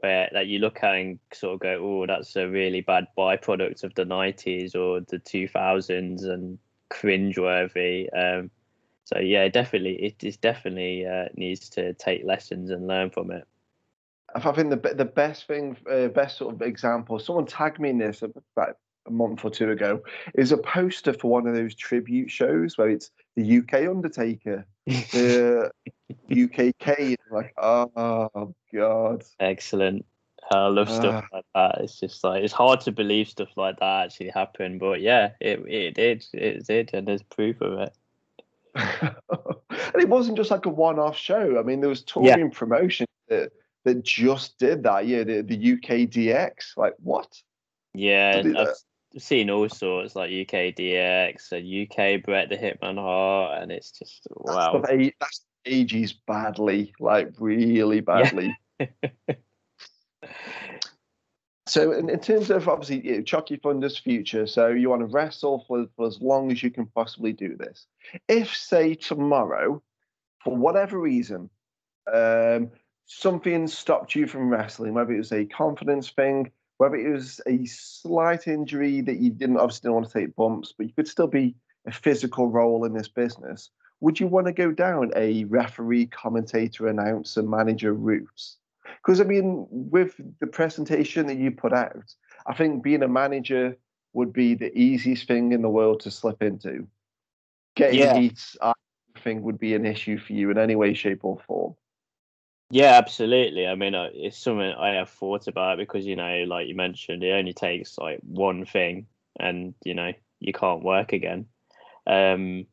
where 0.00 0.28
that 0.32 0.46
you 0.46 0.58
look 0.58 0.82
at 0.82 0.94
and 0.96 1.18
sort 1.32 1.54
of 1.54 1.60
go, 1.60 1.78
oh, 1.80 2.06
that's 2.06 2.36
a 2.36 2.48
really 2.48 2.80
bad 2.80 3.06
byproduct 3.16 3.84
of 3.84 3.94
the 3.94 4.04
'90s 4.04 4.74
or 4.74 5.00
the 5.00 5.18
2000s 5.18 6.24
and 6.24 6.58
cringeworthy. 6.90 8.08
Um, 8.16 8.50
so 9.04 9.18
yeah, 9.20 9.48
definitely, 9.48 9.94
it 10.02 10.22
is 10.24 10.36
definitely 10.36 11.06
uh, 11.06 11.26
needs 11.34 11.68
to 11.70 11.94
take 11.94 12.24
lessons 12.24 12.70
and 12.70 12.86
learn 12.86 13.10
from 13.10 13.30
it. 13.30 13.46
I 14.34 14.52
think 14.52 14.70
the 14.70 14.94
the 14.94 15.04
best 15.04 15.46
thing, 15.46 15.76
uh, 15.90 16.08
best 16.08 16.38
sort 16.38 16.54
of 16.54 16.62
example. 16.62 17.18
Someone 17.18 17.46
tagged 17.46 17.80
me 17.80 17.90
in 17.90 17.98
this 17.98 18.22
about 18.22 18.76
a 19.06 19.10
month 19.10 19.44
or 19.44 19.50
two 19.50 19.70
ago. 19.70 20.02
Is 20.34 20.52
a 20.52 20.58
poster 20.58 21.12
for 21.12 21.30
one 21.30 21.46
of 21.46 21.54
those 21.54 21.74
tribute 21.74 22.30
shows 22.30 22.76
where 22.76 22.90
it's 22.90 23.10
the 23.36 23.58
UK 23.58 23.88
Undertaker, 23.88 24.66
the 24.86 25.70
UK 26.30 26.74
Kane. 26.78 27.16
Like, 27.30 27.54
oh 27.58 28.54
god, 28.72 29.24
excellent. 29.38 30.04
I 30.52 30.66
love 30.66 30.90
stuff 30.90 31.24
uh, 31.32 31.36
like 31.36 31.44
that. 31.54 31.80
It's 31.82 32.00
just 32.00 32.24
like 32.24 32.42
it's 32.42 32.52
hard 32.52 32.80
to 32.82 32.92
believe 32.92 33.28
stuff 33.28 33.50
like 33.56 33.78
that 33.78 34.06
actually 34.06 34.30
happened, 34.30 34.80
but 34.80 35.00
yeah, 35.00 35.30
it 35.40 35.60
it 35.66 35.94
did, 35.94 36.24
it 36.32 36.66
did, 36.66 36.90
and 36.92 37.06
there's 37.06 37.22
proof 37.22 37.60
of 37.60 37.78
it. 37.78 37.96
and 38.74 40.02
it 40.02 40.08
wasn't 40.08 40.36
just 40.36 40.50
like 40.50 40.66
a 40.66 40.70
one-off 40.70 41.16
show. 41.16 41.58
I 41.58 41.62
mean, 41.62 41.80
there 41.80 41.88
was 41.88 42.02
touring 42.02 42.28
yeah. 42.46 42.48
promotion 42.52 43.06
that 43.28 43.52
that 43.84 44.02
just 44.02 44.58
did 44.58 44.82
that. 44.82 45.06
Yeah, 45.06 45.24
the, 45.24 45.42
the 45.42 45.72
UK 45.74 46.08
DX. 46.08 46.76
Like 46.76 46.94
what? 47.02 47.40
Yeah, 47.94 48.42
I've 48.44 48.74
seen 49.18 49.50
all 49.50 49.68
sorts 49.68 50.14
like 50.14 50.30
UK 50.30 50.74
DX 50.76 51.52
and 51.52 51.90
UK 51.90 52.22
Bret 52.24 52.48
the 52.48 52.56
Hitman 52.56 52.96
Hart, 52.96 53.62
and 53.62 53.72
it's 53.72 53.90
just 53.90 54.26
wow. 54.30 54.82
That's, 54.84 55.10
that's 55.20 55.44
ages 55.66 56.12
badly, 56.12 56.94
like 57.00 57.32
really 57.38 58.00
badly. 58.00 58.56
Yeah. 58.78 58.86
so, 61.66 61.92
in, 61.92 62.08
in, 62.08 62.20
terms 62.20 62.50
of 62.50 62.68
obviously 62.68 63.06
you 63.06 63.16
know, 63.16 63.22
Choccy 63.22 63.60
Thunder's 63.60 63.98
future, 63.98 64.46
so 64.46 64.68
you 64.68 64.90
want 64.90 65.00
to 65.00 65.06
wrestle 65.06 65.64
for, 65.66 65.86
for 65.96 66.06
as 66.06 66.20
long 66.20 66.50
as 66.50 66.62
you 66.62 66.70
can 66.70 66.86
possibly 66.86 67.32
do 67.32 67.56
this. 67.56 67.86
If, 68.28 68.54
say, 68.54 68.94
tomorrow, 68.94 69.82
for 70.42 70.56
whatever 70.56 70.98
reason, 70.98 71.50
um, 72.12 72.70
something 73.06 73.66
stopped 73.66 74.14
you 74.14 74.26
from 74.26 74.48
wrestling, 74.48 74.94
whether 74.94 75.12
it 75.12 75.18
was 75.18 75.32
a 75.32 75.44
confidence 75.44 76.10
thing, 76.10 76.50
whether 76.80 76.96
it 76.96 77.12
was 77.12 77.42
a 77.46 77.62
slight 77.66 78.48
injury 78.48 79.02
that 79.02 79.18
you 79.18 79.28
didn't 79.28 79.58
obviously 79.58 79.82
didn't 79.82 79.96
want 79.96 80.06
to 80.06 80.18
take 80.18 80.34
bumps, 80.34 80.72
but 80.72 80.86
you 80.86 80.92
could 80.94 81.06
still 81.06 81.26
be 81.26 81.54
a 81.86 81.92
physical 81.92 82.48
role 82.48 82.86
in 82.86 82.94
this 82.94 83.06
business. 83.06 83.68
Would 84.00 84.18
you 84.18 84.26
want 84.26 84.46
to 84.46 84.52
go 84.54 84.72
down 84.72 85.10
a 85.14 85.44
referee, 85.44 86.06
commentator, 86.06 86.88
announcer, 86.88 87.42
manager 87.42 87.92
route? 87.92 88.42
Because 88.96 89.20
I 89.20 89.24
mean, 89.24 89.66
with 89.70 90.18
the 90.40 90.46
presentation 90.46 91.26
that 91.26 91.36
you 91.36 91.50
put 91.50 91.74
out, 91.74 92.14
I 92.46 92.54
think 92.54 92.82
being 92.82 93.02
a 93.02 93.08
manager 93.08 93.76
would 94.14 94.32
be 94.32 94.54
the 94.54 94.74
easiest 94.74 95.28
thing 95.28 95.52
in 95.52 95.60
the 95.60 95.68
world 95.68 96.00
to 96.00 96.10
slip 96.10 96.42
into. 96.42 96.86
Getting 97.76 97.98
yeah. 97.98 98.16
heats, 98.16 98.56
I 98.62 98.72
think, 99.22 99.44
would 99.44 99.58
be 99.58 99.74
an 99.74 99.84
issue 99.84 100.18
for 100.18 100.32
you 100.32 100.50
in 100.50 100.56
any 100.56 100.76
way, 100.76 100.94
shape, 100.94 101.26
or 101.26 101.38
form. 101.46 101.74
Yeah, 102.70 102.92
absolutely. 102.98 103.66
I 103.66 103.74
mean, 103.74 103.94
uh, 103.94 104.08
it's 104.12 104.38
something 104.38 104.72
I 104.72 104.94
have 104.94 105.10
thought 105.10 105.48
about 105.48 105.78
because 105.78 106.06
you 106.06 106.14
know, 106.16 106.44
like 106.46 106.68
you 106.68 106.74
mentioned, 106.76 107.24
it 107.24 107.32
only 107.32 107.52
takes 107.52 107.98
like 107.98 108.20
one 108.22 108.64
thing, 108.64 109.06
and 109.38 109.74
you 109.84 109.94
know, 109.94 110.12
you 110.38 110.52
can't 110.52 110.84
work 110.84 111.12
again. 111.12 111.46
Um, 112.06 112.66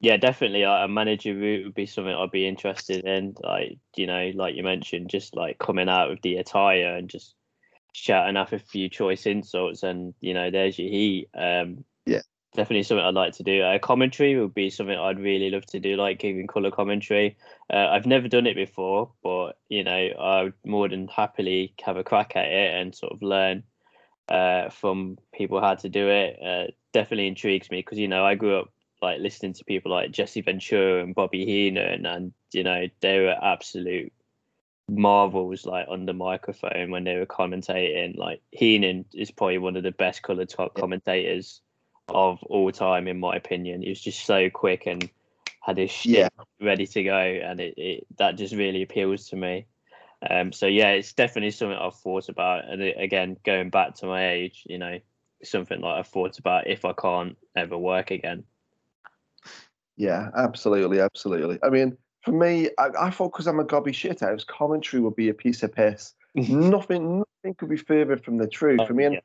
yeah, 0.00 0.18
definitely, 0.18 0.62
a 0.64 0.88
manager 0.88 1.34
route 1.34 1.64
would 1.66 1.74
be 1.74 1.86
something 1.86 2.14
I'd 2.14 2.30
be 2.32 2.48
interested 2.48 3.04
in. 3.06 3.36
Like 3.42 3.78
you 3.96 4.06
know, 4.06 4.32
like 4.34 4.56
you 4.56 4.64
mentioned, 4.64 5.10
just 5.10 5.36
like 5.36 5.58
coming 5.58 5.88
out 5.88 6.10
with 6.10 6.22
the 6.22 6.36
attire 6.36 6.96
and 6.96 7.10
just 7.10 7.34
shouting 7.94 8.36
off 8.36 8.52
a 8.52 8.58
few 8.60 8.88
choice 8.90 9.26
insults, 9.26 9.82
and 9.84 10.14
you 10.20 10.34
know, 10.34 10.50
there's 10.50 10.78
your 10.78 10.90
heat. 10.90 11.28
Um, 11.36 11.84
definitely 12.54 12.82
something 12.82 13.04
I'd 13.04 13.14
like 13.14 13.34
to 13.34 13.42
do. 13.42 13.62
Uh, 13.62 13.78
commentary 13.78 14.38
would 14.38 14.54
be 14.54 14.70
something 14.70 14.98
I'd 14.98 15.20
really 15.20 15.50
love 15.50 15.66
to 15.66 15.80
do, 15.80 15.96
like 15.96 16.18
giving 16.18 16.46
color 16.46 16.70
commentary. 16.70 17.36
Uh, 17.72 17.88
I've 17.88 18.06
never 18.06 18.28
done 18.28 18.46
it 18.46 18.56
before, 18.56 19.10
but 19.22 19.58
you 19.68 19.84
know, 19.84 19.90
I 19.90 20.42
would 20.44 20.54
more 20.64 20.88
than 20.88 21.08
happily 21.08 21.74
have 21.82 21.96
a 21.96 22.04
crack 22.04 22.32
at 22.36 22.46
it 22.46 22.74
and 22.74 22.94
sort 22.94 23.12
of 23.12 23.22
learn 23.22 23.64
uh, 24.28 24.70
from 24.70 25.18
people 25.32 25.60
how 25.60 25.74
to 25.74 25.88
do 25.88 26.08
it. 26.08 26.38
Uh, 26.42 26.72
definitely 26.92 27.28
intrigues 27.28 27.70
me 27.70 27.78
because 27.78 27.98
you 27.98 28.08
know 28.08 28.24
I 28.24 28.34
grew 28.34 28.58
up 28.58 28.72
like 29.00 29.20
listening 29.20 29.52
to 29.54 29.64
people 29.64 29.92
like 29.92 30.10
Jesse 30.10 30.40
Ventura 30.40 31.02
and 31.02 31.14
Bobby 31.14 31.44
Heenan, 31.44 32.06
and 32.06 32.32
you 32.52 32.64
know 32.64 32.86
they 33.00 33.20
were 33.20 33.36
absolute 33.40 34.12
marvels 34.90 35.66
like 35.66 35.86
on 35.88 36.06
the 36.06 36.14
microphone 36.14 36.90
when 36.90 37.04
they 37.04 37.16
were 37.16 37.26
commentating. 37.26 38.16
Like 38.16 38.40
Heenan 38.52 39.04
is 39.12 39.30
probably 39.30 39.58
one 39.58 39.76
of 39.76 39.82
the 39.82 39.92
best 39.92 40.22
color 40.22 40.46
top 40.46 40.74
commentators 40.74 41.60
of 42.08 42.42
all 42.44 42.70
time, 42.72 43.08
in 43.08 43.18
my 43.18 43.36
opinion. 43.36 43.82
He 43.82 43.90
was 43.90 44.00
just 44.00 44.24
so 44.24 44.50
quick 44.50 44.86
and 44.86 45.08
had 45.60 45.78
his 45.78 45.90
shit 45.90 46.12
yeah. 46.12 46.28
ready 46.60 46.86
to 46.86 47.02
go, 47.02 47.18
and 47.18 47.60
it, 47.60 47.74
it 47.76 48.06
that 48.18 48.36
just 48.36 48.54
really 48.54 48.82
appeals 48.82 49.28
to 49.28 49.36
me. 49.36 49.66
Um, 50.28 50.52
so 50.52 50.66
yeah, 50.66 50.90
it's 50.90 51.12
definitely 51.12 51.52
something 51.52 51.78
I've 51.78 51.94
thought 51.94 52.28
about, 52.28 52.68
and 52.68 52.82
it, 52.82 52.96
again, 52.98 53.36
going 53.44 53.70
back 53.70 53.94
to 53.96 54.06
my 54.06 54.30
age, 54.30 54.64
you 54.66 54.78
know, 54.78 54.98
something 55.44 55.80
like 55.80 55.98
I've 55.98 56.08
thought 56.08 56.38
about 56.38 56.66
if 56.66 56.84
I 56.84 56.92
can't 56.92 57.36
ever 57.56 57.78
work 57.78 58.10
again. 58.10 58.44
Yeah, 59.96 60.30
absolutely, 60.36 61.00
absolutely. 61.00 61.58
I 61.62 61.70
mean, 61.70 61.96
for 62.22 62.32
me, 62.32 62.70
I, 62.78 62.88
I 62.98 63.10
thought 63.10 63.32
because 63.32 63.46
I'm 63.46 63.60
a 63.60 63.64
gobby 63.64 63.92
shit 63.92 64.20
house, 64.20 64.44
commentary 64.44 65.02
would 65.02 65.16
be 65.16 65.28
a 65.28 65.34
piece 65.34 65.62
of 65.62 65.74
piss. 65.74 66.14
nothing, 66.34 67.24
nothing 67.44 67.54
could 67.56 67.68
be 67.68 67.76
further 67.76 68.16
from 68.16 68.38
the 68.38 68.46
truth. 68.46 68.80
Oh, 68.80 68.86
I 68.86 68.92
mean, 68.92 69.12
yeah. 69.12 69.20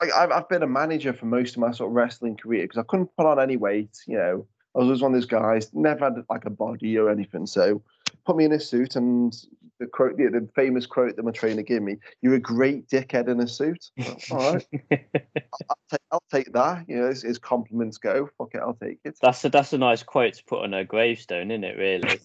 I've, 0.00 0.30
I've 0.30 0.48
been 0.48 0.62
a 0.62 0.68
manager 0.68 1.12
for 1.12 1.26
most 1.26 1.54
of 1.54 1.60
my 1.60 1.70
sort 1.72 1.90
of 1.90 1.94
wrestling 1.94 2.36
career 2.36 2.64
because 2.64 2.78
I 2.78 2.84
couldn't 2.84 3.10
put 3.16 3.26
on 3.26 3.40
any 3.40 3.56
weight. 3.56 3.98
You 4.06 4.16
know, 4.16 4.46
I 4.74 4.78
was 4.78 4.86
always 4.86 5.02
one 5.02 5.14
of 5.14 5.20
those 5.20 5.26
guys, 5.26 5.72
never 5.72 6.06
had 6.06 6.24
like 6.28 6.44
a 6.44 6.50
body 6.50 6.98
or 6.98 7.10
anything. 7.10 7.46
So 7.46 7.82
put 8.24 8.36
me 8.36 8.44
in 8.44 8.52
a 8.52 8.60
suit 8.60 8.96
and 8.96 9.34
the 9.78 9.86
quote, 9.86 10.16
the, 10.16 10.28
the 10.28 10.48
famous 10.54 10.86
quote 10.86 11.16
that 11.16 11.24
my 11.24 11.30
trainer 11.30 11.62
gave 11.62 11.82
me. 11.82 11.96
You're 12.22 12.34
a 12.34 12.40
great 12.40 12.88
dickhead 12.88 13.28
in 13.28 13.40
a 13.40 13.46
suit. 13.46 13.90
All 14.30 14.54
right, 14.54 14.66
I'll, 14.90 15.78
take, 15.90 16.00
I'll 16.12 16.22
take 16.30 16.52
that. 16.52 16.88
You 16.88 16.96
know, 16.96 17.06
as, 17.08 17.24
as 17.24 17.38
compliments 17.38 17.98
go, 17.98 18.28
fuck 18.38 18.54
it, 18.54 18.60
I'll 18.60 18.78
take 18.80 18.98
it. 19.04 19.16
That's 19.20 19.44
a 19.44 19.48
that's 19.48 19.72
a 19.72 19.78
nice 19.78 20.02
quote 20.02 20.34
to 20.34 20.44
put 20.44 20.62
on 20.62 20.74
a 20.74 20.84
gravestone, 20.84 21.50
isn't 21.50 21.64
it? 21.64 21.76
Really. 21.76 22.20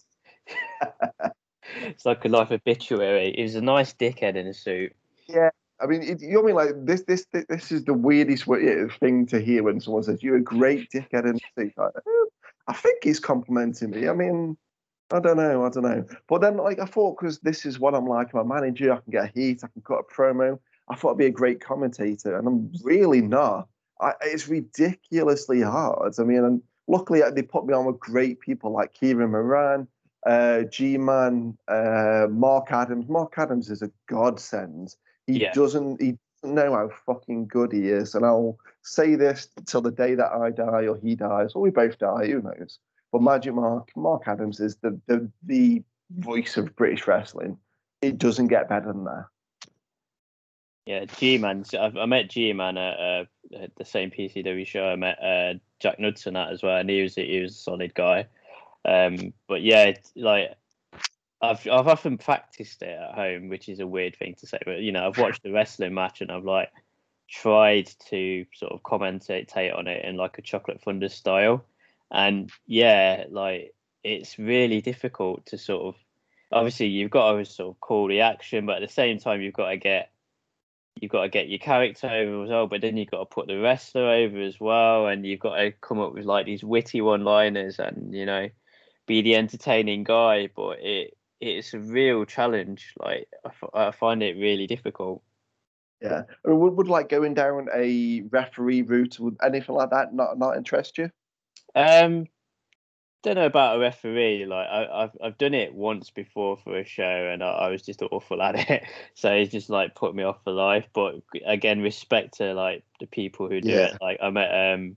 it's 1.82 2.06
like 2.06 2.24
a 2.24 2.28
life 2.28 2.50
obituary. 2.50 3.34
He 3.36 3.42
was 3.42 3.54
a 3.54 3.60
nice 3.60 3.94
dickhead 3.94 4.36
in 4.36 4.46
a 4.46 4.54
suit. 4.54 4.94
Yeah, 5.28 5.50
I 5.82 5.86
mean, 5.86 6.02
it, 6.02 6.20
you 6.20 6.34
know 6.34 6.42
I 6.42 6.46
mean? 6.46 6.54
Like 6.54 6.70
this, 6.84 7.02
this, 7.02 7.26
this, 7.32 7.44
this 7.48 7.72
is 7.72 7.84
the 7.84 7.94
weirdest 7.94 8.44
thing 9.00 9.26
to 9.26 9.40
hear 9.40 9.62
when 9.62 9.80
someone 9.80 10.02
says 10.02 10.22
you're 10.22 10.36
a 10.36 10.42
great 10.42 10.90
dickhead 10.90 11.24
in 11.24 11.38
suit. 11.56 11.72
Like, 11.76 11.92
I 12.66 12.72
think 12.72 13.02
he's 13.02 13.20
complimenting 13.20 13.90
me. 13.90 14.08
I 14.08 14.12
mean, 14.12 14.56
I 15.10 15.20
don't 15.20 15.36
know, 15.36 15.64
I 15.64 15.70
don't 15.70 15.82
know. 15.82 16.04
But 16.28 16.40
then, 16.40 16.56
like, 16.56 16.78
I 16.78 16.84
thought 16.84 17.18
because 17.18 17.40
this 17.40 17.66
is 17.66 17.80
what 17.80 17.94
I'm 17.94 18.06
like, 18.06 18.32
I'm 18.34 18.40
a 18.40 18.44
manager. 18.44 18.92
I 18.92 19.00
can 19.00 19.10
get 19.10 19.32
heat. 19.34 19.60
I 19.64 19.68
can 19.68 19.82
cut 19.82 20.04
a 20.08 20.14
promo. 20.14 20.58
I 20.88 20.96
thought 20.96 21.12
I'd 21.12 21.18
be 21.18 21.26
a 21.26 21.30
great 21.30 21.60
commentator, 21.60 22.36
and 22.36 22.46
I'm 22.46 22.72
really 22.82 23.20
not. 23.20 23.68
I, 24.00 24.12
it's 24.22 24.48
ridiculously 24.48 25.60
hard. 25.60 26.14
I 26.18 26.22
mean, 26.22 26.44
and 26.44 26.62
luckily 26.88 27.22
they 27.34 27.42
put 27.42 27.66
me 27.66 27.74
on 27.74 27.86
with 27.86 28.00
great 28.00 28.40
people 28.40 28.72
like 28.72 28.94
Kieran 28.94 29.30
Moran, 29.30 29.86
uh, 30.26 30.62
G-Man, 30.62 31.56
uh, 31.68 32.26
Mark 32.30 32.72
Adams. 32.72 33.08
Mark 33.08 33.34
Adams 33.36 33.70
is 33.70 33.82
a 33.82 33.90
godsend. 34.08 34.94
He 35.32 35.40
Yeah. 35.42 35.52
doesn't. 35.52 36.00
He 36.00 36.18
doesn't 36.42 36.54
know 36.54 36.72
how 36.72 36.90
fucking 37.06 37.46
good 37.46 37.72
he 37.72 37.88
is, 37.88 38.14
and 38.14 38.24
I'll 38.24 38.58
say 38.82 39.14
this 39.14 39.48
till 39.66 39.82
the 39.82 39.90
day 39.90 40.14
that 40.14 40.32
I 40.32 40.50
die 40.50 40.86
or 40.86 40.96
he 40.96 41.14
dies, 41.14 41.52
or 41.54 41.62
we 41.62 41.70
both 41.70 41.98
die. 41.98 42.26
Who 42.26 42.42
knows? 42.42 42.78
But 43.12 43.22
Magic 43.22 43.54
Mark, 43.54 43.90
Mark 43.96 44.22
Adams 44.26 44.60
is 44.60 44.76
the 44.76 44.98
the 45.06 45.30
the 45.44 45.82
voice 46.10 46.56
of 46.56 46.74
British 46.76 47.06
wrestling. 47.06 47.58
It 48.02 48.18
doesn't 48.18 48.48
get 48.48 48.68
better 48.68 48.86
than 48.92 49.04
that. 49.04 49.26
Yeah, 50.86 51.04
G 51.04 51.38
Man. 51.38 51.64
I, 51.78 52.06
met 52.06 52.30
G 52.30 52.52
Man 52.52 52.76
at, 52.78 52.98
uh, 52.98 53.24
at 53.56 53.76
the 53.76 53.84
same 53.84 54.10
PCW 54.10 54.66
show. 54.66 54.86
I 54.86 54.96
met 54.96 55.22
uh, 55.22 55.54
Jack 55.78 55.98
Knudsen 55.98 56.36
at 56.36 56.50
as 56.50 56.62
well, 56.62 56.78
and 56.78 56.88
he 56.90 57.02
was 57.02 57.14
he 57.14 57.40
was 57.40 57.52
a 57.52 57.58
solid 57.58 57.94
guy. 57.94 58.26
Um, 58.84 59.32
but 59.46 59.62
yeah, 59.62 59.92
like 60.16 60.54
I've 61.42 61.66
I've 61.66 61.88
often 61.88 62.18
practiced 62.18 62.82
it 62.82 62.98
at 62.98 63.14
home, 63.14 63.48
which 63.48 63.68
is 63.68 63.80
a 63.80 63.86
weird 63.86 64.16
thing 64.16 64.34
to 64.40 64.46
say. 64.46 64.58
But 64.64 64.80
you 64.80 64.92
know, 64.92 65.06
I've 65.06 65.18
watched 65.18 65.42
the 65.42 65.52
wrestling 65.52 65.94
match 65.94 66.20
and 66.20 66.30
I've 66.30 66.44
like 66.44 66.70
tried 67.28 67.90
to 68.08 68.44
sort 68.54 68.72
of 68.72 68.82
commentate 68.82 69.76
on 69.76 69.86
it 69.86 70.04
in 70.04 70.16
like 70.16 70.38
a 70.38 70.42
Chocolate 70.42 70.82
Thunder 70.82 71.08
style, 71.08 71.64
and 72.10 72.50
yeah, 72.66 73.24
like 73.30 73.74
it's 74.04 74.38
really 74.38 74.80
difficult 74.80 75.46
to 75.46 75.58
sort 75.58 75.94
of. 75.94 76.00
Obviously, 76.52 76.86
you've 76.86 77.12
got 77.12 77.32
to 77.32 77.44
sort 77.44 77.76
of 77.76 77.80
call 77.80 78.08
the 78.08 78.22
action, 78.22 78.66
but 78.66 78.82
at 78.82 78.88
the 78.88 78.92
same 78.92 79.18
time, 79.18 79.40
you've 79.40 79.54
got 79.54 79.70
to 79.70 79.76
get 79.76 80.10
you've 81.00 81.12
got 81.12 81.22
to 81.22 81.28
get 81.28 81.48
your 81.48 81.58
character 81.58 82.08
over 82.08 82.44
as 82.44 82.50
well, 82.50 82.66
but 82.66 82.80
then 82.80 82.96
you've 82.96 83.10
got 83.10 83.20
to 83.20 83.24
put 83.24 83.46
the 83.46 83.58
wrestler 83.58 84.10
over 84.10 84.40
as 84.40 84.58
well, 84.60 85.06
and 85.06 85.24
you've 85.24 85.40
got 85.40 85.56
to 85.56 85.72
come 85.80 86.00
up 86.00 86.12
with 86.12 86.24
like 86.24 86.46
these 86.46 86.64
witty 86.64 87.00
one-liners 87.00 87.78
and 87.78 88.12
you 88.12 88.26
know 88.26 88.48
be 89.06 89.22
the 89.22 89.36
entertaining 89.36 90.04
guy. 90.04 90.48
But 90.54 90.80
it 90.80 91.16
it's 91.40 91.74
a 91.74 91.78
real 91.78 92.24
challenge. 92.24 92.94
Like 92.98 93.28
I, 93.44 93.48
f- 93.48 93.70
I 93.74 93.90
find 93.90 94.22
it 94.22 94.36
really 94.36 94.66
difficult. 94.66 95.22
Yeah, 96.00 96.22
would, 96.44 96.76
would 96.76 96.88
like 96.88 97.08
going 97.08 97.34
down 97.34 97.68
a 97.74 98.22
referee 98.30 98.82
route, 98.82 99.18
would 99.20 99.36
anything 99.42 99.74
like 99.74 99.90
that 99.90 100.14
not 100.14 100.38
not 100.38 100.56
interest 100.56 100.96
you? 100.98 101.10
Um, 101.74 102.26
don't 103.22 103.34
know 103.34 103.46
about 103.46 103.76
a 103.76 103.80
referee. 103.80 104.46
Like 104.46 104.66
I, 104.66 104.86
I've 105.04 105.16
I've 105.22 105.38
done 105.38 105.54
it 105.54 105.74
once 105.74 106.10
before 106.10 106.56
for 106.56 106.78
a 106.78 106.84
show, 106.84 107.30
and 107.32 107.42
I, 107.42 107.50
I 107.50 107.68
was 107.68 107.82
just 107.82 108.02
awful 108.02 108.40
at 108.42 108.70
it. 108.70 108.84
So 109.14 109.30
it's 109.32 109.52
just 109.52 109.68
like 109.68 109.94
put 109.94 110.14
me 110.14 110.22
off 110.22 110.42
for 110.44 110.52
life. 110.52 110.88
But 110.94 111.16
again, 111.44 111.82
respect 111.82 112.38
to 112.38 112.54
like 112.54 112.84
the 113.00 113.06
people 113.06 113.48
who 113.48 113.60
do 113.60 113.68
Yeah. 113.68 113.86
it. 113.86 113.98
Like 114.00 114.18
I 114.22 114.30
met 114.30 114.74
um, 114.74 114.96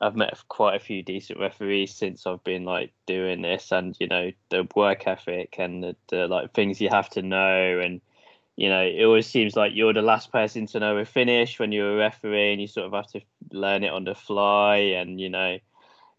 I've 0.00 0.16
met 0.16 0.36
quite 0.48 0.76
a 0.76 0.84
few 0.84 1.02
decent 1.02 1.40
referees 1.40 1.94
since 1.94 2.26
I've 2.26 2.44
been 2.44 2.64
like 2.64 2.92
doing 3.06 3.42
this, 3.42 3.72
and 3.72 3.96
you 3.98 4.08
know 4.08 4.30
the 4.50 4.68
work 4.74 5.06
ethic 5.06 5.56
and 5.58 5.82
the, 5.82 5.96
the 6.08 6.28
like 6.28 6.52
things 6.54 6.80
you 6.80 6.88
have 6.90 7.10
to 7.10 7.22
know 7.22 7.80
and. 7.80 8.00
You 8.58 8.70
know, 8.70 8.80
it 8.80 9.04
always 9.04 9.26
seems 9.26 9.54
like 9.54 9.72
you're 9.74 9.92
the 9.92 10.00
last 10.00 10.32
person 10.32 10.64
to 10.68 10.80
know 10.80 10.96
a 10.96 11.04
finish 11.04 11.58
when 11.58 11.72
you're 11.72 11.92
a 11.92 11.98
referee, 11.98 12.52
and 12.52 12.60
you 12.62 12.66
sort 12.66 12.86
of 12.86 12.94
have 12.94 13.06
to 13.08 13.20
learn 13.52 13.84
it 13.84 13.92
on 13.92 14.04
the 14.04 14.14
fly. 14.14 14.76
And 14.76 15.20
you 15.20 15.28
know, 15.28 15.58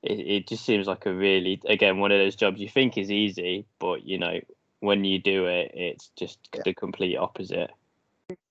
it, 0.04 0.20
it 0.20 0.48
just 0.48 0.66
seems 0.66 0.88
like 0.88 1.06
a 1.06 1.14
really 1.14 1.62
again 1.68 1.98
one 2.00 2.12
of 2.12 2.20
those 2.20 2.36
jobs 2.36 2.60
you 2.60 2.70
think 2.70 2.98
is 2.98 3.12
easy 3.12 3.66
but 3.80 4.06
you 4.06 4.18
know 4.18 4.40
when 4.80 5.04
you 5.04 5.20
do 5.20 5.46
it 5.48 5.72
it's 5.74 6.12
just 6.18 6.40
Yeah. 6.54 6.62
the 6.66 6.74
complete 6.74 7.18
opposite 7.18 7.72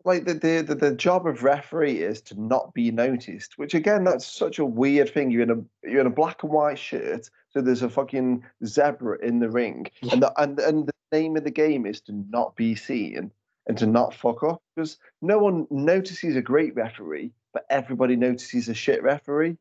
Like 0.06 0.24
the, 0.24 0.34
the 0.34 0.72
the 0.72 0.94
job 0.94 1.26
of 1.26 1.42
referee 1.42 1.98
is 1.98 2.20
to 2.22 2.40
not 2.40 2.72
be 2.74 2.92
noticed, 2.92 3.58
which 3.58 3.74
again, 3.74 4.04
that's 4.04 4.24
such 4.24 4.60
a 4.60 4.64
weird 4.64 5.12
thing. 5.12 5.32
You're 5.32 5.42
in 5.42 5.50
a 5.50 5.88
you're 5.88 6.00
in 6.00 6.06
a 6.06 6.10
black 6.10 6.44
and 6.44 6.52
white 6.52 6.78
shirt, 6.78 7.28
so 7.50 7.60
there's 7.60 7.82
a 7.82 7.90
fucking 7.90 8.44
zebra 8.64 9.18
in 9.18 9.40
the 9.40 9.50
ring, 9.50 9.86
and 10.12 10.22
the 10.22 10.32
and 10.40 10.60
and 10.60 10.86
the 10.86 10.92
name 11.10 11.36
of 11.36 11.42
the 11.42 11.50
game 11.50 11.86
is 11.86 12.00
to 12.02 12.12
not 12.30 12.54
be 12.54 12.76
seen 12.76 13.32
and 13.66 13.76
to 13.78 13.86
not 13.86 14.14
fuck 14.14 14.44
up 14.44 14.62
because 14.76 14.96
no 15.22 15.38
one 15.38 15.66
notices 15.70 16.36
a 16.36 16.40
great 16.40 16.72
referee, 16.76 17.32
but 17.52 17.66
everybody 17.68 18.14
notices 18.14 18.68
a 18.68 18.74
shit 18.74 19.02
referee, 19.02 19.56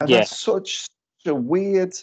and 0.00 0.08
Yeah. 0.08 0.20
that's 0.20 0.38
such 0.40 0.88
a 1.26 1.34
weird 1.34 1.94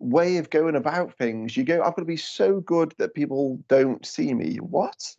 way 0.00 0.36
of 0.36 0.50
going 0.50 0.76
about 0.76 1.16
things. 1.16 1.56
You 1.56 1.64
go, 1.64 1.78
I've 1.80 1.94
got 1.96 2.02
to 2.02 2.04
be 2.04 2.18
so 2.18 2.60
good 2.60 2.94
that 2.98 3.14
people 3.14 3.58
don't 3.68 4.04
see 4.04 4.34
me. 4.34 4.56
What? 4.56 5.16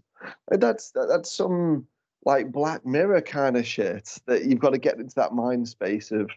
That's 0.50 0.92
that's 0.92 1.32
some 1.36 1.88
like 2.26 2.52
Black 2.52 2.86
Mirror 2.86 3.22
kind 3.22 3.58
of 3.58 3.68
shit 3.68 4.18
that 4.26 4.46
you've 4.46 4.60
got 4.60 4.72
to 4.72 4.78
get 4.78 4.98
into 4.98 5.16
that 5.16 5.34
mind 5.34 5.68
space 5.68 6.12
of 6.12 6.30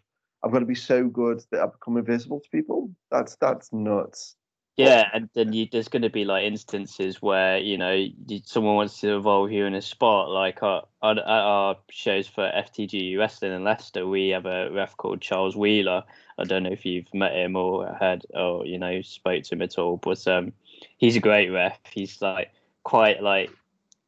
I've 0.43 0.53
got 0.53 0.61
to 0.61 0.67
be 0.67 0.75
so 0.75 1.05
good 1.09 1.43
that 1.51 1.61
I 1.63 1.67
become 1.67 1.97
invisible 1.97 2.41
to 2.41 2.49
people. 2.51 2.91
That's 3.11 3.37
that's 3.37 3.73
nuts. 3.73 4.37
yeah 4.77 5.09
and 5.15 5.29
then 5.35 5.53
you, 5.55 5.67
there's 5.73 5.89
going 5.89 6.03
to 6.03 6.11
be 6.11 6.25
like 6.25 6.45
instances 6.45 7.23
where 7.23 7.57
you 7.59 7.79
know 7.79 8.07
someone 8.45 8.75
wants 8.75 9.01
to 9.01 9.09
involve 9.13 9.51
you 9.51 9.65
in 9.65 9.75
a 9.75 9.81
spot 9.81 10.29
like 10.29 10.63
our, 10.63 10.85
our, 11.01 11.13
at 11.13 11.27
our 11.27 11.77
shows 11.91 12.29
for 12.29 12.51
ftg 12.55 13.17
wrestling 13.19 13.53
in 13.53 13.65
leicester 13.65 14.07
we 14.07 14.29
have 14.29 14.45
a 14.45 14.71
ref 14.71 14.95
called 14.99 15.21
charles 15.23 15.57
wheeler 15.57 16.03
i 16.39 16.45
don't 16.45 16.63
know 16.63 16.71
if 16.71 16.85
you've 16.85 17.13
met 17.15 17.33
him 17.33 17.57
or 17.57 17.87
heard 17.99 18.27
or 18.35 18.67
you 18.67 18.79
know 18.79 19.01
spoke 19.01 19.43
to 19.45 19.55
him 19.55 19.63
at 19.63 19.79
all 19.79 19.97
but 19.97 20.27
um 20.29 20.53
he's 20.99 21.17
a 21.17 21.21
great 21.21 21.49
ref 21.49 21.79
he's 21.91 22.21
like 22.21 22.53
quite 22.85 23.23
like 23.23 23.51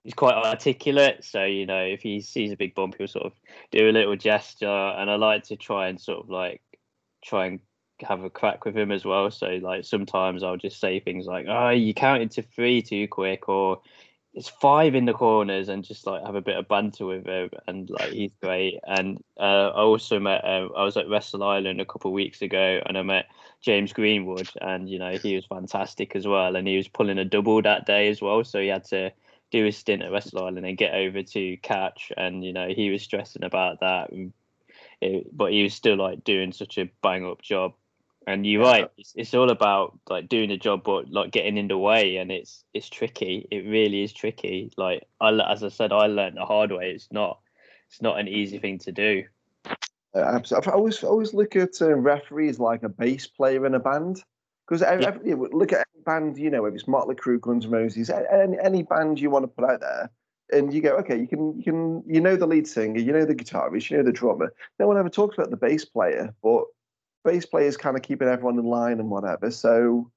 he's 0.09 0.15
quite 0.15 0.35
articulate. 0.35 1.23
So 1.23 1.45
you 1.45 1.67
know, 1.67 1.85
if 1.85 2.01
he 2.01 2.23
sees 2.23 2.51
a 2.51 2.57
big 2.57 2.75
bump, 2.75 2.95
he'll 2.97 3.09
sort 3.09 3.27
of 3.27 3.35
do 3.71 3.91
a 3.91 3.93
little 3.93 4.17
gesture, 4.17 4.67
and 4.67 5.11
I 5.11 5.17
like 5.17 5.43
to 5.45 5.57
try 5.57 5.89
and 5.89 6.01
sort 6.01 6.21
of 6.21 6.31
like 6.31 6.63
try 7.23 7.47
and 7.47 7.61
have 8.01 8.25
a 8.25 8.31
crack 8.31 8.65
with 8.65 8.75
him 8.75 8.91
as 8.91 9.05
well. 9.05 9.31
So 9.31 9.59
like 9.61 9.85
sometimes 9.85 10.43
I'll 10.43 10.57
just 10.57 10.81
say 10.81 10.99
things 10.99 11.27
like, 11.27 11.45
"Oh, 11.47 11.69
you 11.69 11.93
counted 11.93 12.31
to 12.33 12.43
three 12.43 12.81
too 12.81 13.07
quick," 13.07 13.51
or 13.51 13.83
"It's 14.33 14.49
five 14.49 14.95
in 14.95 15.05
the 15.05 15.13
corners," 15.13 15.69
and 15.69 15.85
just 15.85 16.07
like 16.07 16.25
have 16.25 16.37
a 16.37 16.41
bit 16.41 16.57
of 16.57 16.69
banter 16.69 17.05
with 17.05 17.27
him. 17.27 17.51
And 17.67 17.91
like 17.91 18.13
he's 18.13 18.33
great. 18.43 18.81
And 18.87 19.23
uh, 19.39 19.73
I 19.75 19.83
also 19.83 20.19
met 20.19 20.43
uh, 20.43 20.69
I 20.75 20.85
was 20.85 20.97
at 20.97 21.11
Wrestle 21.11 21.43
Island 21.43 21.83
a 21.83 21.85
couple 21.85 22.11
of 22.11 22.15
weeks 22.15 22.41
ago, 22.41 22.81
and 22.87 22.97
I 22.97 23.03
met 23.03 23.27
James 23.61 23.93
Greenwood, 23.93 24.49
and 24.63 24.89
you 24.89 24.99
know 24.99 25.19
he 25.19 25.35
was 25.35 25.45
fantastic 25.45 26.17
as 26.17 26.27
well. 26.27 26.57
And 26.57 26.67
he 26.67 26.79
was 26.79 26.89
pulling 26.89 27.19
a 27.19 27.27
double 27.27 27.61
that 27.61 27.85
day 27.85 28.09
as 28.09 28.23
well, 28.23 28.43
so 28.43 28.59
he 28.59 28.69
had 28.69 28.85
to 28.85 29.13
do 29.51 29.67
a 29.67 29.73
stint 29.73 30.03
at 30.03 30.13
Wrestle 30.13 30.45
Island 30.45 30.67
and 30.67 30.77
get 30.77 30.95
over 30.95 31.23
to 31.23 31.57
catch, 31.59 32.13
and 32.17 32.45
you 32.45 32.53
know 32.53 32.69
he 32.69 32.91
was 32.91 33.03
stressing 33.03 33.45
about 33.45 33.81
that, 33.81 34.11
and 34.11 34.33
it, 35.01 35.37
but 35.37 35.53
he 35.53 35.63
was 35.63 35.75
still 35.75 35.97
like 35.97 36.25
doing 36.25 36.53
such 36.53 36.79
a 36.79 36.91
bang 37.03 37.25
up 37.25 37.43
job. 37.43 37.73
And 38.27 38.45
you're 38.45 38.63
Yeah. 38.63 38.71
right, 38.71 38.91
it's, 38.99 39.15
it's 39.17 39.35
all 39.35 39.49
about 39.49 39.99
like 40.11 40.29
doing 40.29 40.51
the 40.51 40.59
job, 40.59 40.83
but 40.85 41.11
like 41.11 41.31
getting 41.31 41.57
in 41.57 41.69
the 41.69 41.79
way, 41.79 42.17
and 42.17 42.31
it's 42.31 42.65
it's 42.75 42.91
tricky. 42.91 43.49
It 43.51 43.61
really 43.61 44.03
is 44.03 44.13
tricky. 44.13 44.71
Like 44.77 45.07
I, 45.21 45.31
as 45.51 45.65
I 45.65 45.69
said, 45.69 45.93
I 45.93 46.07
learned 46.07 46.37
the 46.37 46.45
hard 46.45 46.71
way. 46.71 46.91
It's 46.91 47.09
not 47.11 47.41
it's 47.89 48.03
not 48.03 48.21
an 48.21 48.29
easy 48.29 48.59
thing 48.59 48.79
to 48.81 48.93
do. 48.93 49.25
Uh, 50.15 50.19
absolutely. 50.21 50.73
I 50.73 50.75
always 50.75 51.03
always 51.03 51.33
look 51.33 51.57
at 51.57 51.81
uh, 51.81 51.95
referees 51.95 52.59
like 52.59 52.83
a 52.83 52.89
bass 52.91 53.27
player 53.27 53.65
in 53.65 53.75
a 53.75 53.81
band 53.81 54.23
because 54.67 54.83
Yeah. 54.83 55.17
look 55.53 55.73
at 55.73 55.87
band 56.09 56.39
you 56.39 56.49
know, 56.49 56.65
if 56.65 56.75
it's 56.75 56.89
Motley 56.89 57.15
Crue, 57.15 57.41
Guns 57.41 57.67
N' 57.67 57.71
Roses, 57.71 58.11
any, 58.11 58.57
any 58.63 58.83
band 58.83 59.21
you 59.21 59.29
want 59.29 59.43
to 59.43 59.49
put 59.49 59.69
out 59.69 59.81
there, 59.81 60.11
and 60.51 60.73
you 60.73 60.81
go, 60.81 60.97
okay, 60.97 61.19
you 61.19 61.29
can 61.29 61.57
you 61.59 61.63
can 61.63 62.03
you 62.07 62.21
know 62.21 62.35
the 62.35 62.47
lead 62.47 62.67
singer, 62.67 62.99
you 62.99 63.13
know 63.13 63.27
the 63.27 63.35
guitarist, 63.35 63.91
you 63.91 63.99
know 63.99 64.03
the 64.03 64.13
drummer. 64.13 64.53
No 64.79 64.87
one 64.87 64.97
ever 64.97 65.11
talks 65.11 65.37
about 65.37 65.51
the 65.51 65.57
bass 65.57 65.85
player, 65.85 66.35
but 66.43 66.65
bass 67.25 67.45
players 67.45 67.77
kind 67.77 67.97
of 67.97 68.03
keeping 68.03 68.29
everyone 68.29 68.59
in 68.59 68.65
line 68.65 69.01
and 69.01 69.11
whatever. 69.11 69.51
So 69.51 70.11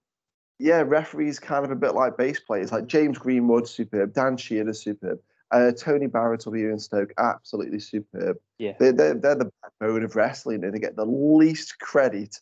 yeah, 0.59 0.83
referees 0.85 1.39
kind 1.39 1.65
of 1.65 1.71
a 1.71 1.75
bit 1.75 1.93
like 1.93 2.17
bass 2.17 2.39
players, 2.39 2.71
like 2.71 2.87
James 2.87 3.17
Greenwood, 3.17 3.67
superb, 3.67 4.13
Dan 4.13 4.37
Shearer, 4.37 4.73
superb. 4.73 5.19
Uh, 5.51 5.71
Tony 5.73 6.07
Barrett 6.07 6.45
will 6.45 6.53
be 6.53 6.63
in 6.63 6.79
Stoke, 6.79 7.11
absolutely 7.17 7.79
superb. 7.79 8.37
Yeah. 8.57 8.73
They're, 8.79 8.93
they're, 8.93 9.15
they're 9.15 9.35
the 9.35 9.51
backbone 9.61 10.03
of 10.03 10.15
wrestling 10.15 10.63
and 10.63 10.73
they 10.73 10.79
get 10.79 10.95
the 10.95 11.05
least 11.05 11.79
credit 11.79 12.39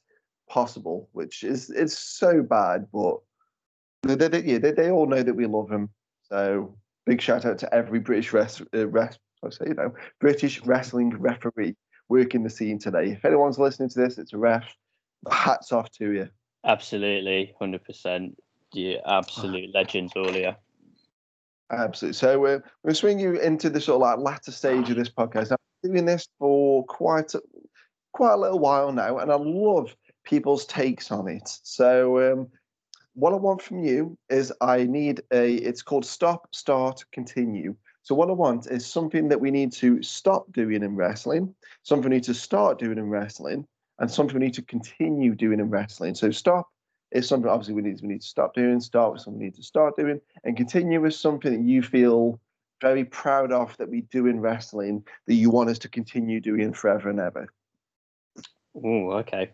possible, 0.48 1.10
which 1.14 1.44
is 1.44 1.72
it's 1.72 1.98
so 1.98 2.44
bad, 2.44 2.88
but 2.94 3.18
They, 4.04 4.16
they, 4.16 4.44
yeah, 4.44 4.58
they, 4.60 4.72
they 4.72 4.92
all 4.92 5.08
know 5.08 5.24
that 5.24 5.34
we 5.34 5.46
love 5.46 5.70
him. 5.70 5.90
So 6.24 6.76
big 7.06 7.22
shout 7.22 7.46
out 7.46 7.58
to 7.60 7.74
every 7.74 8.00
British 8.00 8.34
rest, 8.34 8.62
uh, 8.74 8.88
rest 8.88 9.20
I 9.44 9.50
say, 9.50 9.66
you 9.68 9.74
know, 9.74 9.94
British 10.20 10.62
wrestling 10.66 11.12
referee 11.18 11.76
working 12.10 12.44
the 12.44 12.50
scene 12.50 12.80
today. 12.80 13.12
If 13.12 13.26
anyone's 13.26 13.60
listening 13.60 13.90
to 13.90 14.00
this, 14.00 14.18
it's 14.18 14.34
a 14.34 14.38
ref. 14.38 14.66
Hats 15.32 15.72
off 15.72 15.90
to 15.92 16.12
you. 16.12 16.30
Absolutely, 16.66 17.54
hundred 17.60 17.84
percent. 17.84 18.38
You 18.72 19.00
absolute 19.04 19.74
legends, 19.74 20.14
all 20.16 20.32
here. 20.32 20.56
Absolutely. 21.72 22.14
So 22.14 22.46
uh, 22.46 22.60
we're 22.84 22.94
swinging 22.94 23.20
you 23.20 23.40
into 23.40 23.68
the 23.72 23.82
sort 23.82 23.96
of 23.96 24.02
like 24.02 24.20
latter 24.20 24.52
stage 24.52 24.92
of 24.92 24.96
this 24.96 25.10
podcast. 25.10 25.50
I'm 25.50 25.58
doing 25.92 26.06
this 26.06 26.28
for 26.38 26.86
quite 26.86 27.34
a, 27.34 27.42
quite 28.14 28.34
a 28.34 28.38
little 28.38 28.60
while 28.60 28.92
now, 28.92 29.18
and 29.18 29.32
I 29.32 29.38
love 29.38 29.96
people's 30.24 30.68
takes 30.68 31.12
on 31.12 31.28
it. 31.28 31.50
So 31.64 32.32
um, 32.32 32.48
what 33.20 33.34
I 33.34 33.36
want 33.36 33.62
from 33.62 33.84
you 33.84 34.18
is 34.30 34.52
I 34.62 34.86
need 34.86 35.22
a. 35.32 35.56
It's 35.56 35.82
called 35.82 36.06
stop, 36.06 36.54
start, 36.56 37.04
continue. 37.12 37.76
So 38.02 38.16
what 38.16 38.30
I 38.30 38.34
want 38.34 38.68
is 38.68 38.86
something 38.86 39.28
that 39.28 39.42
we 39.42 39.52
need 39.52 39.74
to 39.74 40.02
stop 40.02 40.52
doing 40.54 40.84
in 40.84 40.96
wrestling, 40.96 41.54
something 41.84 42.10
we 42.10 42.16
need 42.16 42.24
to 42.24 42.34
start 42.34 42.80
doing 42.80 42.98
in 42.98 43.10
wrestling, 43.10 43.68
and 44.00 44.10
something 44.10 44.40
we 44.40 44.46
need 44.46 44.54
to 44.56 44.62
continue 44.62 45.36
doing 45.36 45.60
in 45.60 45.70
wrestling. 45.70 46.16
So 46.16 46.32
stop 46.32 46.70
is 47.12 47.28
something 47.28 47.50
obviously 47.50 47.74
we 47.74 47.82
need 47.82 48.02
we 48.02 48.08
need 48.08 48.22
to 48.22 48.28
stop 48.28 48.54
doing, 48.54 48.80
start 48.80 49.14
with 49.14 49.22
something 49.22 49.40
we 49.40 49.46
need 49.46 49.56
to 49.56 49.64
start 49.64 49.98
doing, 49.98 50.22
and 50.46 50.56
continue 50.56 51.02
with 51.02 51.14
something 51.14 51.52
that 51.52 51.70
you 51.70 51.84
feel 51.84 52.40
very 52.82 53.04
proud 53.04 53.52
of 53.52 53.76
that 53.78 53.90
we 53.90 54.02
do 54.02 54.28
in 54.28 54.40
wrestling 54.40 55.04
that 55.28 55.34
you 55.34 55.50
want 55.50 55.70
us 55.70 55.80
to 55.80 55.90
continue 55.90 56.40
doing 56.40 56.72
forever 56.72 57.10
and 57.10 57.20
ever. 57.20 57.48
Oh, 58.76 59.12
okay. 59.20 59.52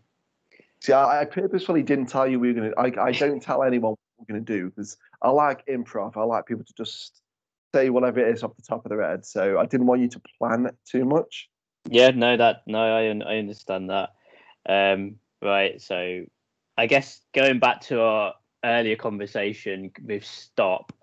See, 0.85 0.93
I, 0.93 1.21
I, 1.21 1.25
purposefully 1.25 1.81
didn't 1.81 2.05
tell 2.05 2.27
you 2.27 2.39
we 2.39 2.53
were 2.53 2.53
going 2.53 2.71
to. 2.71 3.01
I, 3.01 3.11
don't 3.11 3.41
tell 3.41 3.63
anyone 3.63 3.93
what 3.93 3.99
we're 4.19 4.35
going 4.35 4.45
to 4.45 4.53
do 4.53 4.69
because 4.69 4.97
I 5.19 5.31
like 5.31 5.65
improv. 5.65 6.15
I 6.15 6.21
like 6.21 6.45
people 6.45 6.63
to 6.63 6.73
just 6.75 7.21
say 7.73 7.89
whatever 7.89 8.19
it 8.19 8.31
is 8.31 8.43
off 8.43 8.55
the 8.55 8.61
top 8.61 8.85
of 8.85 8.91
their 8.91 9.01
head. 9.01 9.25
So 9.25 9.57
I 9.57 9.65
didn't 9.65 9.87
want 9.87 10.01
you 10.01 10.09
to 10.09 10.21
plan 10.37 10.67
it 10.67 10.75
too 10.85 11.03
much. 11.03 11.49
Yeah, 11.89 12.11
no, 12.11 12.37
that 12.37 12.61
no, 12.67 12.79
I 12.79 13.05
I 13.07 13.37
understand 13.37 13.89
that. 13.89 14.11
Um, 14.69 15.15
right, 15.41 15.81
so 15.81 16.25
I 16.77 16.85
guess 16.85 17.19
going 17.33 17.57
back 17.57 17.81
to 17.81 18.01
our 18.01 18.35
earlier 18.63 18.95
conversation 18.95 19.91
with 20.03 20.23
stop, 20.23 20.93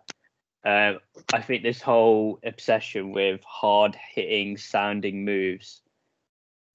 um, 0.64 1.00
I 1.32 1.42
think 1.42 1.64
this 1.64 1.82
whole 1.82 2.38
obsession 2.44 3.10
with 3.10 3.40
hard 3.44 3.96
hitting 4.14 4.56
sounding 4.56 5.24
moves 5.24 5.81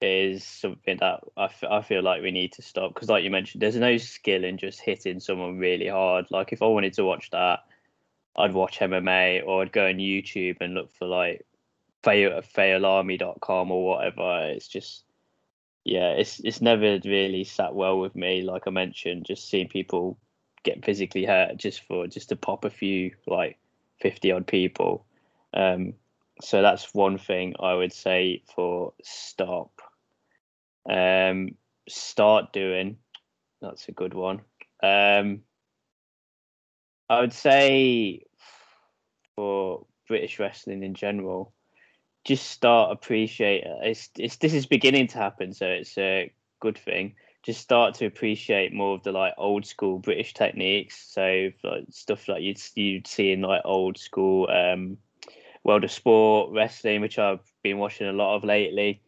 is 0.02 0.44
something 0.44 0.98
that 1.00 1.22
I, 1.36 1.46
f- 1.46 1.64
I 1.70 1.82
feel 1.82 2.04
like 2.04 2.22
we 2.22 2.32
need 2.32 2.54
to 2.54 2.62
stop 2.62 2.94
because, 2.94 3.10
like 3.10 3.24
you 3.24 3.32
mentioned, 3.32 3.62
there's 3.62 3.76
no 3.76 3.98
skill 3.98 4.44
in 4.44 4.58
just 4.58 4.82
hitting 4.82 5.20
someone 5.20 5.58
really 5.58 5.88
hard. 5.88 6.26
Like, 6.30 6.54
if 6.54 6.62
I 6.62 6.66
wanted 6.68 6.94
to 6.94 7.06
watch 7.06 7.30
that, 7.32 7.60
I'd 8.38 8.54
watch 8.54 8.80
MMA 8.80 9.46
or 9.46 9.62
I'd 9.62 9.72
go 9.72 9.88
on 9.88 9.96
YouTube 9.96 10.58
and 10.62 10.74
look 10.76 10.92
for 10.92 11.08
like 11.08 11.46
fail, 12.04 12.42
failarmy.com 12.42 13.72
or 13.72 13.86
whatever. 13.86 14.48
It's 14.50 14.68
just 14.68 15.04
yeah, 15.84 16.12
it's 16.12 16.40
it's 16.42 16.62
never 16.62 17.00
really 17.06 17.44
sat 17.44 17.74
well 17.74 18.00
with 18.00 18.16
me. 18.16 18.42
Like 18.42 18.64
I 18.68 18.72
mentioned, 18.72 19.26
just 19.26 19.50
seeing 19.50 19.70
people 19.70 20.18
get 20.64 20.84
physically 20.84 21.26
hurt 21.26 21.58
just 21.58 21.82
for 21.82 22.08
just 22.08 22.30
to 22.30 22.36
pop 22.36 22.66
a 22.66 22.70
few 22.70 23.12
like 23.26 23.58
fifty 24.00 24.32
odd 24.32 24.46
people. 24.46 25.06
Um, 25.54 25.94
so 26.42 26.62
that's 26.62 26.94
one 26.94 27.18
thing 27.18 27.56
I 27.60 27.74
would 27.74 27.94
say 27.94 28.44
for 28.54 28.94
stop. 29.02 29.82
Um, 30.90 31.56
start 31.88 32.54
doing. 32.54 32.98
That's 33.62 33.88
a 33.88 33.92
good 33.92 34.14
one. 34.14 34.42
Um, 34.84 35.42
I 37.10 37.22
would 37.22 37.34
say 37.34 38.24
for 39.36 39.86
British 40.08 40.40
wrestling 40.40 40.84
in 40.84 40.94
general, 40.94 41.54
just 42.26 42.50
start 42.50 42.92
appreciate 42.92 43.64
it's 43.84 44.10
it's 44.18 44.36
this 44.38 44.54
is 44.54 44.66
beginning 44.66 45.08
to 45.08 45.18
happen, 45.18 45.54
so 45.54 45.66
it's 45.66 45.98
a 45.98 46.32
good 46.60 46.78
thing. 46.78 47.16
Just 47.44 47.62
start 47.62 47.96
to 47.96 48.06
appreciate 48.06 48.74
more 48.74 48.96
of 48.96 49.04
the 49.04 49.14
like 49.14 49.34
old 49.38 49.66
school 49.66 50.00
British 50.00 50.34
techniques. 50.34 51.02
So 51.14 51.50
like 51.64 51.86
stuff 51.90 52.28
like 52.28 52.42
you'd 52.42 52.60
you'd 52.76 53.08
see 53.08 53.32
in 53.32 53.42
like 53.42 53.62
old 53.64 53.98
school 53.98 54.50
um, 54.50 54.98
world 55.64 55.86
of 55.86 55.92
sport 55.92 56.52
wrestling, 56.52 57.00
which 57.00 57.18
I've 57.18 57.40
been 57.64 57.78
watching 57.78 58.08
a 58.08 58.14
lot 58.14 58.36
of 58.36 58.44
lately. 58.44 59.02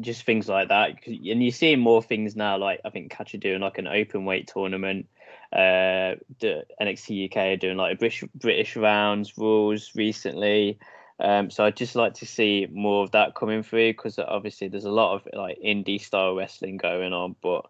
Just 0.00 0.24
things 0.24 0.48
like 0.48 0.68
that, 0.68 1.06
and 1.06 1.42
you're 1.42 1.52
seeing 1.52 1.80
more 1.80 2.02
things 2.02 2.36
now. 2.36 2.58
Like 2.58 2.80
I 2.84 2.90
think 2.90 3.10
Catch 3.10 3.34
are 3.34 3.38
doing 3.38 3.60
like 3.60 3.78
an 3.78 3.88
open 3.88 4.24
weight 4.24 4.48
tournament. 4.48 5.08
Uh, 5.52 6.16
the 6.40 6.64
NXT 6.80 7.30
UK 7.30 7.36
are 7.36 7.56
doing 7.56 7.76
like 7.76 7.94
a 7.94 7.98
British 7.98 8.24
British 8.34 8.76
rounds 8.76 9.38
rules 9.38 9.92
recently. 9.94 10.78
Um, 11.20 11.50
so 11.50 11.64
I'd 11.64 11.76
just 11.76 11.96
like 11.96 12.14
to 12.14 12.26
see 12.26 12.68
more 12.70 13.02
of 13.02 13.10
that 13.10 13.34
coming 13.34 13.62
through 13.62 13.92
because 13.92 14.18
obviously 14.18 14.68
there's 14.68 14.84
a 14.84 14.90
lot 14.90 15.14
of 15.14 15.28
like 15.32 15.58
indie 15.64 16.00
style 16.00 16.36
wrestling 16.36 16.76
going 16.76 17.12
on, 17.12 17.34
but 17.42 17.66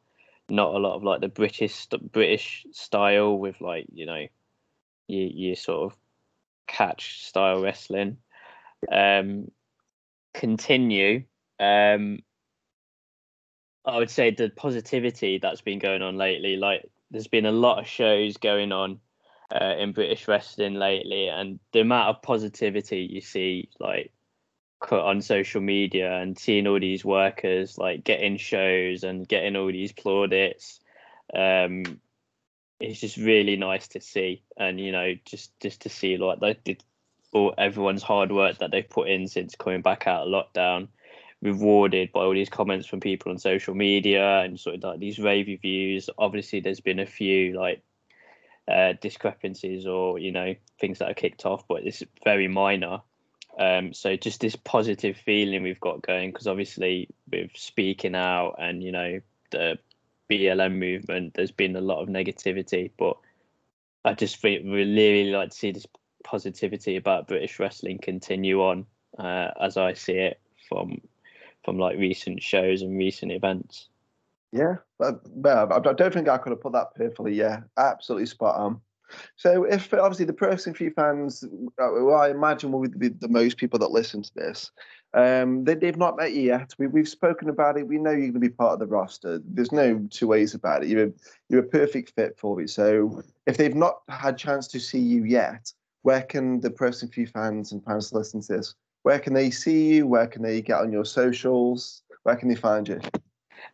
not 0.51 0.75
a 0.75 0.79
lot 0.79 0.97
of 0.97 1.03
like 1.03 1.21
the 1.21 1.29
British 1.29 1.87
British 1.87 2.67
style 2.73 3.39
with 3.39 3.61
like 3.61 3.87
you 3.93 4.07
know, 4.07 4.27
you 5.07 5.31
you 5.33 5.55
sort 5.55 5.93
of 5.93 5.99
catch 6.67 7.27
style 7.27 7.63
wrestling. 7.63 8.19
Um, 8.91 9.51
continue. 10.35 11.25
Um, 11.61 12.21
I 13.85 13.99
would 13.99 14.11
say 14.11 14.31
the 14.31 14.51
positivity 14.51 15.39
that's 15.39 15.61
been 15.61 15.79
going 15.79 16.03
on 16.03 16.17
lately, 16.17 16.57
like 16.57 16.89
there's 17.11 17.29
been 17.29 17.47
a 17.47 17.53
lot 17.53 17.79
of 17.79 17.87
shows 17.87 18.37
going 18.37 18.73
on 18.73 19.01
uh, 19.51 19.75
in 19.79 19.93
British 19.93 20.29
wrestling 20.29 20.75
lately, 20.75 21.29
and 21.29 21.59
the 21.73 21.81
amount 21.81 22.09
of 22.09 22.23
positivity 22.23 23.09
you 23.11 23.21
see 23.21 23.71
like 23.81 24.13
on 24.91 25.21
social 25.21 25.61
media 25.61 26.21
and 26.21 26.39
seeing 26.39 26.67
all 26.67 26.79
these 26.79 27.05
workers 27.05 27.79
like 27.79 28.05
getting 28.05 28.37
shows 28.37 29.03
and 29.03 29.27
getting 29.27 29.57
all 29.57 29.67
these 29.67 29.93
plaudits 29.93 30.81
um 31.35 31.83
it's 32.81 33.01
just 33.01 33.17
really 33.17 33.57
nice 33.57 33.89
to 33.89 34.01
see 34.01 34.43
and 34.57 34.81
you 34.81 34.93
know 34.93 35.15
just 35.25 35.59
just 35.61 35.83
to 35.83 35.89
see 35.89 36.17
like 36.17 36.41
like 36.41 36.83
all 37.33 37.53
everyone's 37.59 38.03
hard 38.03 38.31
work 38.31 38.59
that 38.59 38.71
they've 38.71 38.89
put 38.89 39.09
in 39.09 39.27
since 39.27 39.57
coming 39.57 39.83
back 39.83 40.07
out 40.07 40.27
of 40.27 40.29
lockdown 40.29 40.89
rewarded 41.41 42.11
by 42.13 42.21
all 42.21 42.35
these 42.35 42.49
comments 42.49 42.87
from 42.87 43.01
people 43.01 43.31
on 43.31 43.39
social 43.39 43.75
media 43.75 44.41
and 44.41 44.59
sort 44.59 44.77
of 44.77 44.83
like 44.83 44.99
these 44.99 45.21
rave 45.21 45.47
reviews 45.47 46.11
obviously 46.19 46.59
there's 46.59 46.81
been 46.81 46.99
a 46.99 47.07
few 47.07 47.57
like 47.57 47.81
uh, 48.69 48.93
discrepancies 49.01 49.87
or 49.87 50.19
you 50.19 50.31
know 50.31 50.55
things 50.79 50.99
that 50.99 51.11
are 51.11 51.15
kicked 51.15 51.47
off, 51.47 51.67
but 51.67 51.85
it's 51.85 52.03
very 52.23 52.49
minor. 52.49 53.01
Um, 53.59 53.93
so 53.93 54.15
just 54.15 54.41
this 54.41 54.55
positive 54.55 55.17
feeling 55.17 55.63
we've 55.63 55.81
got 55.81 56.03
going 56.03 56.31
because 56.31 56.47
obviously 56.47 57.09
with 57.31 57.51
speaking 57.55 58.15
out 58.15 58.57
and 58.59 58.83
you 58.83 58.93
know 58.93 59.21
the 59.51 59.79
BLM 60.31 60.79
movement, 60.79 61.35
there's 61.35 61.51
been 61.51 61.75
a 61.77 61.81
lot 61.81 62.03
of 62.03 62.09
negativity, 62.09 62.91
but 62.99 63.17
I 64.05 64.13
just 64.13 64.43
really, 64.45 65.31
like 65.31 65.51
to 65.51 65.57
see 65.57 65.73
this 65.73 65.87
positivity 66.23 66.97
about 66.97 67.27
British 67.27 67.59
wrestling 67.59 67.99
continue 67.99 68.63
on 68.63 68.85
uh, 69.19 69.51
as 69.61 69.77
I 69.79 69.95
see 69.95 70.13
it 70.13 70.41
from 70.69 71.01
from 71.69 71.79
like 71.79 71.99
recent 71.99 72.43
shows 72.43 72.81
and 72.81 72.97
recent 72.97 73.31
events. 73.31 73.89
Yeah, 74.53 74.77
but, 74.99 75.21
but 75.43 75.87
I 75.87 75.93
don't 75.93 76.15
think 76.15 76.27
I 76.27 76.39
could 76.39 76.51
have 76.51 76.63
put 76.63 76.73
that 76.73 76.95
perfectly. 76.95 77.35
Yeah, 77.35 77.61
absolutely 77.77 78.25
spot 78.25 78.57
on. 78.57 78.81
So, 79.37 79.65
if 79.65 79.93
obviously 79.93 80.25
the 80.25 80.37
Wrestling 80.39 80.75
for 80.75 80.91
fans, 80.91 81.45
uh, 81.45 81.89
well, 81.93 82.15
I 82.15 82.31
imagine 82.31 82.73
will 82.73 82.89
be 82.89 83.09
the 83.09 83.29
most 83.29 83.59
people 83.59 83.79
that 83.81 83.91
listen 83.91 84.23
to 84.23 84.35
this, 84.35 84.71
um, 85.13 85.65
they, 85.65 85.75
they've 85.75 85.97
not 85.97 86.17
met 86.17 86.33
you 86.33 86.43
yet. 86.43 86.75
We, 86.79 86.87
we've 86.87 87.09
spoken 87.09 87.51
about 87.51 87.79
it. 87.79 87.87
We 87.87 87.99
know 87.99 88.11
you're 88.11 88.21
going 88.21 88.35
to 88.35 88.41
be 88.41 88.49
part 88.51 88.75
of 88.75 88.81
the 88.81 88.87
roster. 88.87 89.41
There's 89.45 89.73
no 89.73 90.07
two 90.11 90.27
ways 90.27 90.55
about 90.55 90.83
it. 90.83 90.89
You're 90.89 91.07
a, 91.07 91.13
you're 91.49 91.65
a 91.65 91.69
perfect 91.69 92.15
fit 92.15 92.39
for 92.39 92.61
it. 92.63 92.71
So, 92.71 93.23
if 93.47 93.59
they've 93.59 93.75
not 93.75 94.01
had 94.09 94.39
chance 94.39 94.67
to 94.69 94.81
see 94.81 95.01
you 95.01 95.25
yet, 95.25 95.73
where 96.03 96.23
can 96.23 96.61
the 96.61 96.75
Wrestling 96.79 97.13
for 97.13 97.27
fans 97.27 97.73
and 97.73 97.85
fans 97.85 98.13
listen 98.13 98.41
to 98.43 98.57
this? 98.57 98.75
Where 99.03 99.19
can 99.19 99.35
they 99.35 99.51
see 99.51 99.95
you? 99.95 100.07
Where 100.07 100.27
can 100.27 100.43
they 100.43 100.61
get 100.61 100.81
on 100.81 100.93
your 100.93 101.05
socials? 101.05 102.03
Where 102.25 102.37
can 102.37 102.49
they 102.49 102.55
find 102.55 102.87
you? 102.87 103.01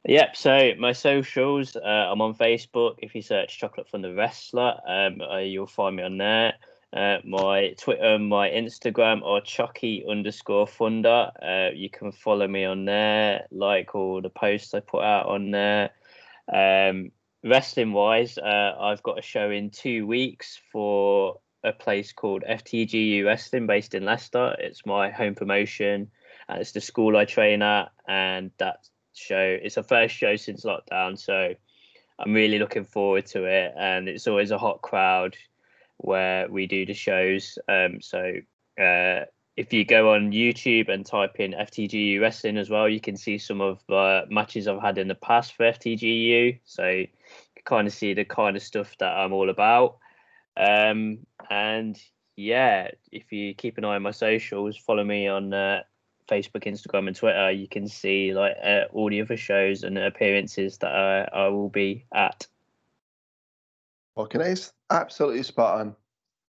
Yep. 0.07 0.37
So 0.37 0.73
my 0.79 0.93
socials, 0.93 1.77
uh, 1.77 2.09
I'm 2.11 2.21
on 2.21 2.35
Facebook. 2.35 2.97
If 2.99 3.15
you 3.15 3.23
search 3.23 3.59
Chocolate 3.59 3.89
Thunder 3.89 4.15
Wrestler, 4.15 4.79
um, 4.87 5.21
uh, 5.21 5.39
you'll 5.39 5.67
find 5.67 5.97
me 5.97 6.03
on 6.03 6.19
there. 6.19 6.55
Uh, 6.95 7.19
my 7.25 7.75
Twitter, 7.79 8.19
my 8.19 8.49
Instagram 8.51 9.23
are 9.25 9.41
Choccy 9.41 10.09
underscore 10.09 10.67
Thunder. 10.67 11.31
Uh, 11.43 11.71
you 11.75 11.91
can 11.91 12.13
follow 12.13 12.47
me 12.47 12.65
on 12.65 12.85
there, 12.85 13.47
like 13.51 13.95
all 13.95 14.21
the 14.23 14.31
posts 14.31 14.75
I 14.75 14.81
put 14.81 15.03
out 15.03 15.27
on 15.27 15.51
there. 15.51 15.91
Um, 16.53 17.11
wrestling 17.43 17.93
wise, 17.93 18.39
uh, 18.39 18.77
I've 18.79 19.03
got 19.03 19.19
a 19.19 19.23
show 19.23 19.51
in 19.51 19.71
two 19.71 20.07
weeks 20.07 20.61
for 20.71 21.41
a 21.65 21.73
place 21.73 22.13
called 22.13 22.45
FTGU 22.49 23.25
Wrestling 23.25 23.67
based 23.67 23.95
in 23.95 24.05
Leicester. 24.05 24.55
It's 24.59 24.87
my 24.87 25.11
home 25.11 25.35
promotion. 25.35 26.11
And 26.49 26.61
it's 26.61 26.73
the 26.73 26.81
school 26.81 27.17
I 27.17 27.25
train 27.25 27.63
at, 27.63 27.91
and 28.07 28.51
that 28.59 28.87
show. 29.15 29.59
It's 29.63 29.79
our 29.79 29.85
first 29.85 30.15
show 30.15 30.37
since 30.37 30.65
lockdown, 30.65 31.19
so 31.19 31.55
I'm 32.19 32.33
really 32.33 32.59
looking 32.59 32.85
forward 32.85 33.27
to 33.27 33.45
it, 33.45 33.73
and 33.77 34.09
it's 34.09 34.27
always 34.27 34.51
a 34.51 34.59
hot 34.59 34.83
crowd 34.83 35.37
where 35.97 36.49
we 36.49 36.67
do 36.67 36.85
the 36.85 36.95
shows. 36.95 37.59
Um, 37.69 38.01
so 38.01 38.35
uh, 38.79 39.25
if 39.57 39.73
you 39.73 39.85
go 39.85 40.15
on 40.15 40.33
YouTube 40.33 40.89
and 40.89 41.07
type 41.07 41.37
in 41.41 41.53
FTGU 41.53 42.21
wrestling 42.21 42.59
as 42.59 42.71
well, 42.71 42.89
you 42.89 43.01
can 43.01 43.17
see 43.17 43.39
some 43.39 43.61
of 43.61 43.83
the 43.89 44.25
matches 44.29 44.69
I've 44.69 44.83
had 44.83 44.99
in 44.99 45.09
the 45.09 45.15
past 45.15 45.55
for 45.55 45.65
FTGU. 45.65 46.59
So 46.65 46.89
you 46.89 47.09
can 47.57 47.65
kind 47.65 47.87
of 47.87 47.95
see 47.95 48.15
the 48.15 48.25
kind 48.25 48.57
of 48.57 48.63
stuff 48.63 48.97
that 48.99 49.17
I'm 49.17 49.33
all 49.33 49.51
about. 49.51 49.99
Um, 50.57 51.19
and 51.51 52.01
yeah, 52.37 52.89
if 53.13 53.33
you 53.33 53.55
keep 53.55 53.79
an 53.79 53.85
eye 53.85 53.97
on 53.97 54.03
my 54.03 54.11
socials, 54.11 54.77
follow 54.77 55.05
me 55.05 55.29
on 55.29 55.53
uh, 55.53 55.83
Facebook, 56.29 56.65
Instagram, 56.65 57.07
and 57.07 57.17
Twitter, 57.17 57.51
you 57.51 57.69
can 57.69 57.89
see 57.89 58.35
like 58.35 58.57
uh, 58.63 58.83
all 58.93 59.11
the 59.11 59.21
other 59.21 59.37
shows 59.37 59.83
and 59.83 59.99
appearances 59.99 60.79
that 60.79 60.93
I, 60.93 61.29
I 61.33 61.49
will 61.49 61.69
be 61.69 62.07
at. 62.13 62.47
Fucking 64.17 64.43
ace, 64.43 64.73
absolutely 64.91 65.43
spot 65.43 65.81
on, 65.81 65.97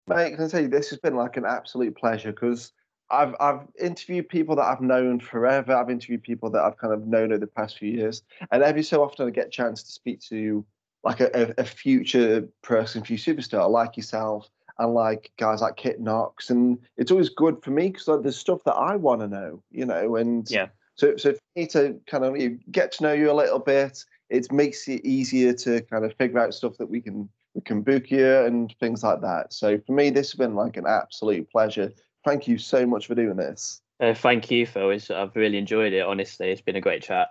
mate. 0.08 0.36
Can 0.36 0.46
I 0.46 0.48
tell 0.48 0.62
you 0.62 0.68
this 0.68 0.90
has 0.90 1.00
been 1.00 1.16
like 1.16 1.38
an 1.38 1.46
absolute 1.46 1.96
pleasure 1.96 2.32
because 2.32 2.72
I've 3.10 3.36
I've 3.40 3.62
interviewed 3.80 4.30
people 4.30 4.56
that 4.56 4.66
I've 4.66 4.82
known 4.82 5.20
forever. 5.20 5.76
I've 5.76 5.90
interviewed 5.90 6.24
people 6.24 6.50
that 6.52 6.64
I've 6.64 6.78
kind 6.78 6.94
of 6.94 7.08
known 7.08 7.32
over 7.32 7.40
the 7.40 7.48
past 7.48 7.78
few 7.78 7.92
years, 7.92 8.24
and 8.52 8.64
every 8.64 8.84
so 8.84 9.04
often 9.04 9.28
I 9.28 9.32
get 9.32 9.48
a 9.48 9.50
chance 9.50 9.84
to 9.84 9.92
speak 9.92 10.22
to 10.30 10.66
like 11.04 11.22
a, 11.22 11.54
a, 11.60 11.64
future 11.64 12.50
person, 12.64 13.04
future 13.04 13.36
superstar 13.36 13.70
like 13.70 13.96
yourself, 13.96 14.50
and 14.80 14.94
like 14.94 15.32
guys 15.38 15.62
like 15.62 15.78
Kit 15.78 16.00
Knox, 16.00 16.50
and 16.50 16.78
it's 16.98 17.12
always 17.12 17.30
good 17.30 17.64
for 17.64 17.72
me 17.72 17.90
because 17.90 18.08
like, 18.08 18.22
there's 18.24 18.38
stuff 18.38 18.64
that 18.66 18.76
I 18.76 18.96
want 18.96 19.22
to 19.22 19.28
know, 19.28 19.62
you 19.72 19.86
know, 19.86 20.16
and 20.16 20.50
yeah. 20.50 20.68
So 20.96 21.18
so 21.18 21.34
for 21.34 21.40
me 21.56 21.68
to 21.68 22.00
kind 22.08 22.24
of 22.24 22.38
you 22.38 22.60
get 22.72 22.92
to 22.94 23.04
know 23.04 23.14
you 23.14 23.32
a 23.32 23.34
little 23.34 23.60
bit, 23.60 24.04
it 24.30 24.52
makes 24.52 24.88
it 24.88 25.06
easier 25.06 25.54
to 25.54 25.82
kind 25.82 26.06
of 26.06 26.14
figure 26.16 26.40
out 26.40 26.54
stuff 26.54 26.78
that 26.78 26.90
we 26.90 27.02
can 27.02 27.30
we 27.54 27.62
can 27.62 27.82
book 27.82 28.12
you 28.12 28.40
and 28.40 28.74
things 28.80 29.04
like 29.04 29.22
that. 29.22 29.54
So 29.54 29.80
for 29.86 29.94
me, 29.94 30.10
this 30.10 30.32
has 30.32 30.38
been 30.38 30.56
like 30.56 30.78
an 30.78 30.86
absolute 30.88 31.50
pleasure 31.50 31.92
thank 32.26 32.48
you 32.48 32.58
so 32.58 32.86
much 32.86 33.08
for 33.08 33.16
doing 33.16 33.38
this. 33.38 33.82
Uh, 34.02 34.14
thank 34.14 34.52
you, 34.52 34.66
Phil. 34.66 34.90
It's, 34.90 35.10
I've 35.10 35.36
really 35.36 35.58
enjoyed 35.58 35.94
it. 35.94 36.02
Honestly, 36.02 36.50
it's 36.50 36.62
been 36.62 36.76
a 36.76 36.82
great 36.82 37.04
chat. 37.04 37.30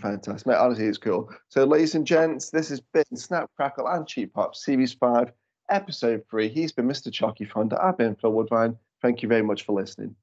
Fantastic, 0.00 0.46
mate. 0.46 0.56
Honestly, 0.56 0.84
it's 0.84 0.98
cool. 0.98 1.30
So, 1.48 1.64
ladies 1.64 1.94
and 1.96 2.06
gents, 2.06 2.50
this 2.50 2.68
has 2.68 2.80
been 2.80 3.16
Snap, 3.16 3.50
Crackle, 3.56 3.88
and 3.88 4.06
Cheap 4.06 4.34
Pop 4.34 4.54
Series 4.54 4.92
5, 4.92 5.32
Episode 5.74 6.22
3. 6.30 6.48
He's 6.48 6.72
been 6.72 6.86
Mr. 6.86 7.08
Choccy 7.08 7.50
Thunder. 7.50 7.82
I've 7.82 7.98
been 7.98 8.14
Phil 8.14 8.32
Woodvine. 8.32 8.76
Thank 9.02 9.22
you 9.22 9.28
very 9.28 9.42
much 9.42 9.64
for 9.64 9.72
listening. 9.72 10.14